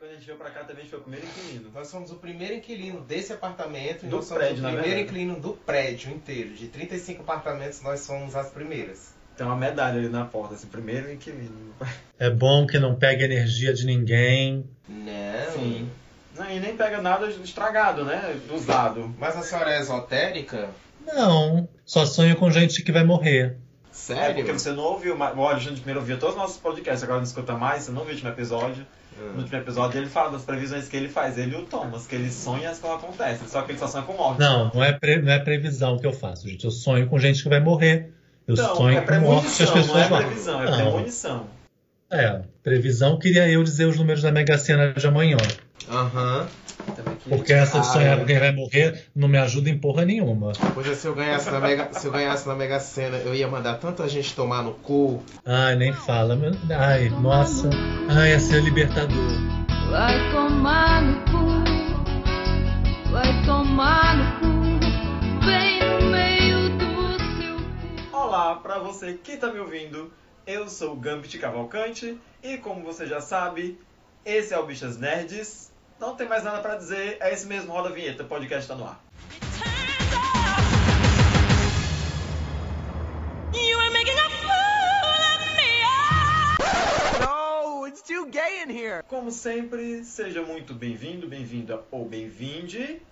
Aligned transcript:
quando 0.00 0.12
a 0.12 0.14
gente 0.14 0.24
veio 0.24 0.38
pra 0.38 0.50
cá 0.50 0.60
também 0.60 0.78
a 0.78 0.80
gente 0.80 0.90
foi 0.90 0.98
o 0.98 1.02
primeiro 1.02 1.26
inquilino. 1.26 1.70
Nós 1.74 1.88
somos 1.88 2.10
o 2.10 2.14
primeiro 2.14 2.54
inquilino 2.54 3.02
desse 3.02 3.34
apartamento 3.34 4.06
e 4.06 4.08
Do 4.08 4.16
nós 4.16 4.24
somos 4.24 4.42
prédio, 4.42 4.66
o 4.66 4.72
primeiro 4.72 5.00
inquilino 5.00 5.38
do 5.38 5.52
prédio 5.52 6.10
inteiro. 6.10 6.54
De 6.54 6.68
35 6.68 7.20
apartamentos, 7.20 7.82
nós 7.82 8.00
somos 8.00 8.34
as 8.34 8.48
primeiras. 8.48 9.12
Tem 9.36 9.46
uma 9.46 9.56
medalha 9.56 9.98
ali 9.98 10.08
na 10.08 10.24
porta, 10.24 10.54
assim, 10.54 10.68
primeiro 10.68 11.12
inquilino. 11.12 11.74
É 12.18 12.30
bom 12.30 12.66
que 12.66 12.78
não 12.78 12.94
pegue 12.94 13.24
energia 13.24 13.74
de 13.74 13.84
ninguém. 13.84 14.64
Não. 14.88 15.52
Sim. 15.52 15.90
Não, 16.34 16.50
e 16.50 16.58
nem 16.58 16.74
pega 16.74 17.02
nada 17.02 17.28
estragado, 17.28 18.02
né? 18.02 18.40
Usado. 18.50 19.14
Mas 19.18 19.36
a 19.36 19.42
senhora 19.42 19.74
é 19.74 19.80
esotérica? 19.80 20.70
Não, 21.06 21.68
só 21.84 22.06
sonho 22.06 22.36
com 22.36 22.50
gente 22.50 22.82
que 22.82 22.92
vai 22.92 23.04
morrer. 23.04 23.58
É 23.90 23.94
Sério? 23.94 24.36
porque 24.36 24.52
você 24.52 24.70
não 24.72 24.84
ouviu 24.84 25.16
mais. 25.16 25.36
Olha, 25.36 25.56
a 25.56 25.60
gente 25.60 25.76
primeiro 25.76 26.00
ouvia 26.00 26.16
todos 26.16 26.34
os 26.36 26.40
nossos 26.40 26.56
podcasts, 26.58 27.02
agora 27.02 27.18
não 27.18 27.24
escuta 27.24 27.54
mais, 27.54 27.82
você 27.84 27.90
não 27.92 28.02
viu 28.02 28.10
o 28.10 28.14
último 28.14 28.30
episódio. 28.30 28.86
Hum. 29.20 29.32
No 29.34 29.38
último 29.40 29.58
episódio 29.58 29.98
ele 29.98 30.06
fala 30.08 30.30
das 30.30 30.42
previsões 30.42 30.88
que 30.88 30.96
ele 30.96 31.08
faz, 31.08 31.36
ele 31.36 31.54
e 31.56 31.58
o 31.58 31.64
Thomas, 31.64 32.06
que 32.06 32.14
ele 32.14 32.30
sonha 32.30 32.62
e 32.62 32.66
as 32.66 32.78
coisas 32.78 33.02
acontecem, 33.02 33.48
só 33.48 33.62
que 33.62 33.72
ele 33.72 33.78
só 33.78 33.88
sonha 33.88 34.04
com 34.04 34.12
morte. 34.14 34.38
Não, 34.38 34.70
não 34.72 34.82
é, 34.82 34.92
pre- 34.92 35.20
não 35.20 35.32
é 35.32 35.38
previsão 35.40 35.98
que 35.98 36.06
eu 36.06 36.12
faço, 36.12 36.48
gente. 36.48 36.64
Eu 36.64 36.70
sonho 36.70 37.08
com 37.08 37.18
gente 37.18 37.42
que 37.42 37.48
vai 37.48 37.60
morrer. 37.60 38.12
Eu 38.46 38.54
Então, 38.54 38.76
sonho 38.76 38.96
é 38.98 39.00
com 39.02 39.20
morte 39.20 39.56
que 39.56 39.62
as 39.64 39.70
pessoas 39.70 39.86
não 39.86 39.98
é 40.18 40.22
previsão, 40.24 40.62
é 40.62 40.66
premonição. 40.76 41.46
É, 42.12 42.40
previsão 42.62 43.18
queria 43.18 43.48
eu 43.48 43.62
dizer 43.62 43.86
os 43.86 43.96
números 43.96 44.22
da 44.22 44.32
Mega 44.32 44.58
Sena 44.58 44.92
de 44.92 45.06
amanhã. 45.06 45.36
Aham. 45.88 46.46
Que- 47.24 47.28
Porque 47.28 47.52
essa 47.52 47.78
de 47.80 47.86
Ah, 47.86 47.90
sonhar 47.92 48.16
é. 48.16 48.20
com 48.20 48.26
quem 48.26 48.38
vai 48.38 48.52
morrer 48.52 49.04
não 49.14 49.28
me 49.28 49.38
ajuda 49.38 49.70
em 49.70 49.78
porra 49.78 50.04
nenhuma. 50.04 50.52
Pois 50.74 50.86
é, 50.88 50.94
se 50.94 51.06
eu 51.06 51.14
ganhasse 51.14 51.50
na 51.50 51.60
Mega, 51.60 51.88
se 51.92 52.06
eu 52.06 52.10
ganhasse 52.10 52.48
na 52.48 52.54
Mega 52.56 52.80
Sena, 52.80 53.18
eu 53.18 53.34
ia 53.34 53.46
mandar 53.46 53.74
tanta 53.74 54.08
gente 54.08 54.34
tomar 54.34 54.62
no 54.62 54.72
cu. 54.72 55.22
Ai, 55.46 55.76
nem 55.76 55.92
fala. 55.92 56.34
meu- 56.34 56.52
Ai, 56.76 57.10
nossa. 57.10 57.70
Ai, 58.08 58.30
ia 58.30 58.40
ser 58.40 58.62
libertador. 58.62 59.16
Vai 59.90 60.30
tomar 60.32 61.02
no 61.02 61.14
cu, 61.30 63.10
vai 63.12 63.44
tomar 63.44 64.16
no 64.16 64.40
cu, 64.40 65.46
bem 65.46 65.80
no 66.00 66.10
meio 66.10 66.70
do 66.70 67.18
seu 67.42 67.56
cu. 68.10 68.16
Olá 68.16 68.54
pra 68.56 68.78
você 68.78 69.12
que 69.14 69.36
tá 69.36 69.52
me 69.52 69.58
ouvindo, 69.60 70.10
eu 70.46 70.68
sou 70.68 70.92
o 70.92 70.96
Gambit 70.96 71.38
Cavalcante 71.38 72.18
e 72.42 72.56
como 72.58 72.82
você 72.82 73.06
já 73.06 73.20
sabe, 73.20 73.78
esse 74.24 74.52
é 74.54 74.58
o 74.58 74.66
Bichas 74.66 74.98
Nerds. 74.98 75.70
Não 75.98 76.16
tem 76.16 76.26
mais 76.28 76.42
nada 76.42 76.60
pra 76.60 76.76
dizer, 76.76 77.18
é 77.20 77.32
esse 77.32 77.46
mesmo, 77.46 77.72
roda 77.72 77.90
a 77.90 77.92
vinheta, 77.92 78.22
o 78.22 78.26
podcast 78.26 78.66
tá 78.66 78.74
no 78.74 78.84
ar. 78.84 79.00
You 83.52 83.78
are 83.78 83.90
making 83.92 84.18
a 84.18 84.30
fool 84.30 85.20
of 85.34 85.44
me. 85.56 85.82
No, 87.20 87.86
it's 87.86 88.02
too 88.02 88.26
gay 88.30 88.62
in 88.64 88.70
here. 88.70 89.02
Como 89.08 89.30
sempre, 89.30 90.04
seja 90.04 90.42
muito 90.42 90.72
bem-vindo, 90.72 91.28
bem-vinda 91.28 91.82
ou 91.90 92.06
bem-vinde. 92.08 93.02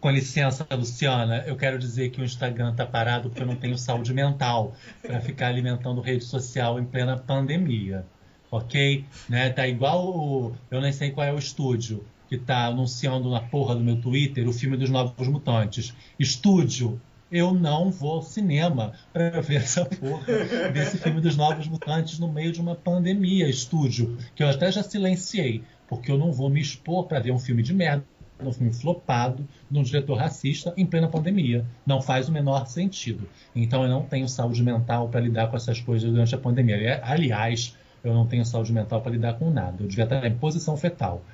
Com 0.00 0.12
licença, 0.12 0.64
Luciana, 0.70 1.42
eu 1.44 1.56
quero 1.56 1.76
dizer 1.76 2.10
que 2.10 2.20
o 2.20 2.24
Instagram 2.24 2.72
tá 2.72 2.86
parado 2.86 3.28
porque 3.28 3.42
eu 3.42 3.46
não 3.48 3.56
tenho 3.56 3.76
saúde 3.76 4.14
mental 4.14 4.76
para 5.02 5.20
ficar 5.20 5.48
alimentando 5.48 6.00
rede 6.00 6.22
social 6.22 6.78
em 6.78 6.84
plena 6.84 7.16
pandemia. 7.16 8.06
Ok? 8.48 9.04
Né? 9.28 9.50
Tá 9.50 9.66
igual 9.66 10.06
o. 10.06 10.54
Eu 10.70 10.80
nem 10.80 10.92
sei 10.92 11.10
qual 11.10 11.26
é 11.26 11.32
o 11.32 11.38
estúdio 11.38 12.04
que 12.28 12.38
tá 12.38 12.66
anunciando 12.66 13.28
na 13.28 13.40
porra 13.40 13.74
do 13.74 13.80
meu 13.80 14.00
Twitter 14.00 14.48
o 14.48 14.52
filme 14.52 14.76
dos 14.76 14.88
Novos 14.88 15.26
Mutantes. 15.26 15.92
Estúdio, 16.16 17.00
eu 17.30 17.52
não 17.52 17.90
vou 17.90 18.12
ao 18.12 18.22
cinema 18.22 18.92
para 19.12 19.40
ver 19.40 19.56
essa 19.56 19.84
porra 19.84 20.24
desse 20.72 20.96
filme 20.98 21.20
dos 21.20 21.36
Novos 21.36 21.66
Mutantes 21.66 22.20
no 22.20 22.32
meio 22.32 22.52
de 22.52 22.60
uma 22.60 22.76
pandemia. 22.76 23.48
Estúdio, 23.48 24.16
que 24.36 24.44
eu 24.44 24.48
até 24.48 24.70
já 24.70 24.82
silenciei, 24.82 25.64
porque 25.88 26.10
eu 26.12 26.18
não 26.18 26.30
vou 26.32 26.48
me 26.50 26.60
expor 26.60 27.06
para 27.06 27.20
ver 27.20 27.32
um 27.32 27.38
filme 27.38 27.62
de 27.62 27.74
merda 27.74 28.04
um 28.40 28.52
filme 28.52 28.72
flopado 28.72 29.44
de 29.68 29.78
um 29.78 29.82
diretor 29.82 30.14
racista 30.14 30.72
em 30.76 30.86
plena 30.86 31.08
pandemia. 31.08 31.64
Não 31.84 32.00
faz 32.00 32.28
o 32.28 32.32
menor 32.32 32.68
sentido. 32.68 33.28
Então 33.52 33.82
eu 33.82 33.88
não 33.88 34.02
tenho 34.02 34.28
saúde 34.28 34.62
mental 34.62 35.08
para 35.08 35.18
lidar 35.20 35.48
com 35.48 35.56
essas 35.56 35.80
coisas 35.80 36.08
durante 36.08 36.36
a 36.36 36.38
pandemia. 36.38 36.76
Ali- 37.02 37.32
Aliás, 37.32 37.76
eu 38.04 38.14
não 38.14 38.26
tenho 38.26 38.44
saúde 38.46 38.72
mental 38.72 39.00
para 39.00 39.10
lidar 39.10 39.34
com 39.40 39.50
nada. 39.50 39.82
Eu 39.82 39.88
devia 39.88 40.04
estar 40.04 40.24
em 40.24 40.36
posição 40.36 40.76
fetal. 40.76 41.24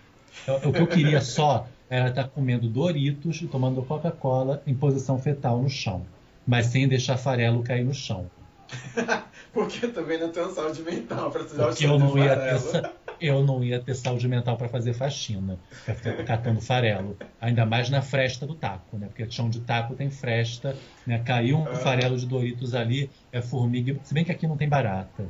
Eu- 0.46 0.70
O 0.70 0.72
que 0.72 0.80
eu 0.80 0.86
queria 0.86 1.20
só 1.20 1.66
era 1.90 2.08
estar 2.08 2.24
comendo 2.28 2.70
Doritos 2.70 3.42
e 3.42 3.46
tomando 3.48 3.82
Coca-Cola 3.82 4.62
em 4.66 4.74
posição 4.74 5.18
fetal 5.18 5.60
no 5.60 5.68
chão. 5.68 6.06
Mas 6.46 6.66
sem 6.66 6.88
deixar 6.88 7.18
farelo 7.18 7.62
cair 7.62 7.84
no 7.84 7.92
chão. 7.92 8.30
Porque 9.52 9.86
também 9.88 10.18
não 10.18 10.30
tenho 10.30 10.50
saúde 10.52 10.82
mental 10.82 11.30
pra 11.30 11.40
precisar 11.40 11.66
Porque 11.66 11.86
eu 11.86 11.98
não 11.98 12.18
ia 12.18 12.36
ter, 12.36 12.92
eu 13.20 13.42
não 13.44 13.62
ia 13.62 13.80
ter 13.80 13.94
saúde 13.94 14.26
mental 14.28 14.56
para 14.56 14.68
fazer 14.68 14.92
faxina, 14.94 15.58
para 15.84 15.94
ficar 15.94 16.22
catando 16.24 16.60
farelo. 16.60 17.16
Ainda 17.40 17.64
mais 17.64 17.88
na 17.90 18.02
fresta 18.02 18.46
do 18.46 18.54
taco, 18.54 18.96
né? 18.98 19.06
Porque 19.06 19.30
chão 19.30 19.48
de 19.48 19.60
taco 19.60 19.94
tem 19.94 20.10
fresta, 20.10 20.76
né? 21.06 21.20
Caiu 21.24 21.58
um 21.58 21.66
farelo 21.76 22.16
de 22.16 22.26
Doritos 22.26 22.74
ali, 22.74 23.10
é 23.32 23.40
formiga. 23.40 23.96
Se 24.02 24.12
bem 24.14 24.24
que 24.24 24.32
aqui 24.32 24.46
não 24.46 24.56
tem 24.56 24.68
barata. 24.68 25.24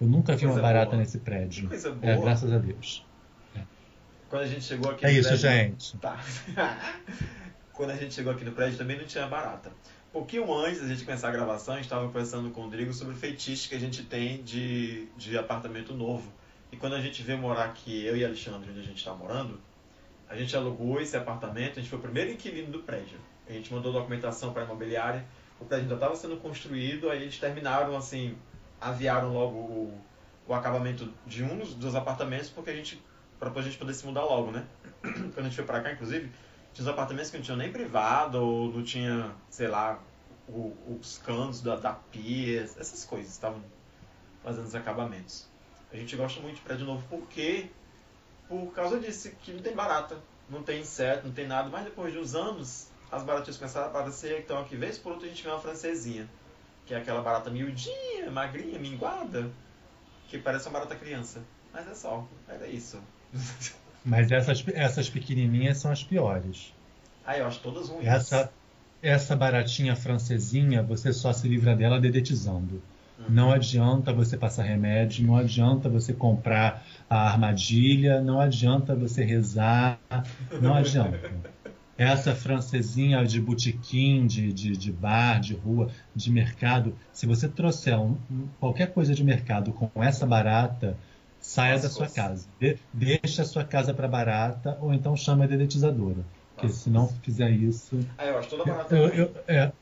Eu 0.00 0.06
nunca 0.08 0.34
vi 0.34 0.46
uma 0.46 0.58
barata 0.60 0.92
boa. 0.92 0.98
nesse 1.02 1.18
prédio. 1.18 1.68
Coisa 1.68 1.88
É, 2.02 2.14
boa. 2.14 2.24
graças 2.24 2.52
a 2.52 2.58
Deus. 2.58 3.04
Quando 4.30 4.42
a 4.42 4.46
gente 4.46 4.64
chegou 4.64 4.90
aqui 4.90 5.04
É 5.04 5.12
isso, 5.12 5.28
prédio- 5.28 5.50
gente. 5.50 5.96
Tá. 5.98 6.20
Quando 7.74 7.90
a 7.90 7.96
gente 7.96 8.14
chegou 8.14 8.32
aqui 8.32 8.44
no 8.44 8.52
prédio 8.52 8.78
também 8.78 8.96
não 8.98 9.04
tinha 9.04 9.26
barata. 9.26 9.70
Pouquinho 10.12 10.52
antes 10.52 10.80
da 10.80 10.88
gente 10.88 11.04
começar 11.04 11.28
a 11.28 11.30
gravação, 11.30 11.74
a 11.74 11.76
gente 11.76 11.86
estava 11.86 12.04
conversando 12.04 12.50
com 12.50 12.62
o 12.62 12.64
Rodrigo 12.64 12.92
sobre 12.92 13.14
o 13.14 13.16
feitiço 13.16 13.68
que 13.68 13.76
a 13.76 13.78
gente 13.78 14.02
tem 14.02 14.42
de, 14.42 15.06
de 15.16 15.38
apartamento 15.38 15.94
novo. 15.94 16.32
E 16.72 16.76
quando 16.76 16.96
a 16.96 17.00
gente 17.00 17.22
veio 17.22 17.38
morar 17.38 17.66
aqui, 17.66 18.04
eu 18.04 18.16
e 18.16 18.24
Alexandre, 18.24 18.70
onde 18.70 18.80
a 18.80 18.82
gente 18.82 18.98
está 18.98 19.14
morando, 19.14 19.60
a 20.28 20.36
gente 20.36 20.56
alugou 20.56 21.00
esse 21.00 21.16
apartamento, 21.16 21.78
a 21.78 21.80
gente 21.80 21.88
foi 21.88 22.00
o 22.00 22.02
primeiro 22.02 22.32
inquilino 22.32 22.72
do 22.72 22.80
prédio. 22.80 23.20
A 23.48 23.52
gente 23.52 23.72
mandou 23.72 23.92
documentação 23.92 24.52
para 24.52 24.62
a 24.62 24.64
imobiliária, 24.64 25.24
o 25.60 25.64
prédio 25.64 25.84
ainda 25.84 25.94
estava 25.94 26.16
sendo 26.16 26.36
construído, 26.38 27.08
aí 27.08 27.22
eles 27.22 27.38
terminaram 27.38 27.96
assim, 27.96 28.36
aviaram 28.80 29.32
logo 29.32 29.56
o, 29.56 30.00
o 30.48 30.54
acabamento 30.54 31.08
de 31.24 31.44
um 31.44 31.56
dos, 31.56 31.72
dos 31.74 31.94
apartamentos, 31.94 32.50
porque 32.50 32.70
a 32.70 32.74
gente, 32.74 33.00
para 33.38 33.48
a 33.48 33.62
gente 33.62 33.78
poder 33.78 33.94
se 33.94 34.04
mudar 34.04 34.24
logo, 34.24 34.50
né? 34.50 34.66
Quando 35.02 35.38
a 35.38 35.42
gente 35.44 35.54
foi 35.54 35.64
para 35.64 35.80
cá, 35.80 35.92
inclusive, 35.92 36.32
tinha 36.72 36.84
uns 36.84 36.92
apartamentos 36.92 37.30
que 37.30 37.36
não 37.36 37.44
tinham 37.44 37.58
nem 37.58 37.72
privado, 37.72 38.38
ou 38.40 38.72
não 38.72 38.82
tinha, 38.82 39.32
sei 39.48 39.66
lá, 39.66 40.00
o- 40.50 40.98
os 41.00 41.18
canos 41.18 41.60
da, 41.62 41.76
da 41.76 41.92
pia, 41.92 42.62
essas 42.62 43.04
coisas 43.04 43.30
estavam 43.32 43.62
fazendo 44.42 44.66
os 44.66 44.74
acabamentos. 44.74 45.46
A 45.92 45.96
gente 45.96 46.16
gosta 46.16 46.40
muito 46.40 46.56
de 46.56 46.62
prédio 46.62 46.86
novo 46.86 47.04
porque, 47.08 47.66
por 48.48 48.72
causa 48.72 48.98
disso, 48.98 49.30
que 49.42 49.52
não 49.52 49.62
tem 49.62 49.74
barata, 49.74 50.16
não 50.48 50.62
tem 50.62 50.80
inseto, 50.80 51.26
não 51.26 51.34
tem 51.34 51.46
nada, 51.46 51.68
mas 51.68 51.84
depois 51.84 52.12
de 52.12 52.18
uns 52.18 52.34
anos, 52.34 52.88
as 53.10 53.22
baratinhas 53.22 53.56
começaram 53.56 53.86
a 53.86 53.90
aparecer, 53.90 54.40
então 54.40 54.60
aqui 54.60 54.76
vez 54.76 54.98
por 54.98 55.12
outra 55.12 55.26
a 55.26 55.30
gente 55.30 55.42
vê 55.42 55.48
uma 55.48 55.58
francesinha, 55.60 56.28
que 56.86 56.94
é 56.94 56.98
aquela 56.98 57.22
barata 57.22 57.50
miudinha, 57.50 58.30
magrinha, 58.30 58.78
minguada, 58.78 59.50
que 60.28 60.38
parece 60.38 60.66
uma 60.68 60.74
barata 60.74 60.96
criança. 60.96 61.40
Mas 61.72 61.86
é 61.88 61.94
só, 61.94 62.26
era 62.48 62.66
isso. 62.66 63.00
Mas 64.04 64.30
essas, 64.32 64.64
essas 64.68 65.08
pequenininhas 65.08 65.78
são 65.78 65.90
as 65.90 66.02
piores. 66.02 66.72
Ah, 67.24 67.36
eu 67.38 67.46
acho 67.46 67.60
todas 67.60 67.88
ruins. 67.88 68.06
Essa, 68.06 68.52
essa 69.02 69.34
baratinha 69.36 69.96
francesinha, 69.96 70.82
você 70.82 71.12
só 71.12 71.32
se 71.32 71.48
livra 71.48 71.74
dela 71.74 72.00
dedetizando. 72.00 72.82
Não 73.28 73.52
adianta 73.52 74.12
você 74.12 74.36
passar 74.36 74.62
remédio, 74.64 75.26
não 75.26 75.36
adianta 75.36 75.88
você 75.88 76.12
comprar 76.12 76.82
a 77.08 77.30
armadilha, 77.30 78.20
não 78.20 78.40
adianta 78.40 78.94
você 78.94 79.22
rezar, 79.24 79.98
não 80.60 80.74
adianta. 80.74 81.20
Essa 81.98 82.34
francesinha 82.34 83.22
de 83.26 83.38
botequim, 83.38 84.26
de, 84.26 84.50
de, 84.54 84.72
de 84.74 84.90
bar, 84.90 85.38
de 85.38 85.52
rua, 85.54 85.90
de 86.16 86.32
mercado, 86.32 86.96
se 87.12 87.26
você 87.26 87.46
trouxer 87.46 87.94
um- 88.00 88.16
qualquer 88.58 88.90
coisa 88.90 89.14
de 89.14 89.22
mercado 89.22 89.70
com 89.70 90.02
essa 90.02 90.26
barata, 90.26 90.96
saia 91.38 91.78
da 91.78 91.90
sua 91.90 92.04
Nossa. 92.04 92.14
casa. 92.14 92.48
De- 92.58 92.78
deixa 92.90 93.42
a 93.42 93.44
sua 93.44 93.64
casa 93.64 93.92
para 93.92 94.08
barata 94.08 94.78
ou 94.80 94.94
então 94.94 95.14
chama 95.14 95.44
a 95.44 95.46
dedetizadora. 95.46 96.24
Porque 96.60 96.66
Nossa. 96.66 96.78
se 96.78 96.90
não 96.90 97.08
fizer 97.22 97.50
isso. 97.50 97.98
Ah, 98.18 98.26
eu 98.26 98.38
acho 98.38 98.50
toda 98.50 98.64
barata. 98.64 98.94
Eu, 98.94 99.08
eu, 99.08 99.34
é, 99.48 99.72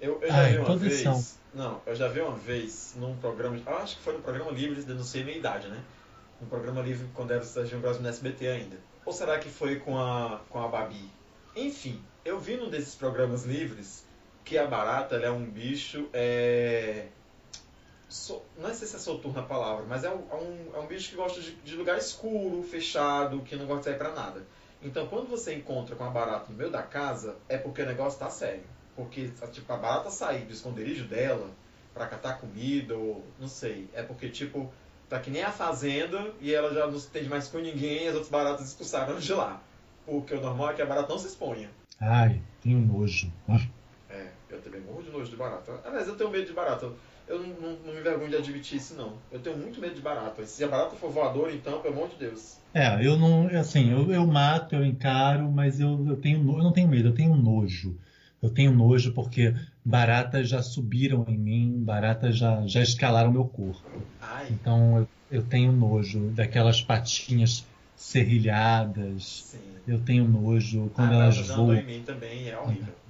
Eu, 0.00 0.20
eu 0.20 0.28
já 0.28 0.36
Ai, 0.38 0.52
vi 0.52 0.58
uma 0.58 0.66
todas 0.66 0.82
vez. 0.82 1.00
são. 1.00 1.24
Não, 1.54 1.80
eu 1.86 1.94
já 1.94 2.08
vi 2.08 2.20
uma 2.20 2.36
vez 2.36 2.94
num 2.96 3.16
programa. 3.16 3.56
Eu 3.64 3.76
acho 3.78 3.96
que 3.96 4.02
foi 4.02 4.14
no 4.14 4.20
programa 4.20 4.50
Livre, 4.50 4.82
não 4.92 5.04
sei 5.04 5.22
a 5.22 5.24
minha 5.24 5.36
idade, 5.38 5.68
né? 5.68 5.78
No 6.40 6.46
programa 6.48 6.82
Livre, 6.82 7.06
quando 7.14 7.30
era 7.30 7.42
Estagião 7.42 7.80
Brasil 7.80 8.02
no 8.02 8.08
SBT 8.08 8.48
ainda. 8.48 8.76
Ou 9.04 9.12
será 9.12 9.38
que 9.38 9.48
foi 9.48 9.76
com 9.76 9.96
a, 9.98 10.40
com 10.50 10.58
a 10.60 10.68
Babi? 10.68 11.10
Enfim, 11.54 11.98
eu 12.24 12.38
vi 12.40 12.56
num 12.56 12.68
desses 12.68 12.94
programas 12.94 13.44
livres 13.44 14.04
que 14.44 14.58
a 14.58 14.66
barata 14.66 15.16
é 15.16 15.30
um 15.30 15.44
bicho. 15.44 16.08
É... 16.12 17.06
so- 18.08 18.42
Não 18.58 18.74
sei 18.74 18.86
se 18.88 18.96
é 18.96 18.98
soturno 18.98 19.38
a 19.38 19.42
palavra, 19.42 19.84
mas 19.88 20.04
é 20.04 20.10
um, 20.10 20.20
é 20.30 20.34
um, 20.34 20.76
é 20.76 20.80
um 20.80 20.86
bicho 20.86 21.10
que 21.10 21.16
gosta 21.16 21.40
de, 21.40 21.52
de 21.52 21.74
lugar 21.76 21.96
escuro, 21.98 22.62
fechado, 22.62 23.40
que 23.42 23.56
não 23.56 23.66
gosta 23.66 23.90
de 23.92 23.96
sair 23.96 23.98
pra 23.98 24.14
nada. 24.14 24.42
Então, 24.82 25.06
quando 25.06 25.28
você 25.28 25.54
encontra 25.54 25.96
com 25.96 26.04
a 26.04 26.10
barata 26.10 26.46
no 26.50 26.56
meio 26.56 26.70
da 26.70 26.82
casa, 26.82 27.36
é 27.48 27.56
porque 27.56 27.82
o 27.82 27.86
negócio 27.86 28.18
tá 28.18 28.30
sério. 28.30 28.64
Porque, 28.94 29.28
tipo, 29.52 29.72
a 29.72 29.76
barata 29.76 30.10
sair 30.10 30.44
do 30.44 30.52
esconderijo 30.52 31.04
dela 31.04 31.50
pra 31.92 32.06
catar 32.06 32.38
comida, 32.38 32.94
ou 32.94 33.24
não 33.38 33.48
sei. 33.48 33.88
É 33.94 34.02
porque, 34.02 34.28
tipo, 34.28 34.72
tá 35.08 35.18
que 35.18 35.30
nem 35.30 35.42
a 35.42 35.50
fazenda 35.52 36.32
e 36.40 36.54
ela 36.54 36.72
já 36.72 36.86
não 36.86 36.98
se 36.98 37.08
entende 37.08 37.28
mais 37.28 37.48
com 37.48 37.58
ninguém 37.58 38.04
e 38.04 38.08
as 38.08 38.14
outras 38.14 38.30
baratas 38.30 38.68
expulsaram 38.68 39.18
de 39.18 39.32
lá. 39.32 39.60
Porque 40.04 40.34
o 40.34 40.40
normal 40.40 40.70
é 40.70 40.74
que 40.74 40.82
a 40.82 40.86
barata 40.86 41.08
não 41.08 41.18
se 41.18 41.26
exponha. 41.26 41.70
ai, 42.00 42.40
tenho 42.62 42.78
nojo. 42.78 43.32
É, 44.08 44.28
eu 44.50 44.60
também 44.60 44.80
morro 44.80 45.02
de 45.02 45.10
nojo 45.10 45.30
de 45.30 45.36
barata. 45.36 45.80
Aliás, 45.84 46.06
eu 46.06 46.16
tenho 46.16 46.30
medo 46.30 46.46
de 46.46 46.52
barata. 46.52 46.92
Eu 47.26 47.40
não, 47.40 47.48
não, 47.48 47.72
não 47.78 47.92
me 47.92 47.98
envergonho 48.00 48.30
de 48.30 48.36
admitir 48.36 48.76
isso, 48.78 48.94
não. 48.94 49.14
Eu 49.32 49.40
tenho 49.40 49.56
muito 49.56 49.80
medo 49.80 49.94
de 49.94 50.00
barata. 50.00 50.46
Se 50.46 50.62
a 50.62 50.68
barata 50.68 50.94
for 50.94 51.10
voadora, 51.10 51.52
então, 51.52 51.80
pelo 51.80 51.94
amor 51.94 52.08
de 52.08 52.16
Deus. 52.16 52.58
É, 52.76 53.04
eu 53.06 53.16
não, 53.18 53.46
assim, 53.58 53.90
eu, 53.90 54.12
eu 54.12 54.26
mato, 54.26 54.74
eu 54.74 54.84
encaro, 54.84 55.50
mas 55.50 55.80
eu, 55.80 56.06
eu 56.06 56.20
tenho, 56.20 56.38
eu 56.58 56.62
não 56.62 56.72
tenho 56.72 56.88
medo, 56.88 57.08
eu 57.08 57.14
tenho 57.14 57.34
nojo. 57.34 57.98
Eu 58.42 58.50
tenho 58.52 58.70
nojo 58.72 59.14
porque 59.14 59.54
baratas 59.84 60.48
já 60.50 60.62
subiram 60.62 61.24
em 61.28 61.38
mim, 61.38 61.82
baratas 61.84 62.36
já, 62.36 62.66
já 62.66 62.82
escalaram 62.82 63.32
meu 63.32 63.48
corpo. 63.48 64.06
Ai, 64.20 64.48
Então 64.48 64.98
eu, 64.98 65.10
eu 65.30 65.48
tenho 65.48 65.72
nojo 65.72 66.30
daquelas 66.32 66.82
patinhas 66.82 67.66
serrilhadas. 67.94 69.48
sim. 69.48 69.86
Eu 69.86 70.04
tenho 70.04 70.28
nojo 70.28 70.90
quando 70.90 71.12
a 71.12 71.14
elas 71.14 71.36
barata 71.36 71.42
já 71.42 71.56
andou 71.56 71.74
em 71.74 71.82
voam. 71.82 71.86
mim 71.86 72.04
também, 72.04 72.48
é 72.50 72.58
horrível. 72.58 73.00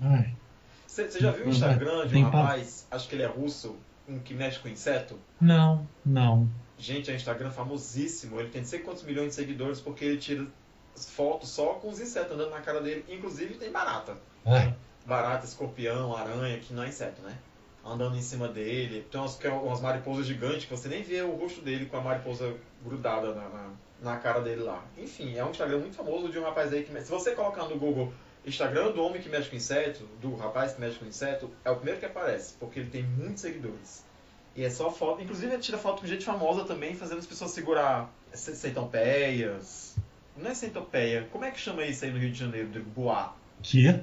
Você 0.87 1.09
você 1.11 1.21
já 1.21 1.31
viu 1.33 1.47
o 1.47 1.49
Instagram 1.49 2.07
de 2.09 2.17
um 2.17 2.31
pa- 2.31 2.57
rapaz, 2.57 2.87
acho 2.91 3.09
que 3.09 3.15
ele 3.15 3.23
é 3.23 3.27
russo, 3.27 3.87
um 4.07 4.21
que 4.23 4.35
mexe 4.35 4.59
com 4.61 4.69
inseto? 4.69 5.25
não, 5.41 5.89
não. 6.05 6.53
Gente, 6.79 7.11
é 7.11 7.15
um 7.15 7.17
Instagram 7.17 7.51
famosíssimo. 7.51 8.39
Ele 8.39 8.51
tem 8.51 8.61
não 8.61 8.69
sei 8.69 8.81
quantos 8.81 9.03
milhões 9.03 9.29
de 9.29 9.35
seguidores 9.35 9.81
porque 9.81 10.05
ele 10.05 10.19
tira 10.19 10.47
fotos 10.95 11.51
só 11.51 11.75
com 11.75 11.89
os 11.89 12.01
insetos 12.01 12.33
andando 12.33 12.51
na 12.51 12.61
cara 12.61 12.81
dele. 12.81 13.05
Inclusive 13.09 13.55
tem 13.55 13.71
barata. 13.71 14.17
Ai, 14.45 14.75
Barata, 15.05 15.47
escorpião, 15.47 16.17
aranha, 16.17 16.59
que 16.59 16.75
não 16.75 16.83
é 16.83 16.89
inseto, 16.89 17.23
né? 17.23 17.39
Andando 17.85 18.17
em 18.17 18.23
cima 18.23 18.49
dele. 18.49 19.07
Tem 19.11 19.21
umas, 19.21 19.43
é 19.45 19.49
umas 19.49 19.81
mariposas 19.81 20.27
gigantes 20.27 20.65
que 20.65 20.71
você 20.71 20.89
nem 20.89 21.03
vê 21.03 21.23
o 21.23 21.31
rosto 21.37 21.61
dele 21.61 21.87
com 21.87 21.97
a 21.97 22.01
mariposa 22.01 22.57
grudada 22.85 23.33
na, 23.33 23.49
na, 23.49 23.71
na 24.03 24.17
cara 24.17 24.41
dele 24.41 24.63
lá. 24.63 24.85
Enfim, 24.99 25.37
é 25.37 25.45
um 25.45 25.51
Instagram 25.51 25.79
muito 25.79 25.95
famoso 25.95 26.29
de 26.29 26.39
um 26.39 26.43
rapaz 26.43 26.73
aí 26.73 26.83
que. 26.83 27.01
Se 27.01 27.11
você 27.11 27.37
colocar 27.37 27.65
no 27.69 27.79
Google 27.79 28.13
Instagram 28.45 28.93
do 28.93 29.03
homem 29.03 29.21
que 29.21 29.29
mexe 29.29 29.51
com 29.51 29.57
inseto, 29.57 30.05
do 30.21 30.35
rapaz 30.37 30.73
que 30.73 30.81
mexe 30.81 30.99
com 30.99 31.07
inseto, 31.07 31.51
é 31.65 31.71
o 31.71 31.77
primeiro 31.77 31.99
que 31.99 32.07
aparece, 32.07 32.55
porque 32.61 32.79
ele 32.79 32.91
tem 32.91 33.03
muitos 33.03 33.43
seguidores. 33.43 34.05
E 34.57 34.65
é 34.65 34.71
só 34.71 34.91
foto. 34.91 35.23
Inclusive 35.23 35.53
ele 35.53 35.63
tira 35.63 35.77
foto 35.79 36.01
com 36.01 36.07
gente 36.07 36.25
famosa 36.25 36.65
também, 36.65 36.95
fazendo 36.95 37.19
as 37.19 37.27
pessoas 37.27 37.51
segurar 37.51 38.11
ce- 38.33 38.57
centopeias. 38.57 39.97
Não 40.37 40.51
é 40.51 40.55
centopeia. 40.55 41.27
Como 41.33 41.45
é 41.45 41.51
que 41.51 41.61
chama 41.61 41.85
isso 41.85 42.05
aí 42.05 42.11
no 42.11 42.19
Rio 42.19 42.31
de 42.31 42.39
Janeiro, 42.39 42.67
Rodrigo? 42.69 42.91
Boá. 42.91 43.35
que? 43.63 44.01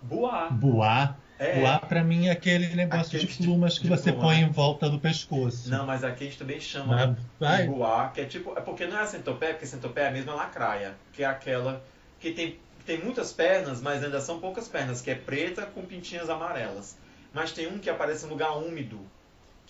Boá. 0.00 0.48
Boar. 0.50 1.18
É. 1.38 1.60
Boar 1.60 1.86
pra 1.86 2.04
mim 2.04 2.26
é 2.28 2.30
aquele 2.32 2.68
negócio 2.74 3.06
Aquele 3.16 3.26
de 3.26 3.38
de- 3.38 3.44
plumas 3.44 3.76
que 3.78 3.84
de 3.84 3.90
você 3.90 4.12
pluma, 4.12 4.26
põe 4.28 4.36
né? 4.36 4.42
em 4.42 4.50
volta 4.50 4.88
do 4.88 4.98
pescoço. 5.00 5.70
Não, 5.70 5.86
mas 5.86 6.04
aqui 6.04 6.24
a 6.24 6.26
gente 6.28 6.38
também 6.38 6.60
chama 6.60 7.16
Mas, 7.40 7.60
de 7.62 7.66
boá, 7.66 8.08
que 8.08 8.20
é 8.20 8.24
tipo. 8.24 8.52
É 8.56 8.60
porque 8.60 8.86
não 8.86 8.96
é 8.98 9.02
a 9.02 9.06
centopeia, 9.06 9.52
porque 9.54 9.66
centopeia 9.66 10.04
é 10.04 10.08
a 10.08 10.12
mesma 10.12 10.34
lacraia, 10.34 10.94
que 11.12 11.22
é 11.22 11.26
aquela 11.26 11.82
que 12.20 12.32
tem, 12.32 12.58
tem 12.86 13.02
muitas 13.02 13.32
pernas, 13.32 13.80
mas 13.80 14.04
ainda 14.04 14.20
são 14.20 14.38
poucas 14.38 14.68
pernas, 14.68 15.00
que 15.00 15.10
é 15.10 15.14
preta 15.16 15.62
com 15.66 15.82
pintinhas 15.82 16.28
amarelas. 16.30 16.96
Mas 17.34 17.50
tem 17.52 17.66
um 17.66 17.78
que 17.78 17.90
aparece 17.90 18.24
em 18.26 18.28
lugar 18.28 18.56
úmido, 18.56 19.00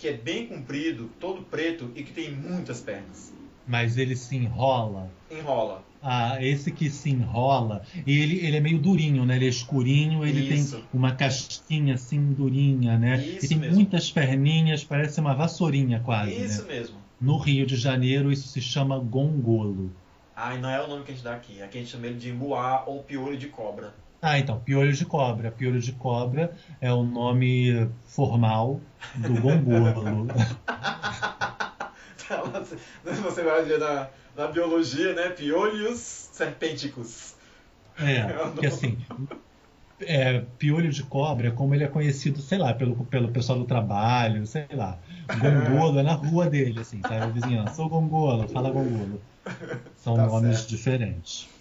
que 0.02 0.08
é 0.08 0.12
bem 0.12 0.48
comprido, 0.48 1.08
todo 1.20 1.42
preto 1.42 1.92
e 1.94 2.02
que 2.02 2.12
tem 2.12 2.32
muitas 2.32 2.80
pernas. 2.80 3.32
Mas 3.64 3.96
ele 3.96 4.16
se 4.16 4.34
enrola. 4.34 5.08
Enrola. 5.30 5.84
Ah, 6.02 6.44
esse 6.44 6.72
que 6.72 6.90
se 6.90 7.10
enrola, 7.10 7.82
e 8.04 8.18
ele, 8.18 8.44
ele 8.44 8.56
é 8.56 8.60
meio 8.60 8.80
durinho, 8.80 9.24
né? 9.24 9.36
Ele 9.36 9.46
é 9.46 9.48
escurinho, 9.48 10.26
ele 10.26 10.40
Isso. 10.52 10.78
tem 10.78 10.84
uma 10.92 11.12
casquinha 11.14 11.94
assim 11.94 12.32
durinha, 12.32 12.98
né? 12.98 13.24
Isso 13.24 13.46
e 13.46 13.48
tem 13.50 13.58
mesmo. 13.58 13.76
muitas 13.76 14.10
perninhas, 14.10 14.82
parece 14.82 15.20
uma 15.20 15.34
vassourinha 15.34 16.00
quase, 16.00 16.34
Isso 16.34 16.62
né? 16.62 16.74
mesmo. 16.74 16.96
No 17.20 17.38
Rio 17.38 17.64
de 17.64 17.76
Janeiro 17.76 18.32
isso 18.32 18.48
se 18.48 18.60
chama 18.60 18.98
gongolo. 18.98 19.92
Ah, 20.34 20.56
e 20.56 20.58
não 20.58 20.68
é 20.68 20.82
o 20.82 20.88
nome 20.88 21.04
que 21.04 21.12
a 21.12 21.14
gente 21.14 21.22
dá 21.22 21.36
aqui. 21.36 21.62
Aqui 21.62 21.78
a 21.78 21.80
gente 21.80 21.92
chama 21.92 22.08
ele 22.08 22.18
de 22.18 22.28
embuá 22.28 22.82
ou 22.88 23.04
piolho 23.04 23.38
de 23.38 23.46
cobra. 23.46 23.94
Ah, 24.22 24.38
então, 24.38 24.62
piolho 24.62 24.92
de 24.92 25.04
cobra. 25.04 25.50
Piolho 25.52 25.80
de 25.80 25.92
cobra 25.94 26.56
é 26.80 26.92
o 26.92 27.02
nome 27.04 27.90
formal 28.04 28.88
do 29.12 29.38
gongolo. 29.38 30.28
Você 33.04 33.42
vai 33.42 33.64
ver 33.64 33.78
na, 33.78 34.10
na 34.34 34.46
biologia, 34.48 35.14
né? 35.14 35.30
Piolhos 35.30 35.98
serpênticos. 36.00 37.36
É, 37.98 38.32
porque 38.50 38.66
assim, 38.66 38.98
é, 40.00 40.40
piolho 40.40 40.90
de 40.90 41.04
cobra, 41.06 41.52
como 41.54 41.74
ele 41.74 41.84
é 41.84 41.88
conhecido, 41.88 42.40
sei 42.42 42.58
lá, 42.58 42.74
pelo, 42.74 43.06
pelo 43.06 43.32
pessoal 43.32 43.58
do 43.58 43.66
trabalho, 43.66 44.46
sei 44.46 44.66
lá. 44.72 45.00
Gongolo 45.32 45.98
é 46.00 46.02
na 46.02 46.14
rua 46.14 46.48
dele, 46.48 46.80
assim, 46.80 47.04
sabe? 47.04 47.28
A 47.28 47.30
vizinhança, 47.30 47.76
sou 47.76 47.88
gongolo, 47.88 48.48
fala 48.48 48.70
gongolo. 48.70 49.28
São 49.96 50.16
Tá 50.16 50.18
nomes 50.18 50.30
certo. 50.30 50.66
diferentes. 50.66 51.56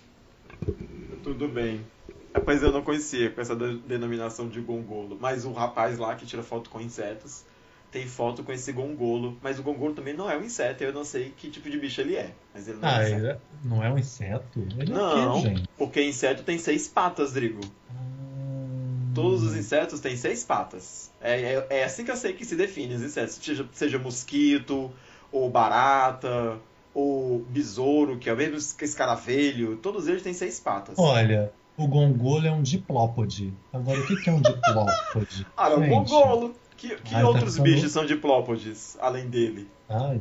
Tudo 1.22 1.48
bem. 1.48 1.92
Pois 2.46 2.62
eu 2.64 2.72
não 2.72 2.82
conhecia 2.84 3.30
com 3.32 3.42
essa 3.42 3.56
de- 3.56 3.80
denominação 3.80 4.48
de 4.50 4.62
gongolo. 4.62 5.18
Mas 5.20 5.46
o 5.46 5.52
rapaz 5.52 5.98
lá 5.98 6.16
que 6.16 6.26
tira 6.26 6.44
foto 6.44 6.70
com 6.70 6.80
insetos 6.82 7.44
tem 7.92 8.08
foto 8.08 8.44
com 8.44 8.52
esse 8.52 8.72
gongolo. 8.72 9.38
Mas 9.42 9.60
o 9.60 9.64
gongolo 9.64 9.94
também 9.94 10.14
não 10.14 10.30
é 10.30 10.38
um 10.38 10.44
inseto. 10.44 10.84
Eu 10.84 10.94
não 10.94 11.04
sei 11.04 11.32
que 11.32 11.50
tipo 11.50 11.70
de 11.70 11.78
bicho 11.78 12.02
ele 12.02 12.16
é. 12.16 12.32
Mas 12.54 12.68
ele 12.68 12.78
não 12.80 12.88
Ah, 12.88 13.02
é 13.02 13.06
um 13.16 13.20
inseto. 13.20 13.42
ele 13.54 13.70
não 13.70 13.84
é 13.84 13.92
um 13.92 13.98
inseto? 13.98 14.60
Ele 14.80 14.94
é 14.94 14.96
Não, 14.96 15.40
o 15.40 15.42
quê, 15.42 15.54
porque 15.78 16.02
inseto 16.04 16.44
tem 16.44 16.58
seis 16.58 16.88
patas, 16.88 17.34
Drigo. 17.34 17.62
Hum, 17.90 19.12
Todos 19.14 19.44
os 19.44 19.56
insetos 19.56 20.00
têm 20.00 20.16
seis 20.16 20.44
patas. 20.44 21.12
É, 21.22 21.42
é, 21.56 21.68
é 21.70 21.84
assim 21.84 22.04
que 22.06 22.12
eu 22.12 22.16
sei 22.16 22.34
que 22.34 22.46
se 22.46 22.56
define 22.56 22.96
os 22.96 23.02
insetos. 23.02 23.36
Seja, 23.36 23.68
seja 23.74 24.00
mosquito, 24.00 24.92
ou 25.32 25.50
barata, 25.50 26.58
ou 26.94 27.40
besouro, 27.40 28.18
que 28.18 28.30
é 28.30 28.34
o 28.34 28.38
mesmo 28.38 28.58
escaravelho. 28.58 29.78
Todos 29.78 30.08
eles 30.08 30.24
têm 30.24 30.34
seis 30.34 30.60
patas. 30.60 30.98
Olha, 30.98 31.52
o 31.78 31.88
gongolo 31.88 32.46
é 32.48 32.52
um 32.52 32.62
diplópode. 32.62 33.54
Agora, 33.74 34.00
o 34.00 34.06
que 34.06 34.30
é 34.30 34.34
um 34.34 34.42
diplópode? 34.42 35.46
Ah, 35.58 35.70
é 35.70 35.76
um 35.76 35.88
gongolo. 35.90 36.56
Que, 36.78 36.96
que 36.96 37.14
Ah, 37.16 37.22
tá 37.22 37.28
outros 37.28 37.58
falando- 37.58 37.74
bichos 37.76 37.92
são 37.92 38.06
diplópodes, 38.06 38.98
além 39.00 39.28
dele? 39.30 39.68
Ah, 39.88 40.16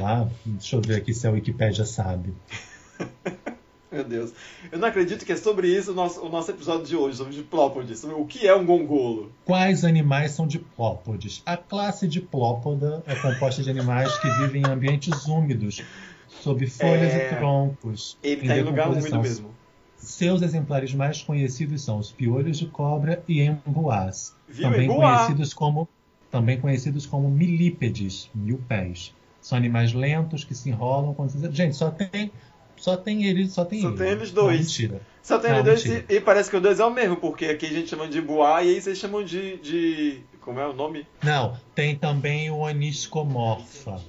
lá, 0.00 0.28
deixa 0.44 0.76
eu 0.76 0.80
ver 0.80 0.96
aqui 0.96 1.14
se 1.14 1.26
a 1.26 1.30
Wikipédia 1.30 1.84
sabe. 1.84 2.34
Meu 3.90 4.04
Deus. 4.04 4.32
Eu 4.70 4.78
não 4.78 4.88
acredito 4.88 5.24
que 5.24 5.32
é 5.32 5.36
sobre 5.36 5.68
isso 5.68 5.92
o 5.92 5.94
nosso, 5.94 6.20
o 6.24 6.28
nosso 6.30 6.50
episódio 6.50 6.86
de 6.86 6.96
hoje, 6.96 7.18
sobre 7.18 7.34
diplópodes. 7.34 7.98
Sobre 7.98 8.16
o 8.16 8.24
que 8.24 8.48
é 8.48 8.54
um 8.56 8.64
gongolo. 8.64 9.30
Quais 9.44 9.84
animais 9.84 10.32
são 10.32 10.46
diplópodes? 10.46 11.42
A 11.44 11.58
classe 11.58 12.08
diplópoda 12.08 13.02
é 13.06 13.14
composta 13.16 13.62
de 13.62 13.68
animais 13.68 14.16
que 14.18 14.30
vivem 14.30 14.62
em 14.62 14.66
ambientes 14.66 15.26
úmidos, 15.26 15.82
sob 16.42 16.66
folhas 16.68 17.12
É. 17.12 17.32
e 17.32 17.36
troncos. 17.36 18.16
Ele 18.22 18.48
tá 18.48 18.56
em 18.56 18.62
lugar 18.62 18.88
úmido 18.88 19.20
mesmo. 19.20 19.54
Seus 20.02 20.42
exemplares 20.42 20.92
mais 20.92 21.22
conhecidos 21.22 21.82
são 21.84 21.98
os 21.98 22.10
piolhos 22.10 22.58
de 22.58 22.66
cobra 22.66 23.22
e 23.28 23.40
embuás, 23.40 24.34
Viu? 24.48 24.68
também 24.68 24.88
conhecidos 24.88 25.54
como 25.54 25.88
também 26.30 26.58
conhecidos 26.60 27.06
como 27.06 27.30
milípedes, 27.30 28.28
mil 28.34 28.58
pés. 28.66 29.14
São 29.40 29.56
animais 29.56 29.92
lentos 29.92 30.42
que 30.44 30.54
se 30.54 30.70
enrolam 30.70 31.14
quando 31.14 31.54
gente 31.54 31.76
só 31.76 31.90
tem 31.90 32.32
só 32.76 32.96
tem 32.96 33.24
eles 33.26 33.52
só 33.52 33.64
tem 33.64 33.80
Só 33.80 33.88
ele. 33.88 33.96
tem 33.98 34.08
eles 34.08 34.32
Não, 34.32 34.42
dois. 34.44 34.60
mentira. 34.60 35.00
Só 35.22 35.38
tem 35.38 35.52
Não, 35.52 35.62
dois 35.62 35.84
e, 35.84 36.04
e 36.08 36.20
parece 36.20 36.50
que 36.50 36.56
o 36.56 36.60
dois 36.60 36.80
é 36.80 36.84
o 36.84 36.90
mesmo, 36.90 37.16
porque 37.16 37.44
aqui 37.46 37.66
a 37.66 37.70
gente 37.72 37.88
chama 37.88 38.08
de 38.08 38.20
boá 38.20 38.60
e 38.64 38.70
aí 38.74 38.80
vocês 38.80 38.98
chamam 38.98 39.22
de, 39.22 39.56
de 39.58 40.20
Como 40.40 40.58
é 40.58 40.66
o 40.66 40.72
nome? 40.72 41.06
Não, 41.22 41.56
tem 41.76 41.94
também 41.96 42.50
o 42.50 42.56
Oniscomorfa. 42.56 44.00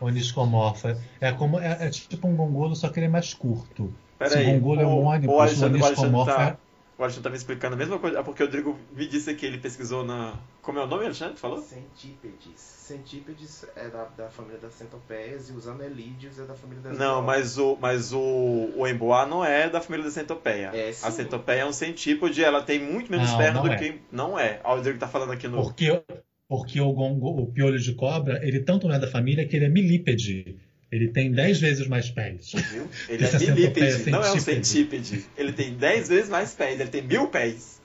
Oniscomorfa. 0.00 1.00
É, 1.20 1.30
como, 1.32 1.60
é, 1.60 1.86
é 1.86 1.90
tipo 1.90 2.26
um 2.26 2.34
gongolo, 2.34 2.74
só 2.74 2.88
que 2.88 2.98
ele 2.98 3.06
é 3.06 3.10
mais 3.10 3.32
curto. 3.34 3.92
Peraí, 4.18 4.46
o 4.56 4.60
gongolo 4.60 4.80
é 4.80 4.86
um 4.86 4.90
o- 4.90 5.02
ônibus, 5.04 5.34
o 5.34 5.38
o 5.38 5.40
Alexandre, 5.40 5.80
o 5.80 5.84
Alexandre 5.84 6.24
tá, 6.24 6.56
o 6.98 7.02
Alexandre 7.02 7.24
tá 7.24 7.30
me 7.30 7.36
explicando 7.36 7.74
a 7.74 7.78
mesma 7.78 7.98
coisa. 7.98 8.18
É 8.18 8.22
porque 8.22 8.42
o 8.42 8.46
Rodrigo 8.46 8.76
me 8.96 9.06
disse 9.06 9.32
que 9.34 9.46
ele 9.46 9.58
pesquisou 9.58 10.04
na. 10.04 10.34
Como 10.62 10.78
é 10.78 10.82
o 10.82 10.86
nome, 10.86 11.04
Alexandre? 11.04 11.36
Falou? 11.38 11.58
Centípedes. 11.62 12.58
Centípedes 12.60 13.64
é 13.76 13.88
da, 13.88 14.04
da 14.16 14.28
família 14.30 14.58
das 14.58 14.72
centopeias 14.74 15.48
e 15.50 15.52
os 15.52 15.68
anelídeos 15.68 16.38
é 16.38 16.44
da 16.44 16.54
família 16.54 16.82
das 16.82 16.98
Não, 16.98 17.22
mas 17.22 17.58
o, 17.58 17.76
mas 17.80 18.12
o, 18.12 18.70
o 18.76 18.86
emboá 18.86 19.26
não 19.26 19.44
é 19.44 19.68
da 19.68 19.80
família 19.80 20.06
da 20.06 20.10
centopeia. 20.10 20.70
É, 20.74 20.90
sim. 20.92 21.06
a 21.06 21.10
centopeia 21.10 21.60
é 21.60 21.66
um 21.66 21.72
centípode, 21.72 22.42
ela 22.42 22.62
tem 22.62 22.78
muito 22.80 23.10
menos 23.10 23.30
Não, 23.30 23.38
perna 23.38 23.54
não 23.60 23.62
do 23.66 23.72
é. 23.72 23.76
que. 23.76 24.00
Não 24.10 24.38
é. 24.38 24.60
Ó, 24.64 24.72
O 24.72 24.76
Rodrigo 24.76 24.98
tá 24.98 25.06
falando 25.06 25.32
aqui 25.32 25.46
no. 25.46 25.62
Porque, 25.62 26.02
porque 26.48 26.80
o, 26.80 26.92
gongo, 26.92 27.42
o 27.42 27.46
piolho 27.46 27.78
de 27.78 27.94
cobra, 27.94 28.40
ele 28.42 28.60
tanto 28.60 28.88
não 28.88 28.94
é 28.94 28.98
da 28.98 29.06
família 29.08 29.46
que 29.46 29.54
ele 29.54 29.66
é 29.66 29.68
milípede. 29.68 30.56
Ele 30.90 31.08
tem 31.08 31.30
10 31.30 31.60
vezes 31.60 31.86
mais 31.86 32.10
pés. 32.10 32.52
Viu? 32.72 32.86
Ele 33.08 33.24
é 33.24 33.26
Essa 33.26 33.38
milípede, 33.38 34.10
não 34.10 34.22
é 34.22 34.32
um 34.32 34.40
centípede. 34.40 35.26
Ele 35.36 35.52
tem 35.52 35.74
10 35.74 36.08
vezes 36.08 36.30
mais 36.30 36.52
pés, 36.54 36.80
ele 36.80 36.88
tem 36.88 37.02
mil 37.02 37.28
pés. 37.28 37.80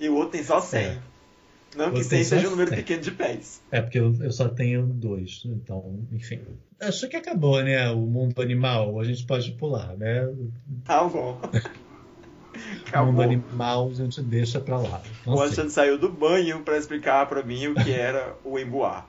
E 0.00 0.08
o 0.08 0.14
outro 0.16 0.30
tem 0.32 0.42
só 0.42 0.60
100. 0.60 0.80
É. 0.80 0.98
Não 1.76 1.86
O 1.86 1.90
que 1.92 1.98
outro 1.98 2.02
100 2.02 2.08
tem 2.08 2.24
só 2.24 2.34
seja 2.36 2.48
um 2.48 2.50
número 2.50 2.70
100. 2.70 2.78
pequeno 2.78 3.02
de 3.02 3.10
pés. 3.12 3.62
É, 3.70 3.80
porque 3.80 3.98
eu, 4.00 4.12
eu 4.20 4.32
só 4.32 4.48
tenho 4.48 4.84
dois. 4.84 5.42
Então, 5.44 6.00
enfim. 6.10 6.40
Acho 6.80 7.08
que 7.08 7.16
acabou, 7.16 7.62
né? 7.62 7.88
O 7.90 8.00
mundo 8.00 8.42
animal. 8.42 8.98
A 8.98 9.04
gente 9.04 9.24
pode 9.24 9.52
pular, 9.52 9.96
né? 9.96 10.24
O 10.26 10.50
Tá 10.84 11.04
bom. 11.04 11.38
mundo 12.52 12.80
Acabou. 12.88 13.22
animal 13.22 13.90
a 13.90 13.94
gente 13.94 14.20
deixa 14.22 14.60
pra 14.60 14.78
lá. 14.78 15.00
Não 15.24 15.34
O 15.34 15.36
sei. 15.36 15.46
Alexandre 15.46 15.70
saiu 15.70 15.98
do 15.98 16.08
banho 16.10 16.60
pra 16.62 16.76
explicar 16.76 17.26
pra 17.28 17.42
mim 17.44 17.68
o 17.68 17.74
que 17.74 17.92
era 17.92 18.34
o 18.44 18.58
emboá. 18.58 19.06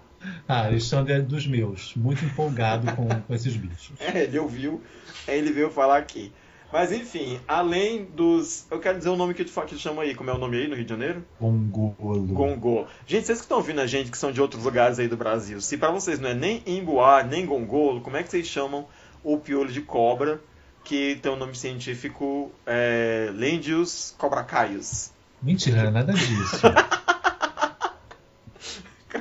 Ah, 0.47 0.65
Alexandre 0.65 1.13
é 1.13 1.19
dos 1.19 1.47
meus. 1.47 1.95
Muito 1.95 2.23
empolgado 2.25 2.91
com, 2.95 3.07
com 3.07 3.33
esses 3.33 3.55
bichos. 3.55 3.91
É, 4.01 4.23
ele 4.23 4.39
ouviu, 4.39 4.81
ele 5.27 5.51
veio 5.51 5.69
falar 5.69 5.97
aqui. 5.97 6.31
Mas 6.71 6.91
enfim, 6.91 7.39
além 7.47 8.05
dos. 8.05 8.65
Eu 8.71 8.79
quero 8.79 8.97
dizer 8.97 9.09
o 9.09 9.15
nome 9.15 9.33
que 9.33 9.43
tu, 9.43 9.51
que 9.51 9.75
tu 9.75 9.77
chama 9.77 10.03
aí, 10.03 10.15
como 10.15 10.29
é 10.29 10.33
o 10.33 10.37
nome 10.37 10.57
aí 10.57 10.67
no 10.67 10.75
Rio 10.75 10.85
de 10.85 10.89
Janeiro? 10.89 11.25
Gongolo. 11.39 12.27
Gongô. 12.27 12.85
Gente, 13.05 13.25
vocês 13.25 13.39
que 13.39 13.45
estão 13.45 13.57
ouvindo 13.57 13.81
a 13.81 13.87
gente, 13.87 14.09
que 14.09 14.17
são 14.17 14.31
de 14.31 14.41
outros 14.41 14.63
lugares 14.63 14.97
aí 14.97 15.07
do 15.07 15.17
Brasil, 15.17 15.59
se 15.59 15.77
pra 15.77 15.91
vocês 15.91 16.19
não 16.19 16.29
é 16.29 16.33
nem 16.33 16.63
emboá, 16.65 17.23
nem 17.23 17.45
gongolo, 17.45 17.99
como 17.99 18.15
é 18.15 18.23
que 18.23 18.29
vocês 18.29 18.47
chamam 18.47 18.87
o 19.21 19.37
piolho 19.37 19.71
de 19.71 19.81
cobra, 19.81 20.39
que 20.83 21.19
tem 21.21 21.31
o 21.31 21.35
nome 21.35 21.55
científico 21.55 22.51
é, 22.65 23.29
Lendius 23.33 24.15
cobracaius? 24.17 25.11
Mentira, 25.41 25.83
não 25.83 25.91
nada 25.91 26.13
disso. 26.13 26.61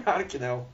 Claro 0.04 0.24
que 0.24 0.38
não. 0.38 0.66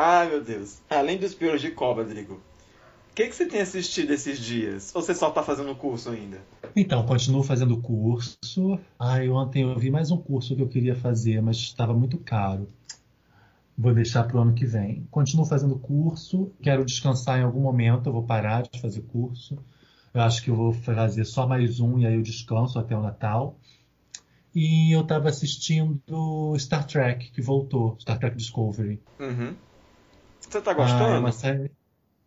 Ai, 0.00 0.28
meu 0.28 0.40
Deus. 0.40 0.80
Além 0.88 1.18
dos 1.18 1.34
piolhos 1.34 1.60
de 1.60 1.72
cobra, 1.72 2.04
Rodrigo, 2.04 2.34
o 2.34 3.14
que, 3.16 3.26
que 3.26 3.34
você 3.34 3.46
tem 3.46 3.60
assistido 3.60 4.12
esses 4.12 4.38
dias? 4.38 4.94
Ou 4.94 5.02
você 5.02 5.12
só 5.12 5.28
tá 5.28 5.42
fazendo 5.42 5.74
curso 5.74 6.10
ainda? 6.10 6.40
Então, 6.76 7.04
continuo 7.04 7.42
fazendo 7.42 7.76
curso. 7.78 8.78
Ai, 8.96 9.28
ontem 9.28 9.64
eu 9.64 9.76
vi 9.76 9.90
mais 9.90 10.12
um 10.12 10.16
curso 10.16 10.54
que 10.54 10.62
eu 10.62 10.68
queria 10.68 10.94
fazer, 10.94 11.42
mas 11.42 11.56
estava 11.56 11.92
muito 11.94 12.16
caro. 12.16 12.68
Vou 13.76 13.92
deixar 13.92 14.22
para 14.22 14.36
o 14.36 14.40
ano 14.40 14.54
que 14.54 14.64
vem. 14.64 15.04
Continuo 15.10 15.44
fazendo 15.44 15.76
curso, 15.76 16.52
quero 16.62 16.84
descansar 16.84 17.40
em 17.40 17.42
algum 17.42 17.60
momento, 17.60 18.08
eu 18.08 18.12
vou 18.12 18.22
parar 18.22 18.62
de 18.62 18.80
fazer 18.80 19.00
curso. 19.00 19.58
Eu 20.14 20.20
acho 20.20 20.44
que 20.44 20.50
eu 20.50 20.54
vou 20.54 20.72
fazer 20.72 21.24
só 21.24 21.44
mais 21.44 21.80
um 21.80 21.98
e 21.98 22.06
aí 22.06 22.14
eu 22.14 22.22
descanso 22.22 22.78
até 22.78 22.96
o 22.96 23.02
Natal. 23.02 23.58
E 24.54 24.92
eu 24.94 25.00
estava 25.00 25.28
assistindo 25.28 26.56
Star 26.56 26.86
Trek, 26.86 27.32
que 27.32 27.42
voltou, 27.42 27.96
Star 27.98 28.16
Trek 28.16 28.36
Discovery. 28.36 29.02
Uhum. 29.18 29.56
Você 30.40 30.60
tá 30.60 30.70
Ah, 30.70 30.74
é 30.74 30.76
gostando? 30.76 31.18
uma 31.20 31.32
série. 31.32 31.70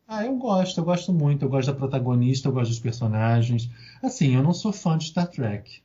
Ah, 0.07 0.25
eu 0.25 0.35
gosto, 0.37 0.79
eu 0.79 0.83
gosto 0.83 1.13
muito. 1.13 1.45
Eu 1.45 1.49
gosto 1.49 1.71
da 1.71 1.77
protagonista, 1.77 2.47
eu 2.47 2.51
gosto 2.51 2.69
dos 2.69 2.79
personagens. 2.79 3.69
Assim, 4.03 4.35
eu 4.35 4.43
não 4.43 4.53
sou 4.53 4.73
fã 4.73 4.97
de 4.97 5.05
Star 5.05 5.27
Trek. 5.27 5.81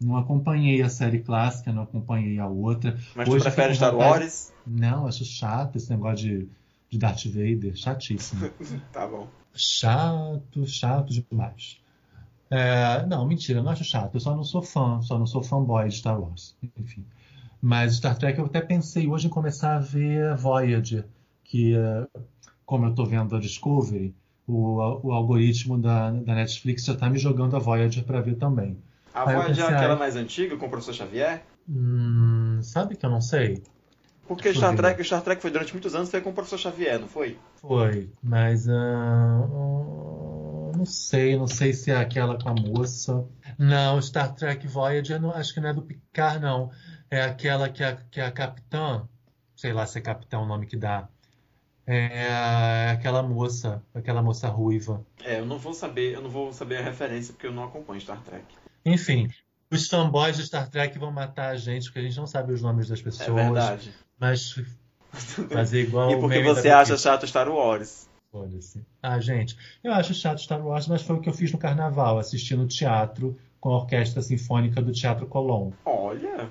Não 0.00 0.16
acompanhei 0.16 0.80
a 0.82 0.88
série 0.88 1.20
clássica, 1.20 1.72
não 1.72 1.82
acompanhei 1.82 2.38
a 2.38 2.46
outra. 2.46 2.98
Mas 3.14 3.28
tu 3.28 3.34
Hoje 3.34 3.42
prefere 3.44 3.74
fico 3.74 3.86
com 3.86 3.86
Star 3.92 3.96
Wars? 3.96 4.52
Não, 4.66 5.06
acho 5.06 5.24
chato 5.24 5.76
esse 5.76 5.90
negócio 5.90 6.16
de, 6.16 6.48
de 6.90 6.98
Darth 6.98 7.24
Vader. 7.26 7.74
Chatíssimo. 7.76 8.50
Tá 8.92 9.06
bom. 9.06 9.28
Chato, 9.54 10.66
chato 10.66 11.10
demais. 11.12 11.80
É, 12.50 13.04
não, 13.06 13.26
mentira, 13.26 13.62
não 13.62 13.70
acho 13.70 13.84
chato. 13.84 14.14
Eu 14.14 14.20
só 14.20 14.34
não 14.34 14.44
sou 14.44 14.62
fã, 14.62 15.00
só 15.02 15.18
não 15.18 15.26
sou 15.26 15.42
fanboy 15.42 15.88
de 15.88 15.96
Star 15.96 16.20
Wars. 16.20 16.56
Enfim. 16.78 17.04
Mas 17.62 17.96
Star 17.96 18.16
Trek 18.18 18.38
eu 18.38 18.46
até 18.46 18.60
pensei 18.60 19.06
hoje 19.06 19.26
em 19.26 19.30
começar 19.30 19.76
a 19.76 19.80
ver 19.80 20.34
Voyager, 20.36 21.06
que 21.50 21.74
é, 21.74 22.06
como 22.64 22.86
eu 22.86 22.94
tô 22.94 23.04
vendo 23.04 23.34
a 23.34 23.40
Discovery, 23.40 24.14
o, 24.46 24.76
o 25.02 25.12
algoritmo 25.12 25.76
da, 25.76 26.12
da 26.12 26.34
Netflix 26.36 26.84
já 26.84 26.94
tá 26.94 27.10
me 27.10 27.18
jogando 27.18 27.56
a 27.56 27.58
Voyager 27.58 28.04
para 28.04 28.20
ver 28.20 28.36
também. 28.36 28.78
A 29.12 29.28
Aí 29.28 29.34
Voyager 29.34 29.50
é 29.50 29.56
pensei, 29.56 29.74
aquela 29.74 29.94
ah, 29.94 29.98
mais 29.98 30.14
antiga, 30.14 30.56
com 30.56 30.66
o 30.66 30.70
professor 30.70 30.94
Xavier? 30.94 31.42
Hum, 31.68 32.60
sabe 32.62 32.94
que 32.96 33.04
eu 33.04 33.10
não 33.10 33.20
sei? 33.20 33.64
Porque 34.28 34.54
Star. 34.54 34.76
Trek, 34.76 35.02
Star 35.02 35.22
Trek 35.22 35.42
foi 35.42 35.50
durante 35.50 35.72
muitos 35.72 35.92
anos 35.92 36.08
foi 36.08 36.20
com 36.20 36.30
o 36.30 36.32
professor 36.32 36.56
Xavier, 36.56 37.00
não 37.00 37.08
foi? 37.08 37.36
Foi, 37.56 38.08
mas 38.22 38.68
ah, 38.68 39.48
não 40.76 40.86
sei, 40.86 41.36
não 41.36 41.48
sei 41.48 41.72
se 41.72 41.90
é 41.90 41.96
aquela 41.96 42.38
com 42.40 42.48
a 42.48 42.54
moça. 42.54 43.24
Não, 43.58 44.00
Star 44.00 44.32
Trek 44.36 44.68
Voyager, 44.68 45.20
não, 45.20 45.32
acho 45.32 45.52
que 45.52 45.60
não 45.60 45.70
é 45.70 45.74
do 45.74 45.82
Picard, 45.82 46.38
não. 46.38 46.70
É 47.10 47.22
aquela 47.22 47.68
que 47.68 47.82
a, 47.82 47.96
que 47.96 48.20
a 48.20 48.30
capitã, 48.30 49.02
sei 49.56 49.72
lá 49.72 49.84
se 49.84 49.98
é 49.98 50.00
capitã 50.00 50.38
o 50.38 50.46
nome 50.46 50.66
que 50.66 50.76
dá. 50.76 51.08
É 51.92 52.90
aquela 52.90 53.22
moça, 53.22 53.82
aquela 53.94 54.22
moça 54.22 54.48
ruiva. 54.48 55.04
É, 55.24 55.40
eu 55.40 55.46
não 55.46 55.58
vou 55.58 55.74
saber, 55.74 56.14
eu 56.14 56.22
não 56.22 56.30
vou 56.30 56.52
saber 56.52 56.76
a 56.78 56.82
referência 56.82 57.32
porque 57.32 57.46
eu 57.46 57.52
não 57.52 57.64
acompanho 57.64 58.00
Star 58.00 58.22
Trek. 58.22 58.44
Enfim, 58.84 59.28
os 59.70 59.88
fanboys 59.88 60.36
de 60.36 60.46
Star 60.46 60.68
Trek 60.70 60.96
vão 60.98 61.10
matar 61.10 61.48
a 61.50 61.56
gente 61.56 61.84
porque 61.86 61.98
a 61.98 62.02
gente 62.02 62.16
não 62.16 62.26
sabe 62.28 62.52
os 62.52 62.62
nomes 62.62 62.88
das 62.88 63.00
É 63.00 63.02
pessoas. 63.02 63.34
verdade. 63.34 63.92
Mas 64.18 64.54
fazer 65.50 65.82
igual 65.82 66.12
E 66.12 66.20
porque 66.20 66.42
você 66.42 66.68
acha 66.68 66.96
chato 66.96 67.26
Star 67.26 67.48
Wars? 67.48 68.08
Foda-se. 68.30 68.86
Ah, 69.02 69.18
gente, 69.18 69.58
eu 69.82 69.92
acho 69.92 70.14
chato 70.14 70.40
Star 70.40 70.64
Wars, 70.64 70.86
mas 70.86 71.02
foi 71.02 71.16
o 71.16 71.20
que 71.20 71.28
eu 71.28 71.32
fiz 71.34 71.50
no 71.50 71.58
carnaval, 71.58 72.18
assistindo 72.20 72.64
teatro 72.68 73.36
com 73.60 73.70
a 73.70 73.78
Orquestra 73.78 74.22
Sinfônica 74.22 74.80
do 74.80 74.92
Teatro 74.92 75.26
Colón. 75.26 75.72
Olha, 75.84 76.48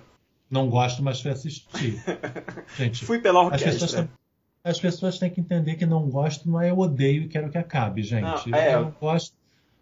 Não 0.51 0.69
gosto, 0.69 1.01
mas 1.01 1.21
fui 1.21 1.31
assistir. 1.31 2.03
Gente, 2.77 3.05
fui 3.05 3.19
pela 3.19 3.41
as 3.43 3.63
pessoas, 3.63 3.81
orquestra. 3.93 4.09
As 4.63 4.79
pessoas 4.79 5.17
têm 5.17 5.29
que 5.29 5.39
entender 5.39 5.75
que 5.75 5.85
não 5.85 6.09
gosto 6.09 6.49
não 6.49 6.59
é 6.59 6.69
eu 6.69 6.77
odeio 6.77 7.23
e 7.23 7.27
quero 7.27 7.49
que 7.49 7.57
acabe, 7.57 8.03
gente. 8.03 8.49
Não, 8.49 8.57
é. 8.57 8.75
Eu 8.75 8.81
não 8.85 8.91
gosto, 8.99 9.33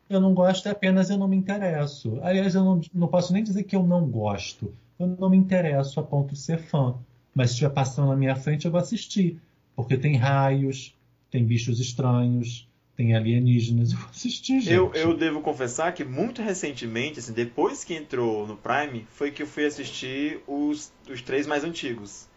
eu 0.10 0.22
não 0.22 0.34
gosto, 0.34 0.68
é 0.68 0.72
apenas 0.72 1.10
eu 1.10 1.18
não 1.18 1.28
me 1.28 1.36
interesso. 1.36 2.20
Aliás, 2.22 2.56
eu 2.56 2.64
não, 2.64 2.82
não 2.94 3.08
posso 3.08 3.34
nem 3.34 3.44
dizer 3.44 3.64
que 3.64 3.76
eu 3.76 3.84
não 3.84 4.08
gosto. 4.08 4.74
Eu 5.00 5.08
não 5.08 5.30
me 5.30 5.38
interesso 5.38 6.00
a 6.00 6.04
ponto 6.04 6.34
de 6.34 6.40
ser 6.40 6.60
fã. 6.60 6.96
Mas 7.34 7.50
se 7.50 7.56
estiver 7.56 7.72
passando 7.72 8.10
na 8.10 8.16
minha 8.16 8.36
frente, 8.36 8.66
eu 8.66 8.72
vou 8.72 8.80
assistir. 8.80 9.40
Porque 9.76 9.98
tem 9.98 10.16
raios, 10.16 10.96
tem 11.30 11.46
bichos 11.46 11.80
estranhos, 11.80 12.68
tem 12.96 13.16
alienígenas. 13.16 13.92
Eu 13.94 14.00
vou 14.00 14.10
assistir, 14.10 14.60
gente. 14.60 14.74
Eu, 14.74 14.92
eu 14.94 15.16
devo 15.16 15.42
confessar 15.42 15.94
que 15.94 16.04
muito 16.04 16.42
recentemente, 16.42 17.20
assim, 17.20 17.32
depois 17.32 17.84
que 17.84 17.94
entrou 17.94 18.48
no 18.48 18.58
Prime, 18.58 19.06
foi 19.12 19.30
que 19.30 19.44
eu 19.44 19.48
fui 19.48 19.66
assistir 19.66 20.42
os, 20.48 20.92
os 21.08 21.22
três 21.22 21.46
mais 21.46 21.64
antigos. 21.64 22.28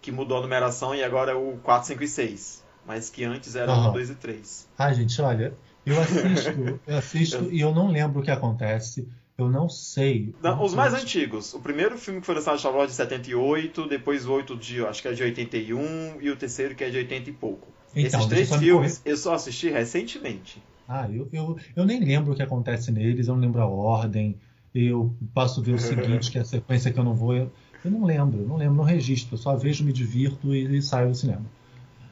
Que 0.00 0.12
mudou 0.12 0.38
a 0.38 0.40
numeração 0.40 0.94
e 0.94 1.02
agora 1.02 1.32
é 1.32 1.34
o 1.34 1.58
4, 1.62 1.88
5 1.88 2.02
e 2.02 2.08
6. 2.08 2.64
Mas 2.86 3.10
que 3.10 3.24
antes 3.24 3.54
era 3.54 3.72
o 3.72 3.92
2 3.92 4.10
e 4.10 4.14
3. 4.14 4.68
Ah, 4.78 4.92
gente, 4.92 5.20
olha, 5.20 5.54
eu 5.84 6.00
assisto, 6.00 6.80
eu 6.86 6.96
assisto 6.96 7.48
e 7.52 7.60
eu 7.60 7.74
não 7.74 7.90
lembro 7.90 8.20
o 8.20 8.22
que 8.22 8.30
acontece. 8.30 9.06
Eu 9.36 9.48
não 9.48 9.68
sei. 9.68 10.34
Não, 10.42 10.64
os 10.64 10.74
mais 10.74 10.92
antigos. 10.92 11.54
O 11.54 11.60
primeiro 11.60 11.96
filme 11.96 12.18
que 12.18 12.26
foi 12.26 12.34
lançado 12.34 12.58
Star 12.58 12.74
Wars 12.74 12.90
de 12.90 12.96
78, 12.96 13.86
depois 13.86 14.26
o 14.26 14.32
8 14.32 14.56
de, 14.56 14.84
acho 14.84 15.00
que 15.00 15.06
é 15.06 15.12
de 15.12 15.22
81, 15.22 16.20
e 16.20 16.28
o 16.28 16.36
terceiro 16.36 16.74
que 16.74 16.82
é 16.82 16.90
de 16.90 16.96
80 16.96 17.30
e 17.30 17.32
pouco. 17.32 17.68
Então, 17.94 18.20
Esses 18.20 18.26
três 18.26 18.56
filmes 18.56 19.00
eu 19.04 19.16
só 19.16 19.34
assisti 19.34 19.70
recentemente. 19.70 20.60
Ah, 20.88 21.08
eu, 21.08 21.28
eu, 21.32 21.56
eu 21.76 21.84
nem 21.84 22.00
lembro 22.00 22.32
o 22.32 22.36
que 22.36 22.42
acontece 22.42 22.90
neles, 22.90 23.28
eu 23.28 23.34
não 23.34 23.42
lembro 23.42 23.60
a 23.62 23.66
ordem. 23.66 24.36
Eu 24.74 25.14
posso 25.32 25.62
ver 25.62 25.74
o 25.74 25.78
seguinte, 25.78 26.32
que 26.32 26.38
é 26.38 26.40
a 26.40 26.44
sequência 26.44 26.92
que 26.92 26.98
eu 26.98 27.04
não 27.04 27.14
vou. 27.14 27.52
Eu, 27.84 27.90
não 27.90 28.04
lembro, 28.04 28.46
não 28.46 28.56
lembro, 28.56 28.74
não 28.76 28.84
registro. 28.84 29.34
Eu 29.34 29.38
só 29.38 29.56
vejo, 29.56 29.84
me 29.84 29.92
divirto 29.92 30.54
e, 30.54 30.78
e 30.78 30.82
saio 30.82 31.08
do 31.10 31.14
cinema. 31.14 31.44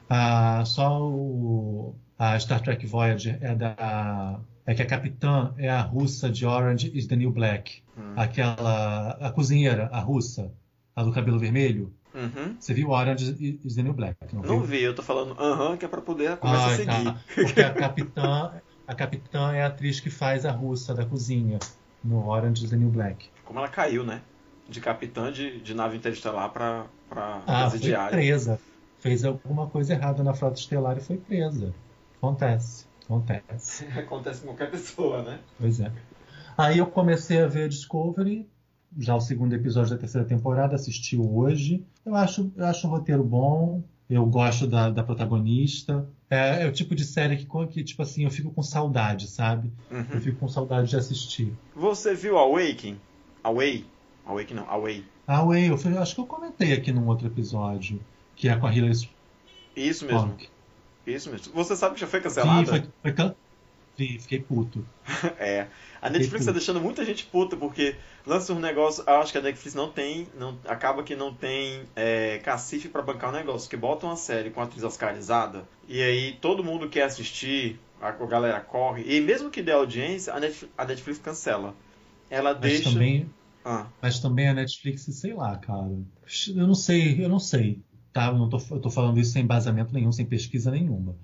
Ah, 0.09 0.63
só 0.65 1.03
o, 1.03 1.95
a 2.19 2.39
Star 2.39 2.61
Trek 2.61 2.87
Voyager 2.87 3.39
é 3.41 3.55
da. 3.55 4.39
É 4.65 4.75
que 4.75 4.83
a 4.83 4.87
capitã 4.87 5.55
é 5.59 5.69
a 5.71 5.81
russa 5.81 6.29
de 6.29 6.45
Orange 6.45 6.91
is 6.97 7.07
the 7.07 7.17
New 7.17 7.31
Black. 7.31 7.83
Hum. 7.97 8.13
Aquela. 8.17 9.11
A 9.21 9.31
cozinheira, 9.31 9.89
a 9.93 10.01
russa, 10.01 10.53
a 10.95 11.03
do 11.03 11.13
cabelo 11.13 11.39
vermelho. 11.39 11.93
Uhum. 12.15 12.57
Você 12.59 12.73
viu 12.73 12.91
Orange 12.91 13.59
is 13.65 13.75
the 13.75 13.83
New 13.83 13.93
Black? 13.93 14.17
Não, 14.33 14.43
Não 14.43 14.61
vi, 14.63 14.83
eu 14.83 14.95
tô 14.95 15.03
falando 15.03 15.39
aham, 15.39 15.77
que 15.77 15.85
é 15.85 15.89
pra 15.89 16.01
poder 16.01 16.37
começar 16.39 16.65
a 16.65 16.67
Ah, 16.73 16.77
seguir. 16.77 17.05
tá. 17.05 17.17
Porque 17.35 17.61
a 17.61 17.75
capitã, 17.75 18.53
a 18.89 18.95
capitã 18.95 19.53
é 19.53 19.63
a 19.63 19.67
atriz 19.67 20.01
que 20.01 20.09
faz 20.09 20.47
a 20.47 20.51
russa 20.51 20.95
da 20.95 21.05
cozinha 21.05 21.59
no 22.03 22.27
Orange 22.27 22.65
is 22.65 22.71
the 22.71 22.77
New 22.77 22.89
Black. 22.89 23.29
Como 23.45 23.59
ela 23.59 23.69
caiu, 23.69 24.03
né? 24.05 24.23
De 24.69 24.81
capitã 24.81 25.31
de, 25.33 25.61
de 25.61 25.75
nave 25.75 25.97
interestelar 25.97 26.51
pra, 26.51 26.87
pra 27.09 27.43
Ah, 27.47 27.71
foi 27.71 27.93
presa. 28.11 28.61
Fez 28.99 29.25
alguma 29.25 29.69
coisa 29.69 29.93
errada 29.93 30.23
na 30.25 30.35
frota 30.35 30.59
estelar 30.59 30.97
e 30.97 31.01
foi 31.01 31.17
presa. 31.19 31.73
Acontece. 32.17 32.87
Acontece. 33.05 33.85
Acontece 33.97 34.41
com 34.41 34.49
qualquer 34.49 34.71
pessoa, 34.71 35.23
né? 35.23 35.39
Pois 35.59 35.79
é. 35.81 35.93
Aí 36.59 36.79
eu 36.79 36.87
comecei 36.87 37.41
a 37.41 37.47
ver 37.47 37.69
Discovery, 37.69 38.49
já 38.99 39.15
o 39.15 39.21
segundo 39.21 39.55
episódio 39.55 39.91
da 39.91 39.99
terceira 39.99 40.27
temporada, 40.27 40.75
assisti 40.75 41.17
hoje. 41.17 41.85
Eu 42.05 42.15
acho, 42.15 42.51
eu 42.57 42.65
acho 42.65 42.87
o 42.87 42.91
roteiro 42.91 43.23
bom, 43.23 43.83
eu 44.09 44.25
gosto 44.27 44.67
da, 44.67 44.89
da 44.91 45.03
protagonista. 45.03 46.09
É, 46.31 46.63
é 46.65 46.67
o 46.67 46.73
tipo 46.73 46.95
de 46.95 47.05
série 47.05 47.37
que, 47.37 47.47
que, 47.69 47.85
tipo 47.85 48.03
assim, 48.03 48.25
eu 48.25 48.31
fico 48.31 48.51
com 48.51 48.63
saudade, 48.63 49.29
sabe? 49.29 49.71
Eu 49.91 49.99
Uhum. 49.99 50.21
fico 50.21 50.39
com 50.41 50.49
saudade 50.49 50.89
de 50.89 50.97
assistir. 50.97 51.53
Você 51.77 52.15
viu 52.15 52.39
Awaken? 52.39 52.97
Away? 53.45 53.85
Awake 54.27 54.53
não, 54.55 54.69
Away. 54.69 55.05
Ah, 55.27 55.45
Way, 55.45 55.71
eu, 55.71 55.79
fui- 55.79 55.97
acho 55.97 56.15
que 56.15 56.21
eu 56.21 56.27
comentei 56.27 56.73
aqui 56.73 56.93
num 56.93 57.07
outro 57.07 57.27
episódio, 57.27 58.01
que 58.35 58.49
é 58.49 58.57
com 58.57 58.67
a 58.67 58.75
Hilary 58.75 58.93
Isso 59.75 60.05
mesmo, 60.05 60.21
Swank. 60.21 60.49
isso 61.07 61.31
mesmo. 61.31 61.53
Você 61.53 61.77
sabe 61.77 61.95
que 61.95 62.01
já 62.01 62.07
foi 62.07 62.21
cancelada? 62.21 62.67
foi, 62.67 62.85
foi 63.03 63.13
can- 63.13 63.35
Vi, 63.99 64.19
fiquei 64.19 64.41
puto. 64.41 64.85
É. 65.39 65.69
A 66.03 66.11
Netflix 66.11 66.45
tá 66.45 66.51
tudo. 66.51 66.59
deixando 66.59 66.81
muita 66.83 67.03
gente 67.05 67.25
puta 67.25 67.57
porque 67.57 67.97
lança 68.27 68.53
um 68.53 68.59
negócio. 68.61 69.03
Eu 69.07 69.15
acho 69.17 69.33
que 69.33 69.39
a 69.39 69.41
Netflix 69.41 69.75
não 69.75 69.91
tem. 69.91 70.29
Não, 70.39 70.59
acaba 70.69 71.03
que 71.03 71.17
não 71.17 71.33
tem 71.35 71.81
é, 71.97 72.39
cacife 72.45 72.89
pra 72.91 73.01
bancar 73.01 73.31
o 73.31 73.33
negócio. 73.33 73.69
Que 73.71 73.77
bota 73.77 74.05
uma 74.07 74.17
série 74.17 74.51
com 74.51 74.61
atriz 74.61 74.85
oscarizada 74.85 75.67
e 75.89 76.03
aí 76.03 76.33
todo 76.43 76.63
mundo 76.63 76.91
quer 76.91 77.05
assistir, 77.05 77.81
a, 78.01 78.09
a 78.09 78.13
galera 78.13 78.61
corre. 78.61 79.03
E 79.07 79.19
mesmo 79.21 79.51
que 79.51 79.63
dê 79.63 79.73
audiência, 79.73 80.35
a 80.35 80.39
Netflix, 80.41 80.75
a 80.77 80.85
Netflix 80.85 81.19
cancela. 81.19 81.75
Ela 82.29 82.53
Mas 82.53 82.61
deixa. 82.61 82.91
também, 82.93 83.31
Ah, 83.69 83.89
mas 84.01 84.21
também 84.21 84.49
a 84.49 84.55
Netflix, 84.55 85.03
sei 85.07 85.35
lá, 85.35 85.57
cara. 85.59 85.91
Eu 86.55 86.67
não 86.69 86.75
sei, 86.75 87.25
eu 87.25 87.29
não 87.29 87.41
sei, 87.41 87.83
tá? 88.13 88.29
Eu, 88.29 88.39
não 88.39 88.49
tô, 88.49 88.59
eu 88.71 88.79
tô 88.79 88.89
falando 88.91 89.19
isso 89.19 89.33
sem 89.33 89.43
embasamento 89.43 89.93
nenhum, 89.93 90.13
sem 90.13 90.25
pesquisa 90.25 90.71
nenhuma. 90.71 91.17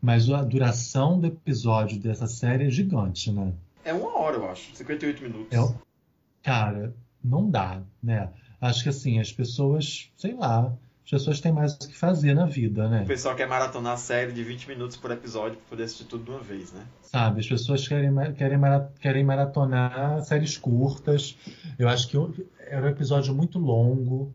Mas 0.00 0.30
a 0.30 0.42
duração 0.42 1.20
do 1.20 1.26
episódio 1.26 2.00
dessa 2.00 2.26
série 2.26 2.64
é 2.68 2.70
gigante, 2.70 3.30
né? 3.30 3.52
é 3.84 3.92
uma 3.92 4.16
hora, 4.18 4.36
eu 4.36 4.48
acho. 4.50 4.74
58 4.74 5.22
minutos. 5.22 5.58
É, 5.58 5.74
cara, 6.42 6.94
não 7.22 7.50
dá, 7.50 7.82
né? 8.02 8.32
Acho 8.58 8.82
que 8.82 8.88
assim, 8.88 9.18
as 9.18 9.30
pessoas, 9.30 10.10
sei 10.16 10.34
lá, 10.34 10.74
as 11.12 11.22
pessoas 11.22 11.40
têm 11.40 11.50
mais 11.52 11.74
o 11.74 11.78
que 11.88 11.96
fazer 11.96 12.34
na 12.34 12.46
vida, 12.46 12.88
né? 12.88 13.02
O 13.02 13.06
pessoal 13.06 13.34
quer 13.34 13.48
maratonar 13.48 13.94
a 13.94 13.96
série 13.96 14.30
de 14.32 14.44
20 14.44 14.68
minutos 14.68 14.96
por 14.96 15.10
episódio 15.10 15.56
pra 15.58 15.70
poder 15.70 15.82
assistir 15.84 16.04
tudo 16.04 16.24
de 16.24 16.30
uma 16.30 16.40
vez, 16.40 16.72
né? 16.72 16.82
Sabe, 17.02 17.40
as 17.40 17.48
pessoas 17.48 17.86
querem, 17.88 18.14
querem, 18.34 18.56
mara- 18.58 18.92
querem 19.00 19.24
maratonar 19.24 20.22
séries 20.22 20.56
curtas. 20.56 21.36
Eu 21.78 21.88
acho 21.88 22.08
que 22.08 22.16
era 22.60 22.86
um 22.86 22.88
episódio 22.90 23.34
muito 23.34 23.58
longo. 23.58 24.32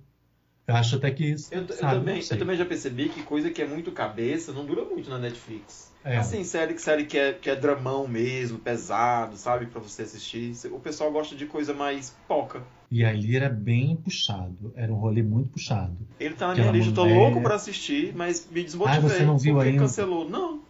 Eu 0.67 0.75
acho 0.75 0.95
até 0.95 1.11
que. 1.11 1.31
Eu, 1.51 1.61
eu 1.61 1.67
sabe, 1.73 1.99
também, 1.99 2.15
não 2.15 2.21
sei. 2.21 2.35
eu 2.35 2.39
também 2.39 2.57
já 2.57 2.65
percebi 2.65 3.09
que 3.09 3.21
coisa 3.23 3.51
que 3.51 3.61
é 3.61 3.67
muito 3.67 3.91
cabeça 3.91 4.51
não 4.51 4.65
dura 4.65 4.83
muito 4.83 5.09
na 5.09 5.19
Netflix. 5.19 5.93
É. 6.03 6.17
Assim, 6.17 6.43
série, 6.43 6.77
série 6.77 7.05
que, 7.05 7.17
é, 7.17 7.33
que 7.33 7.49
é 7.49 7.55
dramão 7.55 8.07
mesmo, 8.07 8.59
pesado, 8.59 9.37
sabe? 9.37 9.65
Pra 9.67 9.79
você 9.79 10.03
assistir. 10.03 10.53
O 10.71 10.79
pessoal 10.79 11.11
gosta 11.11 11.35
de 11.35 11.45
coisa 11.45 11.73
mais 11.73 12.15
poca. 12.27 12.61
E 12.91 13.03
ali 13.03 13.35
era 13.35 13.49
bem 13.49 13.95
puxado. 13.95 14.71
Era 14.75 14.91
um 14.91 14.95
rolê 14.95 15.23
muito 15.23 15.49
puxado. 15.49 15.97
Ele 16.19 16.35
tá 16.35 16.47
na 16.49 16.55
minha 16.55 16.71
lista, 16.71 16.89
eu 16.91 16.93
tô 16.95 17.05
louco 17.05 17.41
pra 17.41 17.55
assistir, 17.55 18.13
mas 18.15 18.47
me 18.49 18.63
desmotivei. 18.63 18.99
Ah, 18.99 19.01
você 19.01 19.23
não 19.23 19.37
viu 19.37 19.59
ainda? 19.59 19.79
cancelou. 19.83 20.29
Não. 20.29 20.61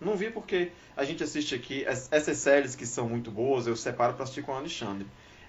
Não 0.00 0.16
vi 0.16 0.30
porque 0.30 0.72
a 0.96 1.04
gente 1.04 1.22
assiste 1.22 1.54
aqui. 1.54 1.84
es- 1.88 2.08
Essas 2.12 2.36
séries 2.36 2.74
que 2.74 2.84
são 2.84 3.08
muito 3.08 3.30
boas, 3.30 3.66
eu 3.66 3.74
separo 3.76 4.14
pra 4.14 4.24
assistir 4.24 4.42
com 4.42 4.52
o 4.52 4.56
Alexandre. 4.56 5.06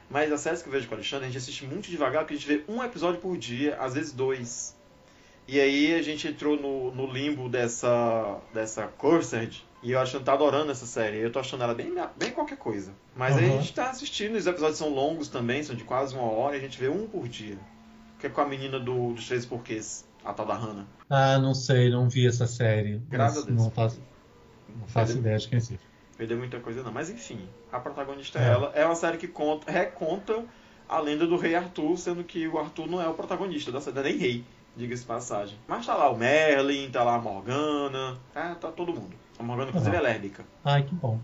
Mas 0.09 0.31
as 0.31 0.41
séries 0.41 0.61
que 0.61 0.69
eu 0.69 0.71
vejo 0.71 0.87
com 0.87 0.93
o 0.93 0.97
Alexandre, 0.97 1.25
a 1.25 1.29
gente 1.29 1.37
assiste 1.37 1.65
muito 1.65 1.89
devagar, 1.89 2.23
porque 2.23 2.33
a 2.33 2.37
gente 2.37 2.47
vê 2.47 2.63
um 2.67 2.83
episódio 2.83 3.19
por 3.19 3.37
dia, 3.37 3.75
às 3.77 3.93
vezes 3.93 4.11
dois. 4.13 4.75
E 5.47 5.59
aí 5.59 5.93
a 5.93 6.01
gente 6.01 6.27
entrou 6.27 6.59
no, 6.59 6.93
no 6.93 7.11
limbo 7.11 7.47
dessa, 7.47 8.39
dessa 8.53 8.87
Cursed, 8.87 9.65
e 9.81 9.91
eu 9.91 9.99
acho 9.99 10.17
que 10.17 10.23
tá 10.23 10.33
adorando 10.33 10.71
essa 10.71 10.85
série. 10.85 11.17
Eu 11.19 11.31
tô 11.31 11.39
achando 11.39 11.63
ela 11.63 11.73
bem, 11.73 11.93
bem 12.17 12.31
qualquer 12.31 12.57
coisa. 12.57 12.91
Mas 13.15 13.37
aí 13.37 13.45
a 13.45 13.57
gente 13.57 13.73
tá 13.73 13.89
assistindo, 13.89 14.35
os 14.35 14.47
episódios 14.47 14.77
são 14.77 14.89
longos 14.89 15.29
também, 15.29 15.63
são 15.63 15.75
de 15.75 15.83
quase 15.83 16.15
uma 16.15 16.29
hora, 16.29 16.55
e 16.55 16.59
a 16.59 16.61
gente 16.61 16.79
vê 16.79 16.89
um 16.89 17.07
por 17.07 17.27
dia. 17.27 17.57
Que 18.19 18.27
é 18.27 18.29
com 18.29 18.41
a 18.41 18.47
menina 18.47 18.79
do, 18.79 19.13
dos 19.13 19.27
Três 19.27 19.45
Porquês, 19.45 20.05
a 20.25 20.33
tal 20.33 20.45
da 20.45 20.55
Hannah. 20.55 20.87
Ah, 21.09 21.37
não 21.37 21.53
sei, 21.53 21.89
não 21.89 22.09
vi 22.09 22.27
essa 22.27 22.47
série. 22.47 23.01
Graças 23.07 23.43
a 23.43 23.45
Deus. 23.45 23.57
Não 23.57 23.71
faço, 23.71 24.01
não 24.75 24.87
faço 24.87 25.17
ideia 25.17 25.37
de 25.37 25.47
quem 25.47 25.59
seja. 25.59 25.79
Perdeu 26.17 26.37
muita 26.37 26.59
coisa 26.59 26.81
não. 26.83 26.91
Mas 26.91 27.09
enfim, 27.09 27.47
a 27.71 27.79
protagonista 27.79 28.39
é, 28.39 28.43
É. 28.43 28.47
ela. 28.51 28.71
É 28.75 28.85
uma 28.85 28.95
série 28.95 29.17
que 29.17 29.27
conta, 29.27 29.71
reconta 29.71 30.43
a 30.89 30.99
lenda 30.99 31.27
do 31.27 31.37
rei 31.37 31.53
Arthur, 31.55 31.97
sendo 31.97 32.23
que 32.23 32.47
o 32.47 32.57
Arthur 32.57 32.87
não 32.87 33.01
é 33.01 33.07
o 33.07 33.13
protagonista 33.13 33.71
da 33.71 33.79
série, 33.81 33.95
não 33.95 34.01
é 34.03 34.05
nem 34.09 34.17
rei, 34.17 34.45
diga-se 34.75 35.03
passagem. 35.05 35.57
Mas 35.67 35.85
tá 35.85 35.93
lá 35.95 36.09
o 36.09 36.17
Merlin, 36.17 36.89
tá 36.89 37.03
lá 37.03 37.15
a 37.15 37.19
Morgana, 37.19 38.17
tá, 38.33 38.55
tá 38.55 38.71
todo 38.71 38.93
mundo. 38.93 39.13
A 39.37 39.43
Morgana, 39.43 39.69
inclusive, 39.69 39.95
Aham. 39.95 40.05
é 40.05 40.09
lésbica. 40.09 40.45
Ai, 40.65 40.83
que 40.83 40.95
bom. 40.95 41.19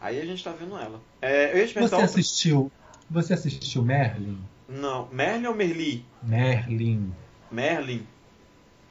Aí 0.00 0.18
a 0.20 0.24
gente 0.24 0.42
tá 0.42 0.50
vendo 0.50 0.76
ela. 0.78 1.00
É, 1.22 1.52
eu 1.52 1.58
ia 1.58 1.66
Você 1.68 1.78
outra- 1.80 2.04
assistiu. 2.04 2.70
Você 3.10 3.34
assistiu 3.34 3.82
Merlin? 3.82 4.38
Não, 4.68 5.08
Merlin 5.12 5.46
ou 5.46 5.54
Merli? 5.54 6.04
Merlin. 6.22 7.12
Merlin? 7.50 8.06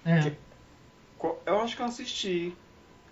É. 0.05 0.19
Que- 0.21 0.37
Eu 1.45 1.59
acho 1.61 1.75
que 1.75 1.81
eu 1.81 1.85
assisti. 1.85 2.53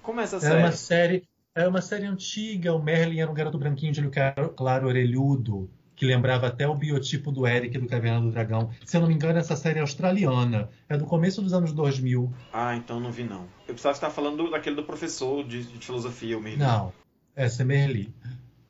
Como 0.01 0.19
é 0.19 0.23
essa 0.23 0.39
série? 0.39 0.57
uma 0.59 0.71
série. 0.71 1.27
Era 1.57 1.69
uma 1.69 1.81
série 1.81 2.05
antiga. 2.05 2.73
O 2.73 2.81
Merlin 2.83 3.19
era 3.19 3.31
um 3.31 3.33
garoto 3.33 3.57
branquinho 3.57 3.91
de 3.91 3.99
olho 3.99 4.11
claro, 4.55 4.87
orelhudo, 4.87 5.67
que 5.95 6.05
lembrava 6.05 6.45
até 6.45 6.67
o 6.67 6.75
biotipo 6.75 7.31
do 7.31 7.47
Eric 7.47 7.77
do 7.79 7.87
Caverna 7.87 8.21
do 8.21 8.29
Dragão. 8.29 8.69
Se 8.85 8.95
eu 8.95 9.01
não 9.01 9.07
me 9.07 9.15
engano, 9.15 9.39
essa 9.39 9.55
série 9.55 9.79
é 9.79 9.81
australiana. 9.81 10.69
É 10.87 10.95
do 10.95 11.05
começo 11.05 11.41
dos 11.41 11.53
anos 11.53 11.73
2000. 11.73 12.31
Ah, 12.53 12.75
então 12.75 12.99
não 12.99 13.11
vi 13.11 13.23
não. 13.23 13.45
Eu 13.67 13.73
precisava 13.73 13.95
estar 13.95 14.09
falando 14.11 14.37
do- 14.43 14.51
daquele 14.51 14.75
do 14.75 14.83
professor 14.83 15.43
de, 15.43 15.63
de 15.63 15.83
filosofia, 15.83 16.37
o 16.37 16.41
Merli. 16.41 16.59
Não, 16.59 16.93
essa 17.35 17.63
é 17.63 17.65
Merli. 17.65 18.13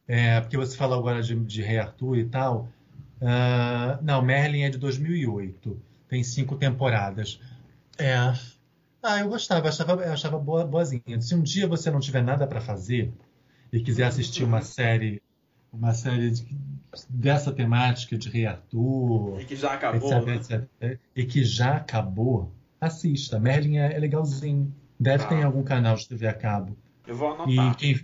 É, 0.08 0.40
porque 0.40 0.56
você 0.56 0.78
falou 0.78 0.98
agora 0.98 1.22
de, 1.22 1.36
de 1.36 1.62
Rei 1.62 1.80
Arthur 1.80 2.18
e 2.18 2.24
tal. 2.26 2.70
Ah, 3.22 4.00
não, 4.02 4.22
Merlin 4.22 4.62
é 4.62 4.70
de 4.70 4.78
2008. 4.78 5.78
Tem 6.08 6.24
cinco 6.24 6.56
temporadas. 6.56 7.40
É. 7.98 8.34
Ah, 9.10 9.20
eu 9.20 9.30
gostava, 9.30 9.70
achava, 9.70 10.04
eu 10.04 10.12
achava 10.12 10.38
boa, 10.38 10.66
boazinha. 10.66 11.22
Se 11.22 11.34
um 11.34 11.42
dia 11.42 11.66
você 11.68 11.90
não 11.90 12.00
tiver 12.00 12.22
nada 12.22 12.46
para 12.46 12.60
fazer 12.60 13.14
e 13.72 13.80
quiser 13.80 14.06
assistir 14.06 14.44
uma 14.44 14.62
série, 14.62 15.22
uma 15.72 15.94
série 15.94 16.30
de- 16.32 16.46
dessa 17.10 17.52
temática 17.52 18.18
de 18.18 18.30
Rei 18.30 18.46
Arthur, 18.46 19.40
E 19.40 19.46
que 19.46 19.56
já 19.56 19.74
acabou, 19.74 20.12
etc, 20.14 20.26
né? 20.28 20.36
etc, 20.36 21.00
e 21.16 21.26
que 21.26 21.44
já 21.46 21.78
acabou, 21.78 22.52
assista. 22.82 23.40
Merlin 23.40 23.78
é, 23.78 23.94
é 23.96 24.00
legalzinho. 24.00 24.74
Deve 25.00 25.24
Tá. 25.24 25.30
ter 25.30 25.36
em 25.36 25.44
algum 25.44 25.64
canal 25.64 25.96
de 25.96 26.08
TV 26.08 26.28
a 26.28 26.34
cabo. 26.34 26.76
Eu 27.06 27.16
vou 27.16 27.30
E 27.48 27.58
anotar. 27.58 27.78
quem, 27.78 28.00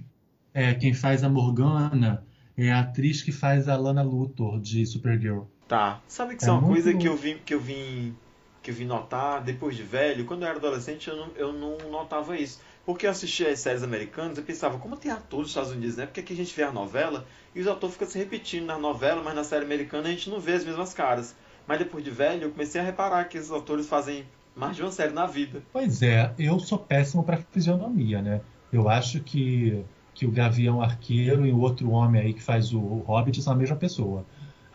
é, 0.53 0.73
quem 0.73 0.93
faz 0.93 1.23
a 1.23 1.29
Morgana 1.29 2.23
é 2.55 2.71
a 2.71 2.79
atriz 2.81 3.21
que 3.21 3.31
faz 3.31 3.67
a 3.67 3.75
Lana 3.75 4.03
Luthor 4.03 4.61
de 4.61 4.85
Supergirl. 4.85 5.41
Tá. 5.67 6.01
Sabe 6.07 6.35
que 6.35 6.43
É 6.43 6.47
isso 6.47 6.49
é 6.49 6.53
uma 6.53 6.67
coisa 6.67 6.91
bom. 6.93 6.99
que 6.99 7.07
eu 7.07 7.17
vim 7.17 7.37
que 7.43 7.53
eu 7.53 7.59
vim 7.59 8.15
que 8.63 8.71
eu 8.71 8.75
vim 8.75 8.85
notar 8.85 9.43
depois 9.43 9.75
de 9.75 9.83
velho, 9.83 10.25
quando 10.25 10.43
eu 10.43 10.47
era 10.47 10.57
adolescente 10.57 11.09
eu 11.09 11.17
não, 11.17 11.27
eu 11.35 11.53
não 11.53 11.77
notava 11.91 12.37
isso. 12.37 12.61
Porque 12.85 13.05
eu 13.05 13.11
assistia 13.11 13.49
as 13.49 13.59
séries 13.59 13.83
americanas 13.83 14.37
e 14.37 14.41
pensava, 14.41 14.79
como 14.79 14.95
tem 14.95 15.11
ator 15.11 15.41
dos 15.41 15.49
Estados 15.49 15.71
Unidos, 15.71 15.97
né? 15.97 16.05
Porque 16.05 16.21
aqui 16.21 16.33
a 16.33 16.35
gente 16.35 16.55
vê 16.55 16.63
a 16.63 16.71
novela 16.71 17.25
e 17.53 17.59
os 17.59 17.67
atores 17.67 17.93
ficam 17.93 18.07
se 18.07 18.17
repetindo 18.17 18.65
na 18.65 18.77
novela, 18.77 19.21
mas 19.21 19.35
na 19.35 19.43
série 19.43 19.65
americana 19.65 20.07
a 20.07 20.11
gente 20.11 20.29
não 20.29 20.39
vê 20.39 20.53
as 20.53 20.65
mesmas 20.65 20.93
caras. 20.93 21.35
Mas 21.67 21.79
depois 21.79 22.03
de 22.03 22.09
velho 22.09 22.43
eu 22.43 22.51
comecei 22.51 22.79
a 22.79 22.83
reparar 22.83 23.25
que 23.25 23.37
esses 23.37 23.51
atores 23.51 23.87
fazem 23.87 24.25
mais 24.55 24.75
de 24.75 24.81
uma 24.81 24.91
série 24.91 25.13
na 25.13 25.25
vida. 25.25 25.61
Pois 25.71 26.01
é, 26.01 26.33
eu 26.39 26.57
sou 26.59 26.77
péssimo 26.77 27.23
para 27.23 27.37
fisionomia, 27.51 28.21
né? 28.21 28.41
Eu 28.71 28.89
acho 28.89 29.19
que, 29.21 29.83
que 30.13 30.25
o 30.25 30.31
Gavião 30.31 30.81
Arqueiro 30.81 31.45
e 31.45 31.51
o 31.51 31.59
outro 31.59 31.89
homem 31.91 32.21
aí 32.21 32.33
que 32.33 32.41
faz 32.41 32.73
o, 32.73 32.79
o 32.79 32.99
Hobbit 32.99 33.41
são 33.41 33.53
a 33.53 33.55
mesma 33.55 33.75
pessoa. 33.75 34.25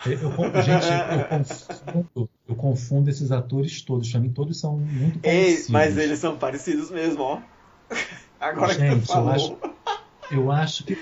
Eu, 0.07 0.13
eu 0.13 0.63
gente, 0.63 0.87
eu 1.15 1.25
confundo, 1.29 2.31
eu 2.49 2.55
confundo 2.55 3.11
esses 3.11 3.33
atores 3.33 3.83
todos. 3.83 4.11
Pra 4.11 4.21
mim, 4.21 4.31
todos 4.31 4.59
são 4.61 4.77
muito 4.77 5.19
Ei, 5.23 5.45
parecidos. 5.45 5.71
mas 5.71 5.99
eles 5.99 6.19
são 6.19 6.37
parecidos 6.37 6.91
mesmo, 6.91 7.23
ó. 7.23 7.41
Agora 8.41 8.75
que 8.75 8.81
Gente, 8.81 9.07
tu 9.07 9.13
eu 9.13 9.15
falou. 9.15 9.31
acho- 9.33 9.59
Eu 10.31 10.53
acho 10.53 10.85
que. 10.85 10.97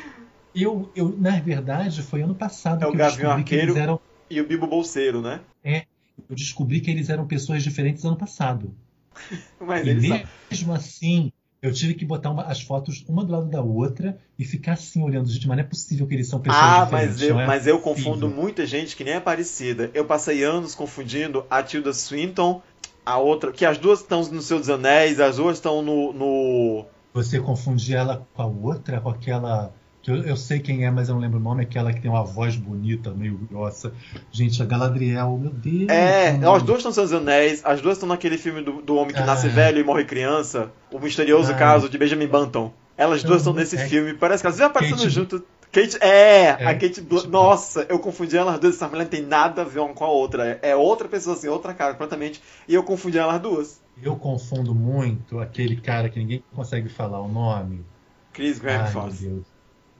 Eu, 0.54 0.90
eu, 0.94 1.14
na 1.18 1.38
verdade, 1.40 2.02
foi 2.02 2.22
ano 2.22 2.34
passado 2.34 2.82
É 2.82 2.86
o 2.86 2.90
que 2.90 2.96
eu 2.96 2.98
Gavião 2.98 3.30
descobri 3.32 3.44
que 3.44 3.54
eles 3.54 3.64
Arqueiro. 3.76 3.82
eram. 3.82 4.00
E 4.30 4.40
o 4.40 4.46
Bibo 4.46 4.66
Bolseiro, 4.66 5.20
né? 5.20 5.40
Eu 5.64 6.34
descobri 6.34 6.80
que 6.80 6.90
eles 6.90 7.10
eram 7.10 7.26
pessoas 7.26 7.62
diferentes 7.62 8.04
ano 8.04 8.16
passado. 8.16 8.74
Mas 9.60 9.86
E 9.86 9.90
eles 9.90 10.08
são. 10.08 10.22
mesmo 10.50 10.72
assim, 10.72 11.30
eu 11.62 11.72
tive 11.72 11.94
que 11.94 12.04
botar 12.04 12.30
uma- 12.30 12.44
as 12.44 12.60
fotos 12.60 13.04
uma 13.08 13.24
do 13.24 13.32
lado 13.32 13.46
da 13.46 13.60
outra 13.62 14.18
e 14.38 14.44
ficar 14.44 14.72
assim 14.74 15.02
olhando. 15.02 15.28
Gente, 15.28 15.48
mas 15.48 15.56
não 15.56 15.64
é 15.64 15.66
possível 15.66 16.06
que 16.06 16.14
eles 16.14 16.28
são 16.28 16.40
pessoas 16.40 16.62
Ah, 16.62 16.84
diferentes. 16.84 17.16
mas 17.20 17.22
eu, 17.28 17.40
é 17.40 17.46
mas 17.46 17.66
eu 17.66 17.78
confundo 17.80 18.28
muita 18.28 18.66
gente 18.66 18.94
que 18.96 19.02
nem 19.04 19.14
é 19.14 19.20
parecida. 19.20 19.90
Eu 19.94 20.04
passei 20.04 20.42
anos 20.44 20.74
confundindo 20.74 21.44
a 21.50 21.62
Tilda 21.62 21.92
Swinton, 21.92 22.62
a 23.04 23.18
outra, 23.18 23.52
que 23.52 23.64
as 23.64 23.78
duas 23.78 24.00
estão 24.00 24.22
no 24.24 24.42
Seu 24.42 24.58
dos 24.58 24.68
Anéis, 24.68 25.18
as 25.20 25.36
duas 25.36 25.56
estão 25.56 25.80
no, 25.82 26.12
no. 26.12 26.84
Você 27.14 27.38
confunde 27.40 27.94
ela 27.94 28.26
com 28.34 28.42
a 28.42 28.46
outra, 28.46 29.00
com 29.00 29.08
aquela 29.08 29.68
que 29.68 29.85
eu, 30.10 30.22
eu 30.22 30.36
sei 30.36 30.58
quem 30.60 30.84
é, 30.84 30.90
mas 30.90 31.08
eu 31.08 31.14
não 31.14 31.22
lembro 31.22 31.38
o 31.38 31.42
nome, 31.42 31.62
aquela 31.62 31.92
que 31.92 32.00
tem 32.00 32.10
uma 32.10 32.22
voz 32.24 32.56
bonita, 32.56 33.10
meio 33.10 33.36
grossa. 33.50 33.92
Gente, 34.30 34.62
a 34.62 34.64
Galadriel, 34.66 35.38
meu 35.38 35.50
Deus. 35.50 35.88
É, 35.88 36.32
mano. 36.32 36.52
as 36.54 36.62
duas 36.62 36.78
estão 36.78 36.90
nos 36.90 36.94
Seus 36.96 37.12
Anéis, 37.12 37.60
as 37.64 37.80
duas 37.80 37.96
estão 37.96 38.08
naquele 38.08 38.38
filme 38.38 38.62
do, 38.62 38.80
do 38.82 38.96
homem 38.96 39.14
que 39.14 39.20
Ah. 39.22 39.26
nasce 39.26 39.48
velho 39.48 39.78
e 39.80 39.84
morre 39.84 40.04
criança, 40.04 40.70
o 40.92 40.98
misterioso 40.98 41.52
Ah. 41.52 41.56
caso 41.56 41.88
de 41.88 41.96
Benjamin 41.98 42.26
Button. 42.26 42.72
Elas 42.96 43.22
duas 43.22 43.38
estão 43.38 43.52
nesse 43.52 43.76
é. 43.76 43.86
filme, 43.88 44.14
parece 44.14 44.42
que 44.42 44.46
elas 44.46 44.56
vivem 44.56 44.70
aparecendo 44.70 44.98
Kate- 44.98 45.10
junto. 45.10 45.44
Kate, 45.72 45.98
é, 46.00 46.44
É, 46.58 46.66
a 46.66 46.74
Kate 46.74 47.00
Bl- 47.02 47.16
Kate 47.16 47.28
Nossa, 47.28 47.84
eu 47.90 47.98
confundi 47.98 48.34
elas 48.36 48.58
duas, 48.58 48.76
essa 48.76 48.88
mulher 48.88 49.02
não 49.02 49.10
tem 49.10 49.20
nada 49.22 49.60
a 49.60 49.64
ver 49.64 49.80
uma 49.80 49.92
com 49.92 50.04
a 50.04 50.08
outra. 50.08 50.58
É 50.62 50.74
outra 50.74 51.06
pessoa 51.06 51.36
assim, 51.36 51.48
outra 51.48 51.74
cara 51.74 51.92
completamente. 51.92 52.40
E 52.66 52.74
eu 52.74 52.82
confundi 52.82 53.18
elas 53.18 53.38
duas. 53.42 53.80
Eu 54.02 54.16
confundo 54.16 54.74
muito 54.74 55.38
aquele 55.38 55.76
cara 55.76 56.08
que 56.08 56.18
ninguém 56.18 56.42
consegue 56.54 56.88
falar 56.88 57.20
o 57.20 57.28
nome. 57.28 57.84
Chris 58.32 58.58
Graham 58.58 58.84
Ai, 58.86 58.92
meu. 58.92 59.02
Deus. 59.12 59.46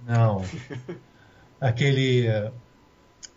Não. 0.07 0.42
Aquele. 1.61 2.27
eh, 2.27 2.53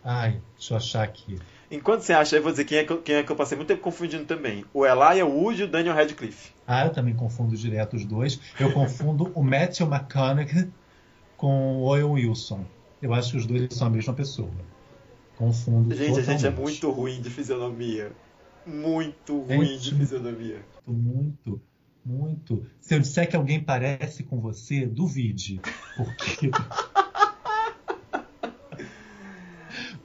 Ai, 0.04 0.40
deixa 0.56 0.72
eu 0.74 0.76
achar 0.78 1.02
aqui. 1.02 1.38
Enquanto 1.70 2.00
você 2.02 2.12
acha, 2.12 2.36
eu 2.36 2.42
vou 2.42 2.50
dizer 2.50 2.64
quem 2.64 2.78
é, 2.78 2.84
que 2.84 2.92
eu, 2.92 3.00
quem 3.02 3.14
é 3.16 3.22
que 3.22 3.30
eu 3.30 3.36
passei 3.36 3.56
muito 3.56 3.68
tempo 3.68 3.82
confundindo 3.82 4.24
também. 4.24 4.64
O 4.72 4.84
Elijah 4.86 5.24
Wood 5.26 5.60
e 5.60 5.64
o 5.64 5.68
Daniel 5.68 5.94
Radcliffe. 5.94 6.52
Ah, 6.66 6.86
eu 6.86 6.90
também 6.92 7.14
confundo 7.14 7.54
direto 7.56 7.94
os 7.96 8.04
dois. 8.04 8.40
Eu 8.58 8.72
confundo 8.72 9.30
o 9.34 9.42
Matthew 9.42 9.86
McConaughey 9.86 10.68
com 11.36 11.76
o 11.78 11.82
Owen 11.82 12.04
Wilson. 12.04 12.64
Eu 13.00 13.14
acho 13.14 13.32
que 13.32 13.36
os 13.36 13.46
dois 13.46 13.72
são 13.74 13.86
a 13.86 13.90
mesma 13.90 14.12
pessoa. 14.14 14.50
Confundo 15.36 15.94
Gente, 15.94 16.18
a 16.18 16.22
gente 16.22 16.44
é 16.46 16.50
totalmente. 16.50 16.60
muito 16.60 16.90
ruim 16.90 17.20
de 17.20 17.30
fisionomia. 17.30 18.12
Muito 18.66 19.40
ruim 19.40 19.78
de 19.78 19.90
Gente. 19.90 19.94
fisionomia. 19.94 20.60
Muito, 20.86 21.50
muito. 21.50 21.62
Se 22.80 22.94
eu 22.94 23.00
disser 23.00 23.28
que 23.28 23.36
alguém 23.36 23.62
parece 23.62 24.22
com 24.24 24.40
você, 24.40 24.86
duvide. 24.86 25.60
Porque. 25.96 26.50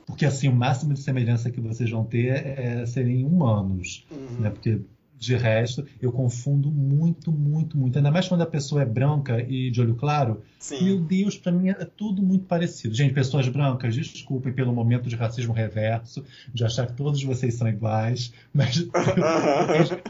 Porque 0.06 0.26
assim, 0.26 0.48
o 0.48 0.56
máximo 0.56 0.94
de 0.94 1.02
semelhança 1.02 1.52
que 1.52 1.60
vocês 1.60 1.90
vão 1.92 2.06
ter 2.06 2.28
é 2.28 2.86
serem 2.86 3.26
humanos. 3.26 4.06
Uhum. 4.10 4.40
Né? 4.40 4.50
Porque 4.50 4.80
de 5.18 5.36
resto, 5.36 5.86
eu 6.02 6.12
confundo 6.12 6.72
muito, 6.72 7.32
muito, 7.32 7.78
muito. 7.78 7.98
Ainda 7.98 8.12
mais 8.12 8.28
quando 8.28 8.42
a 8.42 8.46
pessoa 8.46 8.82
é 8.82 8.86
branca 8.86 9.42
e 9.42 9.72
de 9.72 9.82
olho 9.82 9.96
claro. 9.96 10.44
Meu 10.82 10.98
Sim. 10.98 11.04
Deus, 11.04 11.38
pra 11.38 11.52
mim 11.52 11.70
é 11.70 11.74
tudo 11.86 12.22
muito 12.22 12.46
parecido. 12.46 12.94
Gente, 12.94 13.14
pessoas 13.14 13.48
brancas, 13.48 13.96
desculpem 13.96 14.54
pelo 14.54 14.74
momento 14.74 15.10
de 15.10 15.16
racismo 15.16 15.54
reverso, 15.54 16.24
de 16.54 16.64
achar 16.64 16.88
que 16.88 16.94
todos 16.94 17.22
vocês 17.24 17.56
são 17.56 17.68
iguais, 17.68 18.34
mas 18.54 18.78
eu, 18.88 20.02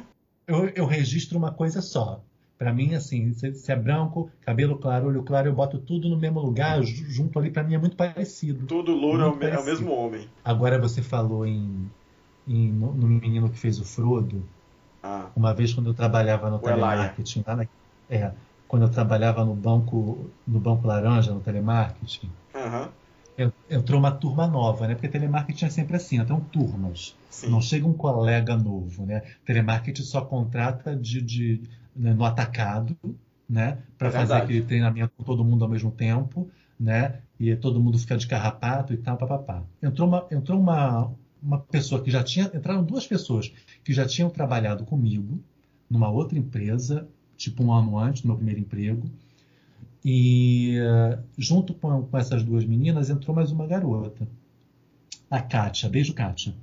eu 0.75 0.85
registro 0.85 1.37
uma 1.37 1.53
coisa 1.53 1.81
só. 1.81 2.23
Pra 2.57 2.73
mim, 2.73 2.93
assim, 2.93 3.33
se, 3.33 3.53
se 3.53 3.71
é 3.71 3.75
branco, 3.75 4.31
cabelo 4.41 4.77
claro, 4.79 5.07
olho 5.07 5.23
claro, 5.23 5.49
eu 5.49 5.53
boto 5.55 5.77
tudo 5.79 6.07
no 6.09 6.17
mesmo 6.17 6.39
lugar, 6.39 6.81
ju- 6.83 7.05
junto 7.09 7.37
ali, 7.37 7.51
pra 7.51 7.63
mim 7.63 7.75
é 7.75 7.77
muito 7.77 7.97
parecido. 7.97 8.65
Tudo 8.65 8.93
louro 8.95 9.23
é 9.23 9.27
o, 9.27 9.43
é 9.61 9.63
mesmo 9.63 9.91
homem. 9.91 10.29
Agora 10.43 10.79
você 10.79 11.01
falou 11.01 11.45
em, 11.45 11.91
em- 12.47 12.71
no, 12.71 12.93
no 12.93 13.07
menino 13.07 13.49
que 13.51 13.57
fez 13.57 13.79
o 13.79 13.85
Frodo. 13.85 14.49
Ah, 15.03 15.31
Uma 15.35 15.53
vez 15.53 15.73
quando 15.73 15.89
eu 15.89 15.93
trabalhava 15.93 16.49
no 16.49 16.57
O 16.57 16.59
telemarketing, 16.61 17.43
lá 17.45 17.55
na- 17.57 17.67
é, 18.09 18.33
quando 18.67 18.83
eu 18.83 18.91
trabalhava 18.91 19.43
no 19.45 19.55
banco, 19.55 20.31
no 20.47 20.59
banco 20.59 20.87
laranja, 20.87 21.33
no 21.33 21.41
telemarketing, 21.41 22.31
aham. 22.53 22.93
En- 23.37 23.51
entrou 23.69 23.99
uma 23.99 24.11
turma 24.11 24.47
nova, 24.47 24.87
né? 24.87 24.95
Porque 24.95 25.09
telemarketing 25.09 25.65
é 25.65 25.69
sempre 25.69 25.95
assim, 25.97 26.17
entram 26.19 26.39
turmas. 26.41 27.15
Sim. 27.29 27.49
Não 27.49 27.61
chega 27.61 27.85
um 27.87 27.93
colega 27.93 28.55
novo, 28.57 29.05
né? 29.05 29.21
Telemarketing 29.45 30.03
só 30.03 30.21
contrata 30.21 30.95
de, 30.95 31.21
de- 31.21 31.61
né, 31.95 32.13
no 32.13 32.25
atacado, 32.25 32.97
né? 33.47 33.79
Para 33.97 34.07
É 34.07 34.11
fazer 34.11 34.19
verdade. 34.19 34.43
aquele 34.45 34.61
treinamento 34.65 35.13
com 35.17 35.23
todo 35.23 35.43
mundo 35.43 35.63
ao 35.63 35.69
mesmo 35.69 35.91
tempo, 35.91 36.49
né? 36.79 37.21
E 37.39 37.55
todo 37.55 37.79
mundo 37.81 37.97
fica 37.97 38.17
de 38.17 38.27
carrapato 38.27 38.93
e 38.93 38.97
tal, 38.97 39.17
papapá. 39.17 39.63
Entrou 39.81 40.07
uma, 40.07 40.25
entrou 40.31 40.59
uma, 40.59 41.11
uma 41.41 41.59
pessoa 41.59 42.01
que 42.01 42.09
já 42.09 42.23
tinha, 42.23 42.45
entraram 42.53 42.83
duas 42.83 43.05
pessoas 43.05 43.51
que 43.83 43.93
já 43.93 44.05
tinham 44.05 44.29
trabalhado 44.29 44.85
comigo 44.85 45.39
numa 45.89 46.09
outra 46.09 46.37
empresa, 46.37 47.07
tipo 47.37 47.63
um 47.63 47.71
ano 47.71 47.97
antes 47.97 48.21
do 48.21 48.27
meu 48.27 48.37
primeiro 48.37 48.59
emprego. 48.61 49.09
E 50.07 50.77
eh, 50.77 51.17
junto 51.35 51.73
com, 51.73 52.03
com 52.03 52.17
essas 52.17 52.43
duas 52.43 52.63
meninas 52.63 53.09
entrou 53.09 53.35
mais 53.35 53.51
uma 53.51 53.65
garota, 53.65 54.27
a 55.31 55.41
Kátia. 55.41 55.89
Beijo, 55.89 56.13
Kátia. 56.13 56.53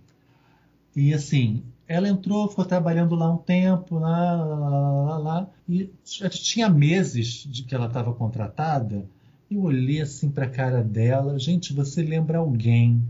E 0.95 1.13
assim, 1.13 1.65
ela 1.89 2.09
entrou, 2.09 2.49
ficou 2.49 2.65
trabalhando 2.65 3.17
lá 3.17 3.33
um 3.33 3.39
tempo, 3.39 3.99
lá, 3.99 4.37
lá, 4.37 4.59
lá, 4.59 5.03
lá, 5.03 5.19
lá, 5.19 5.51
e 5.69 5.91
tinha 6.31 6.69
meses 6.69 7.45
de 7.51 7.65
que 7.65 7.75
ela 7.75 7.87
estava 7.87 8.15
contratada. 8.15 9.05
Eu 9.51 9.63
olhei 9.63 10.01
assim 10.01 10.31
para 10.31 10.47
a 10.47 10.51
cara 10.51 10.81
dela, 10.81 11.37
gente, 11.37 11.73
você 11.73 12.01
lembra 12.01 12.39
alguém? 12.39 13.03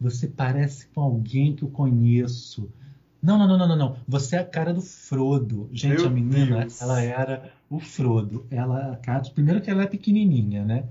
Você 0.00 0.26
parece 0.26 0.86
com 0.88 1.02
alguém 1.02 1.54
que 1.54 1.62
eu 1.62 1.68
conheço. 1.68 2.70
Não, 3.24 3.38
não, 3.38 3.48
não, 3.48 3.56
não, 3.56 3.68
não, 3.68 3.76
não. 3.76 3.96
Você 4.06 4.36
é 4.36 4.40
a 4.40 4.44
cara 4.44 4.74
do 4.74 4.82
Frodo. 4.82 5.70
Gente, 5.72 6.00
Meu 6.00 6.08
a 6.08 6.10
menina, 6.10 6.60
Deus. 6.60 6.82
ela 6.82 7.00
era 7.00 7.50
o 7.70 7.80
Frodo. 7.80 8.46
Ela, 8.50 9.00
primeiro 9.34 9.62
que 9.62 9.70
ela 9.70 9.84
é 9.84 9.86
pequenininha, 9.86 10.62
né? 10.62 10.84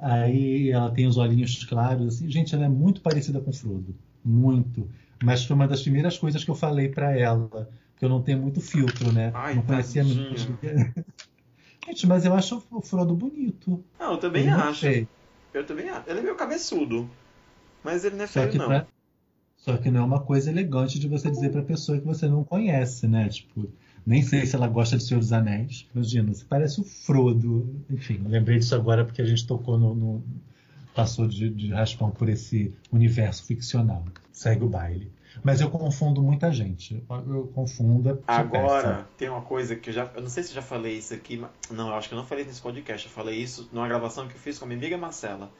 Aí 0.00 0.70
ela 0.70 0.88
tem 0.92 1.08
os 1.08 1.16
olhinhos 1.16 1.64
claros, 1.64 2.14
assim. 2.14 2.30
Gente, 2.30 2.54
ela 2.54 2.66
é 2.66 2.68
muito 2.68 3.00
parecida 3.00 3.40
com 3.40 3.50
o 3.50 3.52
Frodo. 3.52 3.92
Muito. 4.24 4.88
Mas 5.20 5.44
foi 5.44 5.56
uma 5.56 5.66
das 5.66 5.82
primeiras 5.82 6.16
coisas 6.16 6.44
que 6.44 6.50
eu 6.50 6.54
falei 6.54 6.90
pra 6.90 7.18
ela. 7.18 7.68
Porque 7.90 8.04
eu 8.04 8.08
não 8.08 8.22
tenho 8.22 8.38
muito 8.38 8.60
filtro, 8.60 9.12
né? 9.12 9.32
Ai, 9.34 9.56
não 9.56 9.62
conhecia 9.62 10.04
muito. 10.04 10.56
Gente, 11.84 12.06
mas 12.06 12.24
eu 12.24 12.34
acho 12.34 12.62
o 12.70 12.80
Frodo 12.80 13.16
bonito. 13.16 13.82
Não, 13.98 14.12
eu 14.12 14.18
também 14.18 14.46
é 14.46 14.52
acho. 14.52 14.86
Eu 15.52 15.66
também 15.66 15.88
acho. 15.88 16.08
Ele 16.08 16.20
é 16.20 16.22
meio 16.22 16.36
cabeçudo. 16.36 17.10
Mas 17.82 18.04
ele 18.04 18.14
não 18.14 18.24
é 18.24 18.28
feio, 18.28 18.54
não. 18.58 18.72
é, 18.72 18.86
só 19.58 19.76
que 19.76 19.90
não 19.90 20.00
é 20.00 20.04
uma 20.04 20.20
coisa 20.20 20.50
elegante 20.50 20.98
de 20.98 21.06
você 21.08 21.30
dizer 21.30 21.50
pra 21.50 21.62
pessoa 21.62 21.98
que 21.98 22.06
você 22.06 22.26
não 22.28 22.42
conhece, 22.44 23.06
né? 23.06 23.28
Tipo, 23.28 23.68
nem 24.06 24.22
sei 24.22 24.46
se 24.46 24.56
ela 24.56 24.66
gosta 24.68 24.96
de 24.96 25.02
Senhor 25.02 25.20
dos 25.20 25.32
Anéis. 25.32 25.86
Imagina, 25.94 26.32
você 26.32 26.44
parece 26.48 26.80
o 26.80 26.84
Frodo. 26.84 27.68
Enfim, 27.90 28.20
lembrei 28.26 28.58
disso 28.58 28.74
agora 28.74 29.04
porque 29.04 29.20
a 29.20 29.26
gente 29.26 29.46
tocou 29.46 29.76
no. 29.78 29.94
no- 29.94 30.22
passou 30.94 31.28
de, 31.28 31.48
de 31.50 31.68
raspão 31.70 32.10
por 32.10 32.28
esse 32.28 32.74
universo 32.90 33.44
ficcional. 33.44 34.04
Segue 34.32 34.64
o 34.64 34.68
baile. 34.68 35.12
Mas 35.44 35.60
eu 35.60 35.70
confundo 35.70 36.20
muita 36.20 36.50
gente. 36.50 37.00
Eu, 37.08 37.48
confundo. 37.54 38.20
Agora, 38.26 38.88
péssimo. 38.88 39.04
tem 39.16 39.28
uma 39.28 39.42
coisa 39.42 39.76
que 39.76 39.90
eu 39.90 39.94
já. 39.94 40.10
Eu 40.16 40.22
não 40.22 40.28
sei 40.28 40.42
se 40.42 40.50
eu 40.50 40.54
já 40.56 40.62
falei 40.62 40.96
isso 40.98 41.14
aqui, 41.14 41.36
mas. 41.36 41.50
Não, 41.70 41.88
eu 41.88 41.94
acho 41.94 42.08
que 42.08 42.14
eu 42.14 42.18
não 42.18 42.24
falei 42.26 42.44
nesse 42.44 42.60
podcast. 42.60 43.06
Eu 43.06 43.12
falei 43.12 43.36
isso 43.36 43.68
numa 43.72 43.86
gravação 43.86 44.26
que 44.26 44.34
eu 44.34 44.40
fiz 44.40 44.58
com 44.58 44.64
a 44.64 44.68
minha 44.68 44.78
amiga 44.78 44.96
Marcela. 44.98 45.50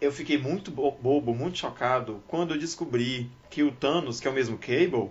Eu 0.00 0.12
fiquei 0.12 0.38
muito 0.38 0.70
bo- 0.70 0.92
bobo, 0.92 1.34
muito 1.34 1.58
chocado 1.58 2.22
quando 2.28 2.54
eu 2.54 2.58
descobri 2.58 3.30
que 3.50 3.62
o 3.62 3.72
Thanos, 3.72 4.20
que 4.20 4.28
é 4.28 4.30
o 4.30 4.34
mesmo 4.34 4.56
Cable, 4.56 5.10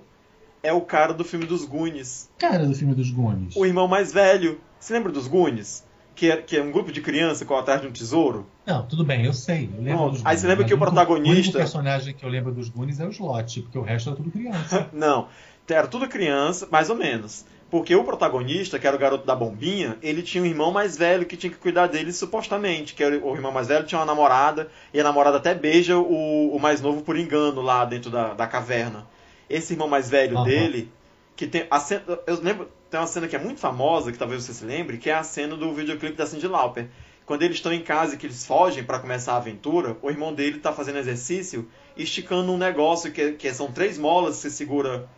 é 0.64 0.72
o 0.72 0.82
cara 0.82 1.14
do 1.14 1.24
filme 1.26 1.46
dos 1.46 1.66
Goonies. 1.66 2.30
Cara 2.38 2.66
do 2.66 2.74
filme 2.74 2.94
dos 2.96 3.12
Goonies. 3.12 3.56
O 3.56 3.66
irmão 3.66 3.88
mais 3.88 4.14
velho. 4.14 4.60
Você 4.80 4.94
lembra 4.94 5.12
dos 5.12 5.28
Goonies? 5.28 5.86
Que 6.16 6.32
é, 6.32 6.38
que 6.38 6.58
é 6.58 6.64
um 6.64 6.72
grupo 6.72 6.92
de 6.92 7.00
criança 7.02 7.46
com 7.46 7.56
atrás 7.56 7.80
de 7.82 7.88
um 7.88 7.92
tesouro? 7.92 8.48
Não, 8.66 8.86
tudo 8.88 9.04
bem, 9.04 9.26
eu 9.26 9.34
sei. 9.34 9.70
Eu 9.76 9.84
lembro 9.84 10.10
dos 10.12 10.26
Aí 10.26 10.36
você 10.36 10.42
Goonies, 10.42 10.44
lembra 10.44 10.66
que 10.66 10.74
o 10.74 10.78
protagonista- 10.78 11.30
O 11.30 11.40
único 11.42 11.58
personagem 11.58 12.14
que 12.16 12.26
eu 12.26 12.30
lembro 12.30 12.52
dos 12.54 12.70
Goonies 12.70 13.00
é 13.00 13.06
o 13.06 13.10
Slot, 13.10 13.62
porque 13.64 13.78
o 13.78 13.84
resto 13.84 14.10
era 14.10 14.16
tudo 14.18 14.32
criança. 14.32 14.90
Não, 14.94 15.28
era 15.70 15.88
tudo 15.88 16.08
criança, 16.08 16.68
mais 16.72 16.90
ou 16.90 16.96
menos. 16.96 17.46
Porque 17.70 17.94
o 17.94 18.04
protagonista, 18.04 18.80
que 18.80 18.88
era 18.88 18.96
o 18.96 19.00
garoto 19.00 19.26
da 19.26 19.36
bombinha, 19.36 19.98
ele 20.02 20.24
tinha 20.24 20.42
um 20.42 20.46
irmão 20.46 20.72
mais 20.72 20.96
velho 20.96 21.26
que 21.26 21.36
tinha 21.36 21.52
que 21.52 21.58
cuidar 21.58 21.88
dele 21.88 22.14
supostamente. 22.14 22.94
Que 22.94 23.04
o 23.04 23.36
irmão 23.36 23.52
mais 23.52 23.68
velho 23.68 23.86
tinha 23.86 24.00
uma 24.00 24.06
namorada, 24.06 24.72
e 24.94 25.00
a 25.00 25.04
namorada 25.04 25.38
até 25.38 25.54
beija 25.54 25.98
o, 25.98 26.56
o 26.56 26.60
mais 26.60 26.80
novo 26.80 27.02
por 27.02 27.18
engano 27.18 27.62
lá 27.62 27.84
dentro 27.84 28.10
da, 28.10 28.34
da 28.34 28.48
caverna. 28.48 29.06
Esse 29.50 29.74
irmão 29.74 29.88
mais 29.88 30.10
velho 30.10 30.38
Aham. 30.38 30.46
dele, 30.46 30.92
que 31.36 31.46
tem 31.46 31.68
a 31.70 31.80
cena, 31.80 32.04
eu 32.26 32.42
lembro, 32.42 32.72
tem 32.90 33.00
uma 33.00 33.08
cena 33.08 33.28
que 33.28 33.36
é 33.36 33.40
muito 33.40 33.60
famosa, 33.60 34.12
que 34.14 34.18
talvez 34.18 34.44
você 34.44 34.54
se 34.54 34.64
lembre, 34.64 34.98
que 34.98 35.10
é 35.10 35.16
a 35.16 35.24
cena 35.24 35.58
do 35.58 35.74
videoclipe 35.74 36.16
da 36.16 36.26
Cyndi 36.26 36.48
Lauper. 36.48 36.88
Quando 37.26 37.44
eles 37.44 37.58
estão 37.58 37.74
em 37.74 37.82
casa 37.82 38.16
e 38.16 38.18
que 38.18 38.26
eles 38.26 38.46
fogem 38.46 38.86
para 38.86 39.00
começar 39.00 39.34
a 39.34 39.38
aventura, 39.38 39.98
o 40.02 40.10
irmão 40.10 40.34
dele 40.34 40.60
tá 40.60 40.72
fazendo 40.72 41.00
exercício, 41.00 41.70
esticando 41.98 42.50
um 42.54 42.58
negócio 42.58 43.12
que, 43.12 43.34
que 43.34 43.54
são 43.54 43.70
três 43.70 43.98
molas 43.98 44.38
que 44.38 44.44
você 44.44 44.50
segura 44.50 45.10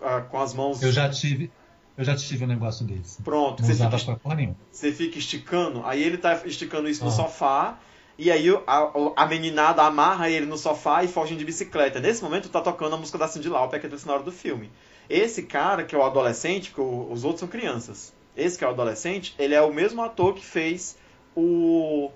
ah, 0.00 0.20
com 0.20 0.40
as 0.40 0.54
mãos. 0.54 0.80
Eu 0.80 0.92
já 0.92 1.10
tive, 1.10 1.50
eu 1.96 2.04
já 2.04 2.14
tive 2.16 2.44
um 2.44 2.48
negócio 2.48 2.84
desse. 2.86 3.22
Pronto, 3.22 3.60
Não 3.60 3.66
você 3.66 3.72
usava 3.72 3.98
fica, 3.98 4.16
porra 4.16 4.34
nenhuma. 4.34 4.56
você 4.70 4.92
fica 4.92 5.18
esticando, 5.18 5.82
aí 5.84 6.02
ele 6.02 6.18
tá 6.18 6.40
esticando 6.44 6.88
isso 6.88 7.02
no 7.02 7.10
Ah. 7.10 7.12
sofá, 7.12 7.78
e 8.18 8.30
aí 8.30 8.46
a, 8.66 8.90
a 9.16 9.26
meninada 9.26 9.82
amarra 9.82 10.30
ele 10.30 10.46
no 10.46 10.56
sofá 10.56 11.04
e 11.04 11.08
fogem 11.08 11.36
de 11.36 11.44
bicicleta. 11.44 12.00
Nesse 12.00 12.22
momento 12.22 12.48
tá 12.48 12.60
tocando 12.60 12.94
a 12.94 12.98
música 12.98 13.18
da 13.18 13.28
Cyndi 13.28 13.48
Lauper, 13.48 13.80
que 13.80 13.86
é 13.86 13.90
a 13.92 13.98
sonora 13.98 14.22
do 14.22 14.32
filme. 14.32 14.70
Esse 15.08 15.42
cara, 15.42 15.84
que 15.84 15.94
é 15.94 15.98
o 15.98 16.02
adolescente, 16.02 16.70
porque 16.70 16.80
os 17.12 17.22
outros 17.24 17.40
são 17.40 17.48
crianças, 17.48 18.12
esse 18.36 18.58
que 18.58 18.64
é 18.64 18.66
o 18.66 18.70
adolescente, 18.70 19.34
ele 19.38 19.54
é 19.54 19.62
o 19.62 19.72
mesmo 19.72 20.02
ator 20.02 20.34
que 20.34 20.44
fez 20.44 20.96
o, 21.34 22.10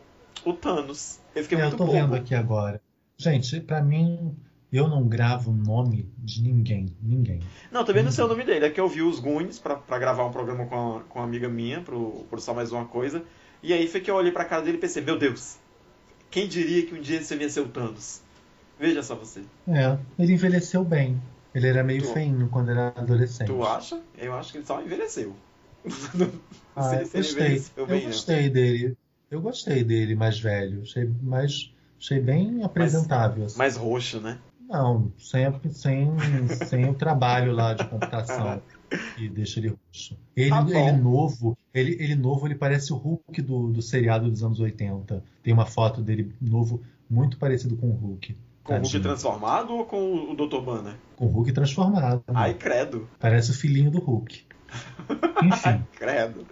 o 0.44 0.52
Thanos. 0.52 1.18
Eu 1.34 1.42
fiquei 1.42 1.56
É, 1.58 1.60
eu 1.60 1.64
muito 1.66 1.76
tô 1.78 1.84
bobo. 1.84 1.96
vendo 1.96 2.14
aqui 2.14 2.34
agora. 2.34 2.80
Gente, 3.16 3.60
pra 3.60 3.82
mim, 3.82 4.34
eu 4.72 4.88
não 4.88 5.06
gravo 5.08 5.50
o 5.50 5.54
nome 5.54 6.08
de 6.18 6.42
ninguém. 6.42 6.86
Ninguém. 7.02 7.40
Não, 7.72 7.84
também 7.84 8.02
não 8.02 8.10
sei 8.12 8.24
o 8.24 8.28
nome 8.28 8.44
dele. 8.44 8.66
É 8.66 8.70
que 8.70 8.80
eu 8.80 8.88
vi 8.88 9.02
os 9.02 9.18
Goonies 9.20 9.58
pra, 9.58 9.76
pra 9.76 9.98
gravar 9.98 10.24
um 10.26 10.32
programa 10.32 10.66
com, 10.66 10.96
a, 10.96 11.00
com 11.00 11.18
uma 11.18 11.24
amiga 11.24 11.48
minha, 11.48 11.80
pro, 11.80 12.24
pro 12.30 12.40
Só 12.40 12.54
Mais 12.54 12.70
Uma 12.72 12.84
Coisa. 12.84 13.22
E 13.62 13.72
aí 13.72 13.86
foi 13.88 14.00
que 14.00 14.10
eu 14.10 14.14
olhei 14.14 14.32
pra 14.32 14.44
cara 14.44 14.62
dele 14.62 14.78
e 14.78 14.80
pensei, 14.80 15.02
meu 15.02 15.18
Deus, 15.18 15.56
quem 16.30 16.46
diria 16.48 16.86
que 16.86 16.94
um 16.94 17.00
dia 17.00 17.22
você 17.22 17.50
ser 17.50 17.60
o 17.60 17.68
Thanos? 17.68 18.22
Veja 18.78 19.02
só 19.02 19.14
você. 19.14 19.42
É, 19.68 19.98
ele 20.18 20.32
envelheceu 20.32 20.82
bem. 20.84 21.20
Ele 21.54 21.66
era 21.66 21.82
meio 21.82 22.02
Tu- 22.02 22.12
feinho 22.12 22.48
quando 22.48 22.70
era 22.70 22.88
adolescente. 22.96 23.48
Tu 23.48 23.62
acha? 23.64 24.00
Eu 24.16 24.32
acho 24.34 24.52
que 24.52 24.58
ele 24.58 24.66
só 24.66 24.80
envelheceu. 24.80 25.34
Não 26.14 26.30
Ah, 26.76 26.82
sei 26.82 27.02
eu 27.02 27.06
se 27.06 27.16
ele 27.16 27.26
gostei. 27.26 27.64
Eu 27.76 27.86
bem, 27.86 28.00
não. 28.02 28.06
gostei 28.06 28.48
dele. 28.48 28.96
Eu 29.30 29.40
gostei 29.40 29.84
dele 29.84 30.14
mais 30.14 30.38
velho. 30.38 30.82
Achei, 30.82 31.04
mais, 31.22 31.72
achei 32.00 32.20
bem 32.20 32.62
apresentável. 32.62 33.44
assim. 33.44 33.58
Mais 33.58 33.76
roxo, 33.76 34.20
né? 34.20 34.38
Não, 34.70 35.12
sempre 35.18 35.68
sem, 35.74 36.08
sem 36.66 36.88
o 36.88 36.94
trabalho 36.94 37.52
lá 37.52 37.74
de 37.74 37.84
computação 37.86 38.62
que 39.16 39.28
deixa 39.28 39.58
ele 39.58 39.68
roxo. 39.68 40.16
Ele, 40.36 40.50
Tá 40.50 40.64
ele 40.68 40.92
novo, 40.92 41.58
ele, 41.74 41.96
ele 42.00 42.14
novo, 42.14 42.46
ele 42.46 42.54
parece 42.54 42.92
o 42.92 42.96
Hulk 42.96 43.42
do, 43.42 43.68
do 43.68 43.82
seriado 43.82 44.30
dos 44.30 44.44
anos 44.44 44.60
80. 44.60 45.24
Tem 45.42 45.52
uma 45.52 45.66
foto 45.66 46.00
dele 46.00 46.32
novo 46.40 46.80
muito 47.08 47.36
parecido 47.36 47.76
com 47.76 47.88
o 47.88 47.92
Hulk. 47.94 48.36
Com 48.62 48.74
o 48.74 48.76
Hulk 48.78 49.00
transformado 49.00 49.74
ou 49.74 49.84
com 49.84 50.30
o 50.30 50.36
Dr. 50.36 50.60
Banner? 50.60 50.94
Com 51.16 51.26
o 51.26 51.28
Hulk 51.28 51.52
transformado. 51.52 52.22
Ai, 52.28 52.54
credo. 52.54 53.08
Parece 53.18 53.50
o 53.50 53.54
filhinho 53.54 53.90
do 53.90 53.98
Hulk. 53.98 54.44
Enfim, 55.42 55.84
Credo. 55.96 56.46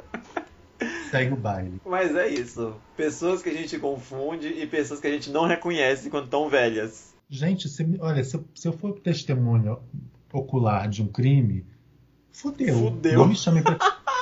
segue 1.11 1.35
o 1.35 1.37
baile. 1.37 1.81
Mas 1.87 2.17
é 2.17 2.27
isso. 2.27 2.75
Pessoas 2.97 3.43
que 3.43 3.49
a 3.49 3.55
gente 3.55 3.79
confunde 3.79 4.49
e 4.49 4.67
pessoas 4.67 4.99
que 4.99 5.07
a 5.07 5.11
gente 5.11 5.31
não 5.31 5.47
reconhece 5.47 6.11
quando 6.11 6.25
estão 6.25 6.49
velhas. 6.49 7.15
Gente, 7.29 7.69
se, 7.69 7.87
olha, 8.01 8.25
se, 8.25 8.37
eu- 8.37 8.45
se 8.55 8.67
eu 8.69 8.73
for 8.73 8.99
testemunha 9.01 9.77
ocular 10.33 10.89
de 10.89 11.03
um 11.03 11.07
crime, 11.09 11.65
fudeu. 12.33 12.75
Fudeu. 12.79 13.19
Não 13.19 13.27
me 13.29 13.35
chamei 13.37 13.63
pra, 13.63 13.77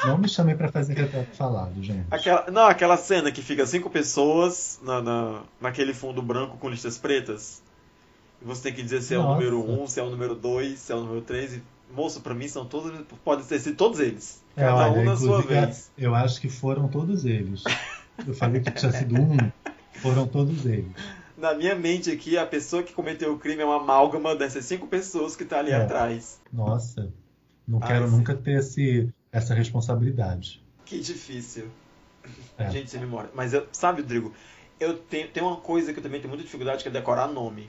não 0.06 0.18
me 0.18 0.28
chamei 0.28 0.54
pra 0.54 0.68
fazer 0.72 0.94
retrato 0.94 1.34
falado, 1.36 1.80
gente. 1.82 2.06
Aquela, 2.10 2.50
não, 2.50 2.66
aquela 2.66 2.96
cena 2.96 3.30
que 3.30 3.42
fica 3.42 3.64
cinco 3.66 3.88
pessoas 3.90 4.80
na, 4.82 5.00
na, 5.02 5.42
naquele 5.60 5.94
fundo 5.94 6.20
branco 6.20 6.56
com 6.58 6.68
listas 6.68 6.98
pretas. 6.98 7.62
E 8.42 8.44
você 8.44 8.64
tem 8.64 8.74
que 8.74 8.82
dizer 8.82 9.00
se 9.02 9.14
é 9.14 9.18
o 9.18 9.22
Nossa. 9.22 9.34
número 9.34 9.60
1, 9.70 9.82
um, 9.82 9.86
se 9.86 10.00
é 10.00 10.02
o 10.02 10.10
número 10.10 10.34
2, 10.34 10.78
se 10.78 10.92
é 10.92 10.94
o 10.94 11.00
número 11.00 11.22
3. 11.22 11.54
E, 11.54 11.62
moço, 11.94 12.20
pra 12.20 12.34
mim 12.34 12.48
são 12.48 12.66
todos. 12.66 12.92
Pode 13.24 13.44
ter 13.44 13.58
sido 13.60 13.76
todos 13.76 14.00
eles. 14.00 14.42
É, 14.56 14.62
Cada 14.64 14.90
olha, 14.90 15.00
um 15.00 15.04
na 15.04 15.16
sua 15.16 15.38
inclusive, 15.40 15.60
vez. 15.66 15.90
eu 15.96 16.14
acho 16.14 16.40
que 16.40 16.48
foram 16.48 16.88
todos 16.88 17.24
eles. 17.24 17.62
Eu 18.26 18.34
falei 18.34 18.60
que 18.60 18.70
tinha 18.72 18.90
sido 18.92 19.14
um, 19.20 19.36
foram 20.00 20.26
todos 20.26 20.64
eles. 20.66 20.90
Na 21.36 21.52
minha 21.54 21.74
mente 21.74 22.10
aqui, 22.10 22.38
a 22.38 22.46
pessoa 22.46 22.82
que 22.82 22.92
cometeu 22.94 23.32
o 23.34 23.38
crime 23.38 23.60
é 23.62 23.64
uma 23.64 23.76
amálgama 23.76 24.34
dessas 24.34 24.64
cinco 24.64 24.86
pessoas 24.86 25.36
que 25.36 25.44
tá 25.44 25.58
ali 25.58 25.70
É. 25.70 25.76
atrás. 25.76 26.40
Nossa, 26.52 27.12
não 27.68 27.78
Ai, 27.82 27.88
quero 27.88 28.08
sim. 28.08 28.16
nunca 28.16 28.34
ter 28.34 28.58
esse, 28.60 29.08
essa 29.30 29.54
responsabilidade. 29.54 30.62
Que 30.84 30.98
difícil. 31.00 31.68
É. 32.56 32.70
Gente 32.70 32.90
sem 32.90 33.00
memória. 33.00 33.30
Mas 33.34 33.52
eu, 33.52 33.66
sabe, 33.70 34.00
Rodrigo, 34.00 34.32
eu 34.80 34.96
tenho, 34.96 35.28
tenho 35.28 35.46
uma 35.46 35.56
coisa 35.56 35.92
que 35.92 35.98
eu 35.98 36.02
também 36.02 36.20
tenho 36.20 36.30
muita 36.30 36.44
dificuldade, 36.44 36.82
que 36.82 36.88
é 36.88 36.92
decorar 36.92 37.26
nome. 37.28 37.68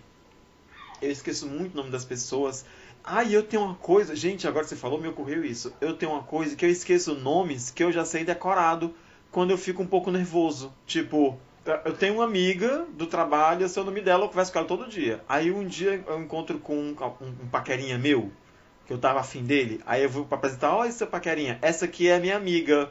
Eu 1.01 1.11
esqueço 1.11 1.47
muito 1.47 1.73
o 1.73 1.77
nome 1.77 1.91
das 1.91 2.05
pessoas. 2.05 2.65
Ah, 3.03 3.23
e 3.23 3.33
eu 3.33 3.43
tenho 3.43 3.63
uma 3.63 3.75
coisa, 3.75 4.15
gente, 4.15 4.47
agora 4.47 4.65
você 4.65 4.75
falou, 4.75 4.99
me 4.99 5.07
ocorreu 5.07 5.43
isso. 5.45 5.73
Eu 5.79 5.93
tenho 5.93 6.11
uma 6.11 6.23
coisa 6.23 6.55
que 6.55 6.65
eu 6.65 6.69
esqueço 6.69 7.13
nomes 7.15 7.69
que 7.69 7.83
eu 7.83 7.91
já 7.91 8.03
sei 8.03 8.23
decorado 8.23 8.93
quando 9.31 9.51
eu 9.51 9.57
fico 9.57 9.81
um 9.83 9.87
pouco 9.87 10.09
nervoso. 10.11 10.73
Tipo, 10.85 11.37
eu 11.85 11.93
tenho 11.93 12.15
uma 12.15 12.23
amiga 12.23 12.85
do 12.93 13.05
trabalho, 13.07 13.63
eu 13.63 13.69
sei 13.69 13.81
o 13.81 13.85
nome 13.85 14.01
dela, 14.01 14.25
eu 14.25 14.29
converso 14.29 14.51
com 14.51 14.59
ela 14.59 14.67
todo 14.67 14.87
dia. 14.87 15.23
Aí 15.27 15.51
um 15.51 15.65
dia 15.65 16.03
eu 16.07 16.19
encontro 16.21 16.59
com 16.59 16.75
um, 16.75 16.95
um, 17.21 17.27
um 17.43 17.47
paquerinha 17.47 17.97
meu, 17.97 18.31
que 18.85 18.93
eu 18.93 18.97
tava 18.97 19.19
afim 19.19 19.43
dele. 19.43 19.81
Aí 19.85 20.03
eu 20.03 20.09
vou 20.09 20.25
pra 20.25 20.37
apresentar, 20.37 20.75
olha 20.75 20.91
seu 20.91 21.07
paquerinha, 21.07 21.57
essa 21.61 21.85
aqui 21.85 22.07
é 22.07 22.19
minha 22.19 22.37
amiga. 22.37 22.89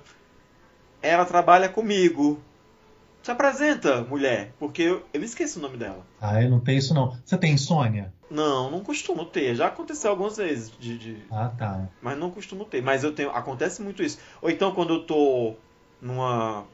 Ela 1.03 1.25
trabalha 1.25 1.69
comigo. 1.69 2.41
Se 3.23 3.31
apresenta, 3.31 4.03
mulher, 4.03 4.53
porque 4.59 4.83
eu, 4.83 5.03
eu 5.13 5.23
esqueço 5.23 5.59
o 5.59 5.63
nome 5.63 5.77
dela. 5.77 6.07
Ah, 6.21 6.41
eu 6.43 6.49
não 6.49 6.61
tenho 6.61 6.79
isso 6.79 6.95
não. 6.95 7.17
Você 7.25 7.37
tem 7.37 7.53
insônia? 7.55 8.13
Não, 8.31 8.71
não 8.71 8.81
costumo 8.85 9.25
ter. 9.25 9.55
Já 9.57 9.67
aconteceu 9.67 10.11
algumas 10.11 10.37
vezes, 10.37 10.71
de, 10.79 10.97
de- 10.97 11.23
Ah, 11.31 11.49
tá. 11.49 11.89
mas 12.01 12.17
não 12.17 12.31
costumo 12.31 12.65
ter. 12.65 12.83
Mas 12.83 13.03
eu 13.03 13.13
tenho, 13.13 13.31
acontece 13.31 13.83
muito 13.83 14.01
isso. 14.03 14.19
Ou 14.41 14.49
então 14.49 14.73
quando 14.73 14.95
eu 14.95 15.07
tô 15.07 15.55
numa, 16.01 16.65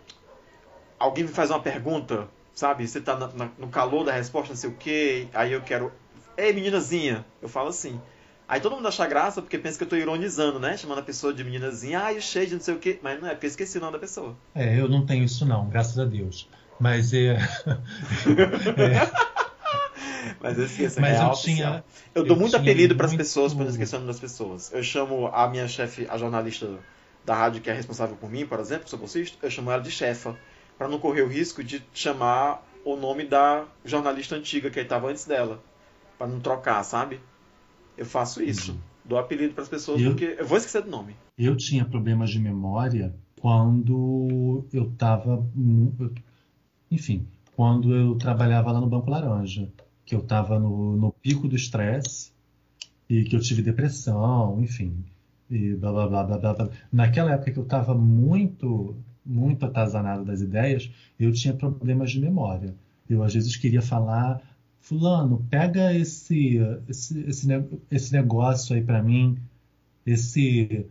alguém 1.02 1.24
me 1.24 1.30
faz 1.30 1.50
uma 1.50 1.60
pergunta, 1.60 2.28
sabe? 2.54 2.86
Você 2.86 3.00
tá 3.00 3.16
na- 3.16 3.28
na- 3.28 3.50
no 3.58 3.68
calor 3.68 4.04
da 4.04 4.12
resposta, 4.12 4.50
não 4.52 4.56
sei 4.56 4.70
o 4.70 4.74
quê. 4.74 5.26
Aí 5.34 5.52
eu 5.52 5.60
quero, 5.62 5.92
ei 6.36 6.52
meninazinha, 6.52 7.24
eu 7.40 7.48
falo 7.48 7.68
assim. 7.68 8.00
Aí 8.48 8.60
todo 8.60 8.76
mundo 8.76 8.86
acha 8.88 9.06
graça 9.06 9.40
porque 9.40 9.56
pensa 9.58 9.78
que 9.78 9.84
eu 9.84 9.88
tô 9.88 9.96
ironizando, 9.96 10.60
né? 10.60 10.76
Chamando 10.76 10.98
a 10.98 11.02
pessoa 11.02 11.32
de 11.32 11.42
meninazinha, 11.42 12.00
ai, 12.00 12.20
cheio 12.20 12.46
de 12.46 12.54
não 12.54 12.60
sei 12.60 12.74
o 12.74 12.78
quê. 12.78 12.98
Mas 13.02 13.20
não 13.20 13.28
é, 13.28 13.32
porque 13.32 13.46
eu 13.46 13.50
esqueci 13.50 13.78
o 13.78 13.80
nome 13.80 13.94
da 13.94 13.98
pessoa. 13.98 14.36
É, 14.54 14.78
eu 14.78 14.88
não 14.88 15.06
tenho 15.06 15.24
isso 15.24 15.46
não, 15.46 15.68
graças 15.68 15.98
a 15.98 16.04
Deus. 16.04 16.48
Mas 16.78 17.12
é, 17.14 17.38
Mas 20.40 20.58
eu 20.58 20.64
esqueço, 20.64 21.00
Mas 21.00 21.18
é 21.18 21.22
eu 21.24 21.30
tinha-. 21.32 21.84
Eu 22.14 22.24
dou 22.24 22.36
eu 22.36 22.40
muito 22.40 22.56
apelido 22.56 22.96
pras 22.96 23.10
muito- 23.12 23.20
pessoas 23.20 23.54
pra 23.54 23.64
não 23.64 23.70
esquecer 23.70 23.96
o 23.96 23.98
nome 24.00 24.10
das 24.10 24.20
pessoas. 24.20 24.72
Eu 24.72 24.82
chamo 24.82 25.28
a 25.32 25.48
minha 25.48 25.66
chefe, 25.68 26.06
a 26.10 26.18
jornalista 26.18 26.68
da 27.24 27.34
rádio 27.34 27.62
que 27.62 27.70
é 27.70 27.72
responsável 27.72 28.16
por 28.16 28.28
mim, 28.30 28.44
por 28.46 28.58
exemplo, 28.58 28.88
sou 28.88 28.98
bolsista, 28.98 29.38
eu 29.46 29.50
chamo 29.50 29.70
ela 29.70 29.80
de 29.80 29.90
chefa, 29.92 30.36
Pra 30.82 30.88
não 30.88 30.98
correr 30.98 31.22
o 31.22 31.28
risco 31.28 31.62
de 31.62 31.80
chamar 31.94 32.60
o 32.84 32.96
nome 32.96 33.24
da 33.24 33.66
jornalista 33.84 34.34
antiga 34.34 34.68
que 34.68 34.80
estava 34.80 35.08
antes 35.08 35.24
dela, 35.24 35.62
Pra 36.18 36.26
não 36.26 36.40
trocar, 36.40 36.82
sabe? 36.82 37.20
Eu 37.96 38.04
faço 38.04 38.42
isso. 38.42 38.76
Dou 39.04 39.16
apelido 39.16 39.54
pras 39.54 39.68
pessoas 39.68 40.00
Eu- 40.00 40.10
porque 40.10 40.34
eu 40.40 40.44
vou 40.44 40.58
esquecer 40.58 40.82
do 40.82 40.90
nome. 40.90 41.14
Eu 41.38 41.56
tinha 41.56 41.84
problemas 41.84 42.30
de 42.30 42.40
memória 42.40 43.14
quando 43.40 44.64
eu 44.72 44.88
estava. 44.90 45.46
Enfim, 46.90 47.28
quando 47.54 47.94
eu 47.94 48.16
trabalhava 48.16 48.72
lá 48.72 48.80
no 48.80 48.88
Banco 48.88 49.08
Laranja. 49.08 49.68
Que 50.04 50.16
eu 50.16 50.20
estava 50.20 50.58
no, 50.58 50.96
no 50.96 51.12
pico 51.12 51.46
do 51.46 51.54
estresse 51.54 52.32
e 53.08 53.22
que 53.22 53.36
eu 53.36 53.40
tive 53.40 53.62
depressão, 53.62 54.60
enfim. 54.60 55.04
E 55.48 55.74
blá 55.76 55.92
blá 55.92 56.08
blá 56.08 56.24
blá 56.24 56.38
blá. 56.38 56.54
blá. 56.54 56.68
Naquela 56.92 57.30
época 57.34 57.52
que 57.52 57.58
eu 57.58 57.62
estava 57.62 57.94
muito, 57.94 58.96
muito 59.24 59.64
atazanado 59.66 60.24
das 60.24 60.40
ideias, 60.40 60.90
eu 61.18 61.32
tinha 61.32 61.54
problemas 61.54 62.10
de 62.10 62.20
memória. 62.20 62.74
Eu 63.08 63.22
às 63.22 63.32
vezes 63.34 63.56
queria 63.56 63.82
falar. 63.82 64.40
Fulano, 64.80 65.46
pega 65.48 65.94
esse, 65.94 66.58
esse, 66.88 67.20
esse, 67.20 67.48
esse 67.90 68.12
negócio 68.12 68.74
aí 68.74 68.82
pra 68.82 69.00
mim, 69.02 69.38
esse. 70.04 70.86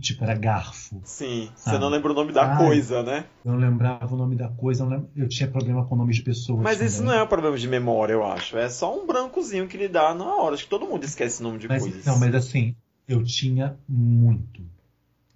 Tipo, 0.00 0.24
era 0.24 0.34
garfo. 0.34 1.02
Sim, 1.04 1.50
você 1.54 1.70
Ah. 1.70 1.78
não 1.78 1.90
lembra 1.90 2.12
o 2.12 2.14
nome 2.14 2.32
da 2.32 2.52
Ai. 2.56 2.64
coisa, 2.64 3.02
né? 3.02 3.26
Eu 3.44 3.52
não 3.52 3.58
lembrava 3.58 4.14
o 4.14 4.16
nome 4.16 4.34
da 4.36 4.48
coisa, 4.48 4.86
eu, 5.14 5.28
tinha 5.28 5.46
problema 5.50 5.84
com 5.84 5.94
nomes 5.96 6.16
de 6.16 6.22
pessoas. 6.22 6.60
Mas 6.62 6.80
isso 6.80 7.02
não 7.02 7.12
é 7.12 7.22
um 7.22 7.26
problema 7.26 7.58
de 7.58 7.68
memória, 7.68 8.14
eu 8.14 8.24
acho. 8.24 8.56
É 8.56 8.70
só 8.70 8.96
um 8.98 9.06
brancozinho 9.06 9.68
que 9.68 9.76
lhe 9.76 9.88
dá 9.88 10.14
na 10.14 10.24
hora. 10.36 10.54
Acho 10.54 10.64
que 10.64 10.70
todo 10.70 10.86
mundo 10.86 11.04
esquece 11.04 11.42
nome 11.42 11.58
de 11.58 11.68
Mas, 11.68 11.82
coisas. 11.82 12.06
não, 12.06 12.18
mas 12.18 12.34
assim, 12.34 12.74
eu 13.06 13.22
tinha 13.22 13.76
muito, 13.86 14.62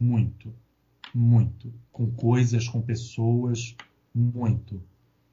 muito, 0.00 0.50
muito. 1.16 1.72
Com 1.90 2.10
coisas, 2.10 2.68
com 2.68 2.80
pessoas, 2.82 3.74
muito. 4.14 4.82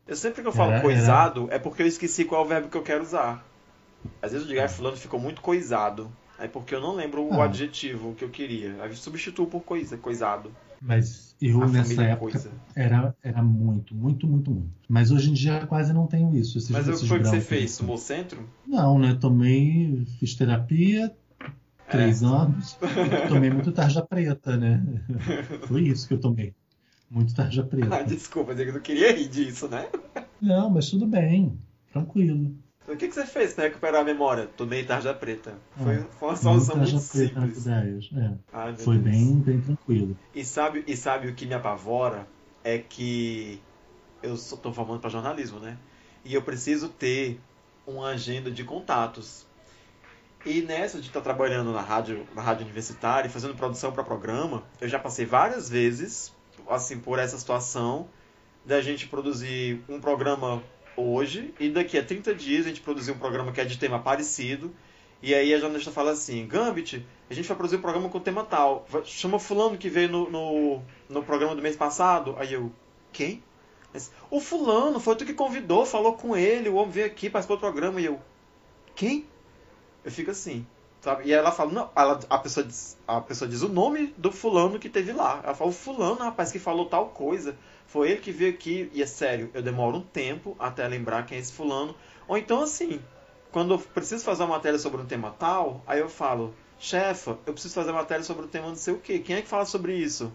Eu 0.08 0.16
sempre 0.16 0.42
que 0.42 0.48
eu 0.48 0.52
falo 0.54 0.82
coisado, 0.82 1.48
é 1.52 1.60
porque 1.60 1.82
eu 1.84 1.88
esqueci 1.88 2.24
qual 2.26 2.42
é 2.42 2.46
o 2.46 2.48
verbo 2.48 2.70
que 2.70 2.78
eu 2.78 2.82
quero 2.84 3.04
usar. 3.04 3.46
Às 4.22 4.32
vezes 4.32 4.48
eu 4.48 4.54
digo, 4.54 4.66
ah, 4.66 4.70
fulano 4.70 4.96
ficou 4.98 5.20
muito 5.20 5.42
coisado. 5.42 6.10
É 6.40 6.48
porque 6.48 6.74
eu 6.76 6.82
não 6.82 6.96
lembro 6.96 7.24
o 7.26 7.42
Ah. 7.42 7.46
adjetivo 7.46 8.14
que 8.16 8.24
eu 8.24 8.30
queria. 8.30 8.76
Aí 8.82 8.90
eu 8.90 8.96
substituo 8.96 9.46
por 9.48 9.62
coisa, 9.62 9.98
coisado. 9.98 10.52
Mas 10.82 11.34
eu 11.42 11.62
A 11.64 11.68
nessa 11.68 11.84
família 11.84 12.12
época 12.14 12.32
coisa. 12.32 12.52
era, 12.76 13.16
era 13.24 13.42
muito, 13.42 13.96
muito, 13.96 14.28
muito, 14.28 14.52
muito. 14.52 14.70
Mas 14.90 15.12
hoje 15.12 15.30
em 15.30 15.34
dia 15.34 15.66
quase 15.66 15.94
não 15.94 16.06
tenho 16.08 16.36
isso. 16.36 16.58
Esses, 16.58 16.70
Mas 16.70 16.88
o 16.90 17.00
que 17.00 17.08
foi 17.08 17.20
que 17.20 17.28
você 17.30 17.40
fez? 17.40 17.72
Sumou 17.72 17.98
centro? 17.98 18.50
Não, 18.68 19.00
né? 19.00 19.16
Tomei, 19.20 20.06
fiz 20.20 20.36
terapia, 20.36 21.16
três 21.94 22.22
É. 22.24 22.26
anos, 22.26 22.78
tomei 23.30 23.50
muito 23.50 23.72
tarja 23.72 24.02
preta, 24.04 24.58
né? 24.58 24.84
Foi 25.68 25.82
isso 25.84 26.08
que 26.08 26.14
eu 26.16 26.20
tomei. 26.20 26.54
Muito 27.10 27.34
tarja 27.36 27.64
preta. 27.64 27.96
Ah, 27.96 28.02
desculpa, 28.02 28.54
eu 28.54 28.74
não 28.74 28.80
queria 28.80 29.12
rir 29.16 29.28
disso, 29.30 29.68
né? 29.68 29.88
Não, 30.42 30.70
mas 30.70 30.90
tudo 30.90 31.06
bem, 31.06 31.58
tranquilo. 31.92 32.56
O 32.88 32.98
que, 32.98 33.08
que 33.08 33.14
você 33.14 33.26
fez 33.26 33.54
pra 33.54 33.66
recuperar 33.66 34.02
a 34.02 34.04
memória? 34.04 34.48
Tomei 34.58 34.84
tarja 34.84 35.14
preta. 35.14 35.54
Foi, 35.78 35.96
Ah, 35.96 36.04
foi 36.20 36.28
uma 36.30 36.36
solução 36.36 36.76
tarja 36.76 36.92
muito 36.94 37.06
simples. 37.06 37.68
É. 37.68 38.34
Ai, 38.52 38.76
Foi 38.76 38.98
Deus. 38.98 39.16
bem, 39.16 39.36
bem 39.40 39.62
tranquilo. 39.62 40.18
E 40.36 40.44
sabe, 40.44 40.84
e 40.86 40.98
sabe 40.98 41.28
o 41.30 41.34
que 41.34 41.46
me 41.46 41.54
apavora? 41.54 42.28
É 42.64 42.78
que 42.78 43.60
eu 44.22 44.36
tô 44.62 44.74
formando 44.74 45.00
para 45.00 45.10
jornalismo, 45.10 45.60
né? 45.60 45.78
E 46.26 46.34
eu 46.34 46.42
preciso 46.42 46.90
ter 46.90 47.40
uma 47.86 48.08
agenda 48.10 48.50
de 48.50 48.64
contatos. 48.64 49.46
E 50.46 50.62
nessa 50.62 51.00
de 51.00 51.08
estar 51.08 51.22
trabalhando 51.22 51.72
na 51.72 51.82
rádio, 51.82 52.28
na 52.36 52.42
rádio 52.42 52.66
universitária, 52.66 53.30
fazendo 53.30 53.56
produção 53.56 53.94
para 53.94 54.04
programa, 54.04 54.64
eu 54.82 54.90
já 54.90 55.00
passei 55.00 55.26
várias 55.26 55.70
vezes, 55.70 56.34
assim, 56.68 57.00
por 57.00 57.18
essa 57.18 57.38
situação 57.38 58.10
da 58.66 58.82
gente 58.82 59.08
produzir 59.08 59.82
um 59.88 60.02
programa 60.02 60.62
hoje 60.98 61.54
e 61.60 61.70
daqui 61.70 61.98
a 61.98 62.04
30 62.04 62.36
dias 62.36 62.66
a 62.66 62.70
gente 62.70 62.82
produzir 62.82 63.12
um 63.12 63.18
programa 63.18 63.52
que 63.52 63.62
é 63.62 63.66
de 63.66 63.78
tema 63.78 64.00
parecido. 64.00 64.74
E 65.22 65.34
aí 65.34 65.54
a 65.54 65.60
jornalista 65.60 65.92
fala 65.92 66.12
assim, 66.12 66.46
Gambit, 66.46 67.06
a 67.30 67.34
gente 67.34 67.48
vai 67.48 67.56
produzir 67.56 67.78
um 67.78 67.82
programa 67.82 68.10
com 68.10 68.20
tema 68.20 68.44
tal. 68.44 68.86
Chama 69.06 69.40
fulano 69.40 69.78
que 69.78 69.88
veio 69.88 70.10
no, 70.10 70.30
no, 70.30 70.82
no 71.08 71.24
programa 71.24 71.56
do 71.56 71.62
mês 71.62 71.78
passado. 71.78 72.36
Aí 72.38 72.52
eu, 72.52 72.70
quem? 73.14 73.42
O 74.30 74.42
fulano, 74.42 75.00
foi 75.00 75.16
tu 75.16 75.26
que 75.26 75.34
convidou, 75.34 75.86
falou 75.86 76.14
com 76.14 76.36
ele, 76.36 76.68
o 76.68 76.76
homem 76.76 76.92
veio 76.92 77.06
aqui, 77.06 77.30
participou 77.30 77.56
do 77.56 77.62
programa, 77.62 78.02
e 78.02 78.06
eu, 78.06 78.20
quem? 78.96 79.26
Eu 80.04 80.12
fico 80.12 80.32
assim, 80.32 80.66
sabe? 81.02 81.28
E 81.28 81.34
ela 81.34 81.52
fala, 81.52 81.72
não, 81.72 81.90
ela, 81.96 82.20
a, 82.30 82.38
pessoa 82.38 82.66
diz, 82.66 82.98
a 83.08 83.22
pessoa 83.22 83.50
diz 83.50 83.62
o 83.62 83.70
nome 83.70 84.14
do 84.18 84.32
fulano 84.32 84.80
que 84.80 84.90
teve 84.90 85.12
lá. 85.12 85.42
Ela 85.44 85.54
fala, 85.54 85.70
o 85.70 85.74
fulano, 85.74 86.20
rapaz, 86.20 86.52
que 86.52 86.60
falou 86.60 86.86
tal 86.86 87.10
coisa. 87.10 87.56
Foi 87.88 88.10
ele 88.10 88.22
que 88.22 88.32
veio 88.32 88.54
aqui, 88.54 88.90
e 88.94 89.02
é 89.02 89.06
sério, 89.06 89.52
eu 89.54 89.62
demoro 89.62 89.98
um 89.98 90.02
tempo 90.02 90.56
até 90.58 90.88
lembrar 90.88 91.26
quem 91.26 91.38
é 91.38 91.42
esse 91.42 91.54
fulano. 91.54 91.96
Ou 92.28 92.38
então, 92.38 92.62
assim, 92.62 93.00
quando 93.52 93.74
eu 93.74 93.80
preciso 93.80 94.24
fazer 94.24 94.44
uma 94.44 94.56
matéria 94.56 94.80
sobre 94.80 95.02
um 95.02 95.06
tema 95.06 95.36
tal, 95.38 95.84
aí 95.86 96.00
eu 96.00 96.10
falo, 96.10 96.56
chefa, 96.80 97.38
eu 97.46 97.54
preciso 97.54 97.76
fazer 97.76 97.92
uma 97.92 98.00
matéria 98.00 98.24
sobre 98.24 98.46
o 98.46 98.48
tema 98.48 98.68
não 98.68 98.76
sei 98.76 98.94
o 98.94 99.00
quê. 99.00 99.20
Quem 99.20 99.36
é 99.36 99.42
que 99.42 99.48
fala 99.48 99.66
sobre 99.66 99.96
isso? 99.96 100.32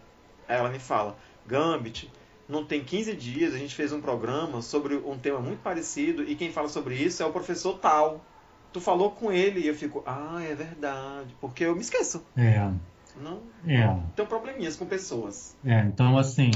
Aí 0.47 0.57
ela 0.57 0.71
me 0.71 0.79
fala, 0.79 1.17
Gambit, 1.47 2.11
não 2.49 2.65
tem 2.65 2.83
15 2.83 3.15
dias, 3.15 3.55
a 3.55 3.59
gente 3.59 3.75
fez 3.75 3.93
um 3.93 4.01
programa 4.01 4.63
sobre 4.63 4.95
um 4.95 5.19
tema 5.19 5.41
muito 5.41 5.61
parecido 5.63 6.23
e 6.23 6.35
quem 6.35 6.51
fala 6.51 6.69
sobre 6.69 6.95
isso 6.95 7.23
é 7.23 7.27
o 7.27 7.33
professor 7.33 7.79
tal. 7.79 8.25
Tu 8.73 8.81
falou 8.81 9.11
com 9.11 9.33
ele 9.33 9.61
e 9.61 9.67
eu 9.67 9.75
fico, 9.75 10.03
ah, 10.07 10.43
é 10.43 10.55
verdade, 10.55 11.35
porque 11.41 11.65
eu 11.65 11.75
me 11.75 11.81
esqueço. 11.81 12.25
É, 12.37 12.71
Não, 13.21 13.41
é. 13.67 13.99
tenho 14.15 14.29
probleminhas 14.29 14.77
com 14.77 14.87
pessoas. 14.87 15.57
É, 15.65 15.81
então 15.81 16.19
assim, 16.19 16.51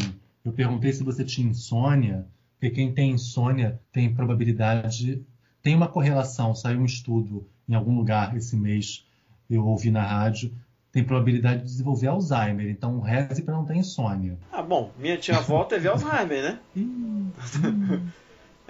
eu 0.44 0.52
perguntei 0.52 0.92
se 0.92 1.02
você 1.02 1.24
tinha 1.24 1.48
insônia, 1.48 2.26
porque 2.54 2.70
quem 2.70 2.92
tem 2.92 3.12
insônia 3.12 3.80
tem 3.92 4.14
probabilidade, 4.14 5.24
tem 5.62 5.74
uma 5.74 5.88
correlação, 5.88 6.54
saiu 6.54 6.80
um 6.80 6.84
estudo 6.84 7.46
em 7.68 7.74
algum 7.74 7.96
lugar 7.96 8.36
esse 8.36 8.56
mês, 8.56 9.04
eu 9.48 9.66
ouvi 9.66 9.90
na 9.90 10.02
rádio, 10.02 10.52
tem 10.92 11.02
probabilidade 11.02 11.62
de 11.62 11.68
desenvolver 11.68 12.08
Alzheimer, 12.08 12.68
então 12.68 13.00
reze 13.00 13.42
para 13.42 13.54
não 13.54 13.64
ter 13.64 13.76
insônia. 13.76 14.38
Ah, 14.52 14.62
bom, 14.62 14.92
minha 14.98 15.16
tia-avó 15.16 15.64
teve 15.64 15.88
Alzheimer, 15.88 16.42
né? 16.42 16.58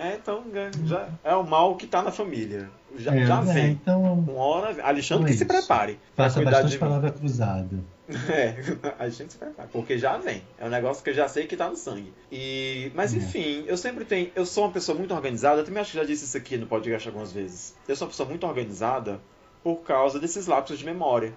É, 0.02 0.14
então 0.16 0.42
já 0.84 1.08
é 1.22 1.34
o 1.34 1.44
mal 1.44 1.76
que 1.76 1.86
tá 1.86 2.02
na 2.02 2.10
família. 2.10 2.68
Já, 2.96 3.14
é, 3.14 3.24
já 3.24 3.38
é, 3.40 3.42
vem. 3.42 3.70
então 3.72 4.02
Uma 4.02 4.32
hora, 4.34 4.68
Alexandre 4.84 5.22
Então 5.22 5.26
é 5.26 5.30
que 5.30 5.32
se 5.38 5.44
isso. 5.44 5.46
prepare. 5.46 5.98
faça 6.16 6.42
bastante 6.42 6.70
de 6.72 6.78
palavra 6.78 7.10
cruzada. 7.10 7.78
É, 8.28 8.56
a 8.98 9.08
gente 9.08 9.32
se 9.32 9.38
prepara, 9.38 9.68
porque 9.72 9.96
já 9.96 10.18
vem. 10.18 10.42
É 10.58 10.66
um 10.66 10.68
negócio 10.68 11.02
que 11.02 11.10
eu 11.10 11.14
já 11.14 11.28
sei 11.28 11.46
que 11.46 11.56
tá 11.56 11.70
no 11.70 11.76
sangue. 11.76 12.12
E, 12.30 12.90
mas 12.94 13.12
Uhum. 13.12 13.18
enfim, 13.18 13.64
eu 13.66 13.76
sempre 13.76 14.04
tenho. 14.04 14.30
Eu 14.34 14.44
sou 14.44 14.64
uma 14.64 14.72
pessoa 14.72 14.98
muito 14.98 15.14
organizada. 15.14 15.60
Eu 15.60 15.64
também 15.64 15.80
acho 15.80 15.92
que 15.92 15.96
já 15.96 16.04
disse 16.04 16.24
isso 16.24 16.36
aqui 16.36 16.58
no 16.58 16.66
podcast 16.66 17.08
algumas 17.08 17.32
vezes. 17.32 17.74
Eu 17.88 17.96
sou 17.96 18.06
uma 18.06 18.10
pessoa 18.10 18.28
muito 18.28 18.46
organizada 18.46 19.18
por 19.62 19.76
causa 19.76 20.18
desses 20.18 20.46
lapsos 20.46 20.78
de 20.80 20.84
memória. 20.84 21.32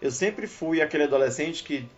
Eu 0.00 0.10
sempre 0.12 0.46
fui 0.46 0.80
aquele 0.80 1.04
adolescente 1.04 1.64
que 1.64 1.88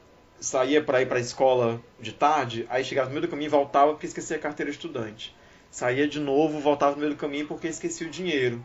saía 0.41 0.83
para 0.83 1.03
ir 1.03 1.07
para 1.07 1.19
a 1.19 1.21
escola 1.21 1.81
de 2.01 2.13
tarde, 2.13 2.67
aí 2.71 2.85
chegava 2.85 3.09
no 3.09 3.15
meio 3.15 3.27
do 3.27 3.31
caminho 3.31 3.49
e 3.49 3.51
voltava 3.51 3.93
porque 3.93 4.07
esquecia 4.07 4.37
a 4.37 4.41
carteira 4.41 4.71
de 4.71 4.77
estudante. 4.77 5.35
Saía 5.75 6.07
de 6.07 6.21
novo, 6.21 6.61
voltava 6.61 6.93
no 6.93 6.99
meio 6.99 7.11
do 7.11 7.17
caminho 7.17 7.49
porque 7.49 7.67
esquecia 7.67 8.07
o 8.07 8.11
dinheiro. 8.11 8.65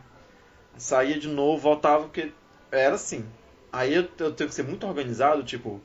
Saía 0.76 1.18
de 1.18 1.26
novo, 1.26 1.60
voltava 1.60 2.04
porque 2.04 2.32
era 2.70 2.94
assim. 2.94 3.24
Aí 3.72 3.92
eu, 3.92 4.08
eu 4.20 4.32
tenho 4.32 4.48
que 4.48 4.54
ser 4.54 4.62
muito 4.62 4.86
organizado, 4.86 5.42
tipo, 5.42 5.80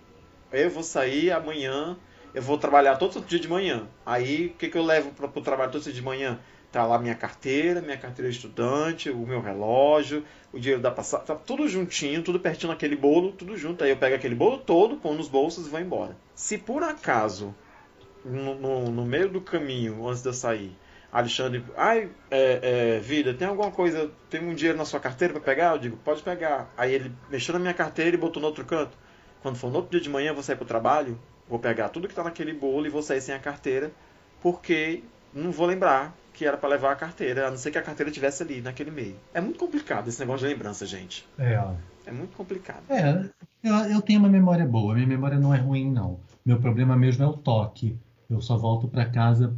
eu 0.52 0.70
vou 0.70 0.84
sair 0.84 1.32
amanhã, 1.32 1.98
eu 2.32 2.44
vou 2.44 2.60
trabalhar 2.60 2.98
todo 2.98 3.26
dia 3.26 3.40
de 3.40 3.48
manhã. 3.48 3.88
Aí 4.06 4.46
o 4.46 4.50
que, 4.52 4.70
que 4.70 4.78
eu 4.78 4.84
levo 4.84 5.14
para 5.14 5.26
o 5.26 5.42
trabalho 5.42 5.72
todo 5.72 5.82
dia 5.82 5.94
de 5.94 6.02
manhã? 6.04 6.40
Tá 6.72 6.86
lá 6.86 7.00
minha 7.00 7.16
carteira, 7.16 7.82
minha 7.82 7.98
carteira 7.98 8.30
de 8.30 8.38
estudante, 8.38 9.10
o 9.10 9.26
meu 9.26 9.42
relógio, 9.42 10.24
o 10.54 10.60
dinheiro 10.60 10.84
da 10.84 10.92
passagem, 10.92 11.26
tá 11.26 11.34
tudo 11.34 11.68
juntinho, 11.68 12.22
tudo 12.22 12.40
pertinho 12.40 12.72
naquele 12.72 12.96
bolo, 12.96 13.32
tudo 13.32 13.58
junto. 13.58 13.84
Aí 13.84 13.90
eu 13.90 13.98
pego 13.98 14.16
aquele 14.16 14.36
bolo 14.36 14.60
todo, 14.60 14.98
põe 14.98 15.18
nos 15.18 15.28
bolsos 15.28 15.66
e 15.66 15.70
vou 15.72 15.80
embora. 15.80 16.16
Se 16.36 16.56
por 16.56 16.84
acaso, 16.84 17.56
no, 18.24 18.54
no, 18.54 18.92
no 18.92 19.06
meio 19.08 19.28
do 19.28 19.42
caminho, 19.42 20.08
antes 20.08 20.22
de 20.22 20.30
eu 20.30 20.34
sair, 20.34 20.85
Alexandre, 21.12 21.64
ai, 21.78 22.10
é, 22.30 22.96
é, 22.96 23.00
vida, 23.00 23.34
tem 23.34 23.48
alguma 23.48 23.72
coisa, 23.72 24.12
tem 24.30 24.42
um 24.42 24.54
dinheiro 24.54 24.78
na 24.78 24.86
sua 24.86 25.00
carteira 25.00 25.34
para 25.34 25.42
pegar? 25.42 25.72
Eu 25.72 25.80
digo, 25.80 25.98
pode 25.98 26.22
pegar. 26.22 26.70
Aí 26.78 26.94
ele 26.94 27.12
mexeu 27.30 27.54
na 27.54 27.60
minha 27.60 27.74
carteira 27.74 28.16
e 28.16 28.20
botou 28.20 28.42
no 28.42 28.48
outro 28.48 28.66
canto. 28.66 28.98
Quando 29.42 29.56
for 29.56 29.70
no 29.70 29.78
outro 29.78 29.92
dia 29.92 30.02
de 30.02 30.10
manhã, 30.10 30.34
vou 30.34 30.44
sair 30.44 30.56
pro 30.56 30.66
trabalho, 30.66 31.18
vou 31.48 31.60
pegar 31.60 31.90
tudo 31.90 32.08
que 32.08 32.16
tá 32.16 32.24
naquele 32.24 32.54
bolo 32.54 32.86
e 32.86 32.90
vou 32.90 33.02
sair 33.02 33.22
sem 33.22 33.34
a 33.34 33.40
carteira, 33.40 33.92
porque 34.42 35.04
não 35.34 35.52
vou 35.52 35.68
lembrar 35.68 36.16
que 36.34 36.46
era 36.46 36.58
para 36.58 36.70
levar 36.70 36.92
a 36.92 36.96
carteira, 36.96 37.48
a 37.48 37.50
não 37.50 37.58
ser 37.58 37.72
que 37.72 37.78
a 37.78 37.82
carteira 37.82 38.10
estivesse 38.10 38.44
ali 38.44 38.62
naquele 38.62 38.92
meio. 38.92 39.16
É 39.34 39.40
muito 39.40 39.58
complicado 39.58 40.08
esse 40.08 40.20
negócio 40.20 40.46
de 40.46 40.54
lembrança, 40.54 40.86
gente. 40.86 41.28
É, 41.38 41.54
É 42.06 42.12
muito 42.12 42.36
complicado. 42.36 42.84
É, 42.90 43.30
eu, 43.64 43.74
eu 43.96 44.02
tenho 44.02 44.20
uma 44.20 44.30
memória 44.30 44.66
boa. 44.66 44.94
Minha 44.94 45.08
memória 45.08 45.40
não 45.40 45.54
é 45.54 45.58
ruim, 45.58 45.92
não. 45.92 46.20
Meu 46.46 46.60
problema 46.60 46.96
mesmo 46.96 47.24
é 47.24 47.28
o 47.28 47.34
toque. 47.34 47.98
Eu 48.30 48.42
só 48.42 48.58
volto 48.58 48.88
para 48.88 49.06
casa 49.06 49.56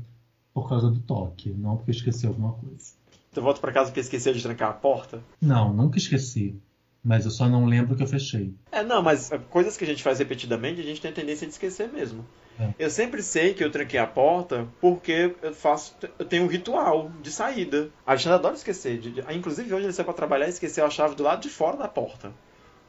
por 0.62 0.67
causa 0.70 0.89
do 0.89 1.00
toque, 1.00 1.50
não 1.52 1.78
porque 1.78 1.91
esqueci 1.91 2.26
alguma 2.26 2.54
coisa. 2.54 2.93
Tu 3.32 3.41
volta 3.41 3.60
para 3.62 3.72
casa 3.72 3.86
porque 3.91 4.00
esqueceu 4.00 4.34
de 4.34 4.41
trancar 4.41 4.70
a 4.70 4.74
porta? 4.74 5.22
Não, 5.39 5.72
nunca 5.72 5.98
esqueci. 6.00 6.56
Mas 7.04 7.26
eu 7.26 7.32
só 7.32 7.48
não 7.48 7.65
lembro 7.65 7.96
que 7.96 8.02
eu 8.02 8.08
fechei. 8.08 8.54
É, 8.72 8.82
não, 8.84 9.02
mas 9.04 9.32
é, 9.32 9.38
coisas 9.38 9.78
que 9.78 9.84
a 9.84 9.88
gente 9.88 10.02
faz 10.02 10.17
repetidamente, 10.20 10.82
a 10.82 10.84
gente 10.84 11.00
tem 11.00 11.12
a 11.12 11.13
tendência 11.13 11.46
de 11.46 11.54
esquecer 11.54 11.88
mesmo. 11.89 12.26
É. 12.60 12.70
Eu 12.80 12.89
sempre 12.89 13.22
sei 13.22 13.54
que 13.54 13.63
eu 13.63 13.70
tranquei 13.72 14.00
a 14.00 14.08
porta 14.08 14.67
porque 14.82 15.36
eu 15.43 15.54
faço, 15.54 15.96
eu 16.17 16.26
tenho 16.26 16.43
um 16.43 16.48
ritual 16.48 17.12
de 17.22 17.32
saída. 17.32 17.89
A 18.06 18.12
Alexandre 18.12 18.39
adora 18.39 18.56
esquecer. 18.56 18.98
de- 19.00 19.12
de- 19.12 19.34
inclusive 19.34 19.72
hoje 19.74 19.86
ele 19.86 19.93
saiu 19.93 20.06
para 20.06 20.15
trabalhar 20.15 20.48
e 20.48 20.50
esqueceu 20.50 20.84
a 20.86 20.89
chave 20.89 21.13
do 21.13 21.22
lado 21.24 21.41
de 21.43 21.50
fora 21.50 21.78
da 21.78 21.88
porta. 21.88 22.32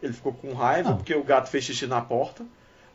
Ele 0.02 0.14
ficou 0.14 0.32
com 0.32 0.54
raiva 0.54 0.90
Ah. 0.90 0.94
porque 0.96 1.14
o 1.14 1.22
gato 1.22 1.50
fez 1.50 1.64
xixi 1.64 1.86
na 1.86 2.00
porta. 2.00 2.46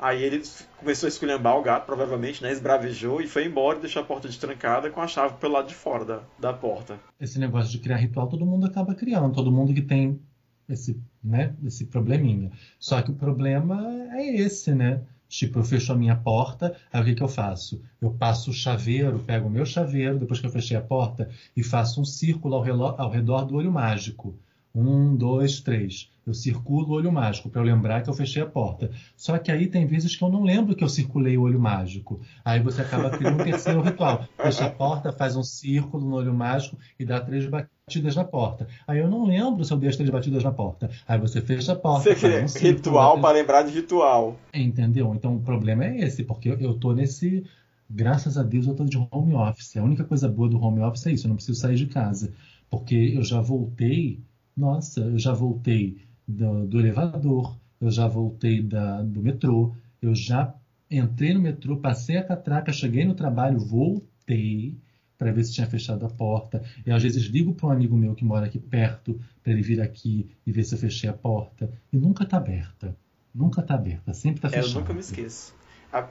Aí 0.04 0.22
ele 0.22 0.44
começou 0.78 1.08
a 1.08 1.10
esculhambar 1.10 1.58
o 1.58 1.62
gato, 1.62 1.86
provavelmente, 1.86 2.44
né? 2.44 2.52
Esbravejou 2.52 3.22
e 3.22 3.28
foi 3.28 3.46
embora 3.46 3.78
e 3.78 3.82
deixou 3.84 4.02
a 4.02 4.06
porta 4.06 4.28
destrancada 4.28 4.89
com 4.89 5.00
a 5.00 5.08
chave 5.08 5.36
pelo 5.36 5.54
lado 5.54 5.70
de 5.70 5.74
fora 5.74 6.04
da, 6.04 6.20
da 6.38 6.52
porta. 6.52 7.00
Esse 7.18 7.39
negócio 7.39 7.72
de 7.72 7.80
criar 7.80 7.96
ritual, 7.96 8.28
todo 8.28 8.46
mundo 8.46 8.66
acaba 8.66 8.94
criando. 8.94 9.34
Todo 9.34 9.50
mundo 9.50 9.74
que 9.74 9.82
tem 9.82 10.20
esse, 10.68 11.02
né, 11.24 11.56
esse 11.63 11.86
probleminha. 11.86 12.52
Só 12.78 13.02
que 13.02 13.12
o 13.12 13.16
problema 13.16 13.82
é 14.12 14.42
esse, 14.42 14.76
né? 14.76 15.02
Tipo, 15.30 15.60
eu 15.60 15.63
fecho 15.63 15.94
a 15.94 15.96
minha 15.96 16.18
porta, 16.18 16.76
aí 16.92 17.02
o 17.02 17.06
que, 17.06 17.16
que 17.16 17.24
eu 17.24 17.30
faço? 17.30 17.82
Eu 18.02 18.12
passo 18.12 18.52
o 18.52 18.54
chaveiro, 18.54 19.20
pego 19.20 19.48
o 19.48 19.50
meu 19.50 19.66
chaveiro, 19.66 20.20
depois 20.20 20.38
que 20.38 20.46
eu 20.46 20.52
fechei 20.52 20.76
a 20.76 20.82
porta, 20.82 21.30
e 21.56 21.63
faço 21.63 22.02
um 22.02 22.06
círculo 22.06 22.56
ao, 22.56 23.02
ao 23.02 23.10
redor 23.10 23.46
do 23.46 23.56
olho 23.56 23.72
mágico. 23.72 24.38
Um, 24.76 25.16
dois, 25.16 25.62
três. 25.62 26.12
Eu 26.26 26.34
circulo 26.34 26.88
o 26.88 26.92
olho 26.94 27.12
mágico 27.12 27.50
para 27.50 27.60
eu 27.62 27.66
lembrar 27.66 28.02
que 28.02 28.10
eu 28.10 28.14
fechei 28.14 28.42
a 28.42 28.46
porta. 28.46 28.90
Só 29.18 29.38
que 29.38 29.52
aí 29.52 29.68
tem 29.68 29.86
vezes 29.86 30.16
que 30.16 30.24
eu 30.24 30.30
não 30.30 30.44
lembro 30.44 30.74
que 30.74 30.84
eu 30.84 30.88
circulei 30.88 31.38
o 31.38 31.42
olho 31.42 31.60
mágico. 31.60 32.22
Aí 32.46 32.62
você 32.62 32.82
acaba 32.82 33.10
criando 33.10 33.42
um 33.42 33.44
terceiro 33.44 33.82
ritual. 33.82 34.26
Fecha 34.38 34.66
a 34.66 34.70
porta, 34.70 35.12
faz 35.12 35.36
um 35.36 35.44
círculo 35.44 36.08
no 36.08 36.16
olho 36.16 36.34
mágico 36.34 36.78
e 36.98 37.04
dá 37.04 37.20
três 37.20 37.46
batidas 37.46 38.16
na 38.16 38.24
porta. 38.24 38.68
Aí 38.88 39.00
eu 39.00 39.10
não 39.10 39.26
lembro 39.26 39.66
se 39.66 39.74
eu 39.74 39.78
dei 39.78 39.90
as 39.90 39.98
três 39.98 40.10
batidas 40.10 40.44
na 40.46 40.52
porta. 40.52 40.90
Aí 41.06 41.20
você 41.20 41.42
fecha 41.42 41.74
a 41.74 41.76
porta, 41.76 42.16
Você 42.16 42.44
um 42.44 42.48
círculo. 42.48 42.74
ritual 42.74 43.20
para 43.20 43.34
lembrar 43.38 43.64
de 43.64 43.72
ritual. 43.74 44.38
Entendeu? 44.54 45.14
Então 45.14 45.36
o 45.36 45.42
problema 45.42 45.84
é 45.84 46.00
esse, 46.00 46.24
porque 46.24 46.50
eu, 46.50 46.58
eu 46.58 46.74
tô 46.76 46.94
nesse. 46.94 47.44
Graças 47.90 48.38
a 48.38 48.44
Deus 48.44 48.66
eu 48.66 48.74
tô 48.74 48.86
de 48.86 48.98
home 49.12 49.34
office. 49.34 49.76
A 49.76 49.84
única 49.84 50.06
coisa 50.06 50.30
boa 50.30 50.48
do 50.48 50.58
home 50.60 50.80
office 50.80 51.06
é 51.06 51.12
isso, 51.12 51.26
eu 51.28 51.30
não 51.30 51.36
preciso 51.36 51.60
sair 51.60 51.76
de 51.76 51.86
casa. 51.88 52.32
Porque 52.70 52.96
eu 53.14 53.24
já 53.24 53.42
voltei, 53.42 54.20
nossa, 54.56 55.02
eu 55.02 55.20
já 55.20 55.34
voltei 55.34 55.98
do, 56.28 56.66
do 56.68 56.80
elevador, 56.80 57.58
eu 57.80 57.92
já 57.92 58.08
voltei 58.08 58.62
da, 58.62 59.02
do 59.02 59.22
metrô, 59.22 59.76
eu 60.02 60.16
já 60.16 60.54
entrei 60.90 61.34
no 61.34 61.42
metrô, 61.42 61.78
passei 61.78 62.18
a 62.18 62.24
catraca, 62.24 62.72
cheguei 62.72 63.06
no 63.06 63.16
trabalho, 63.16 63.60
voltei 63.60 64.78
para 65.18 65.32
ver 65.32 65.44
se 65.44 65.54
tinha 65.54 65.68
fechado 65.68 66.06
a 66.06 66.10
porta. 66.10 66.62
E 66.86 66.92
às 66.92 67.02
vezes 67.02 67.24
ligo 67.26 67.54
para 67.54 67.68
um 67.68 67.72
amigo 67.72 67.96
meu 67.98 68.14
que 68.16 68.26
mora 68.26 68.46
aqui 68.46 68.60
perto 68.60 69.20
para 69.42 69.52
ele 69.54 69.62
vir 69.62 69.82
aqui 69.82 70.30
e 70.46 70.52
ver 70.52 70.64
se 70.64 70.76
eu 70.76 70.80
fechei 70.80 71.10
a 71.10 71.14
porta. 71.14 71.70
E 71.92 71.98
nunca 71.98 72.26
tá 72.26 72.38
aberta. 72.38 72.96
Nunca 73.34 73.62
tá 73.62 73.76
aberta, 73.76 74.14
sempre 74.14 74.42
tá 74.42 74.50
É, 74.52 74.60
eu 74.60 74.62
fechada. 74.62 74.80
nunca 74.82 74.94
me 74.94 75.00
esqueço. 75.00 75.54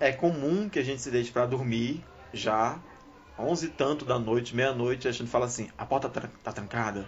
É 0.01 0.13
comum 0.13 0.69
que 0.69 0.79
a 0.79 0.83
gente 0.83 1.01
se 1.03 1.11
deite 1.11 1.33
para 1.33 1.47
dormir 1.47 2.05
já, 2.33 2.81
11 3.39 3.67
e 3.67 3.69
tanto 3.71 4.05
da 4.05 4.19
noite, 4.19 4.55
meia-noite, 4.55 5.09
a 5.09 5.13
gente 5.13 5.29
fala 5.31 5.47
assim: 5.47 5.69
a 5.77 5.85
porta 5.87 6.09
tá, 6.09 6.29
tá 6.43 6.53
trancada? 6.53 7.07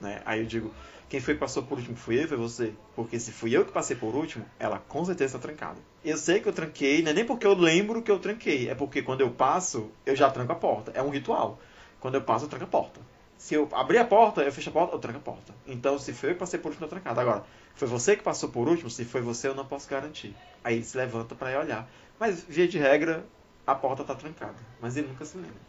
Né? 0.00 0.20
Aí 0.24 0.40
eu 0.40 0.46
digo: 0.46 0.74
quem 1.08 1.20
foi 1.20 1.34
que 1.34 1.40
passou 1.40 1.62
por 1.62 1.78
último 1.78 1.96
foi 1.96 2.22
eu 2.22 2.28
foi 2.28 2.36
você? 2.36 2.72
Porque 2.94 3.18
se 3.18 3.32
fui 3.32 3.56
eu 3.56 3.64
que 3.64 3.72
passei 3.72 3.96
por 3.96 4.14
último, 4.14 4.44
ela 4.58 4.78
com 4.78 5.04
certeza 5.04 5.38
tá 5.38 5.46
trancada. 5.46 5.78
Eu 6.04 6.16
sei 6.16 6.40
que 6.40 6.48
eu 6.48 6.52
tranquei, 6.52 7.02
não 7.02 7.10
é 7.10 7.14
nem 7.14 7.24
porque 7.24 7.46
eu 7.46 7.54
lembro 7.54 8.02
que 8.02 8.10
eu 8.10 8.18
tranquei, 8.18 8.68
é 8.68 8.74
porque 8.74 9.02
quando 9.02 9.20
eu 9.20 9.30
passo, 9.30 9.90
eu 10.04 10.16
já 10.16 10.30
tranco 10.30 10.52
a 10.52 10.56
porta. 10.56 10.92
É 10.94 11.02
um 11.02 11.10
ritual. 11.10 11.58
Quando 12.00 12.14
eu 12.16 12.22
passo, 12.22 12.44
eu 12.44 12.48
tranco 12.48 12.64
a 12.64 12.68
porta. 12.68 13.00
Se 13.38 13.54
eu 13.54 13.68
abrir 13.72 13.98
a 13.98 14.04
porta, 14.04 14.42
eu 14.42 14.52
fecho 14.52 14.70
a 14.70 14.72
porta, 14.72 14.94
eu 14.94 14.98
tranco 14.98 15.18
a 15.18 15.22
porta. 15.22 15.54
Então, 15.66 15.98
se 15.98 16.12
foi 16.12 16.30
eu 16.30 16.34
que 16.34 16.40
passei 16.40 16.58
por 16.58 16.68
último, 16.68 16.86
tá 16.86 16.90
trancado. 16.90 17.20
Agora, 17.20 17.44
foi 17.74 17.86
você 17.86 18.16
que 18.16 18.22
passou 18.22 18.48
por 18.48 18.68
último? 18.68 18.88
Se 18.88 19.04
foi 19.04 19.20
você, 19.20 19.48
eu 19.48 19.54
não 19.54 19.66
posso 19.66 19.88
garantir. 19.88 20.34
Aí 20.64 20.76
ele 20.76 20.84
se 20.84 20.96
levanta 20.96 21.34
para 21.34 21.58
olhar. 21.60 21.88
Mas, 22.18 22.42
via 22.42 22.66
de 22.66 22.78
regra, 22.78 23.26
a 23.66 23.74
porta 23.74 24.04
tá 24.04 24.14
trancada. 24.14 24.56
Mas 24.80 24.96
ele 24.96 25.08
nunca 25.08 25.24
se 25.24 25.36
lembra. 25.36 25.60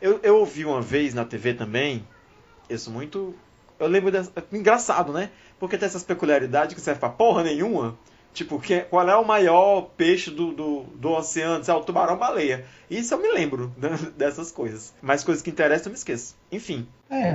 Eu, 0.00 0.18
eu 0.22 0.36
ouvi 0.38 0.64
uma 0.64 0.82
vez 0.82 1.14
na 1.14 1.24
TV 1.24 1.54
também, 1.54 2.06
isso 2.68 2.90
muito. 2.90 3.34
Eu 3.78 3.86
lembro 3.86 4.10
dessa. 4.10 4.32
Engraçado, 4.52 5.12
né? 5.12 5.30
Porque 5.58 5.76
tem 5.78 5.86
essas 5.86 6.02
peculiaridades 6.02 6.74
que 6.74 6.80
servem 6.80 7.00
pra 7.00 7.08
porra 7.08 7.42
nenhuma. 7.42 7.96
Tipo, 8.32 8.58
que, 8.58 8.80
qual 8.80 9.08
é 9.08 9.16
o 9.16 9.24
maior 9.24 9.90
peixe 9.96 10.30
do, 10.30 10.52
do, 10.52 10.82
do 10.96 11.10
oceano? 11.12 11.62
É 11.66 11.72
o 11.72 11.80
tubarão-baleia. 11.84 12.64
Isso 12.90 13.14
eu 13.14 13.18
me 13.18 13.32
lembro 13.32 13.72
né, 13.78 13.90
dessas 14.16 14.50
coisas. 14.50 14.92
Mas 15.00 15.22
coisas 15.22 15.42
que 15.42 15.50
interessam 15.50 15.86
eu 15.86 15.92
me 15.92 15.98
esqueço. 15.98 16.34
Enfim, 16.50 16.86
É, 17.08 17.32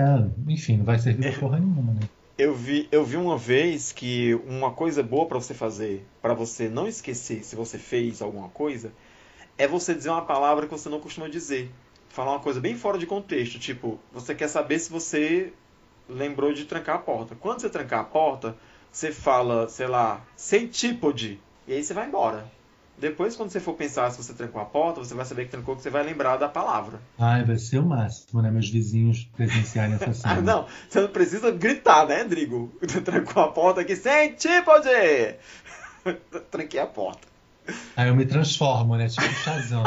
enfim, 0.47 0.77
não 0.77 0.85
vai 0.85 0.99
servir 0.99 1.31
pra 1.31 1.39
porra 1.39 1.59
nenhuma, 1.59 1.93
né? 1.93 2.01
eu 2.37 2.55
vi, 2.55 2.87
eu 2.89 3.03
vi 3.03 3.17
uma 3.17 3.37
vez 3.37 3.91
que 3.91 4.33
uma 4.47 4.71
coisa 4.71 5.03
boa 5.03 5.25
pra 5.25 5.37
você 5.37 5.53
fazer, 5.53 6.05
pra 6.21 6.33
você 6.33 6.69
não 6.69 6.87
esquecer 6.87 7.43
se 7.43 7.53
você 7.53 7.77
fez 7.77 8.21
alguma 8.21 8.47
coisa, 8.47 8.93
é 9.57 9.67
você 9.67 9.93
dizer 9.93 10.09
uma 10.09 10.21
palavra 10.21 10.65
que 10.65 10.71
você 10.71 10.87
não 10.87 11.01
costuma 11.01 11.27
dizer. 11.27 11.69
Falar 12.07 12.31
uma 12.31 12.39
coisa 12.39 12.59
bem 12.61 12.75
fora 12.75 12.97
de 12.97 13.05
contexto. 13.05 13.59
Tipo, 13.59 13.99
você 14.11 14.33
quer 14.33 14.47
saber 14.47 14.79
se 14.79 14.89
você 14.89 15.51
lembrou 16.09 16.51
de 16.53 16.65
trancar 16.65 16.95
a 16.95 16.99
porta. 16.99 17.35
Quando 17.39 17.61
você 17.61 17.69
trancar 17.69 18.01
a 18.01 18.03
porta, 18.03 18.55
você 18.91 19.11
fala, 19.11 19.69
sei 19.69 19.87
lá, 19.87 20.21
centípode. 20.35 21.39
E 21.67 21.73
aí 21.73 21.83
você 21.83 21.93
vai 21.93 22.07
embora. 22.07 22.45
Depois, 22.97 23.35
quando 23.35 23.49
você 23.49 23.61
for 23.61 23.75
pensar 23.75 24.11
se 24.11 24.21
você 24.21 24.33
trancou 24.33 24.61
a 24.61 24.65
porta, 24.65 24.99
você 24.99 25.13
vai 25.13 25.23
saber 25.23 25.45
que 25.45 25.51
trancou, 25.51 25.73
que 25.75 25.81
você 25.81 25.89
vai 25.89 26.03
lembrar 26.03 26.35
da 26.35 26.49
palavra. 26.49 26.99
Ai, 27.17 27.45
vai 27.45 27.57
ser 27.57 27.79
o 27.79 27.85
máximo, 27.85 28.41
né? 28.41 28.51
Meus 28.51 28.69
vizinhos 28.69 29.23
presenciarem 29.37 29.95
essa 29.95 30.11
cena. 30.13 30.33
Ah, 30.33 30.41
não, 30.41 30.67
você 30.89 30.99
não 30.99 31.07
precisa 31.07 31.49
gritar, 31.49 32.05
né, 32.05 32.25
Drigo? 32.25 32.69
Trancou 33.05 33.43
a 33.43 33.51
porta 33.51 33.81
aqui, 33.81 33.95
centípode! 33.95 34.89
Tranquei 36.51 36.79
a 36.79 36.87
porta. 36.87 37.27
Aí 37.95 38.09
eu 38.09 38.15
me 38.15 38.25
transformo, 38.25 38.97
né? 38.97 39.07
Tipo 39.07 39.27
Shazam. 39.27 39.83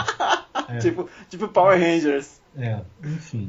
É. 0.68 0.78
Tipo, 0.78 1.10
tipo 1.28 1.48
Power 1.48 1.78
Rangers. 1.78 2.40
É, 2.57 2.80
enfim. 3.05 3.48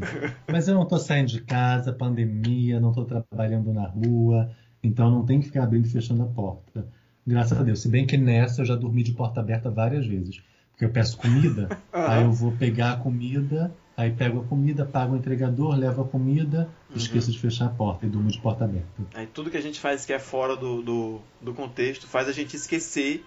Mas 0.49 0.67
eu 0.67 0.75
não 0.75 0.85
tô 0.85 0.97
saindo 0.97 1.27
de 1.27 1.41
casa, 1.41 1.91
pandemia, 1.91 2.79
não 2.79 2.93
tô 2.93 3.03
trabalhando 3.05 3.73
na 3.73 3.87
rua, 3.87 4.49
então 4.81 5.11
não 5.11 5.25
tem 5.25 5.39
que 5.39 5.47
ficar 5.47 5.63
abrindo 5.63 5.85
e 5.85 5.89
fechando 5.89 6.23
a 6.23 6.27
porta. 6.27 6.87
Graças 7.25 7.57
a 7.57 7.63
Deus. 7.63 7.81
Se 7.81 7.89
bem 7.89 8.05
que 8.05 8.17
nessa 8.17 8.61
eu 8.61 8.65
já 8.65 8.75
dormi 8.75 9.03
de 9.03 9.13
porta 9.13 9.39
aberta 9.39 9.69
várias 9.69 10.05
vezes. 10.05 10.41
Porque 10.71 10.85
eu 10.85 10.89
peço 10.89 11.17
comida, 11.17 11.69
aí 11.93 12.23
eu 12.23 12.31
vou 12.31 12.51
pegar 12.51 12.93
a 12.93 12.97
comida, 12.97 13.73
aí 13.95 14.11
pego 14.11 14.41
a 14.41 14.43
comida, 14.43 14.85
pago 14.85 15.13
o 15.13 15.17
entregador, 15.17 15.75
levo 15.75 16.01
a 16.01 16.07
comida, 16.07 16.67
esqueço 16.95 17.31
de 17.31 17.39
fechar 17.39 17.67
a 17.67 17.69
porta 17.69 18.05
e 18.05 18.09
durmo 18.09 18.29
de 18.29 18.39
porta 18.41 18.65
aberta. 18.65 18.87
Aí 19.13 19.27
tudo 19.27 19.51
que 19.51 19.57
a 19.57 19.61
gente 19.61 19.79
faz 19.79 20.03
que 20.05 20.11
é 20.11 20.19
fora 20.19 20.55
do, 20.55 20.81
do, 20.81 21.21
do 21.39 21.53
contexto 21.53 22.07
faz 22.07 22.27
a 22.27 22.31
gente 22.31 22.55
esquecer 22.55 23.23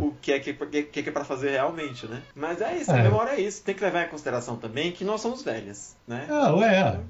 o 0.00 0.12
que 0.20 0.32
é 0.32 0.40
que, 0.40 0.52
que, 0.54 1.02
que 1.02 1.08
é 1.08 1.12
pra 1.12 1.24
fazer 1.24 1.50
realmente, 1.50 2.06
né? 2.06 2.22
Mas 2.34 2.60
é 2.60 2.76
isso, 2.76 2.90
a 2.90 2.98
É. 2.98 3.02
memória 3.02 3.30
é 3.32 3.40
isso. 3.40 3.62
Tem 3.62 3.74
que 3.74 3.84
levar 3.84 4.06
em 4.06 4.08
consideração 4.10 4.56
também 4.56 4.92
que 4.92 5.04
nós 5.04 5.20
somos 5.20 5.42
velhas, 5.42 5.96
né? 6.06 6.26
Ah, 6.30 6.52
ué. 6.54 7.00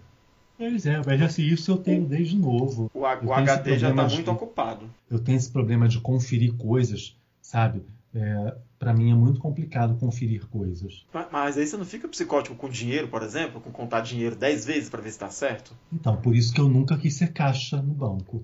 Pois 0.56 0.86
é, 0.86 1.00
mas 1.06 1.22
assim, 1.22 1.42
isso 1.42 1.70
eu 1.70 1.76
tenho 1.78 2.04
desde 2.04 2.36
novo. 2.36 2.90
O, 2.92 3.00
o 3.00 3.06
HD 3.32 3.78
já 3.78 3.88
tá 3.88 3.94
problema 3.94 4.08
de- 4.08 4.14
muito 4.16 4.30
ocupado. 4.32 4.90
Eu 5.08 5.18
tenho 5.20 5.36
esse 5.38 5.50
problema 5.50 5.88
de 5.88 6.00
conferir 6.00 6.52
coisas, 6.56 7.16
sabe? 7.40 7.82
É, 8.14 8.54
para 8.78 8.92
mim 8.92 9.10
é 9.12 9.14
muito 9.14 9.38
complicado 9.38 9.94
conferir 9.98 10.46
coisas. 10.48 11.04
Ma- 11.14 11.28
Mas 11.30 11.56
aí 11.56 11.66
você 11.66 11.76
não 11.76 11.84
fica 11.84 12.08
psicótico 12.08 12.56
com 12.56 12.68
dinheiro, 12.68 13.06
por 13.06 13.22
exemplo? 13.22 13.60
Com 13.60 13.70
contar 13.70 14.00
dinheiro 14.00 14.34
10 14.34 14.64
vezes 14.66 14.88
pra 14.90 15.00
ver 15.00 15.12
se 15.12 15.18
tá 15.18 15.30
certo? 15.30 15.72
Então, 15.92 16.16
por 16.16 16.34
isso 16.34 16.52
que 16.52 16.60
eu 16.60 16.68
nunca 16.68 16.96
quis 16.98 17.14
ser 17.14 17.32
caixa 17.32 17.76
no 17.80 17.94
banco. 17.94 18.42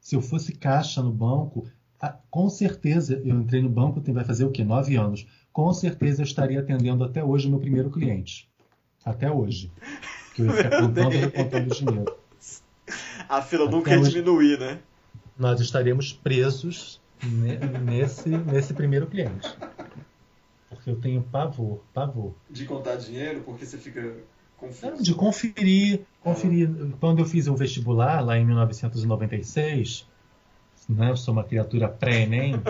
Se 0.00 0.14
eu 0.14 0.20
fosse 0.22 0.52
caixa 0.52 1.02
no 1.02 1.10
banco, 1.10 1.66
com 2.30 2.48
certeza 2.48 3.20
eu 3.24 3.36
entrei 3.40 3.60
no 3.62 3.68
banco, 3.68 4.00
tem, 4.00 4.14
vai 4.14 4.24
fazer 4.24 4.44
o 4.44 4.50
quê? 4.50 4.64
Nove 4.64 4.96
anos. 4.96 5.26
Com 5.52 5.72
certeza 5.72 6.22
eu 6.22 6.24
estaria 6.24 6.60
atendendo 6.60 7.04
até 7.04 7.22
hoje 7.22 7.46
o 7.46 7.50
meu 7.50 7.60
primeiro 7.60 7.90
cliente. 7.90 8.48
Até 9.04 9.30
hoje. 9.30 9.70
Que 10.34 10.42
eu 10.42 10.46
ia 10.46 10.52
ficar 10.52 10.70
contando 10.80 11.12
e 11.14 11.18
recontando 11.18 11.74
dinheiro. 11.74 12.16
A 13.28 13.40
fila 13.42 13.64
Até 13.64 13.72
nunca 13.76 13.90
ia 13.92 14.00
hoje- 14.00 14.10
diminuir, 14.10 14.58
né? 14.58 14.78
Nós 15.38 15.60
estaríamos 15.60 16.12
presos 16.12 17.00
ne- 17.22 17.56
nesse, 17.58 18.28
nesse 18.28 18.72
primeiro 18.74 19.06
cliente. 19.06 19.48
Porque 20.68 20.90
eu 20.90 20.96
tenho 20.96 21.22
pavor, 21.22 21.80
pavor. 21.92 22.34
De 22.50 22.64
contar 22.64 22.96
dinheiro, 22.96 23.42
porque 23.44 23.64
você 23.64 23.78
fica 23.78 24.14
confuso. 24.56 24.92
Não, 24.92 25.02
de 25.02 25.14
conferir, 25.14 26.00
conferir. 26.20 26.68
Quando 27.00 27.20
eu 27.20 27.24
fiz 27.24 27.46
o 27.46 27.54
vestibular, 27.56 28.20
lá 28.20 28.36
em 28.38 28.44
1996, 28.44 30.06
né, 30.88 31.10
eu 31.10 31.16
sou 31.16 31.32
uma 31.32 31.44
criatura 31.44 31.88
pré-ENEM. 31.88 32.54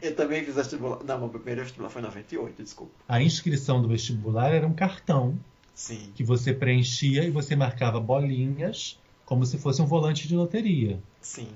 Eu 0.00 0.14
também 0.14 0.44
fiz 0.44 0.54
vestibular. 0.54 1.02
Não, 1.02 1.18
meu 1.18 1.28
primeiro 1.28 1.60
vestibular 1.62 1.90
foi 1.90 2.00
em 2.00 2.04
98, 2.04 2.62
desculpa. 2.62 2.92
a 3.08 3.20
inscrição 3.20 3.82
do 3.82 3.88
vestibular 3.88 4.52
era 4.54 4.64
um 4.64 4.72
cartão 4.72 5.36
Sim. 5.74 6.12
que 6.14 6.22
você 6.22 6.52
preenchia 6.52 7.24
e 7.24 7.30
você 7.30 7.56
marcava 7.56 7.98
bolinhas 7.98 8.96
como 9.24 9.44
se 9.44 9.58
fosse 9.58 9.82
um 9.82 9.86
volante 9.86 10.28
de 10.28 10.36
loteria. 10.36 11.00
Sim. 11.20 11.48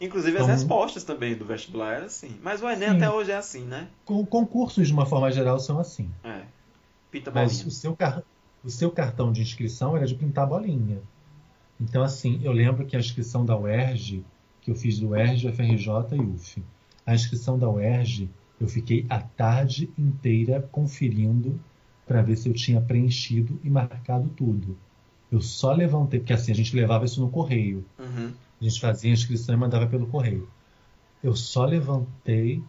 Inclusive 0.00 0.36
as 0.36 0.42
Então- 0.44 0.54
respostas 0.54 1.02
também 1.02 1.34
do 1.34 1.46
vestibular 1.46 1.94
era 1.94 2.06
assim. 2.06 2.36
Mas 2.42 2.60
o 2.62 2.68
Enem 2.68 2.90
Sim. 2.90 2.96
até 2.96 3.10
hoje 3.10 3.30
é 3.30 3.36
assim, 3.36 3.64
né? 3.64 3.88
Com 4.04 4.24
concursos, 4.26 4.86
de 4.86 4.92
uma 4.92 5.06
forma 5.06 5.30
geral, 5.32 5.58
são 5.58 5.78
assim. 5.78 6.10
É. 6.22 6.42
Pinta 7.10 7.30
Mas 7.30 7.64
o 7.64 7.70
seu, 7.70 7.96
car- 7.96 8.22
o 8.62 8.68
seu 8.68 8.90
cartão 8.90 9.32
de 9.32 9.40
inscrição 9.40 9.96
era 9.96 10.04
de 10.06 10.14
pintar 10.14 10.46
bolinha. 10.46 10.98
Então, 11.80 12.02
assim, 12.02 12.38
eu 12.42 12.52
lembro 12.52 12.84
que 12.84 12.94
a 12.96 13.00
inscrição 13.00 13.46
da 13.46 13.56
UERJ, 13.56 14.22
que 14.68 14.72
eu 14.72 14.74
fiz 14.74 14.98
do 14.98 15.08
UERJ, 15.08 15.50
FRJ 15.52 15.88
e 16.12 16.20
UF, 16.20 16.62
a 17.06 17.14
inscrição 17.14 17.58
da 17.58 17.70
UERJ, 17.70 18.28
eu 18.60 18.68
fiquei 18.68 19.06
a 19.08 19.18
tarde 19.18 19.90
inteira 19.96 20.60
conferindo 20.70 21.58
para 22.06 22.20
ver 22.20 22.36
se 22.36 22.50
eu 22.50 22.52
tinha 22.52 22.78
preenchido 22.78 23.58
e 23.64 23.70
marcado 23.70 24.28
tudo. 24.36 24.76
Eu 25.32 25.40
só 25.40 25.72
levantei, 25.72 26.20
porque 26.20 26.34
assim, 26.34 26.52
a 26.52 26.54
gente 26.54 26.76
levava 26.76 27.06
isso 27.06 27.20
no 27.20 27.30
correio. 27.30 27.82
Uhum. 27.98 28.32
A 28.60 28.64
gente 28.64 28.78
fazia 28.78 29.10
a 29.10 29.14
inscrição 29.14 29.54
e 29.54 29.58
mandava 29.58 29.86
pelo 29.86 30.06
correio. 30.06 30.46
Eu 31.22 31.34
só 31.34 31.64
levantei, 31.64 32.62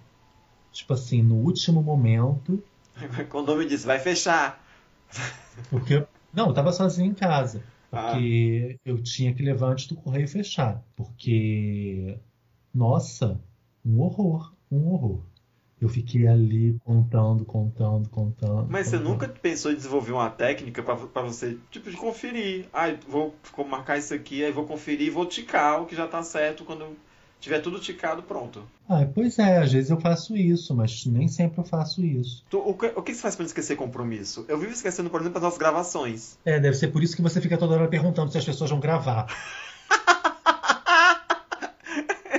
tipo 0.72 0.94
assim, 0.94 1.22
no 1.22 1.36
último 1.36 1.84
momento, 1.84 2.64
Quando 3.30 3.50
o 3.50 3.52
nome 3.54 3.66
disse, 3.66 3.86
vai 3.86 4.00
fechar. 4.00 4.64
Porque 5.70 5.96
eu, 5.96 6.08
não, 6.34 6.48
eu 6.48 6.54
tava 6.54 6.72
sozinho 6.72 7.12
em 7.12 7.14
casa. 7.14 7.64
Ah. 7.92 8.12
Porque 8.12 8.80
eu 8.86 9.02
tinha 9.02 9.34
que 9.34 9.44
levar 9.44 9.72
antes 9.72 9.88
do 9.88 9.96
correio 9.96 10.28
fechar. 10.28 10.84
Porque, 10.96 12.18
nossa, 12.74 13.40
um 13.86 14.00
horror, 14.02 14.54
um 14.72 14.88
horror. 14.90 15.22
Eu 15.82 15.88
fiquei 15.88 16.28
ali 16.28 16.78
contando, 16.84 17.46
contando, 17.46 18.10
contando. 18.10 18.68
Mas 18.70 18.88
você 18.88 18.98
contando. 18.98 19.12
nunca 19.12 19.30
pensou 19.30 19.72
em 19.72 19.76
desenvolver 19.76 20.12
uma 20.12 20.30
técnica 20.30 20.84
pra 20.84 21.22
você, 21.22 21.58
tipo, 21.72 21.90
de 21.90 21.96
conferir. 21.96 22.66
Ah, 22.74 22.94
vou, 23.08 23.34
vou 23.56 23.66
marcar 23.66 23.98
isso 23.98 24.14
aqui, 24.14 24.44
aí 24.44 24.52
vou 24.52 24.66
conferir 24.66 25.08
e 25.08 25.10
vou 25.10 25.26
ticar 25.26 25.82
o 25.82 25.86
que 25.86 25.96
já 25.96 26.06
tá 26.06 26.22
certo 26.22 26.66
quando 26.66 26.98
tiver 27.40 27.60
tudo 27.60 27.80
ticado, 27.80 28.24
pronto. 28.24 28.64
Ah, 28.88 29.06
pois 29.14 29.38
é, 29.40 29.58
às 29.60 29.72
vezes 29.72 29.90
eu 29.90 30.00
faço 30.00 30.36
isso, 30.36 30.76
mas 30.76 31.06
nem 31.06 31.28
sempre 31.28 31.60
eu 31.60 31.64
faço 31.64 32.04
isso. 32.04 32.44
Tu- 32.50 32.58
o, 32.58 32.74
que, 32.74 32.88
o 32.88 33.02
que 33.02 33.14
você 33.14 33.22
faz 33.22 33.36
pra 33.36 33.44
não 33.44 33.48
esquecer 33.48 33.76
compromisso? 33.76 34.46
Eu 34.48 34.58
vivo 34.58 34.74
esquecendo, 34.74 35.10
por 35.10 35.22
exemplo, 35.22 35.38
as 35.38 35.44
nossas 35.44 35.60
gravações. 35.60 36.38
É, 36.44 36.60
deve 36.60 36.76
ser 36.76 36.88
por 36.90 37.04
isso 37.04 37.16
que 37.16 37.22
você 37.22 37.40
fica 37.40 37.58
toda 37.58 37.76
hora 37.76 37.88
perguntando 37.88 38.32
se 38.32 38.38
as 38.38 38.46
pessoas 38.46 38.70
vão 38.70 38.80
gravar. 38.80 39.28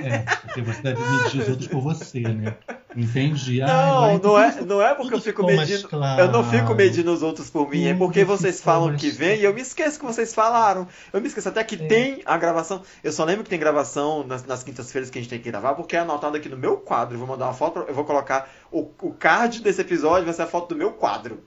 É, 0.05 0.19
porque 0.19 0.61
você 0.61 0.81
deve 0.81 1.01
medir 1.01 1.41
os 1.41 1.49
outros 1.49 1.67
por 1.67 1.81
você, 1.81 2.19
né? 2.19 2.55
Entendi. 2.95 3.59
Não, 3.59 3.67
agora 3.69 4.19
não 4.19 4.39
é, 4.39 4.61
não 4.61 4.81
é 4.81 4.93
porque 4.95 5.13
eu 5.13 5.21
fico 5.21 5.45
medindo. 5.45 5.87
claro. 5.87 6.21
Eu 6.21 6.31
não 6.31 6.43
fico 6.43 6.73
medindo 6.75 7.11
os 7.11 7.23
outros 7.23 7.49
por 7.49 7.69
mim, 7.69 7.85
é 7.85 7.93
porque 7.93 8.23
vocês 8.25 8.59
falam 8.61 8.95
que 8.97 9.09
vem 9.09 9.39
e 9.39 9.43
eu 9.45 9.53
me 9.53 9.61
esqueço 9.61 9.97
que 9.99 10.05
vocês 10.05 10.33
falaram. 10.33 10.87
Eu 11.13 11.21
me 11.21 11.27
esqueço 11.27 11.47
até 11.49 11.63
que 11.63 11.75
É. 11.75 11.87
tem 11.87 12.21
a 12.25 12.37
gravação. 12.37 12.81
Eu 13.03 13.11
só 13.11 13.23
lembro 13.23 13.43
que 13.43 13.49
tem 13.49 13.59
gravação 13.59 14.25
nas, 14.25 14.45
nas 14.45 14.63
quintas-feiras 14.63 15.09
que 15.09 15.17
a 15.17 15.21
gente 15.21 15.29
tem 15.29 15.39
que 15.39 15.49
gravar, 15.49 15.73
porque 15.75 15.95
é 15.95 15.99
anotado 15.99 16.35
aqui 16.35 16.49
no 16.49 16.57
meu 16.57 16.77
quadro. 16.77 17.15
Eu 17.15 17.19
vou 17.19 17.27
mandar 17.27 17.45
uma 17.45 17.53
foto, 17.53 17.85
eu 17.87 17.93
vou 17.93 18.03
colocar 18.03 18.49
o, 18.71 18.89
o 19.01 19.13
card 19.13 19.61
desse 19.61 19.79
episódio, 19.81 20.25
vai 20.25 20.33
ser 20.33 20.41
a 20.41 20.47
foto 20.47 20.69
do 20.69 20.75
meu 20.75 20.91
quadro. 20.91 21.43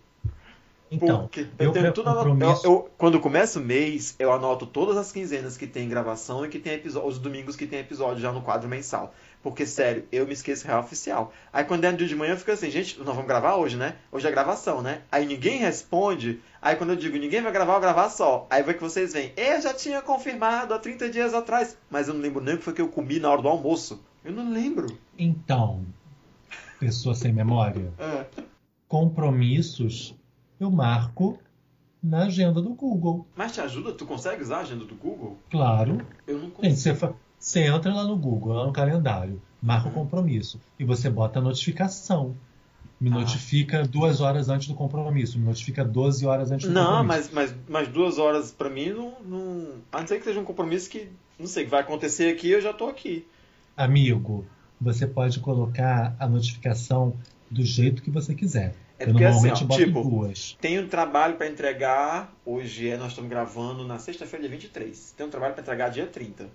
Então, 0.95 1.23
Porque 1.23 1.41
eu, 1.59 1.67
eu 1.67 1.73
tenho 1.73 1.93
tudo 1.93 2.09
anotado. 2.09 2.31
compromisso- 2.31 2.67
Eu- 2.67 2.73
eu- 2.73 2.91
quando 2.97 3.19
começa 3.21 3.59
o 3.59 3.63
mês, 3.63 4.15
eu 4.19 4.33
anoto 4.33 4.67
todas 4.67 4.97
as 4.97 5.11
quinzenas 5.13 5.57
que 5.57 5.67
tem 5.67 5.89
gravação 5.89 6.45
e 6.45 6.49
que 6.49 6.59
tem 6.59 6.75
episódio, 6.75 7.09
os 7.09 7.19
domingos 7.19 7.57
que 7.57 7.67
tem 7.67 7.81
episódio 7.81 8.21
já 8.23 8.31
no 8.33 8.43
quadro 8.43 8.69
mensal. 8.69 9.15
Porque, 9.43 9.67
sério, 9.67 10.07
eu 10.11 10.27
me 10.27 10.33
esqueço 10.33 10.67
real 10.67 10.81
oficial. 10.81 11.31
Aí 11.53 11.65
quando 11.65 11.85
é 11.85 11.91
no 11.91 11.99
dia 11.99 12.07
de 12.09 12.17
manhã 12.17 12.33
eu 12.33 12.37
fico 12.39 12.51
assim, 12.51 12.71
gente, 12.71 12.97
nós 12.99 13.09
vamos 13.09 13.27
gravar 13.27 13.57
hoje, 13.57 13.77
né? 13.77 13.97
Hoje 14.11 14.27
é 14.27 14.31
gravação, 14.31 14.81
né? 14.81 15.03
Aí 15.13 15.27
ninguém 15.27 15.59
responde. 15.59 16.41
Aí 16.63 16.77
quando 16.77 16.91
eu 16.91 16.97
digo 16.97 17.19
ninguém 17.19 17.43
vai 17.43 17.53
gravar, 17.53 17.75
eu 17.75 17.81
gravar 17.81 18.09
só. 18.09 18.47
Aí 18.49 18.63
vai 18.63 18.73
que 18.73 18.81
vocês 18.81 19.13
vêm. 19.13 19.33
Eu 19.37 19.61
já 19.61 19.75
tinha 19.75 20.01
confirmado 20.01 20.73
há 20.73 20.79
30 20.79 21.11
dias 21.11 21.35
atrás. 21.35 21.77
Mas 21.91 22.09
eu 22.09 22.15
não 22.15 22.23
lembro 22.23 22.43
nem 22.43 22.55
o 22.55 22.59
que 22.59 22.65
foi 22.65 22.73
que 22.73 22.81
eu 22.81 22.89
comi 22.89 23.19
na 23.21 23.31
hora 23.31 23.43
do 23.43 23.49
almoço. 23.49 24.01
Eu 24.25 24.33
não 24.33 24.51
lembro. 24.51 24.87
Então, 25.19 25.85
pessoa 26.81 27.15
sem 27.15 27.31
memória, 27.31 27.93
É. 27.99 28.25
compromissos 28.89 30.15
eu 30.65 30.71
marco 30.71 31.39
na 32.03 32.25
agenda 32.25 32.61
do 32.61 32.75
Google. 32.75 33.27
Mas 33.37 33.53
te 33.53 33.61
ajuda? 33.61 33.93
Tu 33.93 34.05
consegue 34.05 34.43
usar 34.43 34.59
a 34.59 34.61
agenda 34.61 34.85
do 34.85 34.95
Google? 34.95 35.39
Claro. 35.51 36.01
Eu 36.27 36.39
não 36.39 36.51
Gente, 36.63 36.91
consigo. 36.91 37.17
você, 37.39 37.61
entra 37.67 37.95
lá 37.95 38.05
no 38.05 38.17
Google, 38.17 38.53
lá 38.55 38.67
no 38.67 38.73
calendário, 38.73 39.41
marca 39.63 39.89
o 39.89 39.93
compromisso 39.93 40.61
e 40.79 40.85
você 40.85 41.09
bota 41.09 41.39
a 41.39 41.43
notificação. 41.43 42.35
Me 43.01 43.11
Ah. 43.11 43.15
notifica 43.15 43.83
duas 43.87 44.21
horas 44.21 44.49
antes 44.49 44.69
do 44.69 44.75
compromisso, 44.75 45.39
me 45.39 45.45
notifica 45.47 45.85
12 45.85 46.25
horas 46.27 46.51
antes 46.53 46.67
do 46.69 46.73
Não, 46.73 46.99
compromisso. 46.99 47.31
mas, 47.35 47.51
mas, 47.51 47.55
mas 47.69 47.89
duas 47.89 48.19
horas 48.19 48.53
pra 48.53 48.71
mim 48.71 48.91
não, 48.91 49.15
não. 49.25 49.67
A 49.93 50.01
não 50.01 50.07
ser 50.07 50.19
que 50.19 50.25
seja 50.25 50.41
um 50.41 50.45
compromisso 50.45 50.89
que, 50.89 51.09
não 51.39 51.47
sei, 51.47 51.65
que 51.65 51.71
vai 51.71 51.81
acontecer 51.81 52.33
aqui 52.33 52.51
eu 52.51 52.61
já 52.61 52.73
tô 52.73 52.87
aqui. 52.87 53.27
Amigo, 53.77 54.47
você 54.81 55.07
pode 55.07 55.41
colocar 55.41 56.15
a 56.19 56.29
notificação 56.29 57.15
do 57.51 57.63
jeito 57.65 58.03
que 58.03 58.11
você 58.11 58.35
quiser. 58.35 58.75
É 58.99 59.05
eu 59.05 59.09
porque 59.09 59.25
assim, 59.25 59.51
ó, 59.51 59.55
tipo, 59.77 60.03
duas. 60.03 60.57
Tem 60.61 60.79
um 60.79 60.87
trabalho 60.89 61.37
para 61.37 61.49
entregar. 61.49 62.33
Hoje 62.45 62.89
é, 62.89 62.97
nós 62.97 63.09
estamos 63.09 63.29
gravando 63.31 63.85
na 63.87 63.99
sexta-feira, 63.99 64.43
dia 64.49 64.51
23. 64.57 65.15
Tem 65.17 65.27
um 65.27 65.31
trabalho 65.31 65.55
para 65.55 65.63
entregar 65.63 65.89
dia 65.89 66.07
30. 66.07 66.49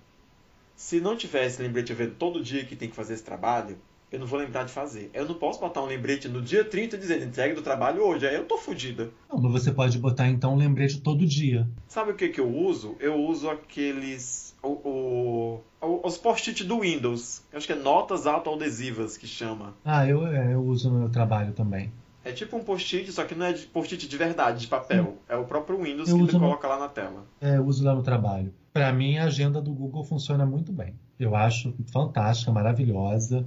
Se 0.74 1.00
não 1.00 1.16
tivesse 1.16 1.60
lembrete 1.60 1.92
vendo 1.92 2.14
todo 2.14 2.42
dia 2.42 2.64
que 2.64 2.74
tem 2.74 2.88
que 2.88 2.96
fazer 2.96 3.12
esse 3.14 3.22
trabalho, 3.22 3.76
eu 4.10 4.18
não 4.18 4.26
vou 4.26 4.38
lembrar 4.38 4.64
de 4.64 4.72
fazer. 4.72 5.10
Eu 5.12 5.26
não 5.28 5.34
posso 5.34 5.60
botar 5.60 5.82
um 5.82 5.86
lembrete 5.86 6.26
no 6.26 6.40
dia 6.40 6.64
30 6.64 6.96
dizendo 6.96 7.24
entregue 7.26 7.54
do 7.54 7.62
trabalho 7.62 8.02
hoje. 8.02 8.26
Aí 8.26 8.34
eu 8.34 8.46
tô 8.46 8.56
fodida. 8.56 9.10
Não, 9.30 9.38
mas 9.38 9.52
você 9.62 9.70
pode 9.72 9.98
botar 9.98 10.26
então 10.28 10.54
um 10.54 10.56
lembrete 10.56 11.00
todo 11.00 11.26
dia. 11.26 11.68
Sabe 11.86 12.12
o 12.12 12.14
que, 12.14 12.30
que 12.30 12.40
eu 12.40 12.48
uso? 12.48 12.96
Eu 12.98 13.16
uso 13.16 13.50
aqueles. 13.50 14.56
O, 14.62 15.60
o- 15.82 16.00
os 16.06 16.16
post-it 16.18 16.64
do 16.64 16.80
Windows. 16.80 17.42
Eu 17.52 17.58
acho 17.58 17.66
que 17.66 17.72
é 17.72 17.76
notas 17.76 18.26
autoadesivas 18.26 19.16
que 19.16 19.26
chama. 19.26 19.74
Ah, 19.84 20.06
eu, 20.06 20.26
é, 20.26 20.54
eu 20.54 20.62
uso 20.64 20.90
no 20.90 20.98
meu 20.98 21.08
trabalho 21.10 21.52
também. 21.52 21.92
É 22.24 22.32
tipo 22.32 22.56
um 22.56 22.62
post-it, 22.62 23.10
só 23.12 23.24
que 23.24 23.34
não 23.34 23.46
é 23.46 23.52
post-it 23.54 24.06
de 24.06 24.16
verdade, 24.16 24.60
de 24.60 24.66
papel. 24.66 25.16
É 25.28 25.36
o 25.36 25.44
próprio 25.44 25.82
Windows 25.82 26.08
Eu 26.08 26.16
que 26.16 26.22
ele 26.22 26.28
uso 26.28 26.38
no- 26.38 26.44
coloca 26.44 26.68
lá 26.68 26.78
na 26.78 26.88
tela. 26.88 27.24
É, 27.40 27.56
eu 27.56 27.64
uso 27.66 27.82
lá 27.84 27.94
no 27.94 28.02
trabalho. 28.02 28.52
Para 28.72 28.92
mim, 28.92 29.16
a 29.18 29.24
agenda 29.24 29.60
do 29.60 29.72
Google 29.72 30.04
funciona 30.04 30.44
muito 30.44 30.70
bem. 30.72 30.94
Eu 31.18 31.34
acho 31.34 31.74
fantástica, 31.90 32.52
maravilhosa, 32.52 33.46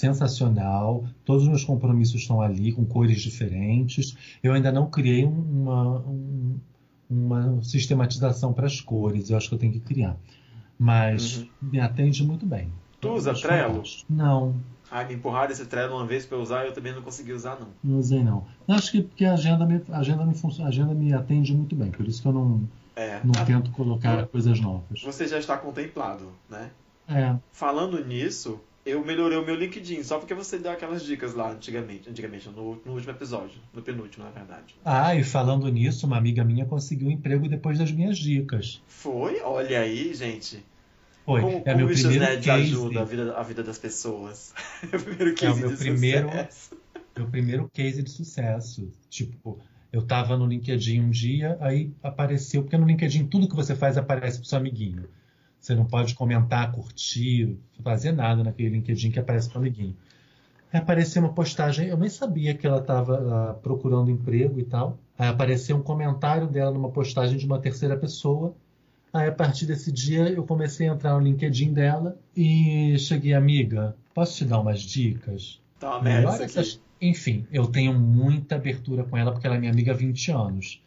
sensacional. 0.00 1.04
Todos 1.24 1.42
os 1.44 1.48
meus 1.48 1.64
compromissos 1.64 2.20
estão 2.22 2.40
ali 2.40 2.72
com 2.72 2.84
cores 2.84 3.20
diferentes. 3.20 4.16
Eu 4.42 4.52
ainda 4.52 4.70
não 4.72 4.88
criei 4.88 5.24
uma, 5.24 5.98
um- 6.00 6.58
uma 7.08 7.62
sistematização 7.62 8.52
para 8.52 8.66
as 8.66 8.80
cores. 8.80 9.30
Eu 9.30 9.36
acho 9.36 9.48
que 9.48 9.54
eu 9.54 9.58
tenho 9.58 9.72
que 9.72 9.80
criar. 9.80 10.16
Mas 10.78 11.38
Uhum. 11.38 11.48
me 11.62 11.80
atende 11.80 12.24
muito 12.24 12.46
bem. 12.46 12.72
Tu 13.00 13.08
usa 13.10 13.34
Trello? 13.34 13.82
Não, 14.08 14.54
Ah, 14.90 15.04
me 15.04 15.14
empurraram 15.14 15.52
esse 15.52 15.64
Trello 15.66 15.94
uma 15.96 16.06
vez 16.06 16.26
pra 16.26 16.36
eu 16.36 16.42
usar 16.42 16.64
e 16.64 16.68
eu 16.68 16.72
também 16.74 16.92
não 16.92 17.02
consegui 17.02 17.32
usar, 17.32 17.58
não. 17.60 17.68
não 17.82 17.98
usei 17.98 18.24
não. 18.24 18.44
Eu 18.66 18.74
acho 18.74 18.90
que 18.90 19.02
porque 19.02 19.24
a 19.24 19.34
agenda 19.34 19.64
me, 19.64 19.80
a 19.90 19.98
agenda 19.98 20.24
me, 20.26 20.34
func- 20.34 20.60
a 20.60 20.66
agenda 20.66 20.92
me 20.94 21.12
atende 21.12 21.54
muito 21.54 21.76
bem. 21.76 21.90
Por 21.90 22.06
isso 22.08 22.20
que 22.22 22.26
eu 22.28 22.32
não, 22.32 22.68
É. 22.96 23.20
não 23.24 23.32
Ah, 23.40 23.44
tento 23.44 23.70
colocar 23.70 24.26
coisas 24.26 24.60
novas. 24.60 25.00
Você 25.02 25.28
já 25.28 25.38
está 25.38 25.56
contemplado, 25.56 26.32
né? 26.48 26.70
É, 27.08 27.34
Falando 27.52 28.04
nisso, 28.04 28.60
eu 28.86 29.04
melhorei 29.04 29.36
o 29.38 29.44
meu 29.44 29.54
LinkedIn, 29.54 30.02
só 30.02 30.18
porque 30.18 30.32
você 30.34 30.58
deu 30.58 30.70
aquelas 30.72 31.04
dicas 31.04 31.34
lá 31.34 31.50
antigamente, 31.52 32.08
antigamente 32.08 32.48
no, 32.48 32.80
no 32.84 32.92
último 32.92 33.10
episódio, 33.12 33.60
no 33.74 33.82
penúltimo, 33.82 34.24
na 34.24 34.30
verdade. 34.30 34.74
Ah, 34.84 35.14
e 35.14 35.22
falando 35.24 35.68
nisso, 35.68 36.06
uma 36.06 36.16
amiga 36.16 36.42
minha 36.44 36.64
conseguiu 36.64 37.08
um 37.08 37.12
emprego 37.12 37.48
depois 37.48 37.78
das 37.78 37.90
minhas 37.92 38.16
dicas. 38.18 38.80
Foi? 38.86 39.40
Olha 39.42 39.80
aí, 39.80 40.14
gente. 40.14 40.64
Foi, 41.30 41.40
como 41.42 41.56
é 41.56 41.60
como 41.60 41.76
meu 41.76 41.86
o 41.86 41.90
primeiro 41.90 42.24
Net 42.24 42.44
case, 42.44 42.62
ajuda 42.62 43.00
a 43.00 43.04
vida, 43.04 43.34
a 43.36 43.42
vida 43.42 43.62
das 43.62 43.78
pessoas. 43.78 44.54
é 44.90 44.96
o 44.96 45.00
primeiro 45.00 45.34
case 45.34 45.60
meu 45.60 45.70
de 45.70 45.76
primeiro- 45.76 46.28
sucesso. 46.28 46.76
meu 47.16 47.26
primeiro 47.28 47.70
case 47.72 48.02
de 48.02 48.10
sucesso. 48.10 48.92
Tipo, 49.08 49.58
eu 49.92 50.02
tava 50.02 50.36
no 50.36 50.46
LinkedIn 50.46 51.00
um 51.00 51.10
dia, 51.10 51.56
aí 51.60 51.92
apareceu, 52.02 52.62
porque 52.62 52.76
no 52.76 52.86
LinkedIn 52.86 53.26
tudo 53.26 53.48
que 53.48 53.56
você 53.56 53.74
faz 53.74 53.96
aparece 53.96 54.38
pro 54.38 54.48
seu 54.48 54.58
amiguinho. 54.58 55.04
Você 55.60 55.74
não 55.74 55.84
pode 55.84 56.14
comentar, 56.14 56.72
curtir, 56.72 57.58
fazer 57.82 58.12
nada 58.12 58.42
naquele 58.42 58.70
LinkedIn 58.70 59.10
que 59.10 59.18
aparece 59.18 59.48
pro 59.50 59.58
amiguinho. 59.58 59.94
Aí 60.72 60.80
apareceu 60.80 61.20
uma 61.22 61.32
postagem, 61.32 61.88
eu 61.88 61.96
nem 61.98 62.08
sabia 62.08 62.54
que 62.54 62.66
ela 62.66 62.78
estava 62.78 63.58
procurando 63.62 64.10
emprego 64.10 64.58
e 64.58 64.64
tal. 64.64 64.98
Aí 65.18 65.28
apareceu 65.28 65.76
um 65.76 65.82
comentário 65.82 66.46
dela 66.46 66.70
numa 66.70 66.88
postagem 66.90 67.36
de 67.36 67.44
uma 67.44 67.58
terceira 67.58 67.96
pessoa. 67.96 68.54
Aí 69.12 69.28
a 69.28 69.32
partir 69.32 69.66
desse 69.66 69.90
dia 69.90 70.28
eu 70.28 70.44
comecei 70.44 70.88
a 70.88 70.92
entrar 70.92 71.14
no 71.14 71.20
LinkedIn 71.20 71.72
dela 71.72 72.16
e 72.36 72.96
cheguei, 72.98 73.34
amiga, 73.34 73.96
posso 74.14 74.36
te 74.36 74.44
dar 74.44 74.60
umas 74.60 74.80
dicas? 74.82 75.60
Tá 75.78 75.96
uma 75.96 76.02
merda 76.02 76.18
Melhor 76.20 76.34
isso 76.34 76.42
aqui. 76.44 76.58
essas- 76.68 76.80
Enfim, 77.02 77.46
eu 77.50 77.66
tenho 77.66 77.92
muita 77.98 78.56
abertura 78.56 79.02
com 79.04 79.16
ela 79.16 79.32
porque 79.32 79.46
ela 79.46 79.56
é 79.56 79.58
minha 79.58 79.72
amiga 79.72 79.92
há 79.92 79.94
20 79.96 80.30
anos. 80.30 80.82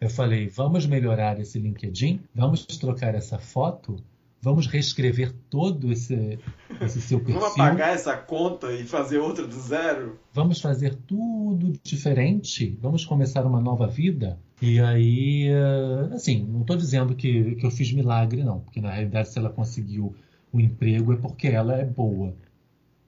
Eu 0.00 0.08
falei, 0.08 0.48
vamos 0.48 0.86
melhorar 0.86 1.38
esse 1.38 1.58
LinkedIn, 1.58 2.20
vamos 2.34 2.64
trocar 2.64 3.14
essa 3.14 3.38
foto, 3.38 3.96
vamos 4.40 4.66
reescrever 4.66 5.32
todo 5.50 5.92
esse, 5.92 6.38
esse 6.80 7.00
seu 7.02 7.18
perfil, 7.20 7.40
Vamos 7.40 7.54
apagar 7.60 7.90
essa 7.94 8.16
conta 8.16 8.72
e 8.72 8.84
fazer 8.84 9.18
outra 9.18 9.46
do 9.46 9.60
zero? 9.60 10.18
vamos 10.32 10.60
fazer 10.60 10.94
tudo 11.06 11.72
diferente, 11.82 12.78
vamos 12.80 13.04
começar 13.04 13.44
uma 13.44 13.60
nova 13.60 13.86
vida. 13.86 14.38
E 14.60 14.80
aí, 14.80 15.48
eh, 15.48 16.14
assim, 16.14 16.44
não 16.44 16.62
estou 16.62 16.76
dizendo 16.76 17.14
que, 17.14 17.54
que 17.56 17.64
eu 17.66 17.70
fiz 17.70 17.92
milagre, 17.92 18.42
não, 18.42 18.60
porque 18.60 18.80
na 18.80 18.90
realidade, 18.90 19.28
se 19.28 19.38
ela 19.38 19.50
conseguiu 19.50 20.14
o 20.52 20.60
emprego 20.60 21.12
é 21.12 21.16
porque 21.16 21.46
ela 21.48 21.76
é 21.76 21.84
boa. 21.84 22.34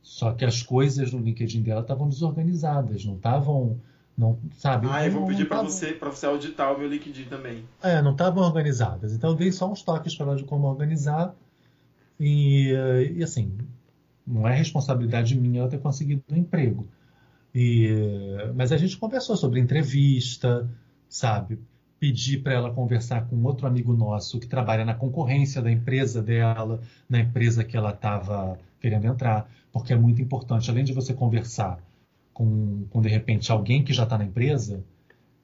Só 0.03 0.33
que 0.33 0.45
as 0.45 0.63
coisas 0.63 1.13
no 1.13 1.21
LinkedIn 1.21 1.63
dela 1.63 1.81
estavam 1.83 2.09
desorganizadas, 2.09 3.05
não 3.05 3.17
estavam, 3.17 3.79
não, 4.17 4.39
sabe? 4.59 4.87
Ah, 4.91 5.05
eu 5.05 5.13
vou 5.13 5.23
não- 5.23 5.29
pedir 5.29 5.47
tavam- 5.49 5.67
você, 5.67 5.93
pra 5.93 6.11
você 6.11 6.27
auditar 6.27 6.75
o 6.75 6.79
meu 6.79 6.89
LinkedIn 6.89 7.25
também. 7.27 7.65
É, 7.83 8.01
não 8.03 8.13
estavam 8.13 8.45
organizadas. 8.45 9.13
Então 9.13 9.31
eu 9.31 9.37
dei 9.37 9.51
só 9.53 9.71
uns 9.71 9.83
toques 9.83 10.15
para 10.15 10.27
ela 10.27 10.37
de 10.37 10.45
como 10.45 10.67
organizar. 10.69 11.35
E, 12.19 12.71
eh, 12.73 13.13
e, 13.17 13.23
assim, 13.25 13.51
não 14.27 14.47
é 14.47 14.55
responsabilidade 14.55 15.39
minha 15.39 15.61
ela 15.61 15.69
ter 15.69 15.79
conseguido 15.81 16.23
um 16.31 16.37
emprego. 16.37 16.87
E, 17.55 17.87
eh, 17.89 18.53
mas 18.55 18.73
a 18.73 18.77
gente 18.77 18.97
conversou 18.99 19.37
sobre 19.37 19.61
entrevista, 19.61 20.69
sabe? 21.11 21.59
Pedi 21.99 22.39
para 22.39 22.55
ela 22.55 22.73
conversar 22.73 23.27
com 23.27 23.43
outro 23.43 23.67
amigo 23.67 23.93
nosso 23.93 24.41
que 24.41 24.47
trabalha 24.47 24.87
na 24.87 24.95
concorrência 24.95 25.61
da 25.61 25.71
empresa 25.71 26.23
dela, 26.23 26.81
na 27.07 27.21
empresa 27.21 27.63
que 27.63 27.77
ela 27.77 27.91
estava 27.91 28.59
querendo 28.81 29.05
entrar, 29.05 29.51
porque 29.71 29.93
é 29.93 29.97
muito 29.97 30.23
importante, 30.23 30.71
além 30.71 30.85
de 30.85 30.95
você 30.95 31.13
conversar 31.13 31.79
com, 32.33 32.87
com 32.89 33.03
de 33.03 33.09
repente 33.09 33.53
alguém 33.53 33.85
que 33.85 33.93
já 33.93 34.05
está 34.05 34.17
na 34.17 34.25
empresa, 34.25 34.83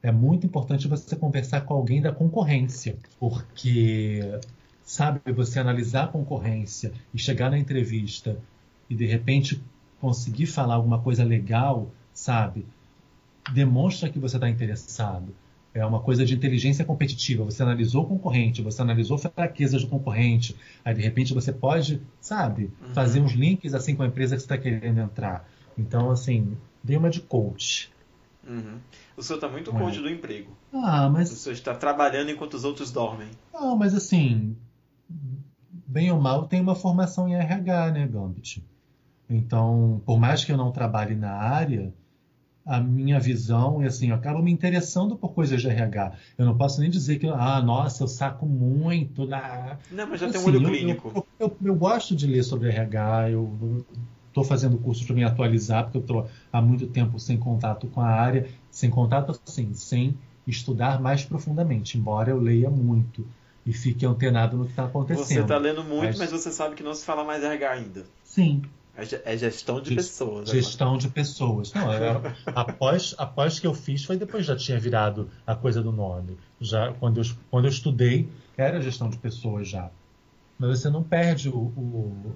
é 0.03 0.11
muito 0.11 0.47
importante 0.47 0.89
você 0.89 1.17
conversar 1.17 1.63
com 1.63 1.75
alguém 1.75 2.01
da 2.01 2.13
concorrência, 2.13 2.97
porque 3.19 4.21
sabe 4.83 5.21
você 5.33 5.59
analisar 5.59 6.05
a 6.05 6.09
concorrência 6.09 6.93
e 7.13 7.19
chegar 7.19 7.51
na 7.51 7.59
entrevista 7.59 8.39
e 8.89 8.95
de 8.95 9.05
repente 9.05 9.61
conseguir 10.01 10.47
falar 10.47 10.75
alguma 10.75 11.01
coisa 11.01 11.25
legal, 11.25 11.91
sabe? 12.15 12.65
Demonstra 13.53 14.09
que 14.09 14.19
você 14.19 14.37
está 14.37 14.49
interessado. 14.49 15.35
É 15.77 15.85
uma 15.85 16.01
coisa 16.01 16.25
de 16.25 16.35
inteligência 16.35 16.85
competitiva. 16.87 17.45
Você 17.45 17.63
analisou 17.63 18.05
o 18.05 18.07
concorrente, 18.09 18.63
você 18.63 18.81
analisou 18.81 19.19
fraquezas 19.19 19.83
do 19.83 19.89
concorrente. 19.89 20.57
Aí, 20.83 20.95
de 20.95 21.03
repente, 21.03 21.35
você 21.35 21.53
pode, 21.53 22.01
sabe, 22.19 22.71
Uhum. 22.81 22.95
fazer 22.95 23.21
uns 23.21 23.33
links 23.33 23.75
assim 23.75 23.95
com 23.95 24.03
a 24.03 24.07
empresa 24.07 24.37
que 24.37 24.41
você 24.41 24.47
está 24.47 24.57
querendo 24.57 24.99
entrar. 25.01 25.47
Então, 25.77 26.11
assim, 26.11 26.57
dei 26.83 26.97
uma 26.97 27.11
de 27.11 27.21
coach. 27.21 27.93
Uhum. 28.49 28.79
O 29.19 29.23
senhor 29.23 29.39
tá 29.39 29.49
muito 29.49 29.71
Ué. 29.71 29.79
coach 29.79 29.99
do 30.01 30.09
emprego. 30.09 30.57
Ah, 30.73 31.09
O 31.09 31.13
mas 31.13 31.29
senhor 31.29 31.53
está 31.55 31.75
trabalhando 31.75 32.31
enquanto 32.31 32.55
os 32.55 32.65
outros 32.65 32.91
dormem. 32.91 33.29
Não, 33.53 33.77
mas 33.77 33.95
assim, 33.95 34.57
bem 35.87 36.11
ou 36.11 36.19
mal, 36.21 36.47
tem 36.47 36.61
uma 36.61 36.75
formação 36.75 37.29
em 37.29 37.35
RH, 37.35 37.91
né, 37.93 38.07
Gambit? 38.07 38.65
Então, 39.29 40.01
por 40.07 40.19
mais 40.19 40.45
que 40.45 40.53
eu 40.53 40.57
não 40.57 40.71
trabalhe 40.71 41.15
na 41.15 41.33
área, 41.33 41.93
a 42.67 42.81
minha 42.81 43.21
visão 43.21 43.81
é 43.83 43.87
assim, 43.87 44.09
eu 44.11 44.17
acabo 44.17 44.43
me 44.43 44.51
interessando 44.51 45.17
por 45.17 45.33
coisas 45.35 45.61
de 45.63 45.69
RH. 45.69 46.13
Eu 46.37 46.45
não 46.47 46.57
posso 46.59 46.81
nem 46.81 46.91
dizer 46.91 47.19
que, 47.19 47.27
ah, 47.29 47.63
nossa, 47.63 48.03
eu 48.03 48.09
saco 48.09 48.45
muito. 48.47 49.25
Na... 49.27 49.79
Não, 49.91 50.07
mas 50.09 50.21
já 50.21 50.29
tem 50.29 50.41
um 50.41 50.45
Assim, 50.45 50.57
olho 50.57 50.63
eu- 50.67 50.71
clínico. 50.73 51.13
Eu, 51.39 51.47
eu, 51.49 51.57
eu 51.65 51.75
gosto 51.77 52.15
de 52.17 52.27
ler 52.27 52.43
sobre 52.43 52.69
RH, 52.71 53.31
eu 53.31 53.87
estou 54.29 54.45
fazendo 54.45 54.79
curso 54.79 55.07
para 55.07 55.15
me 55.15 55.25
atualizar, 55.25 55.85
porque 55.85 55.99
eu 55.99 56.03
estou 56.03 56.29
há 56.53 56.61
muito 56.61 56.87
tempo 56.89 57.19
sem 57.19 57.39
contato 57.39 57.87
com 57.89 58.01
a 58.01 58.07
área, 58.09 58.49
sem 58.71 58.91
contato, 58.91 59.39
assim, 59.47 59.73
sem 59.73 60.19
estudar 60.47 61.01
mais 61.01 61.25
profundamente, 61.25 61.97
embora 61.99 62.31
eu 62.31 62.39
leia 62.39 62.71
muito 62.71 63.27
e 63.65 63.73
fique 63.73 64.07
antenado 64.07 64.57
no 64.57 64.65
que 64.65 64.71
está 64.71 64.85
Você 64.85 64.89
acontecendo. 64.91 65.43
está 65.43 65.59
lendo 65.59 65.83
muito, 65.83 66.05
Mas- 66.05 66.19
mas... 66.19 66.31
você 66.31 66.53
sabe 66.53 66.75
que 66.77 66.83
não 66.83 66.95
se 66.95 67.05
fala 67.05 67.25
mais 67.25 67.43
RH 67.43 67.71
ainda. 67.71 68.05
Sim, 68.23 68.63
É 68.97 69.33
É 69.33 69.37
gestão 69.37 69.81
de 69.81 69.95
pessoas. 69.95 70.49
gestão 70.51 70.97
de 70.97 71.09
pessoas. 71.09 71.73
Não, 71.75 71.93
eu- 71.93 72.23
após, 72.55 73.15
após 73.19 73.61
que 73.61 73.67
eu 73.67 73.75
fiz, 73.75 74.05
foi 74.05 74.17
depois 74.17 74.47
já 74.47 74.57
tinha 74.57 74.79
virado 74.79 75.31
a 75.47 75.55
coisa 75.55 75.83
do 75.83 75.93
nome. 75.93 76.37
Já, 76.61 76.93
quando, 76.95 77.21
eu, 77.21 77.25
quando 77.51 77.67
eu 77.67 77.71
estudei, 77.71 78.31
era 78.57 78.81
gestão 78.81 79.09
de 79.11 79.19
pessoas 79.19 79.69
já. 79.69 79.91
Mas 80.59 80.81
você 80.81 80.89
não 80.89 81.03
perde 81.03 81.49
o, 81.51 81.57
o, 81.59 82.33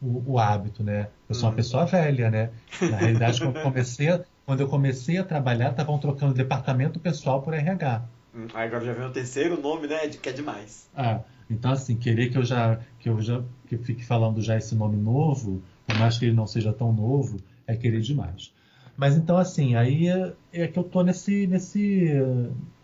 o, 0.00 0.32
o 0.32 0.38
hábito, 0.38 0.84
né? 0.84 1.08
Eu 1.28 1.34
sou 1.34 1.44
uma 1.46 1.50
Uhum. 1.50 1.56
pessoa 1.56 1.86
velha, 1.86 2.30
né? 2.30 2.50
Na 2.80 2.96
realidade, 2.96 3.40
quando, 3.40 3.56
eu 3.56 3.62
comecei 3.62 4.08
a- 4.10 4.24
quando 4.46 4.60
eu 4.60 4.68
comecei 4.68 5.18
a 5.18 5.24
trabalhar, 5.24 5.70
estavam 5.70 5.98
trocando 5.98 6.34
departamento 6.34 7.00
pessoal 7.00 7.42
por 7.42 7.54
RH. 7.54 8.02
Hum, 8.34 8.46
agora 8.54 8.84
já 8.84 8.92
vem 8.92 9.06
o 9.06 9.10
terceiro 9.12 9.60
nome, 9.60 9.86
né? 9.86 10.08
Que 10.08 10.28
é 10.28 10.32
demais. 10.32 10.88
Ah, 10.94 11.20
então 11.50 11.72
assim, 11.72 11.96
querer 11.96 12.30
que 12.30 12.36
eu 12.38 12.44
já 12.44 12.76
que 12.98 13.08
eu 13.08 13.20
já 13.20 13.42
que 13.66 13.74
eu 13.74 13.78
fique 13.82 14.04
falando 14.04 14.40
já 14.42 14.56
esse 14.56 14.74
nome 14.74 14.96
novo, 14.96 15.62
por 15.88 15.98
mais 15.98 16.18
que 16.18 16.26
ele 16.26 16.34
não 16.34 16.46
seja 16.46 16.70
tão 16.70 16.92
novo, 16.92 17.38
é 17.66 17.74
querer 17.74 18.02
demais. 18.02 18.52
Mas 18.94 19.16
então 19.16 19.38
assim, 19.38 19.74
aí 19.74 20.06
é, 20.06 20.34
é 20.52 20.68
que 20.68 20.78
eu 20.78 20.84
tô 20.84 21.02
nesse 21.02 21.46
nesse 21.46 22.12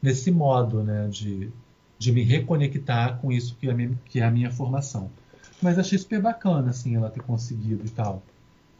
nesse 0.01 0.31
modo, 0.31 0.83
né, 0.83 1.07
de, 1.09 1.51
de 1.99 2.13
me 2.13 2.23
reconectar 2.23 3.19
com 3.19 3.31
isso 3.31 3.57
que 3.61 3.69
é, 3.69 3.75
minha, 3.75 4.01
que 4.07 4.21
é 4.21 4.25
a 4.25 4.31
minha 4.31 4.51
formação. 4.51 5.11
Mas 5.61 5.79
achei 5.79 5.99
super 5.99 6.23
bacana 6.23 6.71
assim 6.71 6.97
ela 6.97 7.11
ter 7.11 7.23
conseguido 7.23 7.85
e 7.85 7.91
tal. 7.91 8.23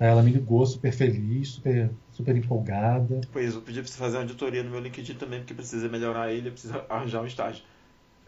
Ela 0.01 0.23
me 0.23 0.33
ligou 0.33 0.65
super 0.67 0.93
feliz, 0.93 1.51
super, 1.51 1.91
super 2.13 2.35
empolgada. 2.35 3.21
Pois, 3.31 3.55
eu 3.55 3.61
pedi 3.61 3.81
pra 3.81 3.89
você 3.89 3.99
fazer 3.99 4.17
uma 4.17 4.23
auditoria 4.23 4.63
no 4.63 4.71
meu 4.71 4.81
LinkedIn 4.81 5.15
também, 5.15 5.41
porque 5.41 5.55
precisa 5.55 5.89
melhorar 5.89 6.33
ele, 6.33 6.49
eu 6.49 6.53
preciso 6.53 6.75
arranjar 6.89 7.23
um 7.23 7.27
estágio. 7.27 7.63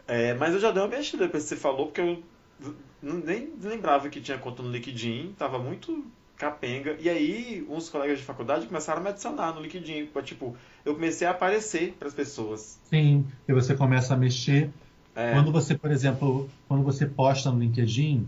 É, 0.07 0.33
mas 0.35 0.53
eu 0.53 0.59
já 0.59 0.71
dei 0.71 0.81
uma 0.81 0.87
mexida 0.87 1.25
depois 1.25 1.43
que 1.43 1.49
você 1.49 1.55
falou, 1.57 1.87
porque 1.87 2.01
eu 2.01 2.23
nem 3.01 3.53
lembrava 3.61 4.09
que 4.09 4.19
tinha 4.19 4.37
conta 4.37 4.63
no 4.63 4.71
LinkedIn, 4.71 5.35
tava 5.37 5.59
muito 5.59 6.05
capenga. 6.37 6.95
E 6.99 7.09
aí, 7.09 7.65
uns 7.69 7.89
colegas 7.89 8.19
de 8.19 8.23
faculdade 8.23 8.67
começaram 8.67 8.99
a 8.99 9.03
me 9.03 9.09
adicionar 9.09 9.53
no 9.53 9.61
LinkedIn. 9.61 10.09
Tipo, 10.23 10.55
eu 10.85 10.93
comecei 10.93 11.27
a 11.27 11.31
aparecer 11.31 11.95
pras 11.99 12.13
pessoas. 12.13 12.79
Sim, 12.89 13.25
e 13.47 13.53
você 13.53 13.75
começa 13.75 14.13
a 14.13 14.17
mexer. 14.17 14.69
É, 15.15 15.33
Quando 15.33 15.51
você, 15.51 15.75
por 15.75 15.91
exemplo, 15.91 16.47
quando 16.67 16.83
você 16.83 17.05
posta 17.05 17.51
no 17.51 17.59
LinkedIn 17.59 18.27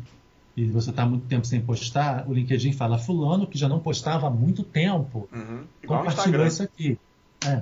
e 0.57 0.65
você 0.65 0.89
está 0.89 1.05
muito 1.05 1.27
tempo 1.27 1.45
sem 1.45 1.61
postar, 1.61 2.27
o 2.27 2.33
LinkedIn 2.33 2.73
fala, 2.73 2.97
fulano 2.97 3.45
que 3.45 3.57
já 3.57 3.69
não 3.69 3.79
postava 3.79 4.27
há 4.27 4.29
muito 4.29 4.63
tempo, 4.63 5.29
uhum. 5.31 5.63
Compartilhou 5.85 6.45
isso 6.45 6.63
aqui. 6.63 6.97
É. 7.45 7.61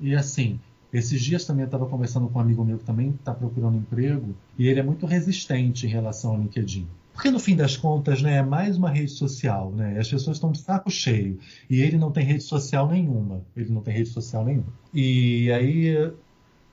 E 0.00 0.14
assim, 0.14 0.58
esses 0.94 1.20
dias 1.20 1.44
também 1.44 1.62
eu 1.62 1.66
estava 1.66 1.86
conversando 1.86 2.28
com 2.28 2.38
um 2.38 2.42
amigo 2.42 2.64
meu 2.64 2.78
que 2.78 2.84
também 2.84 3.10
está 3.10 3.34
procurando 3.34 3.76
emprego, 3.76 4.34
e 4.56 4.68
ele 4.68 4.78
é 4.78 4.82
muito 4.82 5.06
resistente 5.06 5.86
em 5.86 5.90
relação 5.90 6.30
ao 6.30 6.38
LinkedIn. 6.38 6.86
Porque 7.12 7.30
no 7.30 7.40
fim 7.40 7.56
das 7.56 7.76
contas, 7.76 8.22
né, 8.22 8.36
é 8.36 8.42
mais 8.42 8.76
uma 8.76 8.90
rede 8.90 9.10
social, 9.10 9.70
né? 9.70 9.98
As 9.98 10.08
pessoas 10.08 10.36
estão 10.36 10.52
de 10.52 10.58
saco 10.58 10.90
cheio. 10.90 11.38
E 11.68 11.80
ele 11.80 11.96
não 11.96 12.10
tem 12.10 12.24
rede 12.24 12.42
social 12.42 12.88
nenhuma. 12.88 13.40
Ele 13.56 13.72
não 13.72 13.80
tem 13.80 13.94
rede 13.94 14.08
social 14.08 14.44
nenhuma. 14.44 14.66
E 14.92 15.50
aí 15.52 16.12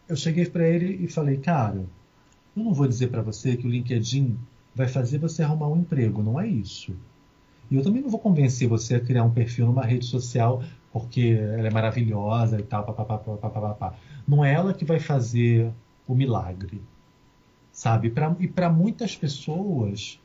eu 0.09 0.15
cheguei 0.15 0.45
para 0.45 0.67
ele 0.67 1.03
e 1.03 1.07
falei, 1.07 1.37
cara, 1.37 1.83
eu 2.55 2.63
não 2.63 2.73
vou 2.73 2.87
dizer 2.87 3.07
para 3.07 3.21
você 3.21 3.55
que 3.55 3.67
o 3.67 3.69
LinkedIn 3.69 4.35
vai 4.75 4.87
fazer 4.87 5.19
você 5.19 5.43
arrumar 5.43 5.67
um 5.67 5.77
emprego, 5.77 6.23
não 6.23 6.39
é 6.39 6.47
isso. 6.47 6.95
E 7.69 7.75
eu 7.75 7.83
também 7.83 8.01
não 8.01 8.09
vou 8.09 8.19
convencer 8.19 8.67
você 8.67 8.95
a 8.95 8.99
criar 8.99 9.23
um 9.23 9.31
perfil 9.31 9.67
numa 9.67 9.85
rede 9.85 10.05
social 10.05 10.63
porque 10.91 11.37
ela 11.39 11.67
é 11.67 11.71
maravilhosa 11.71 12.59
e 12.59 12.63
tal, 12.63 12.83
papapá, 12.83 13.17
papapá, 13.17 13.49
papapá. 13.49 13.95
Não 14.27 14.43
é 14.43 14.53
ela 14.53 14.73
que 14.73 14.85
vai 14.85 14.99
fazer 14.99 15.71
o 16.07 16.15
milagre, 16.15 16.81
sabe? 17.71 18.09
Pra, 18.09 18.35
e 18.39 18.47
para 18.47 18.69
muitas 18.69 19.15
pessoas, 19.15 20.19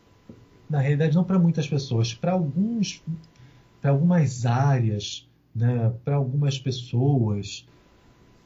na 0.69 0.81
realidade 0.81 1.15
não 1.15 1.25
para 1.25 1.39
muitas 1.39 1.69
pessoas, 1.69 2.15
para 2.15 2.33
alguns, 2.33 3.03
para 3.81 3.91
algumas 3.91 4.47
áreas, 4.47 5.27
né? 5.55 5.93
Para 6.05 6.17
algumas 6.17 6.59
pessoas, 6.59 7.67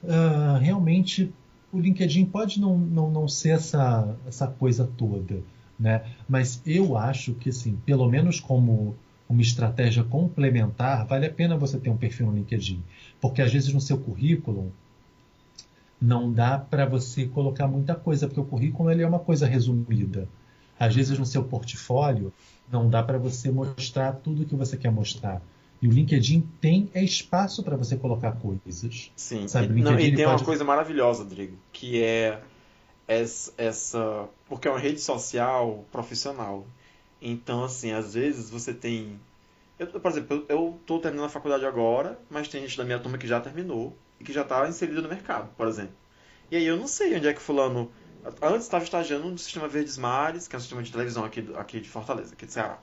ah, 0.06 0.58
realmente 0.60 1.32
o 1.72 1.78
LinkedIn 1.78 2.26
pode 2.26 2.60
não, 2.60 2.76
não, 2.78 3.10
não 3.10 3.28
ser 3.28 3.50
essa, 3.50 4.16
essa 4.26 4.46
coisa 4.46 4.86
toda, 4.96 5.42
né? 5.78 6.04
Mas 6.28 6.60
eu 6.66 6.96
acho 6.96 7.34
que, 7.34 7.50
assim, 7.50 7.76
pelo 7.84 8.08
menos 8.08 8.40
como 8.40 8.96
uma 9.28 9.42
estratégia 9.42 10.02
complementar, 10.02 11.06
vale 11.06 11.26
a 11.26 11.32
pena 11.32 11.56
você 11.56 11.78
ter 11.78 11.88
um 11.88 11.96
perfil 11.96 12.26
no 12.26 12.34
LinkedIn. 12.34 12.82
Porque 13.20 13.40
às 13.40 13.52
vezes 13.52 13.72
no 13.72 13.80
seu 13.80 13.96
currículo 13.96 14.72
não 16.00 16.32
dá 16.32 16.58
para 16.58 16.86
você 16.86 17.26
colocar 17.26 17.68
muita 17.68 17.94
coisa, 17.94 18.26
porque 18.26 18.40
o 18.40 18.44
currículo 18.44 18.90
ele 18.90 19.02
é 19.02 19.06
uma 19.06 19.18
coisa 19.18 19.46
resumida. 19.46 20.26
Às 20.78 20.94
vezes 20.94 21.18
no 21.18 21.26
seu 21.26 21.44
portfólio 21.44 22.32
não 22.70 22.88
dá 22.88 23.02
para 23.02 23.18
você 23.18 23.50
mostrar 23.50 24.12
tudo 24.12 24.46
que 24.46 24.54
você 24.54 24.76
quer 24.76 24.90
mostrar. 24.90 25.42
E 25.82 25.88
o 25.88 25.90
LinkedIn 25.90 26.46
tem 26.60 26.90
é 26.94 27.02
espaço 27.02 27.62
para 27.62 27.76
você 27.76 27.96
colocar 27.96 28.32
coisas. 28.32 29.10
Sim, 29.16 29.48
Sabe, 29.48 29.78
e, 29.78 29.80
o 29.80 29.84
não, 29.84 29.98
e 29.98 30.14
tem 30.14 30.24
uma 30.24 30.34
pode- 30.34 30.44
coisa 30.44 30.64
maravilhosa, 30.64 31.22
Rodrigo, 31.22 31.56
que 31.72 32.02
é 32.02 32.40
essa, 33.08 33.52
essa. 33.58 34.28
Porque 34.48 34.68
é 34.68 34.70
uma 34.70 34.78
rede 34.78 35.00
social 35.00 35.84
profissional. 35.90 36.66
Então, 37.20 37.64
assim, 37.64 37.92
às 37.92 38.14
vezes 38.14 38.50
você 38.50 38.72
tem. 38.72 39.18
Eu, 39.78 39.86
por 39.86 40.10
exemplo, 40.10 40.44
eu, 40.48 40.78
tô 40.86 40.98
terminando 40.98 41.26
a 41.26 41.30
faculdade 41.30 41.64
agora, 41.64 42.18
mas 42.30 42.48
tem 42.48 42.60
gente 42.62 42.76
da 42.76 42.84
minha 42.84 42.98
turma 42.98 43.16
que 43.18 43.26
já 43.26 43.40
terminou 43.40 43.96
e 44.20 44.24
que 44.24 44.32
já 44.32 44.44
tá 44.44 44.68
inserido 44.68 45.02
no 45.02 45.08
mercado, 45.08 45.48
por 45.56 45.66
exemplo. 45.66 45.94
E 46.50 46.56
aí 46.56 46.66
eu 46.66 46.76
não 46.76 46.86
sei 46.86 47.16
onde 47.16 47.26
é 47.26 47.32
que 47.32 47.40
fulano. 47.40 47.90
Antes 48.42 48.64
estava 48.64 48.84
estagiando 48.84 49.28
no 49.30 49.38
sistema 49.38 49.66
Verdes 49.66 49.96
Mares, 49.96 50.46
que 50.46 50.54
é 50.54 50.58
um 50.58 50.60
sistema 50.60 50.82
de 50.82 50.92
televisão 50.92 51.24
aqui, 51.24 51.48
aqui 51.56 51.80
de 51.80 51.88
Fortaleza, 51.88 52.34
aqui 52.34 52.44
de 52.44 52.52
Ceará. 52.52 52.78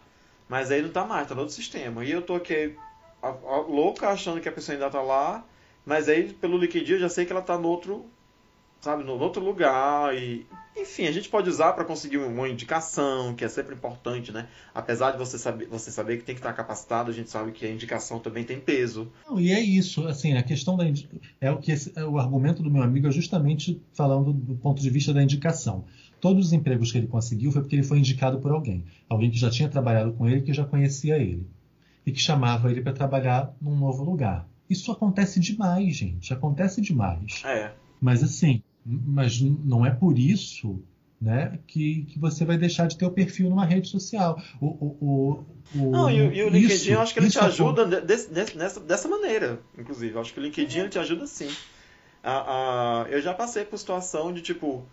Mas 0.49 0.71
aí 0.71 0.81
não 0.81 0.89
tá 0.89 1.05
mais, 1.05 1.27
tá 1.27 1.35
no 1.35 1.41
outro 1.41 1.55
sistema. 1.55 2.03
E 2.03 2.11
eu 2.11 2.21
tô 2.21 2.35
aqui 2.35 2.75
a, 3.21 3.27
a, 3.27 3.57
louca 3.61 4.09
achando 4.09 4.41
que 4.41 4.49
a 4.49 4.51
pessoa 4.51 4.75
ainda 4.75 4.89
tá 4.89 5.01
lá, 5.01 5.45
mas 5.85 6.09
aí 6.09 6.33
pelo 6.33 6.57
LinkedIn 6.57 6.93
eu 6.93 6.99
já 6.99 7.09
sei 7.09 7.25
que 7.25 7.31
ela 7.31 7.41
tá 7.41 7.57
no 7.57 7.67
outro, 7.67 8.05
sabe, 8.81 9.03
no 9.03 9.13
outro 9.19 9.43
lugar 9.43 10.15
e 10.15 10.45
enfim, 10.79 11.07
a 11.07 11.11
gente 11.11 11.27
pode 11.27 11.49
usar 11.49 11.73
para 11.73 11.83
conseguir 11.83 12.17
uma 12.17 12.47
indicação, 12.47 13.33
que 13.33 13.43
é 13.43 13.49
sempre 13.49 13.73
importante, 13.73 14.31
né? 14.31 14.47
Apesar 14.75 15.09
de 15.09 15.17
você 15.17 15.35
saber, 15.39 15.65
você 15.67 15.89
saber 15.89 16.17
que 16.17 16.23
tem 16.23 16.35
que 16.35 16.39
estar 16.39 16.53
capacitado, 16.53 17.09
a 17.09 17.13
gente 17.13 17.31
sabe 17.31 17.51
que 17.51 17.65
a 17.65 17.71
indicação 17.71 18.19
também 18.19 18.43
tem 18.43 18.59
peso. 18.59 19.11
Não, 19.27 19.39
e 19.39 19.51
é 19.51 19.59
isso, 19.59 20.05
assim, 20.07 20.33
a 20.37 20.43
questão 20.43 20.77
da 20.77 20.85
é 21.41 21.49
o 21.49 21.57
que 21.57 21.71
esse- 21.71 21.91
é 21.95 22.05
o 22.05 22.19
argumento 22.19 22.61
do 22.61 22.69
meu 22.69 22.83
amigo 22.83 23.07
é 23.07 23.11
justamente 23.11 23.81
falando 23.91 24.31
do 24.31 24.53
ponto 24.55 24.79
de 24.79 24.89
vista 24.91 25.11
da 25.11 25.23
indicação. 25.23 25.85
Todos 26.21 26.45
os 26.47 26.53
empregos 26.53 26.91
que 26.91 26.99
ele 26.99 27.07
conseguiu 27.07 27.51
foi 27.51 27.61
porque 27.63 27.75
ele 27.75 27.83
foi 27.83 27.97
indicado 27.97 28.39
por 28.39 28.51
alguém, 28.51 28.85
alguém 29.09 29.31
que 29.31 29.37
já 29.39 29.49
tinha 29.49 29.67
trabalhado 29.69 30.13
com 30.13 30.27
ele, 30.27 30.41
que 30.43 30.53
já 30.53 30.63
conhecia 30.63 31.17
ele 31.17 31.47
e 32.05 32.11
que 32.11 32.19
chamava 32.19 32.69
ele 32.69 32.81
para 32.81 32.93
trabalhar 32.93 33.51
num 33.59 33.75
novo 33.75 34.03
lugar. 34.03 34.47
Isso 34.69 34.91
acontece 34.91 35.39
demais, 35.39 35.95
gente, 35.95 36.31
acontece 36.31 36.81
demais. 36.81 37.41
É. 37.43 37.71
Mas 37.99 38.23
assim, 38.23 38.61
mas 38.87 39.39
não 39.41 39.85
é 39.85 39.91
por 39.91 40.17
isso, 40.17 40.81
né, 41.19 41.59
que, 41.67 42.03
que 42.05 42.19
você 42.19 42.45
vai 42.45 42.57
deixar 42.57 42.87
de 42.87 42.97
ter 42.97 43.05
o 43.05 43.11
perfil 43.11 43.49
numa 43.49 43.65
rede 43.65 43.89
social. 43.89 44.41
O, 44.61 44.65
o, 44.67 44.97
o, 45.01 45.45
o- 45.87 45.91
Não, 45.91 46.09
e, 46.09 46.21
o- 46.21 46.33
e 46.33 46.43
o 46.43 46.49
LinkedIn 46.49 46.73
isso- 46.75 46.91
eu 46.91 47.01
acho 47.01 47.13
que 47.13 47.19
ele 47.19 47.29
te 47.29 47.37
acon- 47.37 47.47
ajuda 47.47 47.85
de- 47.85 48.01
desse- 48.01 48.31
desse- 48.31 48.57
nessa, 48.57 48.79
dessa 48.79 49.07
maneira, 49.07 49.59
inclusive. 49.77 50.13
Eu 50.15 50.21
acho 50.21 50.33
que 50.33 50.39
o 50.39 50.43
LinkedIn 50.43 50.79
ele 50.79 50.89
te 50.89 50.99
ajuda 50.99 51.25
sim. 51.27 51.49
A- 52.23 53.03
a- 53.03 53.09
eu 53.09 53.21
já 53.21 53.33
passei 53.33 53.65
por 53.65 53.77
situação 53.77 54.31
de 54.33 54.41
tipo. 54.41 54.85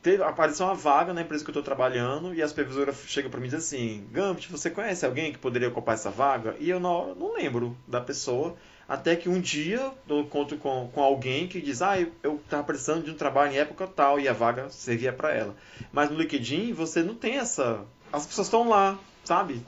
teve- 0.00 0.22
apareceu 0.22 0.64
uma 0.66 0.74
vaga 0.76 1.12
na 1.12 1.22
empresa 1.22 1.42
que 1.42 1.50
eu 1.50 1.52
estou 1.52 1.62
trabalhando 1.62 2.32
e 2.32 2.40
a 2.40 2.46
supervisora 2.48 2.92
chega 2.92 3.28
para 3.28 3.40
mim 3.40 3.46
e 3.46 3.50
diz 3.50 3.58
assim: 3.58 4.04
Gambit, 4.12 4.50
você 4.50 4.70
conhece 4.70 5.04
alguém 5.04 5.32
que 5.32 5.38
poderia 5.38 5.68
ocupar 5.68 5.94
essa 5.94 6.10
vaga? 6.10 6.54
E 6.60 6.70
eu 6.70 6.78
na 6.78 6.88
hora 6.88 7.14
não 7.16 7.34
lembro 7.34 7.76
da 7.86 8.00
pessoa. 8.00 8.54
Até 8.88 9.16
que 9.16 9.28
um 9.28 9.40
dia 9.40 9.90
eu 10.08 10.20
encontro 10.20 10.56
com, 10.58 10.88
com 10.92 11.02
alguém 11.02 11.48
que 11.48 11.60
diz: 11.60 11.82
Ah, 11.82 12.00
eu, 12.00 12.12
eu 12.22 12.40
tava 12.48 12.62
precisando 12.64 13.04
de 13.04 13.10
um 13.10 13.14
trabalho 13.14 13.52
em 13.52 13.56
época 13.58 13.86
tal 13.86 14.20
e 14.20 14.28
a 14.28 14.32
vaga 14.32 14.68
servia 14.70 15.12
para 15.12 15.32
ela. 15.34 15.54
Mas 15.92 16.10
no 16.10 16.16
LinkedIn 16.16 16.72
você 16.72 17.02
não 17.02 17.14
tem 17.14 17.36
essa. 17.36 17.84
As 18.12 18.26
pessoas 18.26 18.46
estão 18.46 18.68
lá, 18.68 18.98
sabe? 19.24 19.60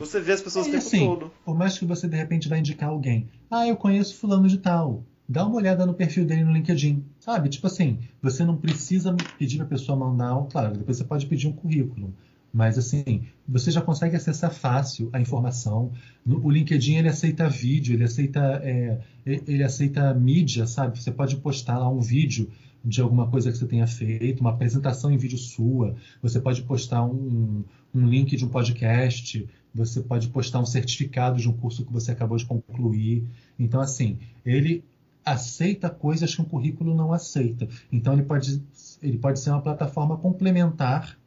Você 0.00 0.20
vê 0.20 0.32
as 0.32 0.42
pessoas 0.42 0.66
o 0.66 0.68
E 0.68 0.72
tempo 0.72 0.86
assim, 0.86 1.06
todo. 1.06 1.32
por 1.44 1.56
mais 1.56 1.78
que 1.78 1.84
você 1.84 2.08
de 2.08 2.16
repente 2.16 2.48
vai 2.48 2.58
indicar 2.58 2.88
alguém, 2.88 3.28
ah, 3.50 3.66
eu 3.66 3.76
conheço 3.76 4.16
fulano 4.16 4.48
de 4.48 4.58
tal, 4.58 5.02
dá 5.28 5.44
uma 5.44 5.56
olhada 5.56 5.84
no 5.84 5.94
perfil 5.94 6.24
dele 6.24 6.44
no 6.44 6.52
LinkedIn, 6.52 7.04
sabe? 7.18 7.48
Tipo 7.48 7.66
assim, 7.66 7.98
você 8.22 8.44
não 8.44 8.56
precisa 8.56 9.14
pedir 9.38 9.56
para 9.56 9.66
a 9.66 9.68
pessoa 9.68 9.98
mandar, 9.98 10.36
um, 10.36 10.48
claro, 10.48 10.76
depois 10.76 10.96
você 10.96 11.04
pode 11.04 11.26
pedir 11.26 11.48
um 11.48 11.52
currículo, 11.52 12.14
mas 12.52 12.78
assim, 12.78 13.26
você 13.46 13.70
já 13.70 13.80
consegue 13.80 14.16
acessar 14.16 14.52
fácil 14.52 15.10
a 15.12 15.20
informação. 15.20 15.92
O 16.26 16.50
LinkedIn 16.50 16.96
ele 16.96 17.08
aceita 17.08 17.48
vídeo, 17.48 17.94
ele 17.94 18.04
aceita, 18.04 18.60
é, 18.62 18.98
ele 19.24 19.62
aceita 19.62 20.12
mídia, 20.14 20.66
sabe? 20.66 21.00
Você 21.00 21.10
pode 21.10 21.36
postar 21.36 21.78
lá 21.78 21.88
um 21.88 22.00
vídeo 22.00 22.50
de 22.84 23.00
alguma 23.00 23.28
coisa 23.28 23.50
que 23.50 23.58
você 23.58 23.66
tenha 23.66 23.86
feito, 23.86 24.40
uma 24.40 24.50
apresentação 24.50 25.10
em 25.10 25.16
vídeo 25.16 25.36
sua, 25.36 25.96
você 26.22 26.40
pode 26.40 26.62
postar 26.62 27.04
um, 27.04 27.64
um 27.94 28.06
link 28.06 28.36
de 28.36 28.44
um 28.44 28.48
podcast, 28.48 29.46
você 29.74 30.00
pode 30.00 30.28
postar 30.28 30.60
um 30.60 30.66
certificado 30.66 31.38
de 31.38 31.48
um 31.48 31.52
curso 31.52 31.84
que 31.84 31.92
você 31.92 32.12
acabou 32.12 32.36
de 32.36 32.46
concluir. 32.46 33.24
Então, 33.58 33.80
assim, 33.80 34.18
ele 34.44 34.84
aceita 35.24 35.90
coisas 35.90 36.34
que 36.34 36.40
um 36.40 36.44
currículo 36.44 36.94
não 36.94 37.12
aceita. 37.12 37.68
Então, 37.92 38.14
ele 38.14 38.22
pode, 38.22 38.62
ele 39.02 39.18
pode 39.18 39.40
ser 39.40 39.50
uma 39.50 39.60
plataforma 39.60 40.16
complementar 40.16 41.17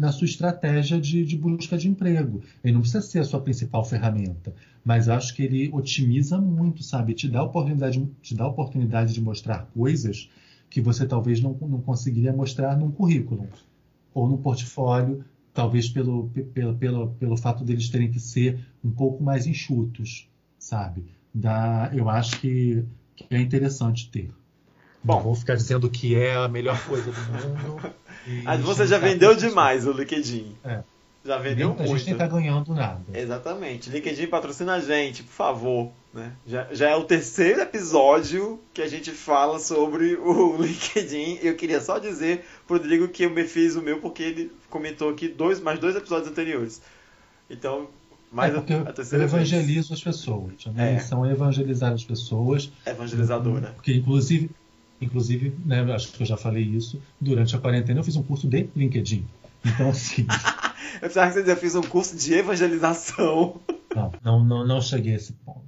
na 0.00 0.10
sua 0.10 0.24
estratégia 0.24 0.98
de, 0.98 1.26
de 1.26 1.36
busca 1.36 1.76
de 1.76 1.86
emprego. 1.86 2.40
Ele 2.64 2.72
não 2.72 2.80
precisa 2.80 3.02
ser 3.02 3.18
a 3.18 3.24
sua 3.24 3.38
principal 3.38 3.84
ferramenta, 3.84 4.54
mas 4.82 5.08
eu 5.08 5.12
acho 5.12 5.34
que 5.34 5.42
ele 5.42 5.68
otimiza 5.74 6.40
muito, 6.40 6.82
sabe? 6.82 7.12
Te 7.12 7.28
dá 7.28 7.40
a 7.40 7.42
oportunidade, 7.42 8.08
te 8.22 8.34
dá 8.34 8.44
a 8.44 8.48
oportunidade 8.48 9.12
de 9.12 9.20
mostrar 9.20 9.68
coisas 9.74 10.30
que 10.70 10.80
você 10.80 11.06
talvez 11.06 11.42
não, 11.42 11.52
não 11.52 11.82
conseguiria 11.82 12.32
mostrar 12.32 12.78
num 12.78 12.90
currículo 12.90 13.46
ou 14.14 14.26
no 14.26 14.38
portfólio, 14.38 15.22
talvez 15.52 15.90
pelo, 15.90 16.30
pelo, 16.54 16.74
pelo, 16.76 17.08
pelo 17.10 17.36
fato 17.36 17.62
deles 17.62 17.90
terem 17.90 18.10
que 18.10 18.18
ser 18.18 18.58
um 18.82 18.90
pouco 18.90 19.22
mais 19.22 19.46
enxutos, 19.46 20.26
sabe? 20.58 21.04
Dá, 21.34 21.90
eu 21.92 22.08
acho 22.08 22.40
que, 22.40 22.86
que 23.14 23.26
é 23.28 23.38
interessante 23.38 24.10
ter. 24.10 24.30
Bom. 25.04 25.20
Vou 25.20 25.34
ficar 25.34 25.56
dizendo 25.56 25.90
que 25.90 26.14
é 26.14 26.34
a 26.34 26.48
melhor 26.48 26.82
coisa 26.86 27.12
do 27.12 27.20
mundo. 27.20 27.94
e 28.26 28.42
Mas 28.42 28.60
você 28.60 28.86
já 28.86 28.98
vendeu 28.98 29.34
demais 29.34 29.86
o 29.86 29.92
LinkedIn. 29.92 30.56
É. 30.64 30.80
Já 31.22 31.36
vendeu 31.36 31.68
Muita 31.68 31.82
muito. 31.84 31.98
gente 31.98 32.08
nem 32.08 32.16
tá 32.16 32.26
ganhando 32.26 32.74
nada. 32.74 33.02
Exatamente. 33.12 33.90
LinkedIn 33.90 34.26
patrocina 34.28 34.74
a 34.76 34.80
gente, 34.80 35.22
por 35.22 35.32
favor. 35.32 35.90
Né? 36.14 36.32
Já, 36.46 36.66
já 36.72 36.88
é 36.90 36.96
o 36.96 37.04
terceiro 37.04 37.60
episódio 37.60 38.58
que 38.72 38.80
a 38.80 38.88
gente 38.88 39.10
fala 39.10 39.58
sobre 39.58 40.14
o 40.16 40.56
LinkedIn. 40.62 41.38
Eu 41.42 41.54
queria 41.56 41.80
só 41.80 41.98
dizer 41.98 42.44
pro 42.66 42.78
Rodrigo 42.78 43.06
que 43.08 43.24
eu 43.24 43.30
me 43.30 43.44
fiz 43.44 43.76
o 43.76 43.82
meu 43.82 44.00
porque 44.00 44.22
ele 44.22 44.52
comentou 44.70 45.10
aqui 45.10 45.28
dois, 45.28 45.60
mais 45.60 45.78
dois 45.78 45.94
episódios 45.94 46.28
anteriores. 46.30 46.80
Então, 47.50 47.88
Mas 48.32 48.52
é 48.54 48.56
porque 48.56 48.72
a 48.72 48.76
eu 48.78 48.84
terceira 48.92 49.26
vez. 49.26 49.34
evangelizo 49.34 49.92
as 49.92 50.02
pessoas. 50.02 50.52
A 50.66 50.70
minha 50.70 50.86
É. 50.86 50.94
missão 50.94 51.26
é 51.26 51.32
evangelizar 51.32 51.92
as 51.92 52.02
pessoas. 52.04 52.72
Evangelizadora. 52.86 53.72
Porque, 53.76 53.92
inclusive, 53.92 54.50
inclusive 55.00 55.54
né, 55.64 55.80
acho 55.94 56.12
que 56.12 56.22
eu 56.22 56.26
já 56.26 56.36
falei 56.36 56.62
isso, 56.64 57.00
durante 57.20 57.54
a 57.56 57.58
quarentena 57.58 58.00
eu 58.00 58.04
fiz 58.04 58.16
um 58.16 58.22
curso 58.22 58.46
de 58.48 58.68
LinkedIn. 58.76 59.26
Então, 59.64 59.90
assim, 59.90 60.26
Eu 60.94 61.00
precisava 61.08 61.28
que 61.28 61.34
você 61.34 61.40
dizia, 61.40 61.52
eu 61.54 61.56
fiz 61.56 61.74
um 61.76 61.82
curso 61.82 62.16
de 62.16 62.34
evangelização. 62.34 63.60
não, 63.94 64.12
não, 64.22 64.44
não, 64.44 64.66
não 64.66 64.80
cheguei 64.82 65.12
a 65.12 65.16
esse 65.16 65.32
ponto. 65.32 65.60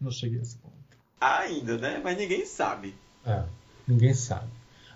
Não 0.00 0.10
cheguei 0.10 0.38
a 0.38 0.42
esse 0.42 0.56
ponto. 0.58 0.74
Ainda, 1.20 1.78
né? 1.78 2.00
Mas 2.02 2.16
ninguém 2.18 2.44
sabe. 2.44 2.94
É, 3.26 3.42
ninguém 3.86 4.12
sabe. 4.14 4.46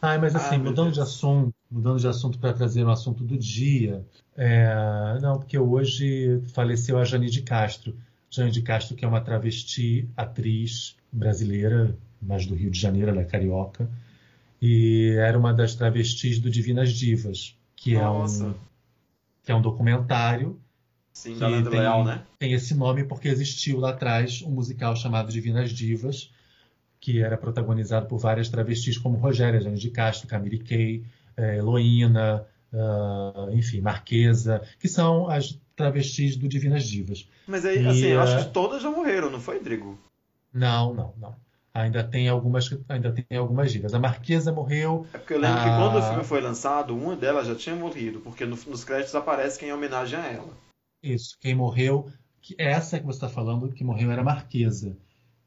Ah, 0.00 0.18
mas 0.18 0.34
assim, 0.36 0.56
Ah, 0.56 0.58
mudando 0.58 0.84
Deus. 0.86 0.94
de 0.94 1.00
assunto, 1.00 1.54
mudando 1.70 1.98
de 2.00 2.06
assunto 2.08 2.38
para 2.38 2.52
trazer 2.52 2.84
um 2.84 2.90
assunto 2.90 3.24
do 3.24 3.36
dia. 3.38 4.04
é, 4.36 5.18
não, 5.20 5.38
porque 5.38 5.58
hoje 5.58 6.40
faleceu 6.52 6.98
a 6.98 7.04
Jane 7.04 7.30
de 7.30 7.42
Castro. 7.42 7.96
Jane 8.30 8.50
de 8.50 8.62
Castro, 8.62 8.94
que 8.96 9.04
é 9.04 9.08
uma 9.08 9.20
travesti, 9.20 10.08
atriz 10.16 10.96
brasileira, 11.12 11.96
mas 12.22 12.46
do 12.46 12.54
Rio 12.54 12.70
de 12.70 12.78
Janeiro, 12.78 13.10
ela 13.10 13.20
é 13.20 13.24
carioca. 13.24 13.88
E 14.60 15.14
era 15.18 15.36
uma 15.38 15.52
das 15.52 15.74
travestis 15.74 16.38
do 16.38 16.48
Divinas 16.50 16.92
Divas, 16.92 17.56
que 17.74 17.94
é 17.96 18.02
Nossa. 18.02 18.44
um 18.46 18.54
que 19.44 19.50
é 19.50 19.54
um 19.56 19.60
documentário 19.60 20.56
Sim, 21.12 21.34
que 21.34 21.40
tem- 21.40 21.80
Leal, 21.80 22.04
né? 22.04 22.22
tem 22.38 22.52
esse 22.52 22.74
nome 22.76 23.02
porque 23.02 23.26
existiu 23.26 23.80
lá 23.80 23.90
atrás 23.90 24.40
um 24.42 24.50
musical 24.50 24.94
chamado 24.94 25.32
Divinas 25.32 25.72
Divas, 25.72 26.30
que 27.00 27.20
era 27.20 27.36
protagonizado 27.36 28.06
por 28.06 28.18
várias 28.18 28.48
travestis 28.48 28.96
como 28.96 29.18
Rogéria 29.18 29.60
Jane 29.60 29.76
de 29.76 29.90
Castro, 29.90 30.28
Camille 30.28 30.60
Kay, 30.60 31.04
eh, 31.36 31.56
Heloína, 31.56 32.46
ah, 32.72 33.48
enfim, 33.50 33.80
Marquesa, 33.80 34.62
que 34.78 34.86
são 34.88 35.28
as 35.28 35.58
travestis 35.74 36.36
do 36.36 36.48
Divinas 36.48 36.84
Divas. 36.84 37.28
Mas 37.48 37.64
aí, 37.64 37.82
E, 37.82 37.86
assim, 37.88 38.06
eu 38.06 38.20
acho 38.20 38.36
é- 38.36 38.44
que 38.44 38.50
todas 38.52 38.80
já 38.80 38.90
morreram, 38.92 39.28
não 39.28 39.40
foi, 39.40 39.58
Drigo? 39.58 39.98
Não, 40.54 40.94
não, 40.94 41.12
não. 41.18 41.34
Ainda 41.74 42.04
tem 42.04 42.28
algumas, 42.28 42.68
ainda 42.88 43.10
tem 43.12 43.38
algumas 43.38 43.72
divas. 43.72 43.94
A 43.94 43.98
Marquesa 43.98 44.52
morreu. 44.52 45.06
É 45.14 45.18
porque 45.18 45.32
eu 45.34 45.38
lembro 45.40 45.56
que 45.62 45.68
Ah. 45.68 45.76
quando 45.78 45.98
o 45.98 46.06
filme 46.08 46.24
foi 46.24 46.40
lançado, 46.42 46.94
uma 46.94 47.16
delas 47.16 47.46
já 47.46 47.54
tinha 47.54 47.74
morrido, 47.74 48.20
porque 48.20 48.44
no- 48.44 48.58
nos 48.66 48.84
créditos 48.84 49.14
aparece 49.14 49.58
quem 49.58 49.70
é 49.70 49.74
homenagem 49.74 50.18
a 50.18 50.26
ela. 50.26 50.50
Isso, 51.02 51.36
quem 51.40 51.54
morreu, 51.54 52.10
que 52.42 52.54
essa 52.58 52.98
que 53.00 53.06
você 53.06 53.16
está 53.16 53.28
falando, 53.28 53.72
que 53.72 53.82
morreu 53.84 54.10
era 54.10 54.20
a 54.20 54.24
Marquesa, 54.24 54.94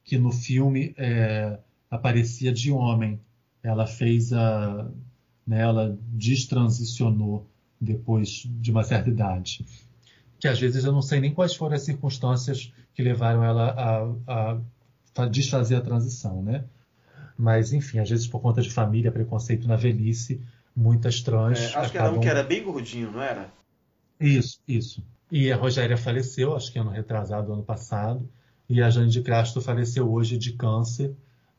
que 0.04 0.18
no 0.18 0.32
filme 0.32 0.96
é, 0.98 1.60
aparecia 1.92 2.52
de 2.52 2.72
homem. 2.72 3.20
Ela 3.62 3.86
fez 3.86 4.34
a. 4.34 4.88
Né, 5.46 5.62
ela 5.62 5.96
destransicionou 6.60 7.46
depois 7.80 8.44
de 8.48 8.72
uma 8.72 8.84
certa 8.84 9.10
idade. 9.10 9.64
Que 10.40 10.48
às 10.48 10.60
vezes 10.60 10.84
eu 10.86 10.92
não 10.92 11.02
sei 11.04 11.20
nem 11.20 11.34
quais 11.34 11.56
foram 11.56 11.76
as 11.76 11.84
circunstâncias 11.84 12.72
que 12.94 13.04
levaram 13.04 13.44
ela 13.44 14.16
a, 14.28 14.52
a 14.54 14.58
desfazer 15.30 15.76
a 15.76 15.82
transição, 15.82 16.44
né? 16.44 16.66
Mas, 17.38 17.72
enfim, 17.72 18.00
às 18.00 18.10
vezes 18.10 18.28
por 18.28 18.42
conta 18.42 18.62
de 18.62 18.70
família, 18.70 19.12
preconceito 19.12 19.68
na 19.68 19.76
velhice, 19.76 20.42
muitas 20.76 21.22
trans 21.22 21.60
É, 21.60 21.78
acho 21.78 21.92
que 21.92 21.98
era 21.98 22.06
um 22.06 22.08
acabam 22.08 22.20
que 22.22 22.30
era 22.30 22.44
bem 22.44 22.64
gordinho, 22.64 23.12
não 23.12 23.22
era? 23.22 23.50
isso, 24.20 24.60
isso. 24.68 25.04
E 25.32 25.52
a 25.52 25.56
Rogéria 25.56 25.98
faleceu, 25.98 26.56
acho 26.56 26.72
que 26.72 26.80
ano 26.80 26.92
retrasado, 26.92 27.52
ano 27.52 27.64
passado. 27.64 28.30
E 28.70 28.82
a 28.82 28.90
Jane 28.90 29.10
de 29.10 29.22
Castro 29.22 29.62
faleceu 29.62 30.12
hoje 30.12 30.38
de 30.38 30.54
câncer, 30.54 31.14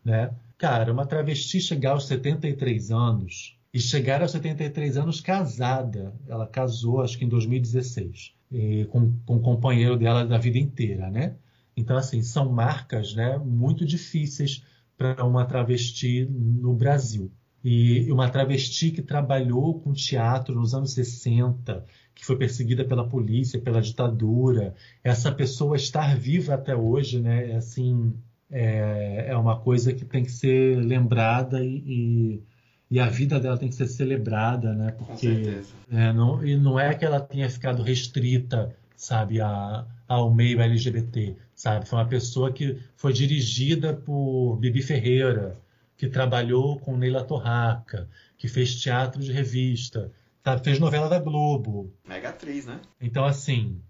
né? 0.04 0.32
Cara, 0.58 0.92
uma 0.92 1.06
travesti 1.06 1.60
chegar 1.60 1.92
aos 1.92 2.06
73 2.06 2.90
anos 2.90 3.56
e 3.72 3.78
chegar 3.78 4.22
aos 4.22 4.32
73 4.32 4.96
anos 4.96 5.20
casada. 5.20 6.14
Ela 6.26 6.46
casou, 6.46 7.02
acho 7.02 7.18
que 7.18 7.24
em 7.24 7.28
2016, 7.28 8.32
e 8.50 8.86
com, 8.86 9.12
com 9.26 9.36
o 9.36 9.40
companheiro 9.40 9.96
dela 9.96 10.24
da 10.24 10.38
vida 10.38 10.58
inteira, 10.58 11.10
né? 11.10 11.36
Então, 11.76 11.96
assim, 11.96 12.22
são 12.22 12.50
marcas 12.50 13.14
né, 13.14 13.36
muito 13.38 13.84
difíceis 13.84 14.64
para 14.96 15.24
uma 15.24 15.44
travesti 15.44 16.24
no 16.24 16.74
Brasil. 16.74 17.30
E 17.62 18.10
uma 18.12 18.30
travesti 18.30 18.90
que 18.90 19.02
trabalhou 19.02 19.80
com 19.80 19.92
teatro 19.92 20.54
nos 20.54 20.72
anos 20.72 20.92
60, 20.92 21.84
que 22.14 22.24
foi 22.24 22.36
perseguida 22.36 22.84
pela 22.84 23.08
polícia, 23.08 23.60
pela 23.60 23.82
ditadura. 23.82 24.74
Essa 25.02 25.32
pessoa 25.32 25.76
estar 25.76 26.16
viva 26.16 26.54
até 26.54 26.74
hoje, 26.76 27.20
né? 27.20 27.50
é 27.50 27.56
Assim, 27.56 28.14
é, 28.50 29.26
é 29.30 29.36
uma 29.36 29.58
coisa 29.58 29.92
que 29.92 30.04
tem 30.04 30.22
que 30.22 30.30
ser 30.30 30.78
lembrada 30.78 31.62
e, 31.64 31.82
e, 31.86 32.42
e 32.88 33.00
a 33.00 33.08
vida 33.08 33.40
dela 33.40 33.58
tem 33.58 33.68
que 33.68 33.74
ser 33.74 33.88
celebrada, 33.88 34.72
né? 34.72 34.92
Porque 34.92 35.60
é, 35.90 36.12
não, 36.12 36.46
e 36.46 36.56
não 36.56 36.78
é 36.78 36.94
que 36.94 37.04
ela 37.04 37.20
tenha 37.20 37.50
ficado 37.50 37.82
restrita, 37.82 38.74
sabe, 38.94 39.40
a, 39.40 39.84
ao 40.08 40.32
meio 40.32 40.60
LGBT, 40.60 41.36
sabe? 41.54 41.88
Foi 41.88 41.98
uma 41.98 42.06
pessoa 42.06 42.52
que 42.52 42.78
foi 42.96 43.12
dirigida 43.12 43.94
por 43.94 44.56
Bibi 44.56 44.82
Ferreira, 44.82 45.58
que 45.96 46.08
trabalhou 46.08 46.78
com 46.78 46.96
Neila 46.96 47.24
Torraca, 47.24 48.08
que 48.36 48.48
fez 48.48 48.76
teatro 48.76 49.22
de 49.22 49.32
revista, 49.32 50.12
sabe? 50.44 50.62
fez 50.62 50.78
novela 50.78 51.08
da 51.08 51.18
Globo. 51.18 51.92
Mega 52.06 52.28
atriz, 52.28 52.66
né? 52.66 52.80
Então, 53.00 53.24
assim, 53.24 53.80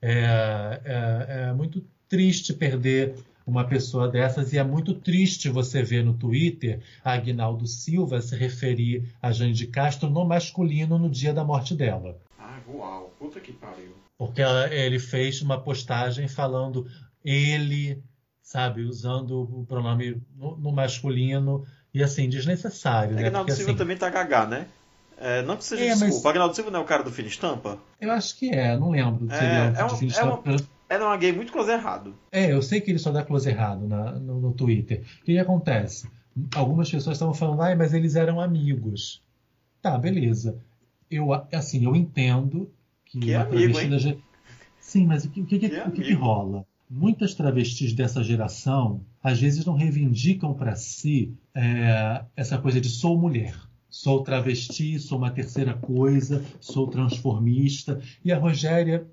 é, 0.00 0.80
é, 0.84 1.48
é 1.48 1.52
muito 1.52 1.84
triste 2.08 2.52
perder 2.52 3.14
uma 3.46 3.64
pessoa 3.64 4.08
dessas 4.08 4.52
e 4.52 4.58
é 4.58 4.64
muito 4.64 4.92
triste 4.92 5.48
você 5.48 5.82
ver 5.82 6.04
no 6.04 6.14
Twitter 6.14 6.80
a 7.04 7.12
Aguinaldo 7.12 7.66
Silva 7.66 8.20
se 8.20 8.36
referir 8.36 9.08
a 9.22 9.30
Jane 9.30 9.52
de 9.52 9.68
Castro 9.68 10.10
no 10.10 10.24
masculino 10.24 10.98
no 10.98 11.08
dia 11.08 11.32
da 11.32 11.44
morte 11.44 11.74
dela. 11.74 12.18
Ai, 12.38 12.60
uau. 12.68 13.14
Puta 13.18 13.40
que 13.40 13.52
pariu. 13.52 13.95
Porque 14.18 14.40
ela- 14.42 14.72
ele 14.72 14.98
fez 14.98 15.42
uma 15.42 15.60
postagem 15.60 16.26
falando 16.28 16.86
ele, 17.24 18.02
sabe, 18.42 18.82
usando 18.82 19.42
o 19.60 19.66
pronome 19.66 20.20
no, 20.36 20.56
no 20.56 20.72
masculino 20.72 21.64
e 21.92 22.02
assim, 22.02 22.28
desnecessário, 22.28 23.14
né? 23.14 23.20
Agnaldo 23.26 23.46
Porque, 23.46 23.56
Silva 23.56 23.72
assim, 23.72 23.78
também 23.78 23.96
tá 23.96 24.08
gagá, 24.08 24.46
né? 24.46 24.66
É, 25.18 25.42
não 25.42 25.56
que 25.56 25.64
seja 25.64 25.82
É, 25.82 25.88
mas- 25.90 26.00
desculpa. 26.00 26.30
Agnaldo 26.30 26.54
Silva 26.54 26.70
não 26.70 26.80
é 26.80 26.82
o 26.82 26.86
cara 26.86 27.02
do 27.02 27.10
Fina 27.10 27.28
Estampa? 27.28 27.78
Eu 28.00 28.10
acho 28.12 28.36
que 28.36 28.50
é, 28.50 28.76
não 28.78 28.90
lembro. 28.90 29.26
É, 29.32 29.36
ele 29.38 29.46
é 29.46 29.60
um- 29.60 29.74
é 29.76 29.84
uma- 29.84 30.04
estampa. 30.04 30.56
Era 30.88 31.04
uma 31.04 31.16
gay 31.16 31.32
muito 31.32 31.52
close 31.52 31.70
errado. 31.70 32.14
É, 32.30 32.52
eu 32.52 32.62
sei 32.62 32.80
que 32.80 32.90
ele 32.92 32.98
só 32.98 33.10
dá 33.10 33.24
close 33.24 33.48
errado 33.48 33.88
na- 33.88 34.12
no, 34.12 34.40
no 34.40 34.52
Twitter. 34.52 35.00
O 35.20 35.24
que, 35.24 35.32
que 35.32 35.38
acontece? 35.38 36.08
Algumas 36.54 36.88
pessoas 36.90 37.16
estavam 37.16 37.34
falando, 37.34 37.58
mas 37.76 37.92
eles 37.92 38.14
eram 38.14 38.40
amigos. 38.40 39.20
Tá, 39.82 39.98
beleza. 39.98 40.58
Eu, 41.10 41.32
assim, 41.52 41.84
eu 41.84 41.96
entendo 41.96 42.70
que, 43.06 43.18
Que 43.20 43.32
é 43.32 43.38
uma 43.38 43.44
amigo, 43.46 43.72
travesti 43.72 43.90
da 43.90 43.98
ge- 43.98 44.18
Sim, 44.78 45.06
mas 45.06 45.24
o 45.24 45.30
que, 45.30 45.40
o 45.40 45.46
que, 45.46 45.58
que- 45.58 45.66
o 45.80 45.90
que 45.90 46.02
que 46.02 46.12
rola? 46.12 46.64
Muitas 46.88 47.34
travestis 47.34 47.92
dessa 47.92 48.22
geração, 48.22 49.00
às 49.22 49.40
vezes, 49.40 49.64
não 49.64 49.74
reivindicam 49.74 50.54
para 50.54 50.76
si 50.76 51.32
é, 51.54 52.24
essa 52.36 52.58
coisa 52.58 52.80
de 52.80 52.88
sou 52.88 53.18
mulher. 53.18 53.54
Sou 53.90 54.22
travesti, 54.22 54.98
sou 55.00 55.18
uma 55.18 55.30
terceira 55.30 55.74
coisa, 55.74 56.44
sou 56.60 56.86
transformista. 56.86 58.00
E 58.24 58.30
a 58.30 58.38
Rogéria 58.38 59.06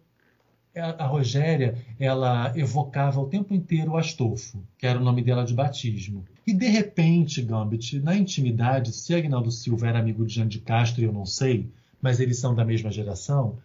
a 0.76 1.04
a 1.04 1.08
Rogéria, 1.08 1.78
ela 2.00 2.52
evocava 2.58 3.20
o 3.22 3.28
tempo 3.28 3.54
inteiro 3.54 3.92
o 3.92 3.98
Astolfo, 3.98 4.64
que 4.78 4.88
era 4.88 5.00
o 5.00 5.04
nome 5.04 5.22
dela 5.22 5.46
de 5.46 5.54
batismo. 5.54 6.26
E 6.48 6.54
de 6.54 6.68
repente, 6.68 7.42
Gambit, 7.44 8.00
na 8.00 8.16
intimidade, 8.18 8.92
se 8.92 9.14
Agnaldo 9.14 9.52
Silva 9.52 9.88
era 9.88 10.00
amigo 10.00 10.26
de 10.26 10.34
Jean 10.34 10.48
de 10.48 10.60
Castro, 10.60 11.04
eu 11.04 11.14
não 11.14 11.26
sei, 11.28 11.70
mas 12.02 12.20
eles 12.20 12.40
são 12.40 12.56
da 12.56 12.66
mesma 12.66 12.90
geração, 12.92 13.60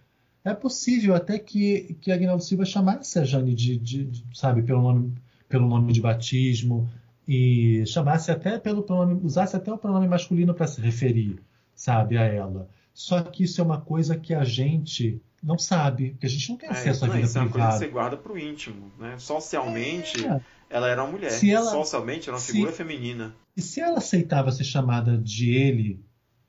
é 0.44 0.54
possível 0.54 1.14
até 1.14 1.38
que, 1.38 1.96
que 2.00 2.10
Agnaldo 2.12 2.42
Silva 2.42 2.64
chamasse 2.64 3.18
a 3.18 3.24
Jane 3.24 3.54
de, 3.54 3.76
de- 3.76 4.04
de- 4.04 4.24
sabe, 4.34 4.62
pelo 4.62 4.80
nome, 4.82 5.12
pelo 5.48 5.66
nome 5.68 5.92
de 5.92 6.00
batismo 6.00 6.88
e 7.26 7.84
chamasse 7.86 8.30
até 8.30 8.58
pelo 8.58 8.82
pronome, 8.82 9.20
usasse 9.22 9.54
até 9.56 9.72
o 9.72 9.76
pronome 9.78 10.08
masculino 10.08 10.54
para 10.54 10.66
se 10.66 10.80
referir, 10.80 11.38
sabe, 11.74 12.16
a 12.16 12.22
ela. 12.24 12.68
Só 12.94 13.22
que 13.22 13.44
isso 13.44 13.60
é 13.60 13.64
uma 13.64 13.80
coisa 13.80 14.16
que 14.16 14.32
a 14.34 14.44
gente 14.44 15.20
não 15.42 15.58
sabe, 15.58 16.10
porque 16.10 16.26
a 16.26 16.28
gente 16.30 16.48
não 16.50 16.56
tem 16.56 16.68
acesso 16.68 17.04
à 17.04 17.08
não, 17.08 17.14
vida 17.14 17.26
isso 17.26 17.38
é 17.38 17.40
uma 17.42 17.50
coisa 17.50 17.66
que 17.66 17.70
privada. 17.72 17.78
você 17.86 17.92
guarda 17.92 18.16
pro 18.16 18.38
íntimo, 18.38 18.90
né? 18.98 19.14
Socialmente, 19.18 20.26
É. 20.26 20.40
ela 20.70 20.88
era 20.88 21.04
uma 21.04 21.12
mulher. 21.12 21.30
Se 21.30 21.50
ela- 21.50 21.70
Socialmente, 21.70 22.28
era 22.28 22.36
uma 22.36 22.40
se- 22.40 22.52
figura 22.52 22.72
feminina. 22.72 23.34
E 23.56 23.62
se 23.62 23.80
ela 23.80 23.98
aceitava 23.98 24.50
ser 24.50 24.64
chamada 24.64 25.16
de 25.16 25.50
ele 25.54 26.00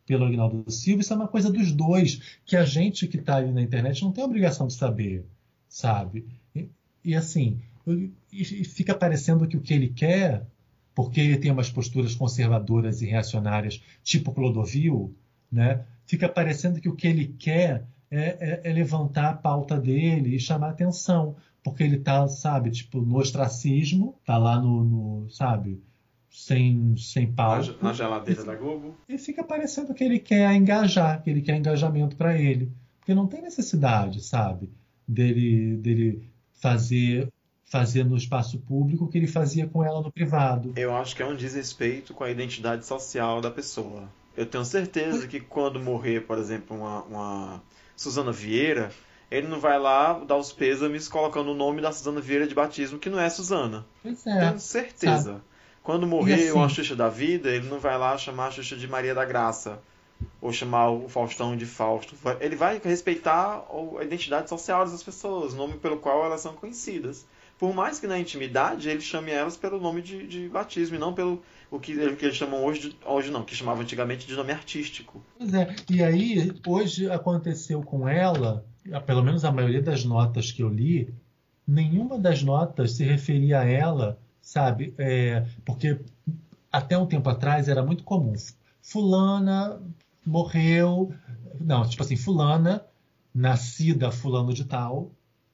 pelo 0.09 0.25
Agnaldo 0.25 0.65
Silva, 0.71 1.01
isso 1.01 1.13
é 1.13 1.15
uma 1.15 1.27
coisa 1.27 1.51
dos 1.51 1.71
dois, 1.71 2.39
que 2.43 2.57
a 2.57 2.65
gente 2.65 3.07
que 3.07 3.17
está 3.17 3.35
ali 3.35 3.51
na 3.51 3.61
internet 3.61 4.01
não 4.01 4.11
tem 4.11 4.23
obrigação 4.23 4.65
de 4.65 4.73
saber, 4.73 5.23
sabe? 5.67 6.25
E, 6.55 6.67
e 7.05 7.15
assim, 7.15 7.61
e, 7.85 8.11
e 8.33 8.65
fica 8.65 8.95
parecendo 8.95 9.47
que 9.47 9.55
o 9.55 9.61
que 9.61 9.71
ele 9.71 9.89
quer, 9.89 10.47
porque 10.95 11.21
ele 11.21 11.37
tem 11.37 11.51
umas 11.51 11.69
posturas 11.69 12.15
conservadoras 12.15 13.03
e 13.03 13.05
reacionárias, 13.05 13.83
tipo 14.03 14.31
Clodovil, 14.31 15.15
né? 15.51 15.85
Fica 16.07 16.27
parecendo 16.27 16.81
que 16.81 16.89
o 16.89 16.95
que 16.95 17.07
ele 17.07 17.27
quer 17.27 17.85
é, 18.09 18.63
é- 18.65 18.69
é 18.71 18.73
levantar 18.73 19.29
a 19.29 19.33
pauta 19.35 19.79
dele 19.79 20.35
e 20.35 20.39
chamar 20.39 20.71
atenção, 20.71 21.35
porque 21.63 21.83
ele 21.83 21.99
tá, 21.99 22.27
sabe, 22.27 22.71
tipo, 22.71 22.99
no 22.99 23.17
ostracismo, 23.19 24.15
tá 24.25 24.39
lá 24.39 24.59
no, 24.59 24.83
no, 24.83 25.29
sabe, 25.29 25.79
sem, 26.29 26.95
sem 26.97 27.27
Na, 27.27 27.33
pauta. 27.33 27.75
na 27.81 27.93
geladeira 27.93 28.43
da 28.43 28.55
Globo. 28.55 28.95
E 29.07 29.17
fica 29.17 29.43
parecendo 29.43 29.93
que 29.93 30.03
ele 30.03 30.19
quer 30.19 30.53
engajar, 30.53 31.21
que 31.23 31.29
ele 31.29 31.41
quer 31.41 31.57
engajamento 31.57 32.15
para 32.15 32.37
ele. 32.37 32.71
Porque 32.99 33.13
não 33.15 33.27
tem 33.27 33.41
necessidade, 33.41 34.23
sabe? 34.23 34.69
Dele, 35.07 35.75
dele 35.77 36.29
fazer 36.53 37.29
fazer 37.65 38.03
no 38.03 38.17
espaço 38.17 38.57
público 38.59 39.05
o 39.05 39.07
que 39.07 39.17
ele 39.17 39.27
fazia 39.27 39.67
com 39.67 39.83
ela 39.83 40.01
no 40.01 40.11
privado. 40.11 40.73
Eu 40.75 40.95
acho 40.95 41.15
que 41.15 41.21
é 41.21 41.25
um 41.25 41.35
desrespeito 41.35 42.15
com 42.15 42.23
a 42.23 42.31
identidade 42.31 42.83
social 42.83 43.39
da 43.41 43.51
pessoa. 43.51 44.09
Eu 44.35 44.45
tenho 44.45 44.65
certeza 44.65 45.27
que 45.27 45.39
quando 45.39 45.79
morrer, 45.79 46.21
por 46.21 46.39
exemplo, 46.39 46.75
uma, 46.75 47.03
uma 47.03 47.63
Suzana 47.95 48.31
Vieira, 48.31 48.91
ele 49.29 49.47
não 49.47 49.59
vai 49.59 49.77
lá 49.77 50.13
dar 50.25 50.37
os 50.37 50.51
pêsames 50.51 51.07
colocando 51.07 51.51
o 51.51 51.55
nome 51.55 51.79
da 51.81 51.91
Suzana 51.91 52.19
Vieira 52.19 52.47
de 52.47 52.55
batismo, 52.55 52.97
que 52.97 53.09
não 53.09 53.19
é 53.19 53.29
Suzana. 53.29 53.85
Pois 54.01 54.25
é. 54.25 54.39
Tenho 54.39 54.59
certeza. 54.59 55.23
sabe? 55.33 55.41
Quando 55.83 56.05
morrer 56.05 56.33
assim- 56.35 56.51
uma 56.51 56.69
Xuxa 56.69 56.95
da 56.95 57.09
vida, 57.09 57.49
ele 57.49 57.67
não 57.67 57.79
vai 57.79 57.97
lá 57.97 58.17
chamar 58.17 58.47
a 58.47 58.51
Xuxa 58.51 58.75
de 58.75 58.87
Maria 58.87 59.13
da 59.15 59.25
Graça. 59.25 59.79
Ou 60.41 60.51
chamar 60.51 60.89
o 60.89 61.07
Faustão 61.07 61.55
de 61.55 61.65
Fausto. 61.65 62.13
Ele 62.41 62.55
vai 62.55 62.81
respeitar 62.83 63.65
a 63.97 64.03
identidade 64.03 64.49
social 64.49 64.85
das 64.85 65.01
pessoas, 65.01 65.53
o 65.53 65.55
nome 65.55 65.75
pelo 65.75 65.97
qual 65.97 66.25
elas 66.25 66.41
são 66.41 66.53
conhecidas. 66.53 67.25
Por 67.57 67.73
mais 67.73 67.99
que 67.99 68.07
na 68.07 68.19
intimidade 68.19 68.89
ele 68.89 68.99
chame 69.01 69.31
elas 69.31 69.55
pelo 69.55 69.79
nome 69.79 70.01
de, 70.01 70.27
de 70.27 70.49
batismo 70.49 70.95
e 70.95 70.99
não 70.99 71.13
pelo 71.13 71.41
o 71.71 71.79
que, 71.79 71.93
o 71.93 72.15
que 72.15 72.25
eles 72.25 72.37
chamam 72.37 72.65
hoje, 72.65 72.89
de, 72.89 72.95
hoje 73.05 73.31
não, 73.31 73.43
que 73.43 73.55
chamavam 73.55 73.81
antigamente 73.81 74.25
de 74.25 74.35
nome 74.35 74.51
artístico. 74.51 75.23
Pois 75.37 75.53
é. 75.53 75.75
E 75.89 76.03
aí, 76.03 76.51
hoje 76.65 77.09
aconteceu 77.09 77.81
com 77.81 78.07
ela, 78.07 78.65
pelo 79.05 79.23
menos 79.23 79.45
a 79.45 79.51
maioria 79.51 79.81
das 79.81 80.03
notas 80.03 80.51
que 80.51 80.63
eu 80.63 80.69
li, 80.69 81.13
nenhuma 81.67 82.17
das 82.17 82.41
notas 82.43 82.93
se 82.93 83.03
referia 83.03 83.59
a 83.59 83.65
ela, 83.65 84.19
sabe? 84.41 84.93
É, 84.97 85.45
porque 85.65 85.99
até 86.71 86.97
um 86.97 87.05
tempo 87.05 87.29
atrás 87.29 87.67
era 87.67 87.83
muito 87.83 88.03
comum. 88.03 88.33
Fulana 88.81 89.81
morreu. 90.25 91.13
Não, 91.59 91.87
tipo 91.87 92.01
assim, 92.03 92.15
Fulana, 92.15 92.85
nascida 93.33 94.11
Fulano 94.11 94.53
de 94.53 94.65
Tal, 94.65 95.11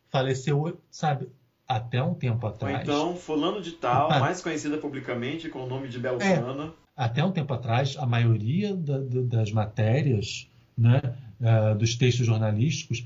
faleceu, 0.10 0.80
sabe? 0.90 1.28
Até 1.68 2.02
um 2.02 2.14
tempo 2.14 2.46
Ou 2.46 2.54
atrás. 2.54 2.82
então, 2.84 3.16
fulano 3.16 3.60
de 3.60 3.72
tal, 3.72 4.12
Ah. 4.12 4.20
mais 4.20 4.40
conhecida 4.40 4.78
publicamente 4.78 5.50
com 5.50 5.64
o 5.64 5.68
nome 5.68 5.88
de 5.88 5.98
Beltrana. 6.00 6.74
até 6.96 7.26
um 7.26 7.32
tempo 7.32 7.52
atrás, 7.54 7.98
a 7.98 8.06
maioria 8.06 8.74
da- 8.76 9.00
da- 9.00 9.22
das 9.40 9.52
matérias, 9.52 10.48
né, 10.78 11.02
ah, 11.44 11.74
dos 11.74 11.96
textos 11.96 12.26
jornalísticos, 12.26 13.04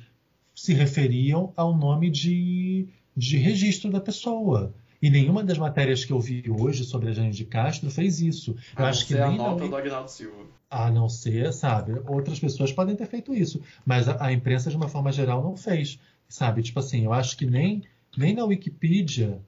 se 0.54 0.74
referiam 0.74 1.54
ao 1.56 1.76
nome 1.76 2.10
de, 2.12 2.88
de 3.16 3.38
registro 3.38 3.90
da 3.90 4.02
pessoa. 4.02 4.74
E 5.02 5.10
nenhuma 5.10 5.44
das 5.44 5.58
matérias 5.58 6.04
que 6.04 6.12
eu 6.12 6.20
vi 6.20 6.44
hoje 6.50 6.84
sobre 6.84 7.10
a 7.10 7.14
Jane 7.14 7.32
de 7.32 7.46
Castro 7.46 7.90
fez 7.90 8.20
isso. 8.20 8.56
A 8.76 8.82
não 8.82 8.90
acho 8.90 9.06
que 9.08 9.14
ser 9.14 9.22
a 9.22 9.32
nota 9.32 9.68
do 9.68 9.76
Agnaldo 9.76 10.12
Silva. 10.12 10.46
a 10.70 10.92
não 10.92 11.08
ser, 11.08 11.54
sabe, 11.54 11.94
outras 12.06 12.40
pessoas 12.40 12.72
podem 12.72 12.96
ter 12.96 13.06
feito 13.08 13.34
isso, 13.34 13.62
mas 13.86 14.10
a, 14.10 14.26
a 14.26 14.34
imprensa 14.34 14.70
de 14.70 14.76
uma 14.76 14.90
forma 14.90 15.12
geral 15.12 15.42
não 15.42 15.56
fez, 15.56 16.00
sabe? 16.28 16.62
Tipo 16.62 16.80
assim, 16.80 17.06
eu 17.06 17.14
acho 17.14 17.38
que 17.38 17.46
nem 17.46 17.84
nem 18.18 18.34
na 18.34 18.44
Wikipedia 18.44 19.40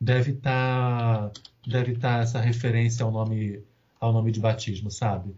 deve 0.00 0.32
estar 0.32 1.32
deve 1.66 1.92
estar 1.92 2.22
essa 2.22 2.40
referência 2.40 3.04
ao 3.04 3.10
nome 3.10 3.62
ao 4.00 4.12
nome 4.12 4.30
de 4.30 4.40
batismo, 4.40 4.90
sabe? 4.90 5.34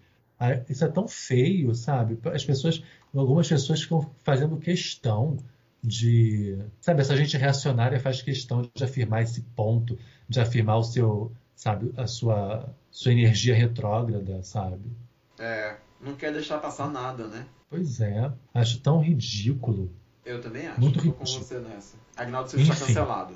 Isso 0.68 0.84
é 0.84 0.88
tão 0.88 1.06
feio, 1.06 1.74
sabe? 1.74 2.18
As 2.32 2.44
pessoas, 2.44 2.82
algumas 3.14 3.46
pessoas 3.48 3.82
ficam 3.82 4.10
fazendo 4.22 4.56
questão 4.56 5.36
de, 5.82 6.58
sabe, 6.80 7.00
essa 7.00 7.16
gente 7.16 7.36
reacionária 7.36 7.98
faz 8.00 8.22
questão 8.22 8.68
de 8.74 8.84
afirmar 8.84 9.22
esse 9.22 9.40
ponto, 9.56 9.98
de 10.28 10.40
afirmar 10.40 10.76
o 10.78 10.82
seu, 10.84 11.32
sabe, 11.54 11.92
a 11.96 12.06
sua 12.06 12.68
sua 12.90 13.12
energia 13.12 13.54
retrógrada, 13.54 14.42
sabe? 14.42 14.90
É, 15.38 15.76
não 16.00 16.14
quer 16.16 16.32
deixar 16.32 16.58
passar 16.58 16.90
nada, 16.90 17.26
né? 17.28 17.46
Pois 17.68 18.00
é, 18.00 18.30
acho 18.52 18.80
tão 18.80 19.00
ridículo. 19.00 19.90
Eu 20.24 20.40
também 20.40 20.66
acho. 20.66 20.80
Muito 20.80 20.94
Tô 20.96 21.12
com 21.12 21.24
ridículo. 21.24 21.44
você 21.44 21.58
nessa. 21.60 21.96
Agnaldo 22.16 22.48
está 22.48 22.60
Enfim. 22.60 22.84
cancelado. 22.86 23.34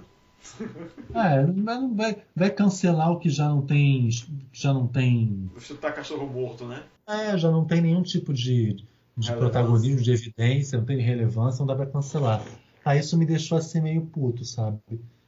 Ah, 1.14 1.42
mas 1.55 1.57
não 1.57 1.95
vai, 1.95 2.22
vai 2.36 2.51
cancelar 2.51 3.11
o 3.12 3.18
que 3.18 3.30
já 3.30 3.49
não 3.49 3.62
tem, 3.62 4.11
já 4.53 4.74
não 4.74 4.86
tem, 4.86 5.49
Vou 5.53 5.61
chutar 5.61 5.95
cachorro 5.95 6.26
morto, 6.26 6.66
né? 6.66 6.82
é, 7.07 7.36
já 7.38 7.51
não 7.51 7.64
tem 7.64 7.80
nenhum 7.80 8.03
tipo 8.03 8.32
de, 8.34 8.84
de 9.17 9.29
Relevância. 9.29 9.37
protagonismo, 9.37 10.03
de 10.03 10.12
evidência, 10.12 10.79
não 10.79 10.85
tem 10.85 10.99
relevância, 11.01 11.61
não 11.61 11.67
dá 11.67 11.77
pra 11.77 11.87
cancelar. 11.87 12.45
Aí 12.85 13.01
isso 13.01 13.17
me 13.17 13.25
deixou 13.25 13.57
assim 13.57 13.81
meio 13.81 14.03
puto, 14.07 14.45
sabe? 14.45 14.79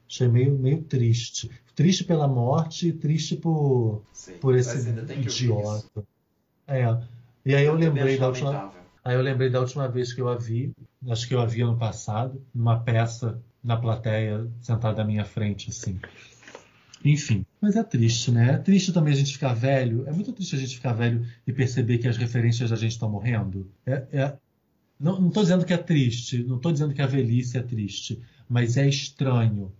Achei 0.08 0.28
meio, 0.28 0.56
meio 0.58 0.82
triste. 0.82 1.50
Triste 1.74 2.04
pela 2.04 2.28
morte 2.28 2.88
e 2.88 2.92
triste 2.92 3.36
por, 3.36 4.02
Sim. 4.12 4.38
por 4.38 4.54
esse 4.56 4.88
idiota. 4.88 6.04
É. 6.66 6.84
E 7.44 7.54
aí 7.54 7.64
eu 7.64 7.72
também 7.74 7.88
lembrei 7.88 8.18
da 8.18 8.28
última, 8.28 8.50
lamentável. 8.50 8.80
Aí 9.04 9.14
eu 9.14 9.22
lembrei 9.22 9.50
da 9.50 9.60
última 9.60 9.88
vez 9.88 10.12
que 10.12 10.20
eu 10.20 10.28
a 10.28 10.36
vi, 10.36 10.72
acho 11.08 11.28
que 11.28 11.34
eu 11.34 11.40
a 11.40 11.46
vi 11.46 11.62
ano 11.62 11.76
passado, 11.76 12.42
numa 12.52 12.80
peça 12.80 13.40
na 13.62 13.76
plateia, 13.76 14.48
sentada 14.60 15.02
à 15.02 15.04
minha 15.04 15.24
frente, 15.24 15.70
assim. 15.70 15.98
Enfim, 17.04 17.44
mas 17.60 17.76
é 17.76 17.82
triste, 17.84 18.30
né? 18.30 18.52
É 18.54 18.58
triste 18.58 18.92
também 18.92 19.12
a 19.12 19.16
gente 19.16 19.32
ficar 19.32 19.52
velho. 19.54 20.06
É 20.08 20.12
muito 20.12 20.32
triste 20.32 20.56
a 20.56 20.58
gente 20.58 20.76
ficar 20.76 20.92
velho 20.92 21.24
e 21.46 21.52
perceber 21.52 21.98
que 21.98 22.08
as 22.08 22.16
referências 22.16 22.70
da 22.70 22.76
gente 22.76 22.92
estão 22.92 23.08
morrendo. 23.08 23.70
É, 23.84 24.06
é- 24.12 24.36
Não, 24.98 25.20
não 25.20 25.30
tô 25.30 25.42
dizendo 25.42 25.64
que 25.66 25.74
é 25.74 25.76
triste, 25.78 26.42
não 26.42 26.58
tô 26.58 26.72
dizendo 26.72 26.94
que 26.94 27.02
a 27.02 27.06
velhice 27.06 27.58
é 27.58 27.62
triste, 27.62 28.20
mas 28.48 28.76
é 28.78 28.88
estranho. 28.88 29.70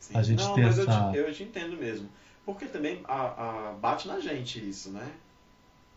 Sim. 0.00 0.16
a 0.16 0.22
gente 0.22 0.42
não, 0.42 0.54
tem 0.54 0.64
mas 0.64 0.76
eu 0.78 0.84
essa- 0.88 1.10
te, 1.12 1.16
eu 1.18 1.32
te 1.32 1.42
entendo 1.44 1.76
mesmo. 1.76 2.08
Porque 2.44 2.66
também 2.66 3.00
a, 3.04 3.70
a- 3.70 3.72
bate 3.74 4.06
na 4.08 4.20
gente 4.20 4.58
isso, 4.68 4.90
né? 4.90 5.08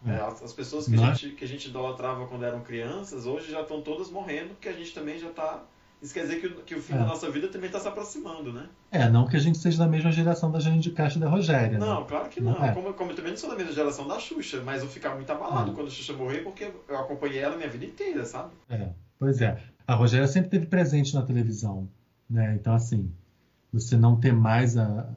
É. 0.05 0.11
É, 0.11 0.21
as, 0.21 0.43
as 0.43 0.53
pessoas 0.53 0.85
que 0.85 0.95
Não 0.95 1.03
a, 1.05 1.09
é? 1.09 1.15
gente, 1.15 1.35
que 1.35 1.43
a 1.43 1.47
gente 1.47 1.67
idolatrava 1.69 2.27
quando 2.27 2.45
eram 2.45 2.61
crianças, 2.61 3.25
hoje 3.25 3.51
já 3.51 3.61
estão 3.61 3.81
todas 3.81 4.09
morrendo, 4.11 4.49
porque 4.49 4.69
a 4.69 4.73
gente 4.73 4.93
também 4.93 5.17
já 5.19 5.27
está. 5.29 5.65
Isso 6.01 6.13
quer 6.13 6.21
dizer 6.21 6.39
que 6.39 6.47
o, 6.47 6.55
que 6.63 6.75
o 6.75 6.81
fim 6.81 6.93
É. 6.93 6.97
da 6.99 7.05
nossa 7.05 7.29
vida 7.31 7.47
também 7.47 7.67
está 7.67 7.79
se 7.79 7.87
aproximando, 7.87 8.53
né? 8.53 8.69
É, 8.91 9.09
não 9.09 9.27
que 9.27 9.35
a 9.35 9.39
gente 9.39 9.57
seja 9.57 9.79
da 9.79 9.87
mesma 9.87 10.11
geração 10.11 10.51
da 10.51 10.59
Jane 10.59 10.79
de 10.79 10.91
Castro 10.91 11.19
e 11.19 11.23
da 11.23 11.29
Rogéria, 11.29 11.79
Não, 11.79 12.01
né? 12.01 12.05
claro 12.07 12.29
que 12.29 12.39
Não 12.39 12.53
não. 12.53 12.63
é. 12.65 12.71
Como, 12.73 12.93
como 12.93 13.11
eu 13.11 13.15
também 13.15 13.31
não 13.31 13.37
sou 13.37 13.49
da 13.49 13.55
mesma 13.55 13.71
geração 13.73 14.07
da 14.07 14.19
Xuxa, 14.19 14.61
mas 14.63 14.83
eu 14.83 14.87
ficava 14.89 15.15
muito 15.15 15.29
abalado 15.31 15.71
Hum. 15.71 15.73
quando 15.73 15.87
a 15.87 15.89
Xuxa 15.89 16.13
morrer, 16.13 16.39
porque 16.43 16.71
eu 16.87 16.97
acompanhei 16.99 17.39
ela 17.39 17.55
a 17.55 17.57
minha 17.57 17.69
vida 17.69 17.85
inteira, 17.85 18.23
sabe? 18.25 18.51
É, 18.69 18.89
pois 19.17 19.41
é. 19.41 19.59
A 19.87 19.95
Rogéria 19.95 20.27
sempre 20.27 20.49
teve 20.49 20.67
presente 20.67 21.15
na 21.15 21.23
televisão, 21.23 21.89
né? 22.29 22.53
Então, 22.53 22.73
assim, 22.75 23.11
você 23.73 23.97
não 23.97 24.19
ter 24.19 24.33
mais 24.33 24.77
a, 24.77 25.09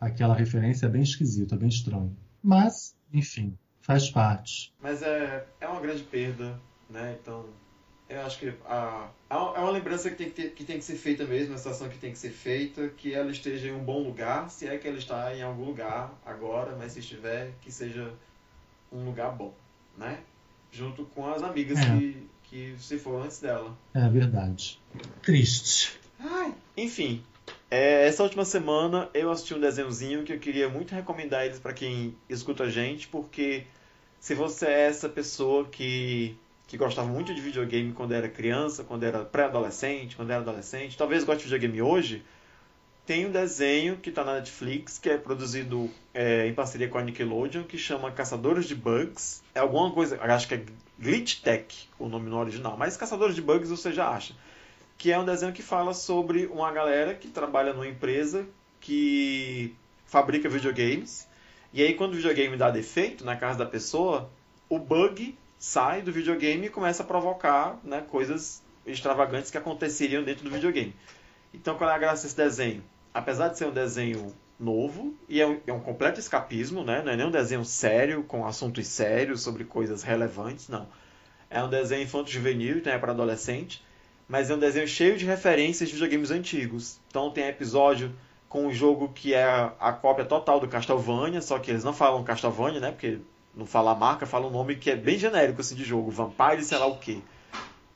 aquela 0.00 0.34
referência 0.34 0.86
é 0.86 0.88
bem 0.88 1.02
esquisito, 1.02 1.54
é 1.54 1.58
bem 1.58 1.68
estranho. 1.68 2.16
Mas, 2.42 2.96
enfim, 3.12 3.56
faz 3.80 4.10
parte. 4.10 4.72
Mas 4.82 5.00
é, 5.02 5.46
é 5.60 5.68
uma 5.68 5.80
grande 5.80 6.02
perda, 6.02 6.58
né? 6.90 7.16
Então, 7.20 7.44
eu 8.08 8.20
acho 8.22 8.38
que 8.38 8.52
a, 8.66 9.08
é 9.30 9.34
uma- 9.34 9.56
é 9.56 9.60
uma 9.60 9.70
lembrança 9.70 10.10
que 10.10 10.16
tem 10.16 10.28
que, 10.28 10.34
ter- 10.42 10.50
que 10.52 10.64
tem 10.64 10.78
que 10.78 10.84
ser 10.84 10.96
feita 10.96 11.24
mesmo, 11.24 11.52
uma 11.52 11.58
situação 11.58 11.88
que 11.88 11.98
tem 11.98 12.12
que 12.12 12.18
ser 12.18 12.30
feita, 12.30 12.88
que 12.96 13.14
ela 13.14 13.30
esteja 13.30 13.68
em 13.68 13.72
um 13.72 13.82
bom 13.84 14.02
lugar, 14.02 14.50
se 14.50 14.66
é 14.66 14.76
que 14.78 14.86
ela 14.86 14.98
está 14.98 15.34
em 15.34 15.42
algum 15.42 15.64
lugar 15.64 16.12
agora, 16.24 16.76
mas 16.76 16.92
se 16.92 17.00
estiver, 17.00 17.52
que 17.62 17.72
seja 17.72 18.12
um 18.92 19.04
lugar 19.04 19.32
bom, 19.32 19.52
né? 19.96 20.20
Junto 20.70 21.04
com 21.06 21.26
as 21.32 21.42
amigas 21.42 21.78
É. 21.78 21.84
que, 21.98 22.28
que 22.44 22.74
se 22.78 22.98
foram 22.98 23.22
antes 23.24 23.40
dela. 23.40 23.76
É 23.94 24.08
verdade. 24.08 24.80
Triste. 25.22 25.98
Enfim, 26.76 27.22
é, 27.70 28.06
essa 28.06 28.22
última 28.22 28.44
semana 28.44 29.08
eu 29.14 29.30
assisti 29.30 29.54
um 29.54 29.60
desenhozinho 29.60 30.24
que 30.24 30.32
eu 30.32 30.38
queria 30.38 30.68
muito 30.68 30.94
recomendar 30.94 31.44
eles 31.46 31.58
para 31.60 31.72
quem 31.72 32.16
escuta 32.28 32.64
a 32.64 32.70
gente, 32.70 33.06
porque 33.08 33.64
se 34.18 34.34
você 34.34 34.66
é 34.66 34.80
essa 34.86 35.08
pessoa 35.08 35.64
que, 35.66 36.36
que 36.66 36.76
gostava 36.76 37.08
muito 37.08 37.34
de 37.34 37.40
videogame 37.40 37.92
quando 37.92 38.12
era 38.12 38.28
criança, 38.28 38.84
quando 38.84 39.04
era 39.04 39.24
pré-adolescente, 39.24 40.16
quando 40.16 40.30
era 40.30 40.40
adolescente, 40.40 40.96
talvez 40.96 41.24
goste 41.24 41.44
de 41.46 41.54
videogame 41.54 41.82
hoje, 41.82 42.24
tem 43.06 43.26
um 43.26 43.30
desenho 43.30 43.98
que 43.98 44.08
está 44.08 44.24
na 44.24 44.34
Netflix, 44.34 44.98
que 44.98 45.10
é 45.10 45.18
produzido 45.18 45.90
é, 46.14 46.46
em 46.46 46.54
parceria 46.54 46.88
com 46.88 46.96
a 46.96 47.02
Nickelodeon, 47.02 47.64
que 47.64 47.76
chama 47.76 48.10
Caçadores 48.10 48.66
de 48.66 48.74
Bugs. 48.74 49.42
É 49.54 49.60
alguma 49.60 49.90
coisa, 49.92 50.18
acho 50.22 50.48
que 50.48 50.54
é 50.54 50.64
Glitch 50.98 51.42
Tech 51.42 51.88
o 51.98 52.08
nome 52.08 52.30
no 52.30 52.38
original, 52.38 52.76
mas 52.78 52.96
Caçadores 52.96 53.34
de 53.34 53.42
Bugs 53.42 53.68
você 53.68 53.92
já 53.92 54.08
acha 54.08 54.34
que 54.96 55.12
é 55.12 55.18
um 55.18 55.24
desenho 55.24 55.52
que 55.52 55.62
fala 55.62 55.92
sobre 55.92 56.46
uma 56.46 56.70
galera 56.72 57.14
que 57.14 57.28
trabalha 57.28 57.72
numa 57.72 57.86
empresa 57.86 58.46
que 58.80 59.74
fabrica 60.06 60.48
videogames. 60.48 61.28
E 61.72 61.82
aí, 61.82 61.94
quando 61.94 62.12
o 62.12 62.16
videogame 62.16 62.56
dá 62.56 62.70
defeito 62.70 63.24
na 63.24 63.36
casa 63.36 63.58
da 63.58 63.66
pessoa, 63.66 64.30
o 64.68 64.78
bug 64.78 65.36
sai 65.58 66.02
do 66.02 66.12
videogame 66.12 66.66
e 66.66 66.70
começa 66.70 67.02
a 67.02 67.06
provocar 67.06 67.78
né, 67.82 68.02
coisas 68.08 68.62
extravagantes 68.86 69.50
que 69.50 69.58
aconteceriam 69.58 70.22
dentro 70.22 70.44
do 70.44 70.50
videogame. 70.50 70.94
Então, 71.52 71.76
qual 71.76 71.88
é 71.88 71.94
a 71.94 71.98
graça 71.98 72.24
desse 72.24 72.36
desenho? 72.36 72.84
Apesar 73.12 73.48
de 73.48 73.58
ser 73.58 73.66
um 73.66 73.72
desenho 73.72 74.34
novo, 74.58 75.14
e 75.28 75.40
é 75.40 75.46
um, 75.46 75.60
é 75.66 75.72
um 75.72 75.80
completo 75.80 76.20
escapismo, 76.20 76.84
né? 76.84 77.02
não 77.02 77.12
é 77.12 77.16
nem 77.16 77.26
um 77.26 77.30
desenho 77.30 77.64
sério, 77.64 78.24
com 78.24 78.46
assuntos 78.46 78.86
sérios 78.86 79.42
sobre 79.42 79.64
coisas 79.64 80.02
relevantes, 80.02 80.68
não. 80.68 80.88
É 81.48 81.62
um 81.62 81.68
desenho 81.68 82.02
infanto-juvenil, 82.02 82.78
então 82.78 82.92
é 82.92 82.98
para 82.98 83.12
adolescente 83.12 83.84
mas 84.28 84.50
é 84.50 84.54
um 84.54 84.58
desenho 84.58 84.88
cheio 84.88 85.16
de 85.16 85.24
referências 85.24 85.88
de 85.88 85.94
videogames 85.94 86.30
antigos. 86.30 86.98
Então 87.08 87.30
tem 87.30 87.46
episódio 87.46 88.14
com 88.48 88.66
um 88.66 88.72
jogo 88.72 89.08
que 89.08 89.34
é 89.34 89.44
a, 89.44 89.92
cópia 89.92 90.24
total 90.24 90.60
do 90.60 90.68
Castlevania, 90.68 91.40
só 91.40 91.58
que 91.58 91.70
eles 91.70 91.84
não 91.84 91.92
falam 91.92 92.22
Castlevania, 92.24 92.80
né? 92.80 92.90
Porque 92.90 93.18
não 93.56 93.66
fala 93.66 93.92
a 93.92 93.94
marca, 93.94 94.26
fala 94.26 94.46
um 94.46 94.50
nome 94.50 94.76
que 94.76 94.90
é 94.90 94.96
bem 94.96 95.18
genérico 95.18 95.60
assim 95.60 95.74
de 95.74 95.84
jogo, 95.84 96.10
Vampire 96.10 96.64
sei 96.64 96.78
lá 96.78 96.86
o 96.86 96.98
quê. 96.98 97.18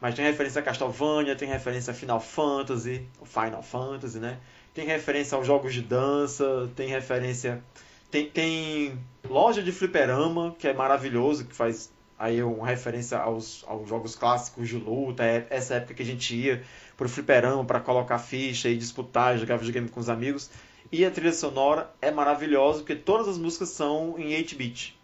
Mas 0.00 0.14
tem 0.14 0.24
referência 0.24 0.60
a 0.60 0.64
Castlevania, 0.64 1.34
tem 1.34 1.48
referência 1.48 1.90
a 1.90 1.94
Final 1.94 2.20
Fantasy, 2.20 3.04
o 3.20 3.24
Final 3.24 3.62
Fantasy, 3.62 4.18
né? 4.18 4.38
Tem 4.72 4.86
referência 4.86 5.36
aos 5.36 5.46
jogos 5.46 5.74
de 5.74 5.82
dança, 5.82 6.70
tem 6.76 6.88
referência. 6.88 7.62
Tem, 8.10 8.30
tem 8.30 8.98
loja 9.28 9.62
de 9.62 9.72
fliperama, 9.72 10.54
que 10.56 10.68
é 10.68 10.72
maravilhoso, 10.72 11.44
que 11.44 11.54
faz 11.54 11.92
aí 12.18 12.42
uma 12.42 12.66
referência 12.66 13.18
aos, 13.18 13.64
aos 13.66 13.88
jogos 13.88 14.14
clássicos 14.14 14.68
de 14.68 14.76
luta, 14.76 15.24
é 15.24 15.46
essa 15.50 15.74
época 15.74 15.94
que 15.94 16.02
a 16.02 16.06
gente 16.06 16.34
ia 16.34 16.62
pro 16.96 17.08
fliperama 17.08 17.64
para 17.64 17.80
colocar 17.80 18.18
ficha 18.18 18.68
e 18.68 18.76
disputar, 18.76 19.38
jogar 19.38 19.56
videogame 19.56 19.88
com 19.88 20.00
os 20.00 20.08
amigos. 20.08 20.50
E 20.90 21.04
a 21.04 21.10
trilha 21.10 21.32
sonora 21.32 21.90
é 22.00 22.10
maravilhosa, 22.10 22.78
porque 22.78 22.96
todas 22.96 23.28
as 23.28 23.38
músicas 23.38 23.68
são 23.68 24.18
em 24.18 24.30
8-bit. 24.30 24.97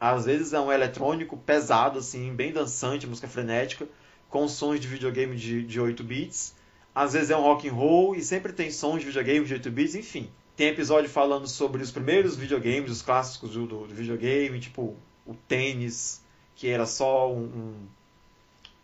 Às 0.00 0.26
vezes 0.26 0.52
é 0.52 0.60
um 0.60 0.70
eletrônico 0.70 1.36
pesado, 1.36 1.98
assim, 1.98 2.34
bem 2.34 2.52
dançante, 2.52 3.06
música 3.06 3.28
frenética, 3.28 3.88
com 4.28 4.46
sons 4.46 4.78
de 4.78 4.88
videogame 4.88 5.36
de, 5.36 5.62
de 5.62 5.80
8 5.80 6.04
bits. 6.04 6.54
Às 6.94 7.14
vezes 7.14 7.30
é 7.30 7.36
um 7.36 7.42
rock 7.42 7.68
and 7.68 7.72
roll 7.72 8.14
e 8.14 8.22
sempre 8.22 8.52
tem 8.52 8.70
sons 8.70 9.00
de 9.00 9.06
videogame 9.06 9.44
de 9.44 9.54
8 9.54 9.70
bits, 9.70 9.94
enfim. 9.94 10.30
Tem 10.56 10.68
episódio 10.68 11.08
falando 11.08 11.46
sobre 11.46 11.82
os 11.82 11.90
primeiros 11.90 12.36
videogames, 12.36 12.90
os 12.90 13.02
clássicos 13.02 13.52
do, 13.52 13.66
do, 13.66 13.86
videogame, 13.86 14.58
tipo 14.58 14.96
o 15.26 15.34
tênis, 15.34 16.22
que 16.54 16.68
era 16.68 16.86
só 16.86 17.30
um, 17.30 17.74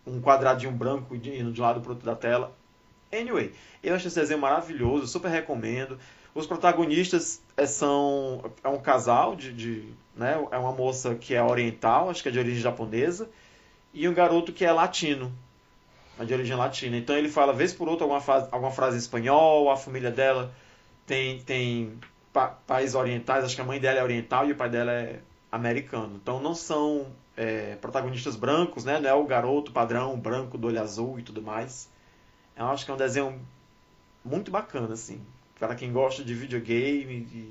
um, 0.06 0.20
quadradinho 0.20 0.72
branco 0.72 1.14
indo 1.14 1.50
de 1.52 1.60
lado 1.60 1.80
para 1.80 1.92
outro 1.92 2.04
da 2.04 2.14
tela. 2.14 2.54
Anyway, 3.10 3.52
eu 3.82 3.94
acho 3.94 4.06
esse 4.06 4.20
desenho 4.20 4.40
maravilhoso, 4.40 5.06
super 5.06 5.30
recomendo. 5.30 5.98
Os 6.34 6.46
protagonistas 6.46 7.42
é, 7.56 7.66
são 7.66 8.50
é 8.64 8.68
um 8.68 8.80
casal 8.80 9.36
de, 9.36 9.52
de 9.52 9.94
né, 10.16 10.42
é 10.50 10.56
uma 10.56 10.72
moça 10.72 11.14
que 11.14 11.34
é 11.34 11.42
oriental, 11.42 12.08
acho 12.08 12.22
que 12.22 12.28
é 12.28 12.32
de 12.32 12.38
origem 12.38 12.60
japonesa, 12.60 13.28
e 13.92 14.08
um 14.08 14.14
garoto 14.14 14.50
que 14.50 14.64
é 14.64 14.72
latino, 14.72 15.30
é 16.18 16.24
de 16.24 16.32
origem 16.32 16.56
latina. 16.56 16.96
Então 16.96 17.16
ele 17.16 17.28
fala 17.28 17.52
vez 17.52 17.74
por 17.74 17.86
outra 17.86 18.04
alguma 18.04 18.20
frase, 18.20 18.48
alguma 18.50 18.70
frase 18.72 18.96
em 18.96 18.98
espanhol, 18.98 19.70
a 19.70 19.76
família 19.76 20.10
dela 20.10 20.54
tem 21.06 21.38
tem 21.40 21.98
pa, 22.32 22.48
países 22.66 22.94
orientais, 22.94 23.44
acho 23.44 23.54
que 23.54 23.60
a 23.60 23.64
mãe 23.64 23.78
dela 23.78 24.00
é 24.00 24.02
oriental 24.02 24.48
e 24.48 24.52
o 24.52 24.56
pai 24.56 24.70
dela 24.70 24.92
é 24.92 25.20
americano. 25.50 26.18
Então 26.22 26.40
não 26.40 26.54
são 26.54 27.08
é, 27.36 27.76
protagonistas 27.76 28.36
brancos, 28.36 28.84
né? 28.86 28.98
Não 28.98 29.10
é 29.10 29.14
o 29.14 29.24
garoto 29.26 29.70
padrão 29.70 30.18
branco 30.18 30.56
do 30.56 30.68
olho 30.68 30.80
azul 30.80 31.18
e 31.18 31.22
tudo 31.22 31.42
mais. 31.42 31.90
Eu 32.56 32.66
acho 32.66 32.86
que 32.86 32.90
é 32.90 32.94
um 32.94 32.98
desenho 32.98 33.38
muito 34.24 34.50
bacana, 34.50 34.94
assim 34.94 35.20
para 35.62 35.76
quem 35.76 35.92
gosta 35.92 36.24
de 36.24 36.34
videogame, 36.34 37.20
de 37.20 37.48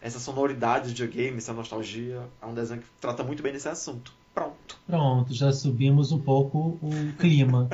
essa 0.00 0.18
sonoridade 0.18 0.94
de 0.94 1.02
videogame, 1.02 1.36
essa 1.36 1.52
nostalgia, 1.52 2.22
é 2.40 2.46
um 2.46 2.54
desenho 2.54 2.80
que 2.80 2.86
trata 2.98 3.22
muito 3.22 3.42
bem 3.42 3.52
desse 3.52 3.68
assunto. 3.68 4.14
Pronto. 4.32 4.78
Pronto, 4.86 5.34
já 5.34 5.52
subimos 5.52 6.10
um 6.10 6.18
pouco 6.18 6.78
o 6.80 7.12
clima. 7.18 7.68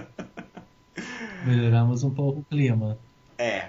Melhoramos 1.47 2.03
um 2.03 2.11
pouco 2.11 2.41
o 2.41 2.45
clima. 2.51 2.99
É. 3.39 3.69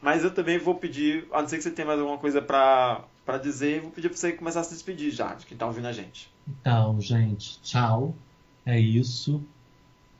Mas 0.00 0.22
eu 0.22 0.32
também 0.32 0.56
vou 0.56 0.76
pedir, 0.76 1.26
a 1.32 1.42
não 1.42 1.48
ser 1.48 1.56
que 1.56 1.64
você 1.64 1.72
tenha 1.72 1.88
mais 1.88 1.98
alguma 1.98 2.18
coisa 2.18 2.40
para 2.40 3.02
para 3.24 3.38
dizer, 3.38 3.80
vou 3.80 3.90
pedir 3.90 4.08
para 4.08 4.16
você 4.16 4.32
começar 4.34 4.60
a 4.60 4.62
se 4.62 4.72
despedir 4.72 5.10
já, 5.10 5.34
de 5.34 5.46
quem 5.46 5.58
tá 5.58 5.66
ouvindo 5.66 5.88
a 5.88 5.92
gente. 5.92 6.32
Então, 6.46 7.00
gente, 7.00 7.60
tchau. 7.60 8.14
É 8.64 8.78
isso. 8.78 9.42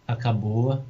Acabou. 0.09 0.83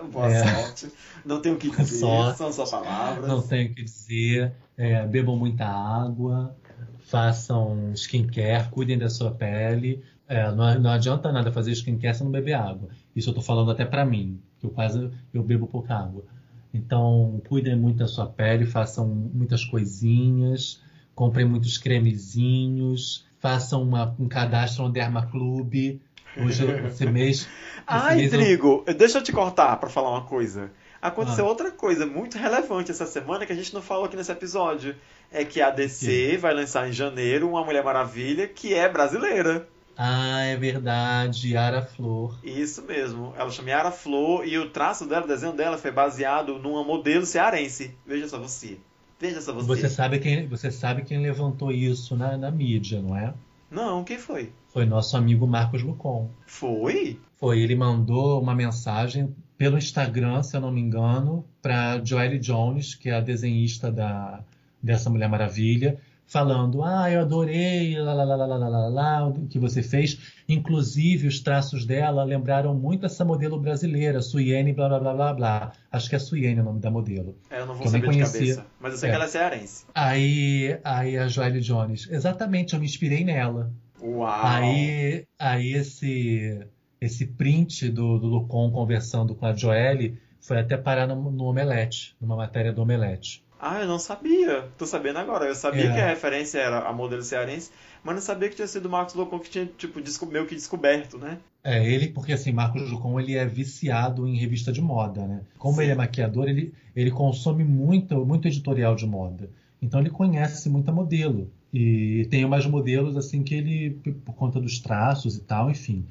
Boa 0.12 0.30
É. 0.30 0.44
sorte. 0.44 0.92
Não 1.24 1.40
tenho 1.40 1.54
o 1.54 1.58
que 1.58 1.70
dizer, 1.70 1.98
Sorte. 2.00 2.38
são 2.38 2.52
só 2.52 2.66
palavras. 2.66 3.28
Não 3.28 3.40
tenho 3.42 3.70
o 3.70 3.74
que 3.74 3.82
dizer. 3.84 4.52
É, 4.76 5.06
bebam 5.06 5.36
muita 5.36 5.66
água, 5.66 6.56
façam 7.04 7.92
skincare, 7.94 8.68
cuidem 8.70 8.98
da 8.98 9.08
sua 9.10 9.30
pele. 9.30 10.02
É, 10.28 10.50
não, 10.50 10.78
não 10.80 10.90
adianta 10.90 11.30
nada 11.30 11.52
fazer 11.52 11.72
skincare 11.72 12.16
se 12.16 12.24
não 12.24 12.30
beber 12.30 12.54
água. 12.54 12.88
Isso 13.14 13.30
eu 13.30 13.34
tô 13.34 13.42
falando 13.42 13.70
até 13.70 13.84
pra 13.84 14.04
mim, 14.04 14.40
que 14.58 14.66
eu 14.66 14.70
quase 14.70 15.10
eu 15.32 15.42
bebo 15.42 15.66
pouca 15.66 15.94
água. 15.94 16.24
Então, 16.72 17.40
cuidem 17.48 17.76
muito 17.76 17.98
da 17.98 18.08
sua 18.08 18.26
pele, 18.26 18.64
façam 18.64 19.06
muitas 19.06 19.62
coisinhas, 19.64 20.80
comprem 21.14 21.44
muitos 21.44 21.76
cremezinhos, 21.76 23.26
façam 23.38 23.82
uma- 23.82 24.14
um 24.18 24.26
cadastro 24.26 24.84
no 24.84 24.90
Dermaclube. 24.90 26.00
Hoje, 26.36 26.64
esse 26.86 27.06
mês. 27.06 27.36
esse 27.40 27.48
Ai, 27.86 28.16
mês 28.16 28.32
eu- 28.32 28.38
Trigo, 28.40 28.84
deixa 28.96 29.18
eu 29.18 29.22
te 29.22 29.32
cortar 29.32 29.76
para 29.76 29.88
falar 29.90 30.10
uma 30.10 30.22
coisa. 30.24 30.70
Aconteceu 31.00 31.44
Ah. 31.44 31.48
outra 31.48 31.70
coisa 31.72 32.06
muito 32.06 32.38
relevante 32.38 32.90
essa 32.92 33.06
semana 33.06 33.44
que 33.44 33.52
a 33.52 33.56
gente 33.56 33.74
não 33.74 33.82
falou 33.82 34.04
aqui 34.04 34.16
nesse 34.16 34.30
episódio. 34.30 34.94
É 35.32 35.44
que 35.44 35.60
a 35.60 35.70
DC 35.70 36.36
vai 36.36 36.54
lançar 36.54 36.88
em 36.88 36.92
janeiro 36.92 37.48
uma 37.48 37.64
Mulher 37.64 37.82
Maravilha 37.82 38.46
que 38.46 38.72
é 38.72 38.88
brasileira. 38.88 39.66
Ah, 39.96 40.40
é 40.42 40.56
verdade, 40.56 41.52
Yara 41.52 41.82
Flor. 41.82 42.38
Isso 42.42 42.82
mesmo. 42.82 43.34
Ela 43.36 43.50
chama 43.50 43.70
Yara 43.70 43.90
Flor 43.90 44.46
e 44.46 44.56
o 44.58 44.70
traço 44.70 45.04
dela, 45.06 45.24
o 45.24 45.28
desenho 45.28 45.52
dela 45.52 45.76
foi 45.76 45.90
baseado 45.90 46.58
numa 46.58 46.82
modelo 46.84 47.26
cearense. 47.26 47.94
Veja 48.06 48.26
só 48.28 48.38
você. 48.38 48.78
Veja 49.20 49.40
só 49.40 49.52
você. 49.52 49.66
Você 49.66 49.88
sabe 49.88 50.18
quem, 50.18 50.46
você 50.48 50.70
sabe 50.70 51.02
quem 51.02 51.20
levantou 51.20 51.70
isso 51.72 52.16
na, 52.16 52.36
na 52.38 52.50
mídia, 52.50 53.02
não 53.02 53.16
é? 53.16 53.34
Não, 53.72 54.04
quem 54.04 54.18
foi? 54.18 54.52
Foi 54.68 54.84
nosso 54.84 55.16
amigo 55.16 55.46
Marcos 55.46 55.82
Lucon. 55.82 56.30
Foi? 56.46 57.18
Foi, 57.36 57.58
ele 57.58 57.74
mandou 57.74 58.40
uma 58.40 58.54
mensagem 58.54 59.34
pelo 59.56 59.78
Instagram, 59.78 60.42
se 60.42 60.54
eu 60.54 60.60
não 60.60 60.70
me 60.70 60.80
engano, 60.80 61.42
para 61.62 62.04
Joelle 62.04 62.38
Jones, 62.38 62.94
que 62.94 63.08
é 63.08 63.14
a 63.14 63.20
desenhista 63.20 63.90
da, 63.90 64.44
dessa 64.82 65.08
Mulher 65.08 65.28
Maravilha, 65.30 65.98
falando: 66.26 66.82
"Ah, 66.82 67.10
eu 67.10 67.20
adorei 67.20 67.98
lá, 67.98 68.12
lá, 68.12 68.24
lá, 68.24 68.36
lá, 68.36 68.46
lá, 68.46 68.68
lá, 68.68 68.88
lá, 68.88 69.28
o 69.28 69.46
que 69.46 69.58
você 69.58 69.82
fez". 69.82 70.18
Inclusive, 70.48 71.26
os 71.26 71.40
traços 71.40 71.84
dela 71.86 72.24
lembraram 72.24 72.74
muito 72.74 73.06
essa 73.06 73.24
modelo 73.24 73.58
brasileira, 73.58 74.20
Suiene, 74.20 74.72
blá 74.72 74.88
blá 74.88 75.00
blá 75.00 75.14
blá 75.14 75.34
blá. 75.34 75.72
Acho 75.90 76.08
que 76.08 76.16
é 76.16 76.18
Suiene 76.18 76.60
o 76.60 76.64
nome 76.64 76.80
da 76.80 76.90
modelo. 76.90 77.36
É, 77.50 77.60
eu 77.60 77.66
não 77.66 77.74
vou 77.74 77.86
saber 77.86 78.06
conhecia. 78.06 78.40
de 78.40 78.54
cabeça, 78.54 78.66
mas 78.80 78.92
eu 78.92 78.98
sei 78.98 79.08
é. 79.08 79.12
que 79.12 79.16
ela 79.16 79.24
é 79.24 79.28
cearense. 79.28 79.86
Aí, 79.94 80.78
aí 80.84 81.18
a 81.18 81.28
Joelle 81.28 81.60
Jones, 81.60 82.08
exatamente, 82.10 82.74
eu 82.74 82.80
me 82.80 82.86
inspirei 82.86 83.24
nela. 83.24 83.72
Uau. 84.00 84.28
Aí, 84.28 85.24
aí 85.38 85.72
esse 85.72 86.66
esse 87.00 87.26
print 87.26 87.88
do, 87.88 88.16
do 88.16 88.28
Lucon 88.28 88.70
conversando 88.70 89.34
com 89.34 89.44
a 89.44 89.52
Joelle 89.52 90.18
foi 90.40 90.60
até 90.60 90.76
parar 90.76 91.06
no, 91.06 91.30
no 91.32 91.44
Omelete, 91.44 92.16
numa 92.20 92.36
matéria 92.36 92.72
do 92.72 92.82
Omelete. 92.82 93.44
Ah, 93.64 93.80
eu 93.80 93.86
não 93.86 93.98
sabia. 94.00 94.68
Tô 94.76 94.84
sabendo 94.84 95.20
agora. 95.20 95.44
Eu 95.46 95.54
sabia 95.54 95.84
É. 95.84 95.92
que 95.94 96.00
a 96.00 96.08
referência 96.08 96.58
era 96.58 96.80
a 96.80 96.92
modelo 96.92 97.22
cearense, 97.22 97.70
mas 98.02 98.16
não 98.16 98.20
sabia 98.20 98.48
que 98.48 98.56
tinha 98.56 98.66
sido 98.66 98.86
o 98.86 98.90
Marcos 98.90 99.14
Locon 99.14 99.38
que 99.38 99.48
tinha, 99.48 99.66
tipo, 99.66 100.00
meio 100.26 100.46
que 100.48 100.56
descoberto, 100.56 101.16
né? 101.16 101.38
É, 101.62 101.86
ele, 101.88 102.08
porque 102.08 102.32
assim, 102.32 102.50
Marcos 102.50 102.90
Lucon, 102.90 103.20
ele 103.20 103.36
é 103.36 103.46
viciado 103.46 104.26
em 104.26 104.36
revista 104.36 104.72
de 104.72 104.82
moda, 104.82 105.24
né? 105.28 105.42
Como 105.58 105.76
Sim. 105.76 105.82
ele 105.82 105.92
é 105.92 105.94
maquiador, 105.94 106.48
ele, 106.48 106.74
ele 106.96 107.12
consome 107.12 107.62
muito, 107.62 108.26
muito 108.26 108.48
editorial 108.48 108.96
de 108.96 109.06
moda. 109.06 109.48
Então 109.80 110.00
ele 110.00 110.10
conhece 110.10 110.68
muita 110.68 110.90
modelo. 110.90 111.48
E 111.72 112.26
tem 112.30 112.44
umas 112.44 112.66
modelos, 112.66 113.16
assim, 113.16 113.44
que 113.44 113.54
ele, 113.54 113.90
por 114.24 114.34
conta 114.34 114.60
dos 114.60 114.80
traços 114.80 115.36
e 115.36 115.40
tal, 115.40 115.70
enfim, 115.70 116.04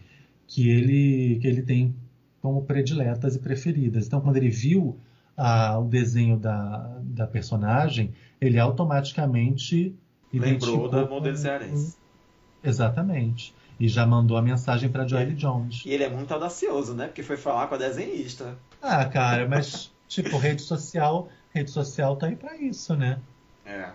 que 0.47 0.69
ele, 0.69 1.37
que 1.41 1.47
ele 1.47 1.61
tem 1.63 1.93
como 2.41 2.61
prediletas 2.63 3.35
e 3.35 3.39
preferidas. 3.39 4.07
Então, 4.07 4.21
quando 4.21 4.37
ele 4.37 4.49
viu 4.49 4.97
ah, 5.35 5.79
o 5.79 5.85
desenho 5.85 6.37
da, 6.37 6.97
da 7.01 7.27
personagem, 7.27 8.13
ele 8.39 8.59
automaticamente 8.59 9.95
Lembrou 10.33 10.87
do 10.87 11.09
modelo 11.09 11.35
cearense. 11.35 11.97
Exatamente. 12.63 13.53
E 13.79 13.87
já 13.87 14.05
mandou 14.05 14.37
a 14.37 14.41
mensagem 14.41 14.89
para 14.89 15.07
Joelle 15.07 15.33
Jones. 15.33 15.83
E 15.85 15.89
ele 15.89 16.03
é 16.03 16.09
muito 16.09 16.31
audacioso, 16.31 16.93
né? 16.93 17.07
Porque 17.07 17.23
foi 17.23 17.35
falar 17.35 17.67
com 17.67 17.75
a 17.75 17.77
desenhista. 17.77 18.55
Ah, 18.81 19.05
cara, 19.05 19.47
mas 19.47 19.91
tipo, 20.07 20.37
rede 20.37 20.61
social, 20.61 21.27
rede 21.49 21.71
social 21.71 22.15
tá 22.15 22.27
aí 22.27 22.35
pra 22.35 22.55
isso, 22.55 22.95
né? 22.95 23.19
É. 23.65 23.89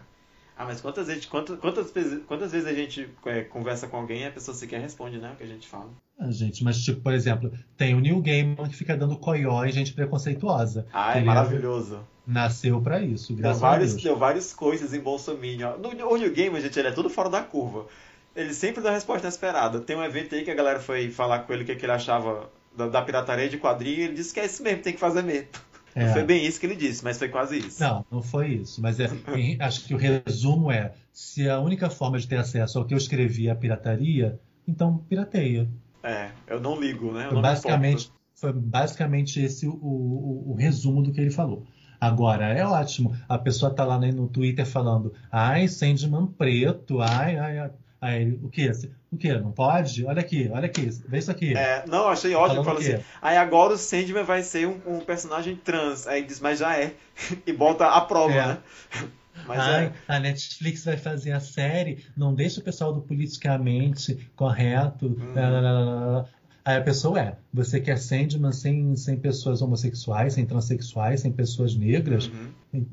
Ah, 0.58 0.64
mas 0.64 0.80
quantas 0.80 1.06
vezes, 1.06 1.26
quantas, 1.26 1.58
quantas, 1.58 1.90
vezes, 1.90 2.20
quantas 2.26 2.50
vezes 2.50 2.66
a 2.66 2.72
gente 2.72 3.08
é, 3.26 3.42
conversa 3.42 3.86
com 3.86 3.98
alguém 3.98 4.22
e 4.22 4.26
a 4.26 4.30
pessoa 4.30 4.56
sequer 4.56 4.80
responde, 4.80 5.18
né? 5.18 5.32
O 5.32 5.36
que 5.36 5.44
a 5.44 5.46
gente 5.46 5.68
fala. 5.68 5.90
Ah, 6.18 6.30
gente, 6.30 6.64
mas 6.64 6.82
tipo, 6.82 7.02
por 7.02 7.12
exemplo, 7.12 7.52
tem 7.76 7.94
o 7.94 8.00
Neil 8.00 8.20
Gaiman 8.22 8.66
que 8.68 8.74
fica 8.74 8.96
dando 8.96 9.18
coió 9.18 9.64
em 9.66 9.72
gente 9.72 9.92
preconceituosa. 9.92 10.86
Ah, 10.92 11.18
é 11.18 11.22
maravilhoso. 11.22 12.00
Nasceu 12.26 12.80
pra 12.80 13.00
isso, 13.02 13.34
Deu 13.34 13.42
graças 13.42 13.62
a 13.62 13.68
vários, 13.68 13.90
Deus. 13.92 14.02
deu 14.02 14.16
vários 14.16 14.52
coisas 14.54 14.94
em 14.94 15.00
Bolsonaro. 15.00 15.78
No, 15.78 16.10
o 16.10 16.16
New 16.16 16.32
Game, 16.32 16.58
gente, 16.60 16.78
ele 16.78 16.88
é 16.88 16.92
tudo 16.92 17.10
fora 17.10 17.28
da 17.28 17.42
curva. 17.42 17.86
Ele 18.34 18.52
sempre 18.54 18.82
dá 18.82 18.90
a 18.90 18.94
resposta 18.94 19.26
inesperada. 19.26 19.80
Tem 19.80 19.94
um 19.94 20.02
evento 20.02 20.34
aí 20.34 20.42
que 20.42 20.50
a 20.50 20.54
galera 20.54 20.80
foi 20.80 21.10
falar 21.10 21.40
com 21.40 21.52
ele 21.52 21.62
o 21.62 21.66
que, 21.66 21.76
que 21.76 21.84
ele 21.84 21.92
achava 21.92 22.50
da, 22.74 22.88
da 22.88 23.02
pirataria 23.02 23.48
de 23.48 23.58
quadrinho 23.58 23.98
e 23.98 24.02
ele 24.02 24.14
disse 24.14 24.32
que 24.32 24.40
é 24.40 24.46
isso 24.46 24.62
mesmo, 24.62 24.82
tem 24.82 24.92
que 24.94 24.98
fazer 25.00 25.22
mesmo. 25.22 25.48
Não 25.96 26.02
É. 26.02 26.12
foi 26.12 26.24
bem 26.24 26.44
isso 26.44 26.60
que 26.60 26.66
ele 26.66 26.76
disse, 26.76 27.02
mas 27.02 27.18
foi 27.18 27.28
quase 27.28 27.58
isso. 27.58 27.80
Não, 27.80 28.04
não 28.10 28.22
foi 28.22 28.48
isso. 28.48 28.80
Mas 28.82 29.00
é, 29.00 29.08
em- 29.36 29.56
acho 29.60 29.84
que 29.86 29.94
o 29.94 29.96
resumo 29.98 30.70
é: 30.70 30.92
se 31.12 31.48
a 31.48 31.58
única 31.58 31.88
forma 31.88 32.18
de 32.18 32.28
ter 32.28 32.36
acesso 32.36 32.78
ao 32.78 32.84
que 32.84 32.92
eu 32.92 32.98
escrevi 32.98 33.48
é 33.48 33.50
a 33.50 33.56
pirataria, 33.56 34.38
então 34.68 34.98
pirateia. 35.08 35.68
É, 36.02 36.30
eu 36.46 36.60
não 36.60 36.78
ligo, 36.78 37.12
né? 37.12 37.24
Eu 37.26 37.30
Foi 37.30 37.32
não 37.32 37.42
me 37.42 37.42
basicamente, 37.42 38.12
foi 38.34 38.52
basicamente 38.52 39.40
esse 39.40 39.66
o, 39.66 39.72
o, 39.72 40.52
o 40.52 40.54
resumo 40.54 41.02
do 41.02 41.12
que 41.12 41.20
ele 41.20 41.30
falou. 41.30 41.64
Agora, 41.98 42.52
é 42.52 42.64
ótimo. 42.64 43.16
A 43.26 43.38
pessoa 43.38 43.74
tá 43.74 43.84
lá 43.84 43.98
no 43.98 44.28
Twitter 44.28 44.66
falando, 44.66 45.14
ai, 45.32 45.66
Sandman 45.66 46.26
preto, 46.26 47.00
ai, 47.00 47.36
ai, 47.38 47.58
ai. 47.58 47.70
Aí 48.00 48.32
o 48.42 48.48
quê? 48.50 48.70
O 49.16 49.18
quê? 49.18 49.32
Não 49.34 49.50
pode? 49.50 50.04
Olha 50.04 50.20
aqui, 50.20 50.48
olha 50.52 50.66
aqui, 50.66 50.88
vê 51.08 51.18
isso 51.18 51.30
aqui. 51.30 51.56
É, 51.56 51.84
não, 51.88 52.08
achei 52.08 52.34
ótimo. 52.34 52.62
Falando 52.62 52.80
assim, 52.82 53.02
aí 53.20 53.36
agora 53.36 53.72
o 53.72 53.78
Sandman 53.78 54.22
vai 54.24 54.42
ser 54.42 54.68
um, 54.68 54.78
um 54.86 55.00
personagem 55.00 55.56
trans. 55.56 56.06
Aí 56.06 56.22
diz, 56.22 56.38
mas 56.40 56.58
já 56.58 56.76
é. 56.76 56.92
E 57.46 57.52
bota 57.52 57.86
a 57.86 58.00
prova, 58.00 58.32
É. 58.34 58.46
né? 58.46 58.58
Mas 59.46 59.60
Ai, 59.60 59.84
é. 59.84 59.92
a 60.08 60.18
Netflix 60.18 60.82
vai 60.86 60.96
fazer 60.96 61.30
a 61.30 61.40
série, 61.40 62.04
não 62.16 62.34
deixa 62.34 62.58
o 62.58 62.64
pessoal 62.64 62.90
do 62.92 63.02
politicamente 63.02 64.30
correto. 64.34 65.06
Uhum. 65.06 65.34
lá, 65.34 65.60
lá, 65.60 65.70
lá. 65.82 66.24
Aí 66.64 66.76
a 66.78 66.80
pessoa 66.80 67.20
é, 67.20 67.36
você 67.52 67.78
quer 67.78 67.98
Sandman 67.98 68.50
sem, 68.50 68.96
sem 68.96 69.16
pessoas 69.16 69.60
homossexuais, 69.60 70.32
sem 70.32 70.46
transexuais, 70.46 71.20
sem 71.20 71.30
pessoas 71.30 71.76
negras? 71.76 72.26
Uhum. 72.72 72.86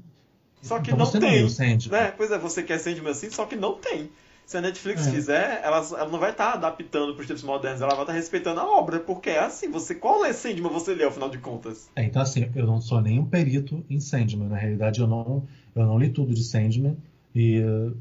Só 0.62 0.80
que 0.80 0.92
Então 0.92 0.98
não 1.00 1.06
não 1.12 1.20
tem. 1.20 1.50
Sandman. 1.50 2.00
né? 2.02 2.14
Pois 2.16 2.30
é, 2.30 2.38
você 2.38 2.62
quer 2.62 2.78
Sandman 2.78 3.12
assim, 3.12 3.30
só 3.32 3.46
que 3.46 3.56
não 3.56 3.76
tem. 3.76 4.10
Se 4.46 4.58
a 4.58 4.62
Netflix 4.62 5.08
É. 5.08 5.12
fizer, 5.12 5.62
ela, 5.64 5.78
ela 5.78 6.10
não 6.10 6.20
vai 6.20 6.32
estar 6.32 6.54
adaptando 6.54 7.14
para 7.14 7.22
os 7.22 7.28
tempos 7.28 7.44
modernos, 7.44 7.82
ela 7.82 7.94
vai 7.96 8.04
estar 8.04 8.14
respeitando 8.14 8.60
a 8.60 8.66
obra, 8.66 9.00
porque 9.00 9.30
é 9.30 9.40
assim, 9.40 9.72
você 9.72 9.96
qual 9.96 10.26
é 10.26 10.34
Sandman 10.34 10.72
você 10.72 10.94
lê, 10.94 11.04
ao 11.04 11.12
final 11.12 11.30
de 11.30 11.38
contas? 11.38 11.90
É, 11.96 12.04
então 12.04 12.22
assim, 12.22 12.50
eu 12.56 12.68
não 12.68 12.82
sou 12.82 13.02
nenhum 13.02 13.26
perito 13.26 13.84
em 13.90 14.00
Sandman. 14.00 14.50
Na 14.50 14.58
realidade, 14.58 15.00
eu 15.00 15.08
não, 15.08 15.44
eu 15.76 15.86
não 15.86 15.98
li 15.98 16.10
tudo 16.10 16.34
de 16.34 16.44
Sandman 16.44 16.98
e 17.34 17.58
eh, 17.58 17.92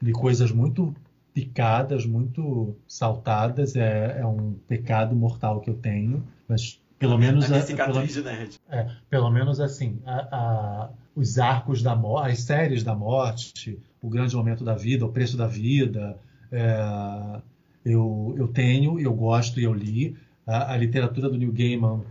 li 0.00 0.12
coisas 0.12 0.52
muito 0.52 0.94
picadas, 1.34 2.06
muito 2.06 2.74
saltadas. 2.86 3.76
É, 3.76 4.18
é 4.20 4.26
um 4.26 4.54
pecado 4.68 5.14
mortal 5.14 5.60
que 5.60 5.70
eu 5.70 5.74
tenho, 5.74 6.22
mas 6.48 6.80
pelo 7.00 7.18
menos 7.18 7.50
a 7.50 7.60
cicatriz 7.62 8.14
pelo- 8.14 8.24
de 8.24 8.30
nerd. 8.30 8.60
É, 8.68 8.88
pelo 9.08 9.30
menos 9.30 9.58
assim, 9.58 9.98
a- 10.06 10.28
a- 10.30 10.90
os 11.16 11.38
arcos 11.38 11.82
da 11.82 11.96
morte, 11.96 12.30
as 12.30 12.40
séries 12.40 12.84
da 12.84 12.94
morte, 12.94 13.78
o 14.00 14.08
grande 14.08 14.36
momento 14.36 14.62
da 14.62 14.74
vida, 14.74 15.04
o 15.04 15.10
preço 15.10 15.36
da 15.36 15.46
vida, 15.46 16.16
é, 16.52 17.40
eu, 17.84 18.34
eu 18.36 18.46
tenho, 18.46 19.00
eu 19.00 19.12
gosto 19.14 19.58
e 19.58 19.64
eu 19.64 19.72
li. 19.74 20.16
A, 20.46 20.74
a 20.74 20.76
literatura 20.76 21.28
do 21.28 21.36
Neil 21.38 21.52
Gaiman, 21.52 22.02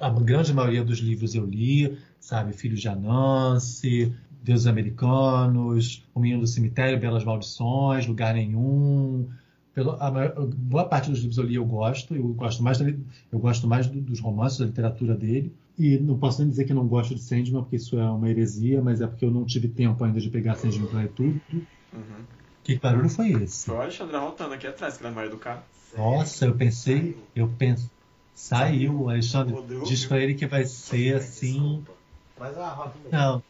a 0.00 0.08
grande 0.10 0.52
maioria 0.52 0.82
dos 0.84 0.98
livros 0.98 1.34
eu 1.34 1.44
li, 1.44 1.98
sabe? 2.18 2.52
Filhos 2.52 2.80
de 2.80 2.88
Anansi, 2.88 4.12
Deuses 4.42 4.66
Americanos, 4.66 6.04
O 6.14 6.20
Menino 6.20 6.40
do 6.42 6.46
Cemitério, 6.46 6.98
Belas 7.00 7.24
Maldições, 7.24 8.06
Lugar 8.06 8.32
Nenhum. 8.34 9.28
Pelo, 9.76 9.90
a 10.00 10.10
maior- 10.10 10.46
boa 10.46 10.86
parte 10.86 11.10
dos 11.10 11.18
livros 11.18 11.36
eu 11.36 11.44
li 11.44 11.54
eu 11.56 11.64
gosto, 11.66 12.16
eu 12.16 12.26
gosto 12.28 12.62
mais, 12.62 12.80
eu 12.80 13.38
gosto 13.38 13.66
mais 13.66 13.86
do- 13.86 14.00
dos 14.00 14.20
romances, 14.20 14.56
da 14.58 14.64
literatura 14.64 15.14
dele. 15.14 15.52
E 15.78 15.98
não 15.98 16.16
posso 16.18 16.40
nem 16.40 16.48
dizer 16.48 16.64
que 16.64 16.72
não 16.72 16.88
gosto 16.88 17.14
de 17.14 17.20
Sandman, 17.20 17.60
porque 17.60 17.76
isso 17.76 17.98
é 17.98 18.10
uma 18.10 18.26
heresia, 18.30 18.80
mas 18.80 19.02
é 19.02 19.06
porque 19.06 19.26
eu 19.26 19.30
não 19.30 19.44
tive 19.44 19.68
tempo 19.68 20.02
ainda 20.02 20.18
de 20.18 20.30
pegar 20.30 20.54
Sandman 20.54 20.86
para 20.86 21.00
ler 21.00 21.08
tudo. 21.10 21.42
Uhum. 21.92 22.24
Que 22.64 22.78
barulho 22.78 23.10
foi 23.10 23.32
esse? 23.32 23.66
Foi 23.66 23.76
o 23.76 23.80
Alexandre 23.82 24.16
rotando 24.16 24.54
aqui 24.54 24.66
atrás, 24.66 24.96
que 24.96 25.04
era 25.04 25.14
Maria 25.14 25.30
do 25.30 25.36
carro. 25.36 25.62
Nossa, 25.94 26.46
eu 26.46 26.54
pensei, 26.56 27.14
eu 27.34 27.46
pensei, 27.46 27.90
saiu, 28.34 29.02
o 29.02 29.10
Alexandre 29.10 29.54
diz 29.84 30.06
pra 30.06 30.18
ele 30.18 30.32
que 30.34 30.46
vai 30.46 30.64
ser 30.64 31.16
assim. 31.16 31.84
Mas 32.40 32.56
a 32.56 32.70
rota 32.70 32.98
mesmo. 32.98 33.10
Não. 33.12 33.42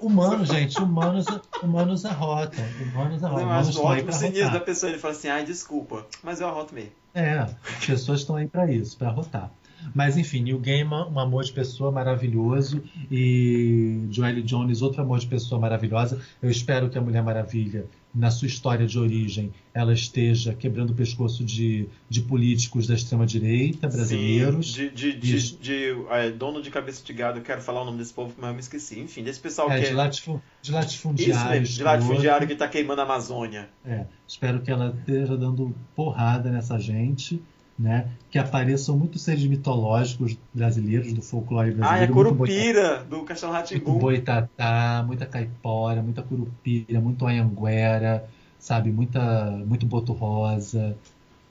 Humano, 0.00 0.44
gente, 0.44 0.78
humanos, 0.78 1.26
humanos 1.62 2.04
arrotam. 2.04 2.64
Humanos 2.82 3.22
Mas 3.22 3.24
arrotam. 3.24 3.40
eu 3.40 3.46
Humanos 3.46 3.68
acho 3.68 3.82
ótimo 3.82 4.12
cinismo 4.12 4.50
da 4.52 4.60
pessoa, 4.60 4.90
ele 4.90 4.98
fala 4.98 5.14
assim, 5.14 5.28
ai, 5.28 5.44
desculpa, 5.44 6.06
mas 6.22 6.40
eu 6.40 6.48
arroto 6.48 6.74
mesmo. 6.74 6.90
É, 7.14 7.38
as 7.38 7.54
pessoas 7.84 8.20
estão 8.20 8.36
aí 8.36 8.46
pra 8.46 8.70
isso, 8.70 8.96
pra 8.96 9.08
arrotar. 9.08 9.50
Mas 9.94 10.16
enfim, 10.16 10.42
Neil 10.42 10.58
Gaiman, 10.58 11.08
um 11.08 11.20
amor 11.20 11.44
de 11.44 11.52
pessoa 11.52 11.92
maravilhoso 11.92 12.82
e 13.10 14.06
Joelle 14.10 14.42
Jones, 14.42 14.82
outro 14.82 15.02
amor 15.02 15.18
de 15.18 15.26
pessoa 15.26 15.60
maravilhosa. 15.60 16.20
Eu 16.42 16.50
espero 16.50 16.88
que 16.88 16.98
a 16.98 17.00
Mulher 17.00 17.22
Maravilha, 17.22 17.86
na 18.16 18.30
sua 18.30 18.46
história 18.48 18.86
de 18.86 18.98
origem, 18.98 19.52
ela 19.74 19.92
esteja 19.92 20.54
quebrando 20.54 20.90
o 20.90 20.94
pescoço 20.94 21.44
de, 21.44 21.86
de 22.08 22.22
políticos 22.22 22.86
da 22.86 22.94
extrema-direita 22.94 23.88
brasileiros. 23.88 24.72
Sim, 24.72 24.88
de, 24.88 25.12
de, 25.12 25.12
de, 25.18 25.56
de, 25.58 25.96
é, 26.10 26.30
dono 26.30 26.62
de 26.62 26.70
cabeça 26.70 27.04
de 27.04 27.12
gado, 27.12 27.38
eu 27.38 27.42
quero 27.42 27.60
falar 27.60 27.82
o 27.82 27.84
nome 27.84 27.98
desse 27.98 28.14
povo, 28.14 28.32
mas 28.38 28.48
eu 28.48 28.54
me 28.54 28.60
esqueci. 28.60 28.98
Enfim, 29.00 29.22
desse 29.22 29.38
pessoal 29.38 29.70
É, 29.70 29.78
que 29.78 29.86
de, 29.86 29.92
é... 29.92 29.94
latifu- 29.94 30.42
de 30.62 30.70
Isso 30.70 30.78
latifundiários. 30.78 31.68
de 31.70 31.82
latifundiário 31.82 32.48
que 32.48 32.54
tá 32.56 32.66
queimando 32.66 33.02
a 33.02 33.04
Amazônia. 33.04 33.68
É, 33.84 34.06
espero 34.26 34.62
que 34.62 34.70
ela 34.70 34.96
esteja 34.98 35.36
dando 35.36 35.74
porrada 35.94 36.50
nessa 36.50 36.78
gente, 36.78 37.42
né? 37.78 38.08
Que 38.30 38.38
apareçam 38.38 38.96
muitos 38.96 39.22
seres 39.22 39.44
mitológicos 39.46 40.36
brasileiros 40.52 41.12
do 41.12 41.20
folclore 41.22 41.70
Ah, 41.70 41.74
brasileiro. 41.74 42.14
muito 42.14 42.34
boi- 42.34 42.48
Curupira, 42.48 43.04
do 43.04 43.22
Castelo 43.24 43.52
Ratimbu. 43.52 43.98
boitatá, 43.98 45.04
muita 45.06 45.26
caipora, 45.26 46.02
muita 46.02 46.22
curupira, 46.22 47.00
muito 47.00 47.26
anhanguera, 47.26 48.28
sabe? 48.58 48.90
Muita, 48.90 49.50
muito 49.66 49.84
boto 49.86 50.12
rosa. 50.12 50.96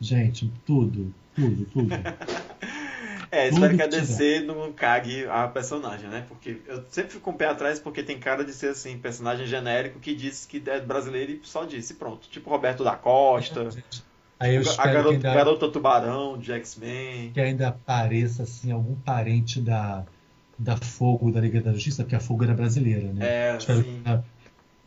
Gente, 0.01 0.51
tudo, 0.65 1.13
tudo, 1.36 1.65
tudo. 1.65 1.89
É, 3.32 3.49
espero 3.49 3.71
Tudo 3.71 3.78
que 3.78 3.84
a 3.84 3.88
DC 3.88 4.39
não 4.41 4.71
cague 4.71 5.26
a 5.28 5.45
personagem, 5.47 6.07
né? 6.09 6.23
Porque 6.30 6.61
eu 6.67 6.86
sempre 6.89 7.11
fico 7.11 7.23
com 7.23 7.32
o 7.32 7.34
pé 7.34 7.47
atrás 7.47 7.80
porque 7.80 8.01
tem 8.01 8.17
cara 8.17 8.45
de 8.45 8.53
ser 8.53 8.67
assim, 8.69 8.97
personagem 8.97 9.45
genérico 9.45 9.99
que 9.99 10.15
diz 10.15 10.45
que 10.45 10.61
é 10.67 10.80
brasileiro 10.80 11.34
e 11.34 11.39
só 11.43 11.65
disse, 11.65 11.95
pronto. 11.95 12.30
Tipo 12.30 12.49
Roberto 12.49 12.82
da 12.84 12.95
Costa, 12.95 13.67
Aí 14.39 14.55
eu 14.55 14.59
a 14.59 14.63
espero 14.63 14.89
que 14.89 14.93
garota, 14.95 15.13
ainda, 15.15 15.33
garota 15.33 15.69
Tubarão 15.71 16.38
de 16.38 16.51
X-Men. 16.51 17.31
que 17.31 17.39
ainda 17.39 17.69
apareça 17.69 18.43
assim, 18.43 18.71
algum 18.71 18.95
parente 18.95 19.61
da, 19.61 20.03
da 20.59 20.75
Fogo, 20.77 21.31
da 21.31 21.39
Liga 21.39 21.61
da 21.61 21.71
Justiça, 21.73 22.03
porque 22.03 22.15
a 22.15 22.19
Fogo 22.19 22.43
era 22.43 22.53
brasileira, 22.53 23.11
né? 23.13 23.25
É, 23.25 23.57
Espero 23.57 23.81
sim. 23.83 24.01
que 24.03 24.19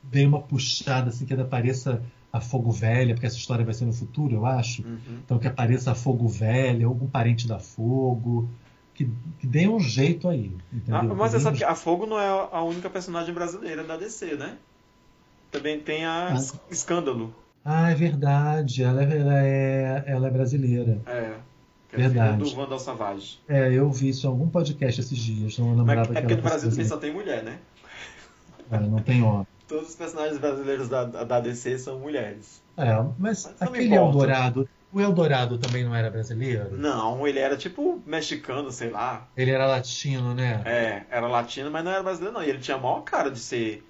dê 0.03 0.26
uma 0.26 0.40
puxada 0.40 1.09
assim, 1.09 1.24
que 1.24 1.32
ainda 1.32 1.44
apareça 1.44 2.03
a 2.30 2.40
Fogo 2.40 2.70
Velha, 2.70 3.14
porque 3.14 3.26
essa 3.26 3.36
história 3.38 3.64
vai 3.64 3.72
ser 3.72 3.86
no 3.86 3.92
futuro, 3.92 4.34
eu 4.36 4.44
acho. 4.46 4.82
Uhum. 4.82 4.99
Então 5.24 5.38
que 5.38 5.49
apareça 5.49 5.92
a 5.92 5.94
Fogo 5.94 6.28
Velha, 6.28 6.86
algum 6.86 7.07
parente 7.09 7.49
da 7.49 7.59
Fogo, 7.59 8.49
que, 8.94 9.09
que 9.40 9.46
dê 9.46 9.66
um 9.66 9.80
jeito 9.80 10.28
aí. 10.28 10.53
Ah, 10.90 11.03
mas 11.05 11.16
você 11.16 11.24
Que 11.24 11.30
dê 11.30 11.36
um 11.38 11.40
sabe 11.40 11.59
que 11.59 11.64
a 11.64 11.74
Fogo 11.74 12.05
não 12.05 12.18
é 12.20 12.49
a 12.53 12.62
única 12.62 12.90
personagem 12.90 13.32
brasileira 13.32 13.82
da 13.82 13.96
DC, 13.96 14.34
né? 14.36 14.59
Também 15.51 15.80
tem 15.80 16.05
a 16.05 16.28
Ah. 16.28 16.34
Es- 16.34 16.61
Escândalo. 16.70 17.34
Ah, 17.71 17.91
é 17.91 17.95
verdade. 17.95 18.83
Ela 18.83 19.03
é, 19.03 19.19
ela 19.19 19.45
é, 19.45 20.05
ela 20.07 20.27
é 20.27 20.31
brasileira. 20.31 20.99
É. 21.07 21.35
Que 21.91 21.97
é 21.97 21.99
Verdade. 21.99 22.39
filha 22.39 22.51
do 22.51 22.57
Vandal 22.57 22.79
Savage. 22.79 23.41
É, 23.47 23.71
eu 23.71 23.91
vi 23.91 24.09
isso 24.09 24.27
em 24.27 24.31
algum 24.31 24.49
podcast 24.49 25.01
esses 25.01 25.19
dias. 25.19 25.59
Não 25.59 25.69
Mas 25.69 25.79
lembrava 25.79 26.12
é 26.12 26.14
que 26.14 26.21
porque 26.21 26.33
ela 26.33 26.43
no 26.43 26.49
Brasil 26.49 26.71
também 26.71 26.87
só 26.87 26.97
tem 26.97 27.12
mulher, 27.12 27.43
né? 27.43 27.59
É, 28.71 28.81
não 28.81 29.01
tem 29.01 29.23
homem. 29.23 29.47
Todos 29.69 29.91
os 29.91 29.95
personagens 29.97 30.39
brasileiros 30.39 30.89
da, 30.89 31.05
da 31.05 31.41
DC 31.41 31.79
são 31.79 31.99
mulheres. 31.99 32.62
É, 32.75 32.95
mas 33.19 33.45
Mas 33.45 33.62
aquele. 33.62 33.95
Eldorado. 33.95 34.66
O 34.91 34.99
Eldorado 34.99 35.59
também 35.59 35.85
não 35.85 35.95
era 35.95 36.11
brasileiro? 36.11 36.75
Não, 36.75 37.27
ele 37.29 37.39
era 37.39 37.59
tipo 37.59 38.03
mexicano, 38.07 38.73
sei 38.73 38.89
lá. 38.89 39.29
Ele 39.37 39.51
era 39.51 39.66
latino, 39.66 40.33
né? 40.33 40.62
É, 40.64 41.03
era 41.11 41.27
latino, 41.27 41.71
mas 41.71 41.85
não 41.85 41.91
era 41.91 42.03
brasileiro 42.03 42.33
não. 42.33 42.43
E 42.43 42.49
ele 42.49 42.59
tinha 42.59 42.79
a 42.79 42.81
maior 42.81 43.03
cara 43.03 43.31
de 43.31 43.39
ser. 43.39 43.87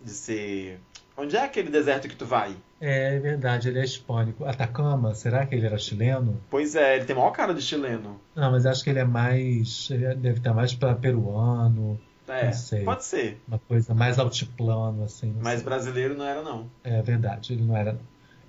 De 0.00 0.10
ser. 0.10 0.80
Onde 1.16 1.36
é 1.36 1.40
aquele 1.44 1.70
deserto 1.70 2.08
que 2.08 2.14
tu 2.16 2.26
vai? 2.26 2.54
É, 2.80 3.18
verdade, 3.18 3.68
ele 3.68 3.78
é 3.78 3.84
hispânico. 3.84 4.44
Atacama, 4.44 5.14
será 5.14 5.46
que 5.46 5.54
ele 5.54 5.64
era 5.66 5.78
chileno? 5.78 6.38
Pois 6.50 6.74
é, 6.76 6.96
ele 6.96 7.06
tem 7.06 7.16
maior 7.16 7.30
cara 7.30 7.54
de 7.54 7.62
chileno. 7.62 8.20
Não, 8.34 8.50
mas 8.50 8.66
acho 8.66 8.84
que 8.84 8.90
ele 8.90 8.98
é 8.98 9.04
mais. 9.04 9.88
Ele 9.90 10.14
deve 10.16 10.38
estar 10.38 10.52
mais 10.52 10.74
para 10.74 10.94
peruano, 10.94 11.98
É, 12.28 12.46
Não 12.46 12.52
sei. 12.52 12.84
pode 12.84 13.04
ser. 13.04 13.40
uma 13.48 13.58
coisa 13.58 13.94
mais 13.94 14.18
altiplano, 14.18 15.04
assim. 15.04 15.34
Mas 15.40 15.56
sei. 15.60 15.64
brasileiro 15.64 16.14
não 16.18 16.26
era, 16.26 16.42
não. 16.42 16.70
É 16.84 17.00
verdade, 17.00 17.54
ele 17.54 17.62
não 17.62 17.74
era. 17.76 17.96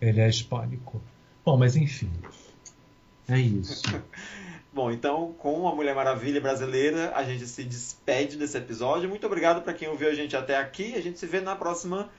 Ele 0.02 0.20
é 0.20 0.28
hispânico. 0.28 1.02
Bom, 1.46 1.56
mas 1.58 1.76
enfim. 1.78 2.12
É 3.30 3.40
isso. 3.40 3.84
Bom, 4.74 4.92
então, 4.92 5.34
com 5.40 5.68
a 5.68 5.74
Mulher 5.74 5.96
Maravilha 5.96 6.40
brasileira, 6.40 7.12
a 7.16 7.24
gente 7.24 7.48
se 7.48 7.64
despede 7.64 8.38
desse 8.38 8.58
episódio. 8.58 9.10
Muito 9.10 9.26
obrigado 9.26 9.62
para 9.64 9.74
quem 9.74 9.88
ouviu 9.88 10.08
a 10.10 10.14
gente 10.14 10.36
até 10.36 10.56
aqui. 10.58 10.94
A 10.96 11.02
gente 11.02 11.18
se 11.18 11.26
vê 11.26 11.42
na 11.42 11.56
próxima 11.56 12.10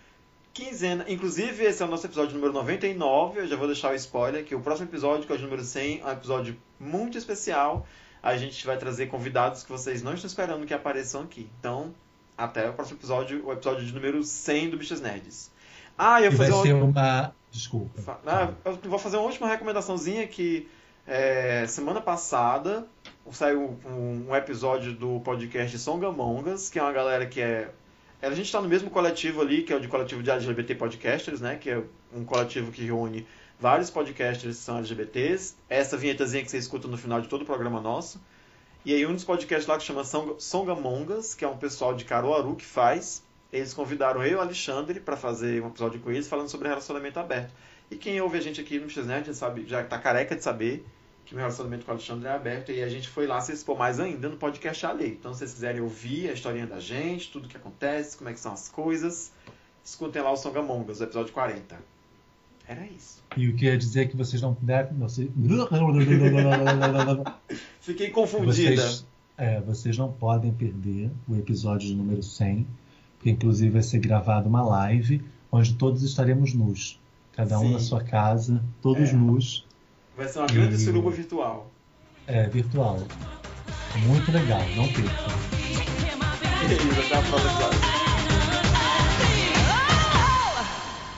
quinzena. 0.59 1.05
Inclusive, 1.09 1.65
esse 1.65 1.81
é 1.81 1.87
o 1.87 1.89
nosso 1.89 2.07
episódio 2.07 2.35
número 2.35 2.53
99. 2.53 3.41
Eu 3.41 3.47
já 3.47 3.57
vou 3.57 3.69
deixar 3.69 3.93
o 3.93 3.95
spoiler 3.95 4.45
que 4.45 4.55
o 4.57 4.61
próximo 4.61 4.89
episódio, 4.89 5.25
que 5.25 5.33
é 5.33 5.37
o 5.37 5.41
número 5.41 5.63
100, 5.63 6.01
é 6.01 6.05
um 6.05 6.11
episódio 6.11 6.57
muito 6.81 7.17
especial. 7.17 7.87
A 8.21 8.37
gente 8.37 8.67
vai 8.67 8.77
trazer 8.77 9.07
convidados 9.07 9.63
que 9.63 9.71
vocês 9.71 10.03
não 10.03 10.15
estão 10.15 10.27
esperando 10.27 10.67
que 10.67 10.75
apareçam 10.75 11.23
aqui. 11.23 11.49
Então, 11.61 11.95
até 12.37 12.69
o 12.69 12.73
próximo 12.73 12.99
episódio, 12.99 13.47
o 13.47 13.53
episódio 13.53 13.87
de 13.87 13.93
número 13.95 14.23
100 14.25 14.71
do 14.71 14.77
Bichos 14.77 15.01
Nerds. 15.01 15.51
Ah, 15.97 16.21
eu 16.21 16.33
vou 16.33 16.39
vai 16.39 16.51
fazer 16.51 16.63
ser 16.63 16.75
uma... 16.75 17.33
Desculpa. 17.53 18.21
Ah, 18.27 18.51
eu 18.65 18.79
vou 18.85 18.99
fazer 18.99 19.17
uma 19.17 19.27
última 19.27 19.47
recomendaçãozinha 19.47 20.27
que 20.27 20.69
é, 21.07 21.67
semana 21.67 22.01
passada 22.01 22.87
saiu 23.33 23.79
um, 23.87 24.27
um 24.29 24.37
episódio 24.37 24.93
do 24.93 25.21
podcast 25.21 25.79
Songamongas, 25.79 26.69
que 26.69 26.79
é 26.79 26.83
uma 26.83 26.93
galera 26.93 27.27
que 27.27 27.41
é. 27.41 27.71
A 28.21 28.31
gente 28.31 28.47
está 28.47 28.61
no 28.61 28.69
mesmo 28.69 28.91
coletivo 28.91 29.41
ali, 29.41 29.63
que 29.63 29.73
é 29.73 29.77
o 29.77 29.81
de 29.81 29.87
coletivo 29.87 30.23
de 30.23 30.31
LGBT 30.31 30.75
Podcasters, 30.75 31.41
né? 31.41 31.57
Que 31.57 31.71
é 31.71 31.83
um 32.13 32.25
coletivo 32.25 32.73
que 32.73 32.83
reúne 32.85 33.27
vários 33.61 33.91
podcasters 33.91 34.57
que 34.57 34.63
são 34.63 34.79
LGBTs. 34.79 35.55
Essa 35.69 35.97
vinhetazinha 35.97 36.43
que 36.43 36.51
você 36.51 36.59
escuta 36.59 36.89
no 36.89 36.97
final 36.99 37.21
de 37.21 37.29
todo 37.29 37.43
o 37.43 37.45
programa 37.47 37.81
nosso. 37.81 38.21
E 38.85 38.93
aí 38.93 39.07
um 39.07 39.15
dos 39.15 39.25
podcasts 39.25 39.67
lá 39.69 39.77
que 39.77 39.85
chama 39.85 40.03
Song- 40.05 40.35
Songamongas, 40.39 41.35
que 41.35 41.45
é 41.45 41.49
um 41.49 41.57
pessoal 41.57 41.95
de 41.95 42.05
Caruaru 42.05 42.57
que 42.57 42.65
faz. 42.65 43.23
eles 43.53 43.73
convidaram 43.73 44.23
eu 44.23 44.33
e 44.33 44.35
o 44.35 44.41
Alexandre 44.41 45.01
para 45.01 45.17
fazer 45.17 45.63
um 45.63 45.69
episódio 45.69 46.01
com 46.01 46.11
eles 46.11 46.29
falando 46.29 46.49
sobre 46.49 46.69
relacionamento 46.69 47.19
aberto. 47.19 47.53
E 47.91 47.97
quem 47.97 48.21
ouve 48.21 48.37
a 48.37 48.41
gente 48.41 48.61
aqui 48.61 48.79
no 48.79 48.91
X-Nerd 48.91 49.33
sabe, 49.35 49.65
já 49.67 49.83
tá 49.83 49.97
careca 49.99 50.37
de 50.37 50.43
saber 50.43 50.85
que 51.29 51.35
meu 51.35 51.43
relacionamento 51.43 51.85
com 51.85 51.91
o 51.91 51.95
Alexandre 51.95 52.27
é 52.27 52.33
aberto 52.33 52.73
e 52.73 52.83
a 52.83 52.89
gente 52.89 53.07
foi 53.07 53.27
lá 53.27 53.39
se 53.43 53.53
expor 53.53 53.77
mais 53.77 54.01
ainda 54.01 54.31
no 54.31 54.39
podcast 54.39 54.87
Alheio. 54.87 55.13
Então, 55.13 55.35
se 55.35 55.41
vocês 55.41 55.53
quiserem 55.53 55.83
ouvir 55.83 56.31
a 56.31 56.33
historinha 56.33 56.67
da 56.67 56.81
gente, 56.81 57.31
tudo 57.31 57.47
que 57.47 57.57
acontece, 57.57 58.17
como 58.17 58.31
é 58.31 58.33
que 58.33 58.41
são 58.41 58.51
as 58.51 58.71
coisas, 58.71 59.31
escutem 59.85 60.23
lá 60.23 60.33
o 60.33 60.37
Songamongas, 60.39 61.01
o 61.01 61.05
episódio 61.05 61.31
40. 61.35 61.79
Era 62.67 62.87
isso. 62.87 63.23
E 63.37 63.47
o 63.47 63.55
que 63.55 63.67
ia 63.67 63.77
dizer 63.77 64.09
que 64.09 64.17
vocês 64.17 64.41
não 64.41 64.55
puderam. 64.55 64.89
Vocês... 65.01 65.29
Fiquei 67.83 68.09
confundida. 68.09 68.77
Vocês, 68.77 69.07
é, 69.37 69.61
vocês 69.61 69.99
não 69.99 70.11
podem 70.11 70.51
perder 70.51 71.11
o 71.29 71.37
episódio 71.37 71.89
de 71.89 71.95
número 71.95 72.23
100, 72.23 72.67
porque 73.19 73.29
inclusive 73.31 73.71
vai 73.71 73.83
ser 73.83 73.99
gravado 73.99 74.49
uma 74.49 74.63
live 74.63 75.23
onde 75.53 75.75
todos 75.75 76.03
estaremos 76.03 76.55
nus. 76.55 76.99
Cada 77.35 77.59
um 77.61 77.67
Sim. 77.67 77.73
na 77.75 77.81
sua 77.81 78.03
casa, 78.03 78.65
todos 78.81 79.11
É. 79.11 79.13
nus. 79.13 79.68
Vai 80.19 80.27
ser 80.29 80.41
uma 80.41 80.47
grande 80.49 80.75
E- 80.75 80.79
suruba 80.79 81.11
virtual. 81.11 81.71
É, 82.27 82.47
virtual. 82.49 82.99
Muito 84.07 84.31
legal, 84.33 84.61
não 84.77 84.85
percam. 84.89 85.09
E 86.61 86.73
aí, 86.73 86.91
até 86.91 87.17
a 87.17 87.23
próxima. 87.23 87.69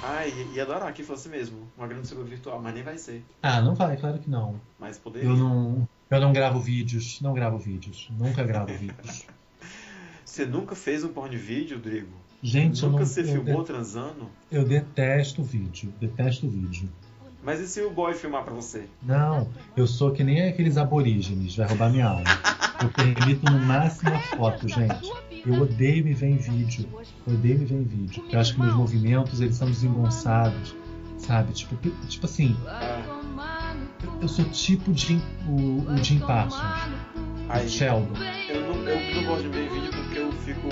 Ai, 0.03 0.33
ia 0.55 0.63
adorar 0.63 0.93
que 0.93 1.03
fosse 1.03 1.29
mesmo. 1.31 1.67
Uma 1.79 1.87
grande 1.89 2.07
suruba 2.07 2.29
virtual, 2.29 2.61
mas 2.63 2.75
nem 2.75 2.83
vai 2.83 2.99
ser. 2.99 3.25
Ah, 3.43 3.61
não 3.63 3.75
vai, 3.75 3.97
claro 3.97 4.19
que 4.19 4.29
não. 4.29 4.61
Mas 4.79 4.99
poderia. 4.99 5.29
Eu 5.29 5.35
não, 5.37 5.89
eu 6.11 6.21
não 6.21 6.33
gravo 6.33 6.61
vídeos, 6.61 7.21
não 7.23 7.33
gravo 7.33 7.59
vídeos, 7.59 8.09
nunca 8.19 8.45
gravo 8.45 8.73
vídeos. 8.75 9.25
Você 10.25 10.45
nunca 10.47 10.77
fez 10.77 11.03
um 11.03 11.09
porn 11.09 11.35
vídeo, 11.37 11.79
Drigo? 11.79 12.13
Gente, 12.43 12.83
eu 12.83 12.91
nunca 12.91 13.03
não, 13.05 13.11
se 13.11 13.21
eu, 13.21 13.25
filmou 13.27 13.63
de- 13.63 13.67
transando? 13.67 14.31
eu 14.51 14.65
detesto 14.65 15.43
vídeo, 15.43 15.93
detesto 15.99 16.49
vídeo. 16.49 16.89
Mas 17.43 17.61
e 17.61 17.67
se 17.67 17.81
o 17.81 17.91
boy 17.91 18.13
filmar 18.15 18.45
pra 18.45 18.53
você? 18.53 18.85
Não, 19.03 19.49
eu 19.77 19.87
sou 19.87 20.11
que 20.11 20.23
nem 20.23 20.49
aqueles 20.49 20.77
aborígenes, 20.77 21.57
vai 21.57 21.67
roubar 21.67 21.91
minha 21.91 22.07
alma. 22.07 22.25
Eu 22.83 22.89
permito 22.91 23.51
no 23.51 23.59
máximo 23.61 24.15
a 24.15 24.19
foto, 24.21 24.69
gente. 24.69 25.11
Eu 25.47 25.63
odeio 25.63 26.05
me 26.05 26.13
ver 26.13 26.29
em 26.29 26.37
vídeo. 26.37 26.87
Eu 27.27 27.35
odeio 27.35 27.59
me 27.59 27.65
ver 27.65 27.77
em 27.77 27.85
vídeo. 27.85 28.25
Eu 28.31 28.39
acho 28.41 28.55
que 28.55 28.61
meus 28.61 28.75
movimentos, 28.75 29.41
eles 29.41 29.57
são 29.57 29.69
desengonçados, 29.69 30.75
sabe? 31.19 31.53
Tipo, 31.53 31.77
tipo 32.09 32.27
assim, 32.27 32.57
eu 34.21 34.29
sou 34.29 34.45
tipo 34.47 34.93
de, 34.93 35.21
o, 35.49 35.91
o 35.91 36.05
Jim 36.05 36.19
Parsons, 36.21 36.63
aí, 37.49 37.69
Sheldon. 37.69 38.15
eu 38.49 38.61
não, 38.61 38.89
eu 38.89 39.15
não 39.17 39.25
gosto 39.25 39.43
de 39.43 39.49
ver 39.49 39.71
vídeo 39.71 39.91
porque 39.91 40.19
eu 40.19 40.33
fico. 40.33 40.69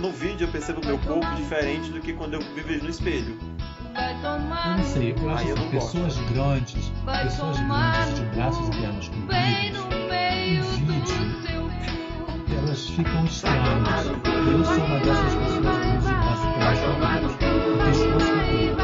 No 0.00 0.10
vídeo 0.10 0.46
eu 0.46 0.50
percebo 0.50 0.80
o 0.80 0.86
meu 0.86 0.98
corpo 0.98 1.34
diferente 1.36 1.90
do 1.90 2.00
que 2.00 2.12
quando 2.12 2.34
eu 2.34 2.40
me 2.40 2.60
vejo 2.62 2.82
no 2.82 2.90
espelho. 2.90 3.53
Eu 3.96 4.76
não 4.76 4.84
sei, 4.84 5.14
eu 5.16 5.30
acho 5.30 5.46
eu 5.46 5.54
que 5.54 5.60
não 5.62 5.70
pessoas 5.70 6.16
grandes, 6.32 6.92
pessoas 7.22 7.60
grandes 7.60 8.14
de 8.14 8.24
braços 8.34 8.66
e 8.66 8.70
pernas 8.72 9.08
compridos, 9.08 9.80
em 10.12 10.60
vídeo, 10.60 11.70
elas 12.58 12.88
ficam 12.88 13.24
estranhas. 13.24 14.06
Eu 14.50 14.64
sou 14.64 14.84
uma 14.84 14.98
dessas 14.98 15.34
pessoas 15.34 15.78
grandes 15.78 16.06
de 16.06 16.12
braços 16.12 16.44
e 16.44 16.58
pernas 16.58 16.80
o 17.72 17.78
pescoço 17.84 18.32
comprido. 18.32 18.83